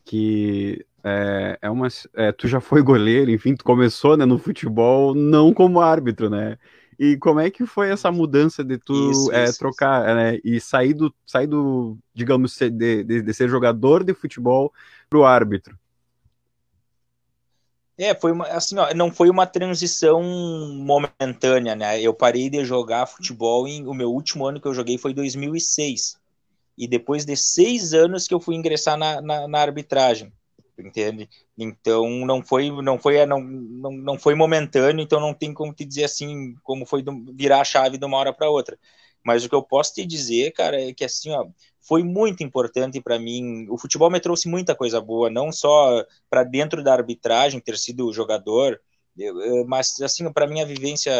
que 0.04 0.84
é, 1.04 1.58
é 1.62 1.70
uma, 1.70 1.88
é, 2.14 2.32
tu 2.32 2.46
já 2.48 2.60
foi 2.60 2.82
goleiro, 2.82 3.30
enfim, 3.30 3.54
tu 3.54 3.64
começou, 3.64 4.16
né, 4.16 4.24
no 4.24 4.38
futebol 4.38 5.14
não 5.14 5.52
como 5.52 5.80
árbitro, 5.80 6.28
né? 6.28 6.58
E 6.98 7.16
como 7.16 7.40
é 7.40 7.50
que 7.50 7.64
foi 7.64 7.88
essa 7.88 8.12
mudança 8.12 8.62
de 8.62 8.76
tu 8.76 9.10
isso, 9.10 9.32
é, 9.32 9.44
isso, 9.44 9.58
trocar 9.58 10.04
isso. 10.04 10.14
Né, 10.14 10.38
e 10.44 10.60
sair 10.60 10.92
do, 10.92 11.14
sair 11.24 11.46
do 11.46 11.96
digamos, 12.12 12.56
de, 12.58 12.70
de, 12.70 13.22
de 13.22 13.34
ser 13.34 13.48
jogador 13.48 14.04
de 14.04 14.12
futebol 14.12 14.70
para 15.08 15.18
o 15.18 15.24
árbitro? 15.24 15.79
É, 18.00 18.14
foi 18.14 18.32
uma, 18.32 18.46
assim, 18.46 18.78
ó, 18.78 18.94
não 18.94 19.12
foi 19.12 19.28
uma 19.28 19.46
transição 19.46 20.22
momentânea, 20.22 21.76
né? 21.76 22.00
Eu 22.00 22.14
parei 22.14 22.48
de 22.48 22.64
jogar 22.64 23.04
futebol 23.04 23.68
em 23.68 23.86
o 23.86 23.92
meu 23.92 24.10
último 24.10 24.46
ano 24.46 24.58
que 24.58 24.66
eu 24.66 24.72
joguei 24.72 24.96
foi 24.96 25.12
2006 25.12 26.18
e 26.78 26.88
depois 26.88 27.26
de 27.26 27.36
seis 27.36 27.92
anos 27.92 28.26
que 28.26 28.32
eu 28.32 28.40
fui 28.40 28.54
ingressar 28.54 28.96
na, 28.96 29.20
na, 29.20 29.46
na 29.46 29.58
arbitragem, 29.60 30.32
entende? 30.78 31.28
Então 31.58 32.08
não 32.24 32.42
foi 32.42 32.70
não 32.82 32.98
foi 32.98 33.26
não, 33.26 33.38
não, 33.42 33.92
não 33.92 34.18
foi 34.18 34.34
momentâneo, 34.34 35.02
então 35.02 35.20
não 35.20 35.34
tem 35.34 35.52
como 35.52 35.74
te 35.74 35.84
dizer 35.84 36.04
assim 36.04 36.54
como 36.62 36.86
foi 36.86 37.02
do, 37.02 37.12
virar 37.34 37.60
a 37.60 37.64
chave 37.64 37.98
de 37.98 38.06
uma 38.06 38.16
hora 38.16 38.32
para 38.32 38.48
outra. 38.48 38.78
Mas 39.24 39.44
o 39.44 39.48
que 39.48 39.54
eu 39.54 39.62
posso 39.62 39.94
te 39.94 40.06
dizer, 40.06 40.52
cara, 40.52 40.80
é 40.80 40.92
que 40.94 41.04
assim, 41.04 41.30
ó, 41.30 41.46
foi 41.80 42.02
muito 42.02 42.42
importante 42.42 43.00
para 43.00 43.18
mim. 43.18 43.66
O 43.68 43.76
futebol 43.76 44.10
me 44.10 44.20
trouxe 44.20 44.48
muita 44.48 44.74
coisa 44.74 45.00
boa, 45.00 45.28
não 45.28 45.52
só 45.52 46.04
para 46.28 46.44
dentro 46.44 46.82
da 46.82 46.92
arbitragem, 46.92 47.60
ter 47.60 47.76
sido 47.76 48.12
jogador, 48.12 48.80
mas 49.66 50.00
assim, 50.00 50.30
para 50.32 50.46
minha 50.46 50.64
vivência 50.64 51.12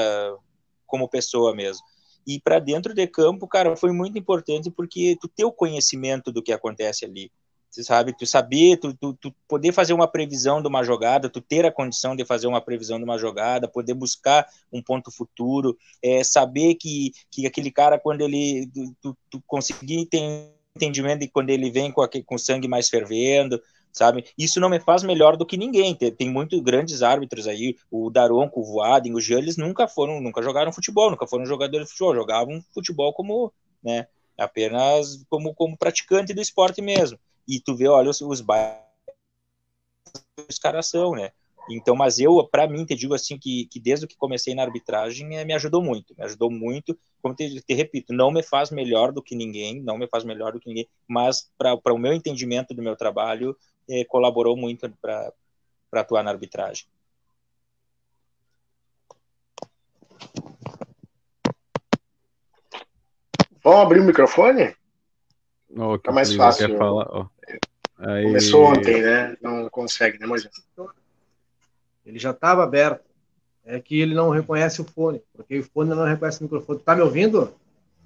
como 0.86 1.08
pessoa 1.08 1.54
mesmo. 1.54 1.84
E 2.26 2.40
para 2.40 2.58
dentro 2.58 2.94
de 2.94 3.06
campo, 3.06 3.48
cara, 3.48 3.76
foi 3.76 3.92
muito 3.92 4.18
importante 4.18 4.70
porque 4.70 5.16
tu 5.20 5.28
ter 5.28 5.44
o 5.44 5.52
conhecimento 5.52 6.30
do 6.30 6.42
que 6.42 6.52
acontece 6.52 7.04
ali. 7.04 7.30
Você 7.70 7.84
sabe, 7.84 8.12
tu 8.12 8.26
saber, 8.26 8.78
tu, 8.78 8.92
tu, 8.94 9.14
tu, 9.14 9.32
poder 9.46 9.72
fazer 9.72 9.92
uma 9.92 10.08
previsão 10.08 10.60
de 10.60 10.66
uma 10.66 10.82
jogada, 10.82 11.28
tu 11.28 11.40
ter 11.40 11.64
a 11.64 11.70
condição 11.70 12.16
de 12.16 12.24
fazer 12.24 12.48
uma 12.48 12.60
previsão 12.60 12.98
de 12.98 13.04
uma 13.04 13.16
jogada, 13.16 13.68
poder 13.68 13.94
buscar 13.94 14.44
um 14.72 14.82
ponto 14.82 15.08
futuro, 15.12 15.78
é, 16.02 16.24
saber 16.24 16.74
que, 16.74 17.12
que 17.30 17.46
aquele 17.46 17.70
cara, 17.70 17.96
quando 17.96 18.22
ele, 18.22 18.68
tu, 19.00 19.16
tu 19.30 19.40
conseguir 19.46 20.04
ter 20.06 20.50
entendimento 20.74 21.20
de 21.20 21.28
quando 21.28 21.50
ele 21.50 21.70
vem 21.70 21.92
com, 21.92 22.02
aquele, 22.02 22.24
com 22.24 22.34
o 22.34 22.38
sangue 22.40 22.66
mais 22.66 22.88
fervendo, 22.88 23.62
sabe? 23.92 24.24
Isso 24.36 24.58
não 24.58 24.68
me 24.68 24.80
faz 24.80 25.04
melhor 25.04 25.36
do 25.36 25.46
que 25.46 25.56
ninguém. 25.56 25.94
Tem, 25.94 26.10
tem 26.10 26.28
muitos 26.28 26.58
grandes 26.60 27.02
árbitros 27.02 27.46
aí, 27.46 27.76
o 27.88 28.10
Daronco, 28.10 28.60
o 28.60 28.64
Voaden, 28.64 29.14
o 29.14 29.20
Jean, 29.20 29.38
eles 29.38 29.56
nunca 29.56 29.86
foram, 29.86 30.20
nunca 30.20 30.42
jogaram 30.42 30.72
futebol, 30.72 31.08
nunca 31.08 31.26
foram 31.26 31.46
jogadores 31.46 31.86
de 31.86 31.92
futebol, 31.92 32.16
jogavam 32.16 32.60
futebol 32.74 33.12
como, 33.12 33.52
né, 33.80 34.08
apenas 34.36 35.24
como, 35.28 35.54
como 35.54 35.78
praticante 35.78 36.34
do 36.34 36.40
esporte 36.40 36.82
mesmo 36.82 37.16
e 37.46 37.60
tu 37.60 37.74
vê, 37.74 37.88
olha, 37.88 38.10
os, 38.10 38.20
os 38.20 38.40
bairros 38.40 38.90
os 40.48 40.58
caras 40.58 40.86
são, 40.88 41.12
né? 41.12 41.30
Então, 41.68 41.94
mas 41.94 42.18
eu, 42.18 42.42
para 42.50 42.66
mim, 42.66 42.84
te 42.84 42.94
digo 42.94 43.14
assim 43.14 43.38
que, 43.38 43.66
que 43.66 43.78
desde 43.78 44.06
que 44.06 44.16
comecei 44.16 44.54
na 44.54 44.62
arbitragem, 44.62 45.36
é, 45.36 45.44
me 45.44 45.52
ajudou 45.52 45.82
muito, 45.82 46.14
me 46.16 46.24
ajudou 46.24 46.50
muito. 46.50 46.98
Como 47.22 47.34
te, 47.34 47.60
te, 47.60 47.74
repito, 47.74 48.12
não 48.12 48.30
me 48.30 48.42
faz 48.42 48.70
melhor 48.70 49.12
do 49.12 49.22
que 49.22 49.36
ninguém, 49.36 49.80
não 49.80 49.96
me 49.96 50.08
faz 50.08 50.24
melhor 50.24 50.52
do 50.52 50.60
que 50.60 50.68
ninguém, 50.68 50.88
mas 51.06 51.50
para 51.56 51.94
o 51.94 51.98
meu 51.98 52.12
entendimento 52.12 52.74
do 52.74 52.82
meu 52.82 52.96
trabalho, 52.96 53.56
é, 53.88 54.04
colaborou 54.04 54.56
muito 54.56 54.90
para 55.00 55.32
atuar 55.92 56.24
na 56.24 56.30
arbitragem. 56.30 56.86
Vamos 63.62 63.80
abrir 63.80 64.00
o 64.00 64.04
microfone? 64.04 64.74
Oh, 65.76 65.96
Fica 65.96 66.12
mais 66.12 66.34
fácil. 66.34 66.76
Falar, 66.76 67.08
oh. 67.12 67.26
Aí... 67.98 68.24
Começou 68.24 68.64
ontem, 68.64 69.02
né? 69.02 69.36
Não 69.40 69.68
consegue, 69.68 70.18
né, 70.18 70.26
Moisés? 70.26 70.52
Ele 72.04 72.18
já 72.18 72.30
estava 72.30 72.64
aberto. 72.64 73.08
É 73.64 73.78
que 73.78 74.00
ele 74.00 74.14
não 74.14 74.30
reconhece 74.30 74.80
o 74.80 74.84
fone, 74.84 75.22
porque 75.34 75.58
o 75.58 75.62
fone 75.62 75.90
não 75.90 76.04
reconhece 76.04 76.40
o 76.40 76.44
microfone. 76.44 76.80
Tá 76.80 76.96
me 76.96 77.02
ouvindo? 77.02 77.54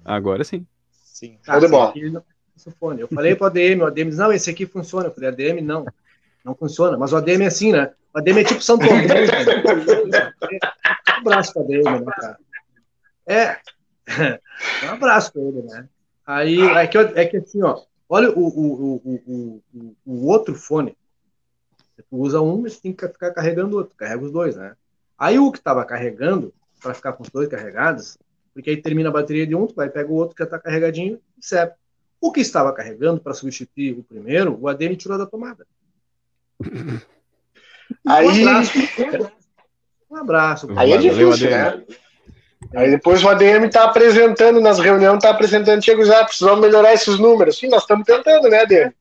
Agora 0.03 0.43
sim. 0.43 0.67
Sim. 0.91 1.39
Tá, 1.43 1.57
de 1.57 1.67
bola. 1.67 1.93
o 2.65 2.71
fone. 2.71 3.01
Eu 3.01 3.07
falei 3.07 3.35
para 3.35 3.45
o 3.45 3.47
ADM, 3.47 3.81
o 3.81 3.85
ADM 3.85 4.09
diz, 4.09 4.17
não, 4.17 4.33
esse 4.33 4.49
aqui 4.49 4.65
funciona. 4.65 5.07
Eu 5.07 5.11
falei, 5.11 5.29
ADM 5.29 5.61
não, 5.61 5.85
não 6.43 6.53
funciona. 6.53 6.97
Mas 6.97 7.13
o 7.13 7.15
ADM 7.15 7.43
é 7.43 7.47
assim, 7.47 7.71
né? 7.71 7.93
O 8.13 8.19
ADM 8.19 8.39
é 8.39 8.43
tipo 8.43 8.61
São 8.61 8.77
Paulo. 8.77 8.93
um 11.09 11.19
abraço 11.21 11.53
para 11.53 11.61
o 11.61 11.65
ADM, 11.65 12.05
né, 12.05 12.11
cara? 12.15 12.37
É. 13.25 13.57
Um 14.85 14.89
abraço 14.89 15.33
para 15.33 15.41
ele, 15.41 15.63
né? 15.63 15.89
Aí 16.25 16.59
é 16.59 16.87
que, 16.87 16.97
é 16.97 17.25
que 17.25 17.37
assim, 17.37 17.61
ó, 17.61 17.81
olha 18.09 18.31
o, 18.31 18.47
o, 18.47 19.01
o, 19.03 19.61
o, 19.73 19.95
o 20.05 20.27
outro 20.27 20.55
fone. 20.55 20.97
Você 21.95 22.03
usa 22.11 22.41
um, 22.41 22.61
mas 22.61 22.79
tem 22.79 22.91
que 22.91 23.07
ficar 23.07 23.31
carregando 23.31 23.75
o 23.75 23.79
outro, 23.79 23.95
carrega 23.95 24.23
os 24.23 24.31
dois, 24.31 24.55
né? 24.55 24.75
Aí 25.17 25.37
o 25.39 25.51
que 25.51 25.59
estava 25.59 25.85
carregando, 25.85 26.53
para 26.81 26.93
ficar 26.93 27.13
com 27.13 27.23
os 27.23 27.29
dois 27.29 27.47
carregados, 27.47 28.17
porque 28.53 28.69
aí 28.69 28.81
termina 28.81 29.09
a 29.09 29.13
bateria 29.13 29.45
de 29.45 29.55
um, 29.55 29.67
tu 29.67 29.75
vai 29.75 29.89
pega 29.89 30.09
o 30.09 30.15
outro 30.15 30.35
que 30.35 30.41
já 30.41 30.45
está 30.45 30.59
carregadinho 30.59 31.19
e 31.37 31.45
serve. 31.45 31.73
O 32.19 32.31
que 32.31 32.41
estava 32.41 32.73
carregando 32.73 33.21
para 33.21 33.33
substituir 33.33 33.97
o 33.97 34.03
primeiro, 34.03 34.57
o 34.59 34.67
ADM 34.67 34.95
tirou 34.95 35.17
da 35.17 35.25
tomada. 35.25 35.67
Aí... 38.07 38.27
Um 38.27 38.47
abraço. 38.47 38.71
Um 40.09 40.15
abraço. 40.15 40.67
Aí 40.75 40.91
é 40.91 40.97
difícil, 40.97 41.49
né? 41.49 41.85
Aí 42.73 42.89
depois 42.89 43.23
o 43.23 43.29
ADM 43.29 43.65
está 43.65 43.85
apresentando 43.85 44.59
nas 44.59 44.79
reuniões, 44.79 45.17
está 45.17 45.29
apresentando, 45.29 45.81
Diego, 45.81 46.05
já 46.05 46.23
precisamos 46.23 46.59
melhorar 46.59 46.93
esses 46.93 47.19
números. 47.19 47.57
Sim, 47.57 47.67
nós 47.67 47.83
estamos 47.83 48.05
tentando, 48.05 48.49
né, 48.49 48.61
ADM? 48.61 48.93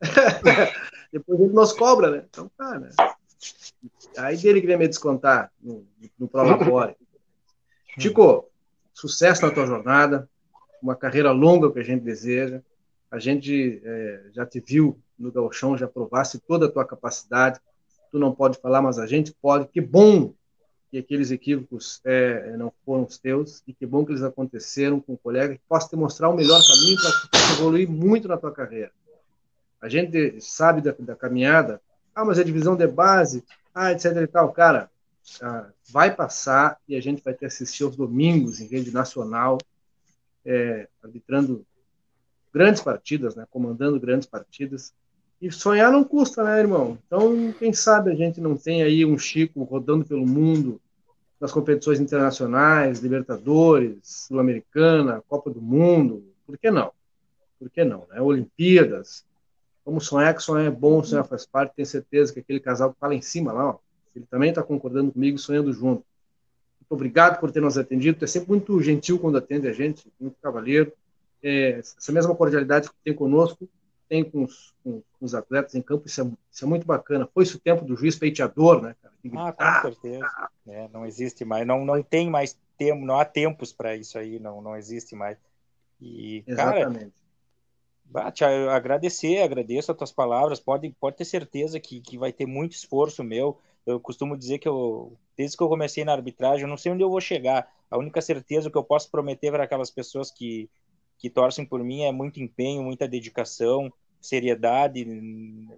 depois 1.12 1.40
ele 1.40 1.52
nos 1.52 1.72
cobra, 1.72 2.10
né? 2.10 2.24
Então 2.28 2.50
tá, 2.56 2.78
né? 2.78 2.90
Aí 4.18 4.36
dele 4.36 4.60
queria 4.60 4.78
me 4.78 4.88
descontar 4.88 5.50
no, 5.60 5.86
no 6.18 6.28
Prolabore. 6.28 6.96
Chico, 7.98 8.48
sucesso 8.92 9.44
na 9.44 9.52
tua 9.52 9.66
jornada, 9.66 10.28
uma 10.82 10.94
carreira 10.94 11.30
longa 11.30 11.70
que 11.70 11.78
a 11.78 11.84
gente 11.84 12.02
deseja. 12.02 12.60
A 13.10 13.18
gente 13.18 13.80
é, 13.84 14.22
já 14.32 14.44
te 14.44 14.60
viu 14.60 14.98
no 15.18 15.30
Galchão, 15.30 15.76
já 15.76 15.86
provasse 15.86 16.38
toda 16.40 16.66
a 16.66 16.70
tua 16.70 16.84
capacidade. 16.84 17.60
Tu 18.10 18.18
não 18.18 18.34
pode 18.34 18.58
falar, 18.58 18.82
mas 18.82 18.98
a 18.98 19.06
gente 19.06 19.32
pode. 19.40 19.68
Que 19.68 19.80
bom 19.80 20.34
que 20.90 20.98
aqueles 20.98 21.30
equívocos 21.30 22.00
é, 22.04 22.56
não 22.56 22.72
foram 22.84 23.04
os 23.04 23.18
teus 23.18 23.62
e 23.66 23.72
que 23.72 23.84
bom 23.84 24.04
que 24.04 24.12
eles 24.12 24.22
aconteceram 24.22 25.00
com 25.00 25.14
um 25.14 25.16
colega 25.16 25.54
que 25.54 25.62
possa 25.68 25.88
te 25.88 25.96
mostrar 25.96 26.28
o 26.28 26.36
melhor 26.36 26.60
caminho 26.66 26.96
para 27.30 27.40
evoluir 27.54 27.88
muito 27.88 28.28
na 28.28 28.36
tua 28.36 28.52
carreira. 28.52 28.92
A 29.80 29.88
gente 29.88 30.40
sabe 30.40 30.80
da, 30.80 30.94
da, 30.98 31.16
caminhada, 31.16 31.80
ah, 32.14 32.24
mas 32.24 32.38
é 32.38 32.44
divisão 32.44 32.76
de 32.76 32.86
base, 32.86 33.44
ah, 33.74 33.92
etc 33.92 34.16
e 34.16 34.26
tal. 34.26 34.52
Cara, 34.52 34.90
ah, 35.42 35.68
vai 35.90 36.14
passar 36.14 36.78
e 36.88 36.96
a 36.96 37.02
gente 37.02 37.22
vai 37.22 37.34
ter 37.34 37.46
assistir 37.46 37.84
aos 37.84 37.96
domingos 37.96 38.60
em 38.60 38.66
rede 38.66 38.92
nacional, 38.92 39.58
é, 40.44 40.88
arbitrando 41.02 41.66
grandes 42.52 42.80
partidas, 42.80 43.34
né, 43.34 43.46
comandando 43.50 44.00
grandes 44.00 44.26
partidas. 44.26 44.94
E 45.46 45.52
sonhar 45.52 45.92
não 45.92 46.02
custa, 46.02 46.42
né, 46.42 46.58
irmão? 46.58 46.98
Então, 47.06 47.52
quem 47.52 47.72
sabe 47.72 48.10
a 48.10 48.16
gente 48.16 48.40
não 48.40 48.56
tem 48.56 48.82
aí 48.82 49.04
um 49.04 49.16
Chico 49.16 49.62
rodando 49.62 50.04
pelo 50.04 50.26
mundo 50.26 50.80
nas 51.40 51.52
competições 51.52 52.00
internacionais, 52.00 52.98
Libertadores, 52.98 54.26
Sul-Americana, 54.26 55.22
Copa 55.28 55.48
do 55.48 55.62
Mundo. 55.62 56.24
Por 56.44 56.58
que 56.58 56.68
não? 56.68 56.90
Por 57.60 57.70
que 57.70 57.84
não? 57.84 58.08
Né? 58.10 58.20
Olimpíadas. 58.20 59.24
Vamos 59.84 60.06
sonhar 60.08 60.34
que 60.34 60.42
sonhar 60.42 60.66
é 60.66 60.70
bom, 60.70 61.00
sonhar 61.04 61.24
faz 61.24 61.46
parte. 61.46 61.76
Tenho 61.76 61.86
certeza 61.86 62.32
que 62.32 62.40
aquele 62.40 62.58
casal 62.58 62.90
que 62.90 62.96
está 62.96 63.06
lá 63.06 63.14
em 63.14 63.22
cima, 63.22 63.52
lá, 63.52 63.68
ó, 63.68 63.78
ele 64.16 64.26
também 64.28 64.48
está 64.50 64.64
concordando 64.64 65.12
comigo, 65.12 65.38
sonhando 65.38 65.72
junto. 65.72 66.04
Muito 66.80 66.90
obrigado 66.90 67.38
por 67.38 67.52
ter 67.52 67.60
nos 67.60 67.78
atendido. 67.78 68.24
É 68.24 68.26
sempre 68.26 68.48
muito 68.48 68.82
gentil 68.82 69.16
quando 69.16 69.38
atende 69.38 69.68
a 69.68 69.72
gente, 69.72 70.12
muito 70.18 70.34
cavalheiro. 70.42 70.92
É, 71.40 71.78
essa 71.78 72.10
mesma 72.10 72.34
cordialidade 72.34 72.88
que 72.88 72.96
tem 73.04 73.14
conosco, 73.14 73.68
tem 74.08 74.24
com 74.24 74.44
os, 74.44 74.74
com, 74.82 75.02
os 75.20 75.34
atletas 75.34 75.74
em 75.74 75.82
campo, 75.82 76.06
isso 76.06 76.22
é, 76.22 76.30
isso 76.50 76.64
é, 76.64 76.68
muito 76.68 76.86
bacana. 76.86 77.28
Foi 77.32 77.42
isso 77.42 77.56
o 77.56 77.60
tempo 77.60 77.84
do 77.84 77.96
juiz 77.96 78.16
peiteador, 78.16 78.82
né, 78.82 78.94
cara? 79.02 79.14
Ah, 79.34 79.52
com 79.52 79.90
certeza. 79.90 80.48
É, 80.68 80.88
não 80.88 81.04
existe 81.04 81.44
mais, 81.44 81.66
não, 81.66 81.84
não 81.84 82.02
tem 82.02 82.30
mais 82.30 82.58
tempo, 82.78 83.04
não 83.04 83.18
há 83.18 83.24
tempos 83.24 83.72
para 83.72 83.96
isso 83.96 84.18
aí, 84.18 84.38
não, 84.38 84.60
não 84.62 84.76
existe 84.76 85.14
mais. 85.14 85.38
E, 86.00 86.44
Exatamente. 86.46 87.12
Cara, 88.12 88.30
te 88.30 88.44
agradecer, 88.44 89.42
agradeço 89.42 89.90
as 89.90 89.98
tuas 89.98 90.12
palavras, 90.12 90.60
pode, 90.60 90.90
pode 91.00 91.16
ter 91.16 91.24
certeza 91.24 91.80
que, 91.80 92.00
que 92.00 92.16
vai 92.16 92.32
ter 92.32 92.46
muito 92.46 92.72
esforço 92.72 93.24
meu. 93.24 93.58
Eu 93.84 94.00
costumo 94.00 94.36
dizer 94.36 94.58
que 94.58 94.68
eu, 94.68 95.16
desde 95.36 95.56
que 95.56 95.62
eu 95.62 95.68
comecei 95.68 96.04
na 96.04 96.12
arbitragem, 96.12 96.62
eu 96.62 96.68
não 96.68 96.76
sei 96.76 96.92
onde 96.92 97.02
eu 97.02 97.10
vou 97.10 97.20
chegar. 97.20 97.68
A 97.90 97.98
única 97.98 98.20
certeza 98.20 98.70
que 98.70 98.76
eu 98.76 98.84
posso 98.84 99.10
prometer 99.10 99.50
para 99.50 99.64
aquelas 99.64 99.90
pessoas 99.90 100.30
que 100.30 100.68
que 101.18 101.30
torcem 101.30 101.64
por 101.64 101.82
mim 101.82 102.02
é 102.02 102.12
muito 102.12 102.40
empenho, 102.40 102.82
muita 102.82 103.08
dedicação, 103.08 103.92
seriedade, 104.20 105.06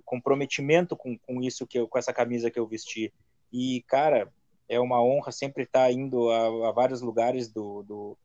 comprometimento 0.05 0.97
com, 0.97 1.19
com 1.19 1.43
isso 1.43 1.67
que 1.67 1.79
eu, 1.79 1.87
com 1.87 1.99
essa 1.99 2.13
camisa 2.13 2.51
que 2.51 2.59
eu 2.59 2.67
vesti. 2.67 3.13
E 3.53 3.85
cara, 3.87 4.33
é 4.69 4.79
uma 4.79 5.03
honra 5.03 5.33
sempre 5.33 5.65
estar 5.65 5.91
indo 5.91 6.31
a, 6.31 6.69
a 6.69 6.73
vários 6.73 7.01
lugares 7.01 7.49
do, 7.49 7.83
do, 7.83 8.19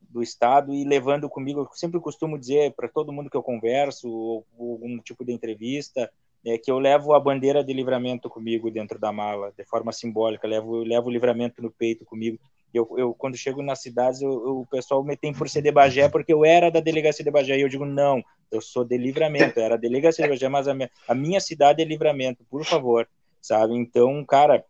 do, 0.00 0.22
estado 0.22 0.72
e 0.72 0.84
levando 0.84 1.28
comigo. 1.28 1.60
Eu 1.60 1.68
sempre 1.72 2.00
costumo 2.00 2.38
dizer 2.38 2.72
para 2.74 2.88
todo 2.88 3.12
mundo 3.12 3.30
que 3.30 3.36
eu 3.36 3.42
converso, 3.42 4.08
ou, 4.08 4.46
ou 4.56 4.72
algum 4.72 4.98
tipo 4.98 5.24
de 5.24 5.32
entrevista, 5.32 6.10
é 6.44 6.56
que 6.56 6.70
eu 6.70 6.78
levo 6.78 7.12
a 7.12 7.20
bandeira 7.20 7.64
de 7.64 7.72
livramento 7.72 8.30
comigo 8.30 8.70
dentro 8.70 8.98
da 8.98 9.12
mala, 9.12 9.52
de 9.56 9.64
forma 9.64 9.92
simbólica. 9.92 10.46
levo, 10.46 10.78
levo 10.78 11.08
o 11.08 11.12
livramento 11.12 11.60
no 11.60 11.70
peito 11.70 12.04
comigo. 12.04 12.38
Eu, 12.72 12.88
eu, 12.96 13.14
quando 13.14 13.36
chego 13.36 13.62
nas 13.62 13.80
cidades, 13.80 14.20
eu, 14.20 14.30
eu, 14.30 14.60
o 14.60 14.66
pessoal 14.66 15.02
me 15.02 15.16
tem 15.16 15.32
por 15.32 15.48
ser 15.48 15.62
de 15.62 15.70
Bagé, 15.70 16.08
porque 16.08 16.32
eu 16.32 16.44
era 16.44 16.70
da 16.70 16.80
delegacia 16.80 17.24
de 17.24 17.30
Bagé. 17.30 17.56
E 17.56 17.62
eu 17.62 17.68
digo, 17.68 17.84
não, 17.84 18.22
eu 18.50 18.60
sou 18.60 18.84
de 18.84 18.96
livramento, 18.98 19.58
era 19.58 19.78
delegacia 19.78 20.24
de 20.24 20.30
Bagé, 20.30 20.48
mas 20.48 20.68
a 20.68 20.74
minha, 20.74 20.90
a 21.06 21.14
minha 21.14 21.40
cidade 21.40 21.82
é 21.82 21.84
livramento, 21.84 22.44
por 22.50 22.64
favor, 22.64 23.08
sabe? 23.40 23.74
Então, 23.74 24.24
cara, 24.24 24.64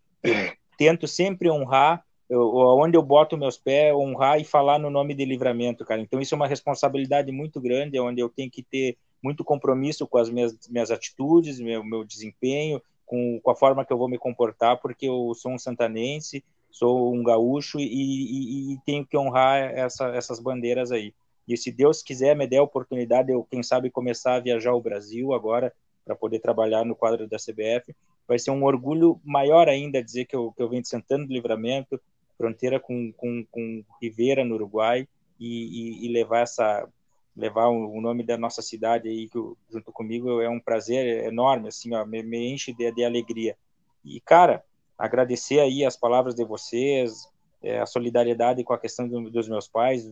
tento 0.76 1.08
sempre 1.08 1.50
honrar, 1.50 2.04
eu, 2.30 2.54
onde 2.54 2.96
eu 2.96 3.02
boto 3.02 3.36
meus 3.36 3.56
pés, 3.56 3.94
honrar 3.94 4.40
e 4.40 4.44
falar 4.44 4.78
no 4.78 4.90
nome 4.90 5.14
de 5.14 5.24
livramento, 5.24 5.84
cara. 5.84 6.00
Então, 6.00 6.20
isso 6.20 6.34
é 6.34 6.36
uma 6.36 6.46
responsabilidade 6.46 7.32
muito 7.32 7.60
grande, 7.60 7.98
onde 7.98 8.20
eu 8.20 8.28
tenho 8.28 8.50
que 8.50 8.62
ter 8.62 8.96
muito 9.22 9.42
compromisso 9.42 10.06
com 10.06 10.18
as 10.18 10.30
minhas, 10.30 10.56
minhas 10.68 10.90
atitudes, 10.90 11.58
meu, 11.58 11.82
meu 11.82 12.04
desempenho, 12.04 12.80
com, 13.04 13.40
com 13.42 13.50
a 13.50 13.56
forma 13.56 13.84
que 13.84 13.92
eu 13.92 13.98
vou 13.98 14.08
me 14.08 14.18
comportar, 14.18 14.78
porque 14.80 15.08
eu 15.08 15.32
sou 15.34 15.52
um 15.52 15.58
santanense, 15.58 16.44
sou 16.70 17.14
um 17.14 17.22
gaúcho 17.22 17.78
e, 17.78 17.84
e, 17.84 18.72
e 18.72 18.78
tenho 18.84 19.06
que 19.06 19.16
honrar 19.16 19.72
essa, 19.74 20.08
essas 20.08 20.38
bandeiras 20.38 20.92
aí. 20.92 21.14
E 21.46 21.56
se 21.56 21.72
Deus 21.72 22.02
quiser 22.02 22.36
me 22.36 22.46
der 22.46 22.58
a 22.58 22.62
oportunidade, 22.62 23.32
eu, 23.32 23.42
quem 23.50 23.62
sabe, 23.62 23.90
começar 23.90 24.34
a 24.34 24.40
viajar 24.40 24.70
ao 24.70 24.82
Brasil 24.82 25.32
agora, 25.32 25.72
para 26.04 26.16
poder 26.16 26.38
trabalhar 26.40 26.84
no 26.84 26.96
quadro 26.96 27.28
da 27.28 27.36
CBF, 27.36 27.94
vai 28.26 28.38
ser 28.38 28.50
um 28.50 28.64
orgulho 28.64 29.20
maior 29.24 29.68
ainda 29.68 30.02
dizer 30.02 30.24
que 30.24 30.34
eu, 30.34 30.52
que 30.52 30.62
eu 30.62 30.68
venho 30.68 30.82
de 30.82 30.88
Santana 30.88 31.26
do 31.26 31.32
Livramento, 31.32 32.00
fronteira 32.36 32.78
com, 32.80 33.12
com, 33.12 33.44
com 33.50 33.84
Rivera, 34.00 34.44
no 34.44 34.54
Uruguai, 34.54 35.06
e, 35.38 36.06
e, 36.06 36.08
levar 36.12 36.40
essa 36.40 36.88
levar 37.36 37.68
o, 37.68 38.00
nome 38.00 38.24
da 38.24 38.36
nossa 38.36 38.60
cidade 38.60 39.08
aí 39.08 39.28
que, 39.28 39.38
junto 39.70 39.92
comigo 39.92 40.40
é 40.40 40.48
um 40.48 40.58
prazer 40.58 41.24
enorme, 41.24 41.68
assim, 41.68 41.94
ó, 41.94 42.04
me, 42.04 42.20
me 42.20 42.52
enche 42.52 42.72
de, 42.72 42.90
de 42.90 43.04
alegria. 43.04 43.56
E, 44.04 44.20
cara, 44.20 44.64
agradecer 44.98 45.60
aí 45.60 45.84
as 45.84 45.96
palavras 45.96 46.34
de 46.34 46.44
vocês, 46.44 47.28
é, 47.62 47.78
a 47.78 47.86
solidariedade 47.86 48.64
com 48.64 48.72
a 48.72 48.78
questão 48.78 49.08
do, 49.08 49.30
dos 49.30 49.48
meus 49.48 49.68
pais. 49.68 50.10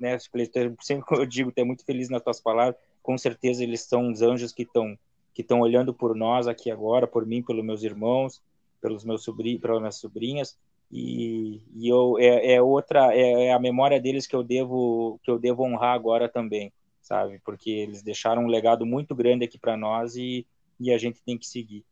Né, 0.00 0.16
sempre 0.80 1.18
eu 1.18 1.26
digo, 1.26 1.50
estou 1.50 1.66
muito 1.66 1.84
feliz 1.84 2.08
nas 2.08 2.22
tuas 2.22 2.40
palavras. 2.40 2.76
Com 3.02 3.18
certeza 3.18 3.64
eles 3.64 3.82
são 3.82 4.10
os 4.10 4.22
anjos 4.22 4.52
que 4.52 4.62
estão 4.62 4.96
que 5.32 5.42
estão 5.42 5.60
olhando 5.60 5.94
por 5.94 6.16
nós 6.16 6.48
aqui 6.48 6.72
agora, 6.72 7.06
por 7.06 7.24
mim, 7.24 7.40
pelos 7.40 7.64
meus 7.64 7.84
irmãos, 7.84 8.42
pelos 8.80 9.04
meus 9.04 9.22
sobrinhos, 9.22 9.60
pelas 9.60 9.78
minhas 9.78 9.96
sobrinhas. 9.96 10.58
E, 10.90 11.62
e 11.76 11.88
eu 11.88 12.18
é, 12.18 12.54
é 12.54 12.62
outra 12.62 13.14
é, 13.14 13.46
é, 13.46 13.52
a 13.52 13.58
memória 13.60 14.00
deles 14.00 14.26
que 14.26 14.34
eu 14.34 14.42
devo 14.42 15.20
que 15.22 15.30
eu 15.30 15.38
devo 15.38 15.62
honrar 15.62 15.94
agora 15.94 16.28
também, 16.28 16.72
sabe? 17.00 17.40
Porque 17.44 17.70
eles 17.70 18.02
deixaram 18.02 18.44
um 18.44 18.48
legado 18.48 18.84
muito 18.84 19.14
grande 19.14 19.44
aqui 19.44 19.56
para 19.56 19.76
nós 19.76 20.16
e, 20.16 20.44
e 20.80 20.92
a 20.92 20.98
gente 20.98 21.22
tem 21.22 21.38
que 21.38 21.46
seguir. 21.46 21.84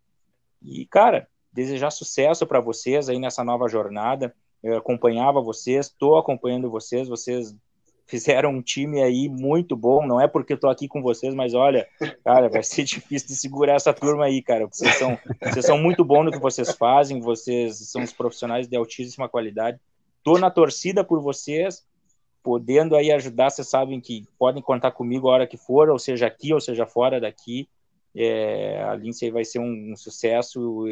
E 0.61 0.85
cara, 0.87 1.29
desejar 1.53 1.91
sucesso 1.91 2.47
para 2.47 2.61
vocês 2.61 3.09
aí 3.09 3.19
nessa 3.19 3.43
nova 3.43 3.69
jornada. 3.69 4.35
Eu 4.62 4.77
acompanhava 4.77 5.41
vocês, 5.41 5.87
estou 5.87 6.19
acompanhando 6.19 6.70
vocês, 6.70 7.09
vocês 7.09 7.55
fizeram 8.09 8.51
um 8.51 8.62
time 8.62 9.03
aí 9.03 9.29
muito 9.29 9.77
bom, 9.77 10.05
não 10.07 10.19
é 10.19 10.27
porque 10.27 10.55
estou 10.55 10.70
aqui 10.70 10.89
com 10.89 11.03
vocês, 11.03 11.35
mas 11.35 11.53
olha, 11.53 11.87
cara, 12.25 12.49
vai 12.49 12.62
ser 12.62 12.83
difícil 12.85 13.29
de 13.29 13.37
segurar 13.37 13.75
essa 13.75 13.93
turma 13.93 14.25
aí, 14.25 14.43
cara. 14.43 14.66
Vocês 14.66 14.95
são, 14.97 15.19
vocês 15.43 15.65
são 15.65 15.79
muito 15.79 16.05
bons 16.05 16.25
no 16.25 16.33
que 16.33 16.41
vocês 16.41 16.75
fazem, 16.75 17.20
vocês 17.20 17.79
são 17.91 18.03
os 18.03 18.12
profissionais 18.12 18.66
de 18.66 18.77
altíssima 18.77 19.29
qualidade. 19.29 19.79
Estou 20.16 20.39
na 20.39 20.51
torcida 20.51 21.05
por 21.05 21.20
vocês, 21.20 21.87
podendo 22.43 22.97
aí 22.97 23.12
ajudar, 23.12 23.51
vocês 23.51 23.69
sabem 23.69 24.01
que 24.01 24.25
podem 24.39 24.62
contar 24.62 24.91
comigo 24.91 25.29
a 25.29 25.33
hora 25.33 25.47
que 25.47 25.59
for, 25.59 25.91
ou 25.91 25.99
seja 25.99 26.27
aqui, 26.27 26.53
ou 26.53 26.61
seja 26.61 26.87
fora 26.87 27.20
daqui. 27.20 27.69
É, 28.20 28.82
a 28.82 28.97
Lindsay 28.97 29.31
vai 29.31 29.45
ser 29.45 29.61
um, 29.61 29.93
um 29.93 29.97
sucesso, 29.97 30.86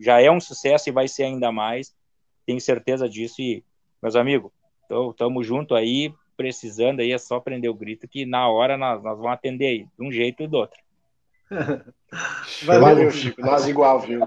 já 0.00 0.18
é 0.18 0.30
um 0.30 0.40
sucesso 0.40 0.88
e 0.88 0.92
vai 0.92 1.06
ser 1.06 1.24
ainda 1.24 1.52
mais, 1.52 1.94
tenho 2.46 2.58
certeza 2.58 3.06
disso. 3.06 3.42
E, 3.42 3.62
meus 4.02 4.16
amigos, 4.16 4.50
estamos 5.10 5.46
junto 5.46 5.74
aí, 5.74 6.10
precisando 6.38 7.00
aí, 7.00 7.12
é 7.12 7.18
só 7.18 7.38
prender 7.38 7.70
o 7.70 7.74
grito 7.74 8.08
que 8.08 8.24
na 8.24 8.48
hora 8.48 8.78
nós, 8.78 9.02
nós 9.02 9.14
vamos 9.18 9.32
atender 9.32 9.66
aí, 9.66 9.88
de 9.98 10.02
um 10.02 10.10
jeito 10.10 10.42
e 10.42 10.48
do 10.48 10.56
outro. 10.56 10.80
Valeu, 12.64 12.80
Valeu, 12.80 13.10
Chico, 13.10 13.42
nós 13.42 13.68
igual, 13.68 14.00
viu? 14.00 14.26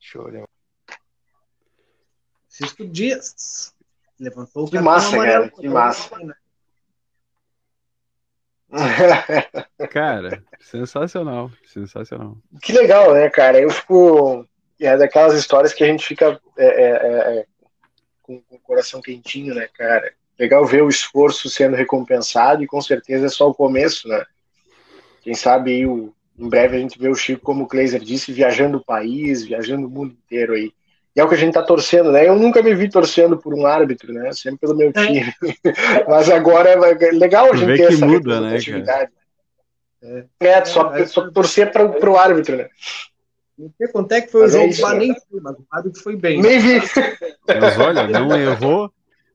Show, 0.00 0.32
né? 0.32 0.44
Cisco 2.48 2.84
Dias 2.88 3.72
levantou 4.18 4.64
o 4.64 4.70
que 4.70 4.80
massa, 4.80 5.16
cara, 5.16 5.48
que 5.48 5.68
massa. 5.68 6.10
Cara, 9.90 10.42
sensacional, 10.60 11.50
sensacional. 11.66 12.36
Que 12.62 12.72
legal, 12.72 13.14
né, 13.14 13.28
cara? 13.30 13.60
Eu 13.60 13.70
fico. 13.70 14.46
É 14.80 14.96
daquelas 14.96 15.34
histórias 15.34 15.72
que 15.72 15.82
a 15.82 15.86
gente 15.88 16.06
fica 16.06 16.40
é, 16.56 16.66
é, 16.66 16.90
é, 16.90 17.38
é, 17.38 17.46
com, 18.22 18.40
com 18.42 18.56
o 18.56 18.60
coração 18.60 19.00
quentinho, 19.00 19.54
né, 19.54 19.68
cara? 19.74 20.12
Legal 20.38 20.64
ver 20.64 20.82
o 20.84 20.88
esforço 20.88 21.50
sendo 21.50 21.74
recompensado 21.74 22.62
e 22.62 22.66
com 22.66 22.80
certeza 22.80 23.26
é 23.26 23.28
só 23.28 23.48
o 23.48 23.54
começo, 23.54 24.06
né? 24.06 24.24
Quem 25.20 25.34
sabe 25.34 25.72
aí, 25.72 25.86
o, 25.86 26.14
em 26.38 26.48
breve 26.48 26.76
a 26.76 26.80
gente 26.80 26.96
vê 26.96 27.08
o 27.08 27.14
Chico, 27.14 27.42
como 27.42 27.64
o 27.64 27.66
Kleiser 27.66 28.00
disse, 28.00 28.32
viajando 28.32 28.78
o 28.78 28.84
país, 28.84 29.44
viajando 29.44 29.88
o 29.88 29.90
mundo 29.90 30.12
inteiro 30.12 30.52
aí. 30.52 30.72
E 31.18 31.20
é 31.20 31.24
o 31.24 31.28
que 31.28 31.34
a 31.34 31.38
gente 31.38 31.54
tá 31.54 31.64
torcendo, 31.64 32.12
né? 32.12 32.28
Eu 32.28 32.36
nunca 32.36 32.62
me 32.62 32.72
vi 32.76 32.88
torcendo 32.88 33.36
por 33.36 33.52
um 33.52 33.66
árbitro, 33.66 34.12
né? 34.12 34.30
Sempre 34.30 34.60
pelo 34.60 34.76
meu 34.76 34.90
é. 34.90 34.92
time. 34.92 35.34
Mas 36.08 36.30
agora 36.30 36.68
é 36.68 37.10
legal 37.10 37.52
a 37.52 37.56
gente 37.56 37.76
ter 37.76 37.92
essa 37.92 38.06
muda, 38.06 38.40
né, 38.40 38.56
É, 40.00 40.24
é 40.38 40.64
só, 40.64 40.94
é, 40.94 41.04
só 41.06 41.28
torcer 41.32 41.72
para 41.72 42.08
o 42.08 42.16
árbitro, 42.16 42.56
né? 42.56 42.68
Não 43.58 43.68
sei 43.76 43.88
quanto 43.88 44.12
é 44.12 44.20
que 44.20 44.30
foi 44.30 44.42
mas 44.42 44.50
o 44.50 44.58
jogo, 44.58 44.66
é 44.66 44.68
isso, 44.68 44.94
nem 44.94 45.14
foi, 45.28 45.40
mas 45.40 45.56
o 45.56 45.66
árbitro 45.72 46.02
foi 46.04 46.14
bem. 46.14 46.40
Nem 46.40 46.60
vi. 46.60 46.80
Mas 47.60 47.78
olha, 47.80 48.06
não 48.06 48.40
errou, 48.40 48.88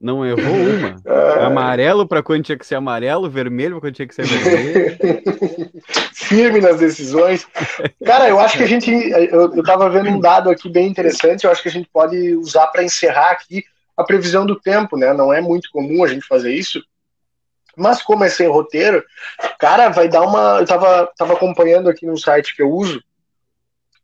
não 0.04 0.26
errou 0.26 0.54
uma. 0.54 0.96
Ah. 1.08 1.48
Amarelo 1.48 2.06
para 2.06 2.22
quando 2.22 2.44
tinha 2.44 2.58
que 2.58 2.66
ser 2.66 2.76
amarelo, 2.76 3.30
vermelho 3.30 3.76
para 3.76 3.82
quando 3.82 3.96
tinha 3.96 4.08
que 4.08 4.14
ser 4.14 4.26
vermelho. 4.26 4.98
Firme 6.14 6.60
nas 6.60 6.78
decisões. 6.78 7.48
Cara, 8.06 8.28
eu 8.28 8.40
acho 8.40 8.58
que 8.58 8.64
a 8.64 8.68
gente. 8.68 8.92
Eu, 8.92 9.56
eu 9.56 9.64
tava 9.64 9.90
vendo 9.90 10.10
um 10.10 10.20
dado 10.20 10.50
aqui 10.50 10.70
bem 10.70 10.88
interessante, 10.88 11.46
eu 11.46 11.52
acho 11.52 11.64
que 11.64 11.70
a 11.70 11.72
gente 11.72 11.90
pode 11.92 12.36
usar 12.36 12.68
para 12.68 12.84
encerrar 12.84 13.32
aqui 13.32 13.64
a 13.96 14.04
previsão 14.04 14.46
do 14.46 14.60
tempo, 14.60 14.98
né? 14.98 15.14
Não 15.14 15.34
é 15.34 15.40
muito 15.40 15.70
comum 15.72 16.04
a 16.04 16.08
gente 16.08 16.28
fazer 16.28 16.54
isso. 16.54 16.84
Mas 17.76 18.04
como 18.04 18.24
é 18.24 18.30
sem 18.30 18.48
roteiro, 18.48 19.04
cara, 19.58 19.90
vai 19.90 20.08
dar 20.08 20.22
uma. 20.22 20.60
Eu 20.60 20.66
tava, 20.66 21.10
tava 21.18 21.34
acompanhando 21.34 21.90
aqui 21.90 22.06
no 22.06 22.18
site 22.18 22.56
que 22.56 22.62
eu 22.62 22.70
uso, 22.70 23.02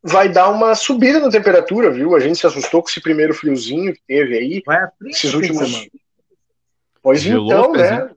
vai 0.03 0.29
dar 0.29 0.49
uma 0.49 0.75
subida 0.75 1.19
na 1.19 1.29
temperatura, 1.29 1.91
viu? 1.91 2.15
A 2.15 2.19
gente 2.19 2.39
se 2.39 2.47
assustou 2.47 2.81
com 2.81 2.89
esse 2.89 3.01
primeiro 3.01 3.33
friozinho 3.33 3.93
que 3.93 4.01
teve 4.07 4.37
aí. 4.37 4.63
Vai 4.65 4.87
esses 5.05 5.33
últimos. 5.33 5.87
Pois 7.01 7.25
então, 7.25 7.73
né? 7.73 8.09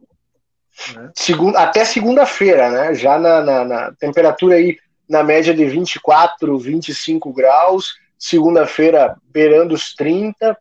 né? 0.94 1.10
Segunda, 1.14 1.58
até 1.60 1.84
segunda-feira, 1.84 2.70
né? 2.70 2.94
Já 2.94 3.18
na, 3.18 3.40
na, 3.40 3.64
na, 3.64 3.92
temperatura 3.92 4.56
aí 4.56 4.78
na 5.08 5.22
média 5.22 5.52
de 5.52 5.64
24, 5.64 6.58
25 6.58 7.32
graus. 7.32 7.96
Segunda-feira 8.18 9.16
beirando 9.32 9.74
os 9.74 9.94
30. 9.94 10.56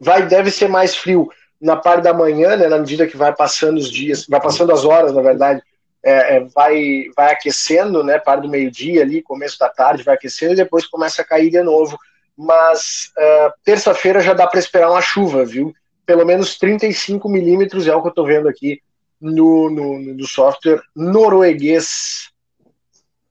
Vai, 0.00 0.26
deve 0.26 0.50
ser 0.50 0.68
mais 0.68 0.94
frio 0.94 1.30
na 1.60 1.76
parte 1.76 2.02
da 2.02 2.12
manhã, 2.12 2.56
né? 2.56 2.68
Na 2.68 2.78
medida 2.78 3.06
que 3.06 3.16
vai 3.16 3.34
passando 3.34 3.78
os 3.78 3.90
dias, 3.90 4.26
vai 4.26 4.40
passando 4.40 4.72
as 4.72 4.84
horas, 4.84 5.12
na 5.12 5.22
verdade 5.22 5.62
é, 6.04 6.36
é, 6.36 6.40
vai, 6.54 7.06
vai 7.16 7.32
aquecendo, 7.32 8.04
né? 8.04 8.18
Para 8.18 8.42
do 8.42 8.48
meio-dia 8.48 9.02
ali, 9.02 9.22
começo 9.22 9.58
da 9.58 9.70
tarde, 9.70 10.02
vai 10.02 10.14
aquecendo 10.14 10.52
e 10.52 10.56
depois 10.56 10.86
começa 10.86 11.22
a 11.22 11.24
cair 11.24 11.50
de 11.50 11.62
novo. 11.62 11.98
Mas 12.36 13.10
uh, 13.16 13.52
terça-feira 13.64 14.20
já 14.20 14.34
dá 14.34 14.46
para 14.46 14.60
esperar 14.60 14.90
uma 14.90 15.00
chuva, 15.00 15.44
viu? 15.44 15.72
Pelo 16.04 16.26
menos 16.26 16.58
35 16.58 17.28
milímetros 17.28 17.86
é 17.86 17.94
o 17.94 18.02
que 18.02 18.08
eu 18.08 18.10
estou 18.10 18.26
vendo 18.26 18.48
aqui 18.48 18.80
no, 19.20 19.70
no, 19.70 19.98
no 19.98 20.26
software 20.26 20.82
norueguês 20.94 22.30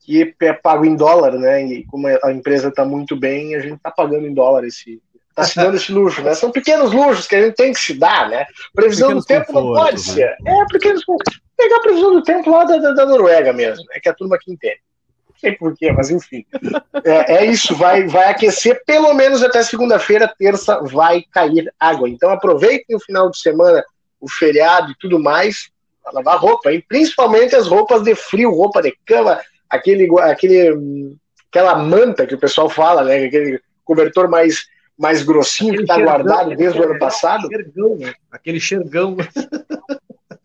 que 0.04 0.36
é 0.42 0.52
pago 0.52 0.86
em 0.86 0.96
dólar, 0.96 1.34
né? 1.34 1.64
E 1.64 1.86
como 1.86 2.08
a 2.08 2.32
empresa 2.32 2.68
está 2.68 2.84
muito 2.84 3.16
bem, 3.16 3.56
a 3.56 3.60
gente 3.60 3.76
está 3.76 3.90
pagando 3.90 4.28
em 4.28 4.34
dólar 4.34 4.66
esse, 4.66 5.02
está 5.30 5.44
se 5.44 5.56
dando 5.56 5.78
esse 5.78 5.92
luxo, 5.92 6.22
né? 6.22 6.34
São 6.34 6.52
pequenos 6.52 6.92
luxos 6.92 7.26
que 7.26 7.36
a 7.36 7.46
gente 7.46 7.56
tem 7.56 7.72
que 7.72 7.80
se 7.80 7.94
dar, 7.94 8.30
né? 8.30 8.46
Previsão 8.74 9.10
pequenos 9.10 9.26
do 9.26 9.28
tempo 9.28 9.54
não 9.54 9.74
pode 9.74 9.96
né? 9.96 10.14
ser. 10.14 10.36
É, 10.46 10.66
pequenos 10.72 11.06
pegar 11.58 11.78
a 11.78 11.82
previsão 11.82 12.14
do 12.14 12.24
tempo 12.24 12.50
lá 12.50 12.64
da, 12.64 12.78
da, 12.78 12.92
da 12.92 13.06
Noruega 13.06 13.54
mesmo, 13.54 13.86
é 13.92 14.00
que 14.00 14.10
a 14.10 14.14
turma 14.14 14.36
aqui 14.36 14.52
entende. 14.52 14.80
Não 15.30 15.36
sei 15.38 15.52
porquê, 15.54 15.92
mas 15.92 16.10
enfim. 16.10 16.46
É, 17.04 17.38
é, 17.38 17.46
isso, 17.46 17.76
vai, 17.76 18.08
vai 18.08 18.30
aquecer 18.30 18.82
pelo 18.86 19.14
menos 19.14 19.44
até 19.44 19.62
segunda-feira, 19.62 20.34
terça 20.38 20.80
vai 20.82 21.24
cair 21.32 21.74
água. 21.80 22.10
Então 22.10 22.30
aproveitem 22.30 22.96
o 22.96 23.00
final 23.00 23.30
de 23.30 23.40
semana, 23.40 23.84
o 24.20 24.30
feriado 24.30 24.92
e 24.92 24.96
tudo 25.00 25.20
mais, 25.20 25.70
para 26.04 26.14
lavar 26.14 26.38
roupa, 26.38 26.72
hein? 26.72 26.84
principalmente 26.88 27.56
as 27.56 27.68
roupas 27.68 28.04
de 28.04 28.16
frio, 28.16 28.52
roupa 28.52 28.82
de 28.82 28.96
cama, 29.06 29.40
aquele, 29.70 30.08
aquele, 30.22 31.18
aquela 31.50 31.76
manta 31.76 32.26
que 32.26 32.36
o 32.36 32.40
pessoal 32.40 32.70
fala, 32.70 33.04
né? 33.04 33.26
Aquele 33.26 33.60
cobertor 33.84 34.30
mais 34.30 34.66
mais 34.98 35.24
grossinho 35.24 35.74
aquele 35.74 35.88
que 35.88 35.92
está 35.92 36.04
guardado 36.04 36.56
desde 36.56 36.80
o 36.80 36.84
ano 36.84 37.00
passado. 37.00 37.48
Xergão, 37.48 37.98
né? 37.98 38.14
Aquele 38.32 38.60
xergão. 38.60 39.18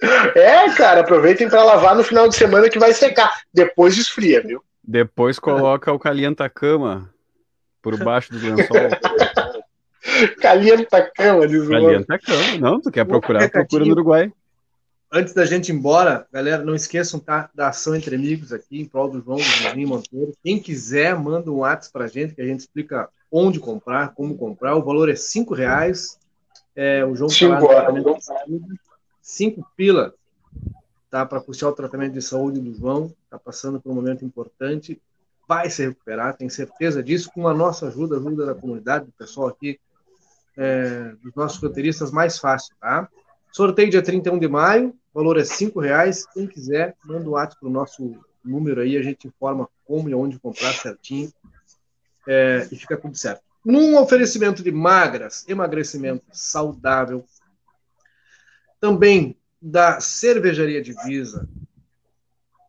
É, 0.00 0.70
cara, 0.74 1.00
aproveitem 1.00 1.48
para 1.48 1.64
lavar 1.64 1.96
no 1.96 2.04
final 2.04 2.28
de 2.28 2.36
semana 2.36 2.68
que 2.68 2.78
vai 2.78 2.92
secar. 2.92 3.42
Depois 3.52 3.96
esfria, 3.96 4.40
viu? 4.40 4.62
Depois 4.82 5.38
coloca 5.38 5.92
o 5.92 5.98
calienta-cama 5.98 7.12
por 7.82 7.96
baixo 8.02 8.32
do 8.32 8.38
lençol. 8.38 8.76
calienta-cama, 10.40 11.46
diz 11.46 11.64
o 11.64 11.70
Calienta-cama, 11.70 12.58
não, 12.60 12.80
tu 12.80 12.90
quer 12.90 13.04
procurar, 13.04 13.50
procura 13.50 13.84
no 13.84 13.92
Uruguai. 13.92 14.32
Antes 15.10 15.32
da 15.32 15.46
gente 15.46 15.70
ir 15.70 15.74
embora, 15.74 16.26
galera, 16.30 16.62
não 16.62 16.74
esqueçam 16.74 17.18
tá, 17.18 17.48
da 17.54 17.68
ação 17.68 17.94
entre 17.94 18.14
amigos 18.14 18.52
aqui, 18.52 18.78
em 18.80 18.84
prol 18.84 19.08
do 19.08 19.22
João, 19.22 19.38
do 19.38 19.42
Vizinho 19.42 19.88
Monteiro. 19.88 20.34
Quem 20.44 20.58
quiser, 20.58 21.16
manda 21.18 21.50
um 21.50 21.58
WhatsApp 21.58 21.92
pra 21.92 22.06
gente, 22.08 22.34
que 22.34 22.42
a 22.42 22.46
gente 22.46 22.60
explica 22.60 23.08
onde 23.32 23.58
comprar, 23.58 24.14
como 24.14 24.36
comprar. 24.36 24.76
O 24.76 24.84
valor 24.84 25.08
é 25.08 25.16
cinco 25.16 25.54
reais. 25.54 26.18
É, 26.76 27.04
o 27.04 27.16
João 27.16 27.28
Cinco 27.28 27.66
horas. 27.66 27.94
5 29.28 29.62
pila 29.76 30.14
tá, 31.10 31.26
para 31.26 31.40
custear 31.42 31.70
o 31.70 31.74
tratamento 31.74 32.14
de 32.14 32.22
saúde 32.22 32.60
do 32.60 32.74
João, 32.74 33.14
está 33.24 33.38
passando 33.38 33.78
por 33.78 33.92
um 33.92 33.94
momento 33.94 34.24
importante, 34.24 34.98
vai 35.46 35.68
se 35.68 35.86
recuperar, 35.86 36.34
tenho 36.34 36.50
certeza 36.50 37.02
disso, 37.02 37.30
com 37.34 37.46
a 37.46 37.52
nossa 37.52 37.88
ajuda, 37.88 38.16
ajuda 38.16 38.46
da 38.46 38.54
comunidade, 38.54 39.04
do 39.04 39.12
pessoal 39.12 39.48
aqui, 39.48 39.78
é, 40.56 41.12
dos 41.22 41.34
nossos 41.34 41.60
roteiristas, 41.60 42.10
mais 42.10 42.38
fácil, 42.38 42.74
tá? 42.80 43.06
Sorteio 43.52 43.90
dia 43.90 44.02
31 44.02 44.38
de 44.38 44.48
maio, 44.48 44.94
valor 45.12 45.38
é 45.38 45.44
cinco 45.44 45.78
reais, 45.78 46.26
quem 46.32 46.46
quiser, 46.46 46.96
manda 47.04 47.28
um 47.28 47.32
WhatsApp 47.32 47.60
para 47.60 47.68
o 47.68 47.72
nosso 47.72 48.16
número 48.42 48.80
aí, 48.80 48.96
a 48.96 49.02
gente 49.02 49.28
informa 49.28 49.68
como 49.84 50.08
e 50.08 50.14
onde 50.14 50.38
comprar 50.38 50.72
certinho, 50.72 51.30
é, 52.26 52.66
e 52.72 52.76
fica 52.76 52.96
tudo 52.96 53.16
certo. 53.16 53.42
Num 53.62 53.98
oferecimento 53.98 54.62
de 54.62 54.72
magras, 54.72 55.46
emagrecimento 55.46 56.24
saudável, 56.32 57.22
também 58.80 59.36
da 59.60 60.00
cervejaria 60.00 60.80
Divisa 60.80 61.48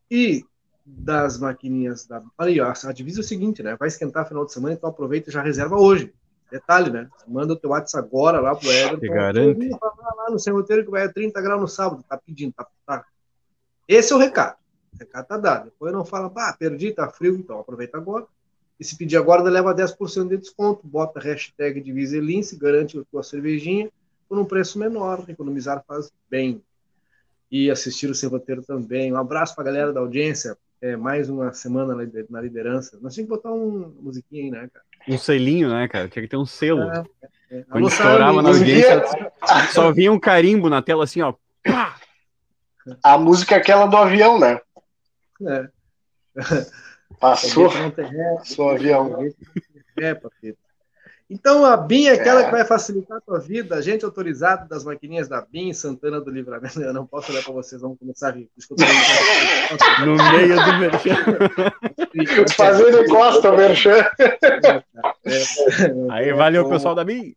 e 0.10 0.44
das 0.86 1.38
maquininhas 1.38 2.06
da. 2.08 2.24
Aí, 2.38 2.60
ó, 2.60 2.72
a 2.72 2.92
divisa 2.92 3.20
é 3.20 3.22
o 3.22 3.24
seguinte, 3.24 3.62
né? 3.62 3.76
Vai 3.78 3.88
esquentar 3.88 4.28
final 4.28 4.46
de 4.46 4.52
semana, 4.52 4.74
então 4.74 4.90
aproveita 4.90 5.30
e 5.30 5.34
já 5.34 5.42
reserva 5.42 5.78
hoje. 5.78 6.12
Detalhe, 6.52 6.90
né? 6.90 7.08
Manda 7.28 7.54
o 7.54 7.56
teu 7.56 7.70
WhatsApp 7.70 8.08
agora 8.08 8.40
lá 8.40 8.56
pro 8.56 8.72
Everton. 8.72 9.00
Que 9.00 9.08
garante. 9.08 9.70
Lá 9.70 10.32
no 10.32 10.40
seu 10.40 10.56
roteiro 10.56 10.84
que 10.84 10.90
vai 10.90 11.04
a 11.04 11.14
30 11.14 11.40
graus 11.42 11.62
no 11.62 11.68
sábado. 11.68 12.04
Tá 12.10 12.18
pedindo, 12.18 12.54
tá, 12.54 12.66
tá. 12.88 13.06
Esse 13.88 14.12
é 14.12 14.16
o 14.16 14.20
recado. 14.20 14.58
O 14.96 14.98
recado 14.98 15.28
tá 15.28 15.38
dado. 15.38 15.66
Depois 15.66 15.94
não 15.94 16.04
fala, 16.04 16.28
pá, 16.28 16.56
perdi, 16.58 16.92
tá 16.92 17.08
frio, 17.08 17.36
então 17.36 17.60
aproveita 17.60 17.98
agora. 17.98 18.26
E 18.80 18.84
se 18.84 18.98
pedir 18.98 19.18
agora, 19.18 19.44
leva 19.44 19.76
10% 19.76 20.28
de 20.28 20.38
desconto. 20.38 20.88
Bota 20.88 21.20
a 21.20 21.24
hashtag 21.24 21.80
Divisa 21.82 22.18
Lince, 22.18 22.58
garante 22.58 22.98
a 22.98 23.04
tua 23.12 23.22
cervejinha 23.22 23.92
por 24.30 24.38
um 24.38 24.46
preço 24.46 24.78
menor. 24.78 25.26
Economizar 25.28 25.84
faz 25.86 26.12
bem. 26.30 26.64
E 27.52 27.72
assistir 27.72 28.08
o 28.10 28.16
seu 28.16 28.30
roteiro 28.30 28.62
também. 28.62 29.12
Um 29.12 29.18
abraço 29.18 29.56
para 29.56 29.64
a 29.64 29.66
galera 29.66 29.92
da 29.92 30.00
audiência. 30.00 30.56
É, 30.82 30.96
mais 30.96 31.30
uma 31.30 31.52
semana 31.52 31.94
na 32.30 32.40
liderança. 32.40 32.98
Nós 33.02 33.14
tínhamos 33.14 33.36
que 33.36 33.44
botar 33.44 33.52
um 33.52 33.94
musiquinha 34.00 34.46
aí, 34.46 34.52
né, 34.52 34.70
cara? 34.72 34.86
Um 35.10 35.18
selinho, 35.18 35.70
né, 35.70 35.88
cara? 35.90 36.08
Tinha 36.08 36.24
que 36.24 36.30
ter 36.30 36.38
um 36.38 36.46
selo. 36.46 36.84
É, 36.84 37.04
é. 37.52 37.64
Quando 37.64 37.90
estourava 37.90 38.42
na 38.42 38.50
audiência, 38.50 39.04
só 39.74 39.92
vinha 39.92 40.12
um 40.12 40.20
carimbo 40.20 40.70
na 40.70 40.82
tela 40.82 41.04
assim, 41.04 41.22
ó. 41.22 41.34
A 43.04 43.18
música 43.18 43.56
é 43.56 43.58
aquela 43.58 43.88
do 43.88 43.98
avião, 43.98 44.40
né? 44.40 44.62
É. 45.46 45.70
Passou. 47.20 47.70
Passou 48.38 48.68
o 48.68 48.70
avião. 48.70 49.18
É, 49.98 50.14
papito. 50.14 50.60
Então, 51.30 51.64
a 51.64 51.78
BIM 51.78 52.08
é 52.08 52.14
aquela 52.14 52.42
é. 52.42 52.46
que 52.46 52.52
vai 52.52 52.66
facilitar 52.66 53.18
a 53.18 53.22
tua 53.22 53.40
vida, 53.40 53.76
agente 53.76 54.04
autorizado 54.04 54.68
das 54.68 54.84
maquininhas 54.84 55.28
da 55.28 55.42
BIM, 55.42 55.72
Santana 55.74 56.20
do 56.20 56.32
Livramento. 56.32 56.82
Eu 56.82 56.92
não 56.92 57.06
posso 57.06 57.32
olhar 57.32 57.44
para 57.44 57.54
vocês, 57.54 57.80
vamos 57.80 58.00
começar 58.00 58.30
a 58.30 58.38
discutir. 58.58 58.84
no 60.04 60.16
meio 60.16 60.56
do 60.56 60.78
merchan. 60.80 61.16
Fazendo 62.58 63.06
costa 63.06 63.52
o 63.52 63.58
merchan. 63.58 64.10
Aí, 66.10 66.34
valeu, 66.34 66.68
pessoal 66.68 66.96
da 66.96 67.04
BIM. 67.04 67.36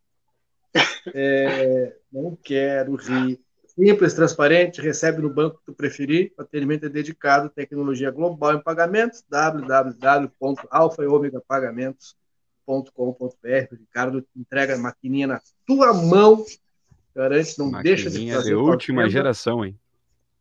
É, 1.14 1.92
não 2.10 2.34
quero 2.42 2.94
rir. 2.94 3.38
Simples, 3.66 4.14
transparente, 4.14 4.80
recebe 4.80 5.20
no 5.20 5.28
banco 5.28 5.58
que 5.58 5.66
tu 5.66 5.74
preferir. 5.74 6.32
O 6.38 6.42
atendimento 6.42 6.86
é 6.86 6.88
dedicado, 6.88 7.50
tecnologia 7.50 8.10
global 8.10 8.54
em 8.54 8.62
pagamentos, 8.62 9.22
www.alfa 9.28 11.02
ômega 12.66 12.90
pagamentos 12.92 12.92
com.br 12.94 13.72
O 13.72 13.74
Ricardo 13.76 14.26
entrega 14.36 14.74
a 14.74 14.78
maquininha 14.78 15.26
na 15.26 15.40
tua 15.66 15.92
mão. 15.92 16.44
Garante, 17.14 17.58
não 17.58 17.70
maquininha 17.70 17.96
deixa 17.96 18.10
de 18.10 18.32
fazer. 18.32 18.48
de 18.48 18.54
última 18.54 19.08
geração, 19.08 19.64
hein? 19.64 19.78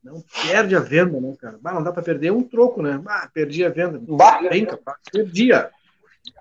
Não 0.03 0.23
perde 0.43 0.75
a 0.75 0.79
venda, 0.79 1.19
né, 1.19 1.35
cara? 1.39 1.59
Bah, 1.61 1.73
não 1.73 1.83
dá 1.83 1.91
para 1.91 2.01
perder 2.01 2.31
um 2.31 2.41
troco, 2.41 2.81
né? 2.81 2.97
Bah, 2.97 3.29
perdi 3.31 3.63
a 3.63 3.69
venda. 3.69 3.99
Bah. 3.99 4.41
Bem 4.49 4.65
capaz. 4.65 4.97
Perdia. 5.11 5.69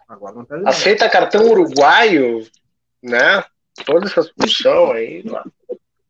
Agora 0.09 0.35
não 0.35 0.45
perde 0.45 0.67
Aceita 0.67 1.11
cartão 1.11 1.47
uruguaio, 1.51 2.47
né? 3.03 3.45
Toda 3.85 4.07
essa 4.07 4.23
função 4.23 4.93
aí. 4.93 5.23
Lá. 5.23 5.45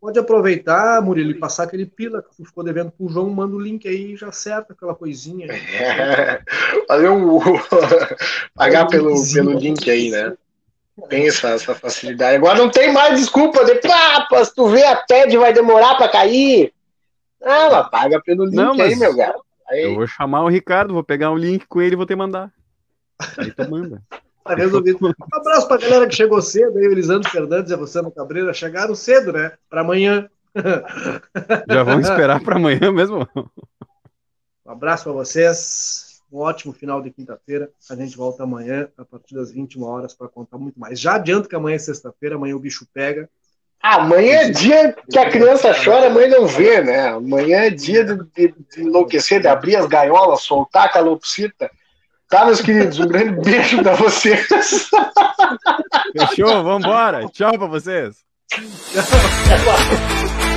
Pode 0.01 0.18
aproveitar, 0.18 1.02
Murilo, 1.02 1.32
e 1.32 1.35
passar 1.35 1.64
aquele 1.64 1.85
pila 1.85 2.22
que 2.22 2.35
tu 2.35 2.44
ficou 2.44 2.64
devendo 2.64 2.90
pro 2.90 3.09
João, 3.09 3.28
manda 3.28 3.55
o 3.55 3.60
link 3.60 3.86
aí 3.86 4.12
e 4.12 4.16
já 4.16 4.28
acerta 4.28 4.72
aquela 4.72 4.94
coisinha. 4.94 5.47
É, 5.52 6.40
fazer 6.89 7.10
um. 7.10 7.39
Pagar 8.56 8.86
pelo, 8.86 9.14
pelo 9.32 9.52
link 9.52 9.90
aí, 9.90 10.10
né? 10.10 10.35
Tem 11.09 11.28
essa, 11.28 11.51
essa 11.51 11.74
facilidade. 11.74 12.36
Agora 12.36 12.59
não 12.59 12.70
tem 12.70 12.93
mais 12.93 13.18
desculpa 13.18 13.62
de 13.64 13.74
papas, 13.77 14.52
tu 14.52 14.68
vê 14.68 14.85
a 14.85 14.97
TED 14.97 15.36
vai 15.36 15.52
demorar 15.52 15.97
para 15.97 16.09
cair. 16.09 16.72
Ah, 17.43 17.68
mas 17.70 17.90
paga 17.90 18.22
pelo 18.22 18.44
link 18.44 18.55
não, 18.55 18.72
aí, 18.72 18.97
meu 18.97 19.14
gato. 19.14 19.44
Aí... 19.68 19.85
Eu 19.85 19.97
vou 19.97 20.06
chamar 20.06 20.44
o 20.44 20.48
Ricardo, 20.48 20.94
vou 20.94 21.05
pegar 21.05 21.31
um 21.31 21.36
link 21.36 21.66
com 21.66 21.81
ele 21.81 21.93
e 21.94 21.97
vou 21.97 22.06
te 22.06 22.16
mandar. 22.16 22.51
Aí 23.36 23.51
tu 23.52 23.70
manda. 23.70 24.02
Tá 24.44 24.54
resolvido. 24.54 24.98
Um 25.06 25.36
abraço 25.36 25.68
pra 25.68 25.76
galera 25.76 26.08
que 26.08 26.14
chegou 26.14 26.40
cedo 26.40 26.78
aí, 26.78 26.88
o 26.88 26.92
Elisandro 26.92 27.30
Fernandes 27.30 27.70
e 27.70 27.74
a 27.74 27.76
Luciano 27.76 28.10
Cabreira 28.10 28.52
chegaram 28.52 28.94
cedo, 28.94 29.32
né? 29.32 29.52
Para 29.68 29.82
amanhã. 29.82 30.28
Já 31.68 31.82
vamos 31.82 32.08
esperar 32.08 32.42
para 32.42 32.56
amanhã 32.56 32.90
mesmo. 32.90 33.28
Um 34.66 34.70
abraço 34.70 35.04
para 35.04 35.12
vocês. 35.12 36.20
Um 36.32 36.38
ótimo 36.38 36.72
final 36.72 37.02
de 37.02 37.10
quinta-feira. 37.10 37.70
A 37.90 37.96
gente 37.96 38.16
volta 38.16 38.44
amanhã, 38.44 38.88
a 38.96 39.04
partir 39.04 39.34
das 39.34 39.50
21 39.50 39.82
horas, 39.82 40.14
para 40.14 40.28
contar 40.28 40.58
muito 40.58 40.78
mais. 40.78 40.98
Já 40.98 41.14
adianto 41.14 41.48
que 41.48 41.56
amanhã 41.56 41.74
é 41.74 41.78
sexta-feira, 41.78 42.36
amanhã 42.36 42.54
o 42.54 42.60
bicho 42.60 42.86
pega. 42.92 43.28
Amanhã 43.82 44.40
é 44.40 44.50
dia 44.50 44.94
que 45.10 45.18
a 45.18 45.30
criança 45.30 45.72
chora, 45.72 46.06
a 46.06 46.10
mãe 46.10 46.28
não 46.28 46.46
vê, 46.46 46.82
né? 46.82 47.08
Amanhã 47.08 47.62
é 47.62 47.70
dia 47.70 48.04
de, 48.04 48.14
de, 48.34 48.54
de 48.70 48.82
enlouquecer, 48.82 49.40
de 49.40 49.48
abrir 49.48 49.74
as 49.74 49.86
gaiolas, 49.86 50.42
soltar 50.42 50.84
a 50.84 50.88
calopsita. 50.88 51.70
Tá, 52.31 52.44
meus 52.44 52.61
queridos? 52.61 53.01
Um 53.01 53.09
grande 53.09 53.32
beijo 53.43 53.82
pra 53.82 53.97
vocês. 53.97 54.47
Fechou? 56.16 56.62
Vambora. 56.62 57.28
Tchau 57.28 57.59
pra 57.59 57.66
vocês. 57.66 58.19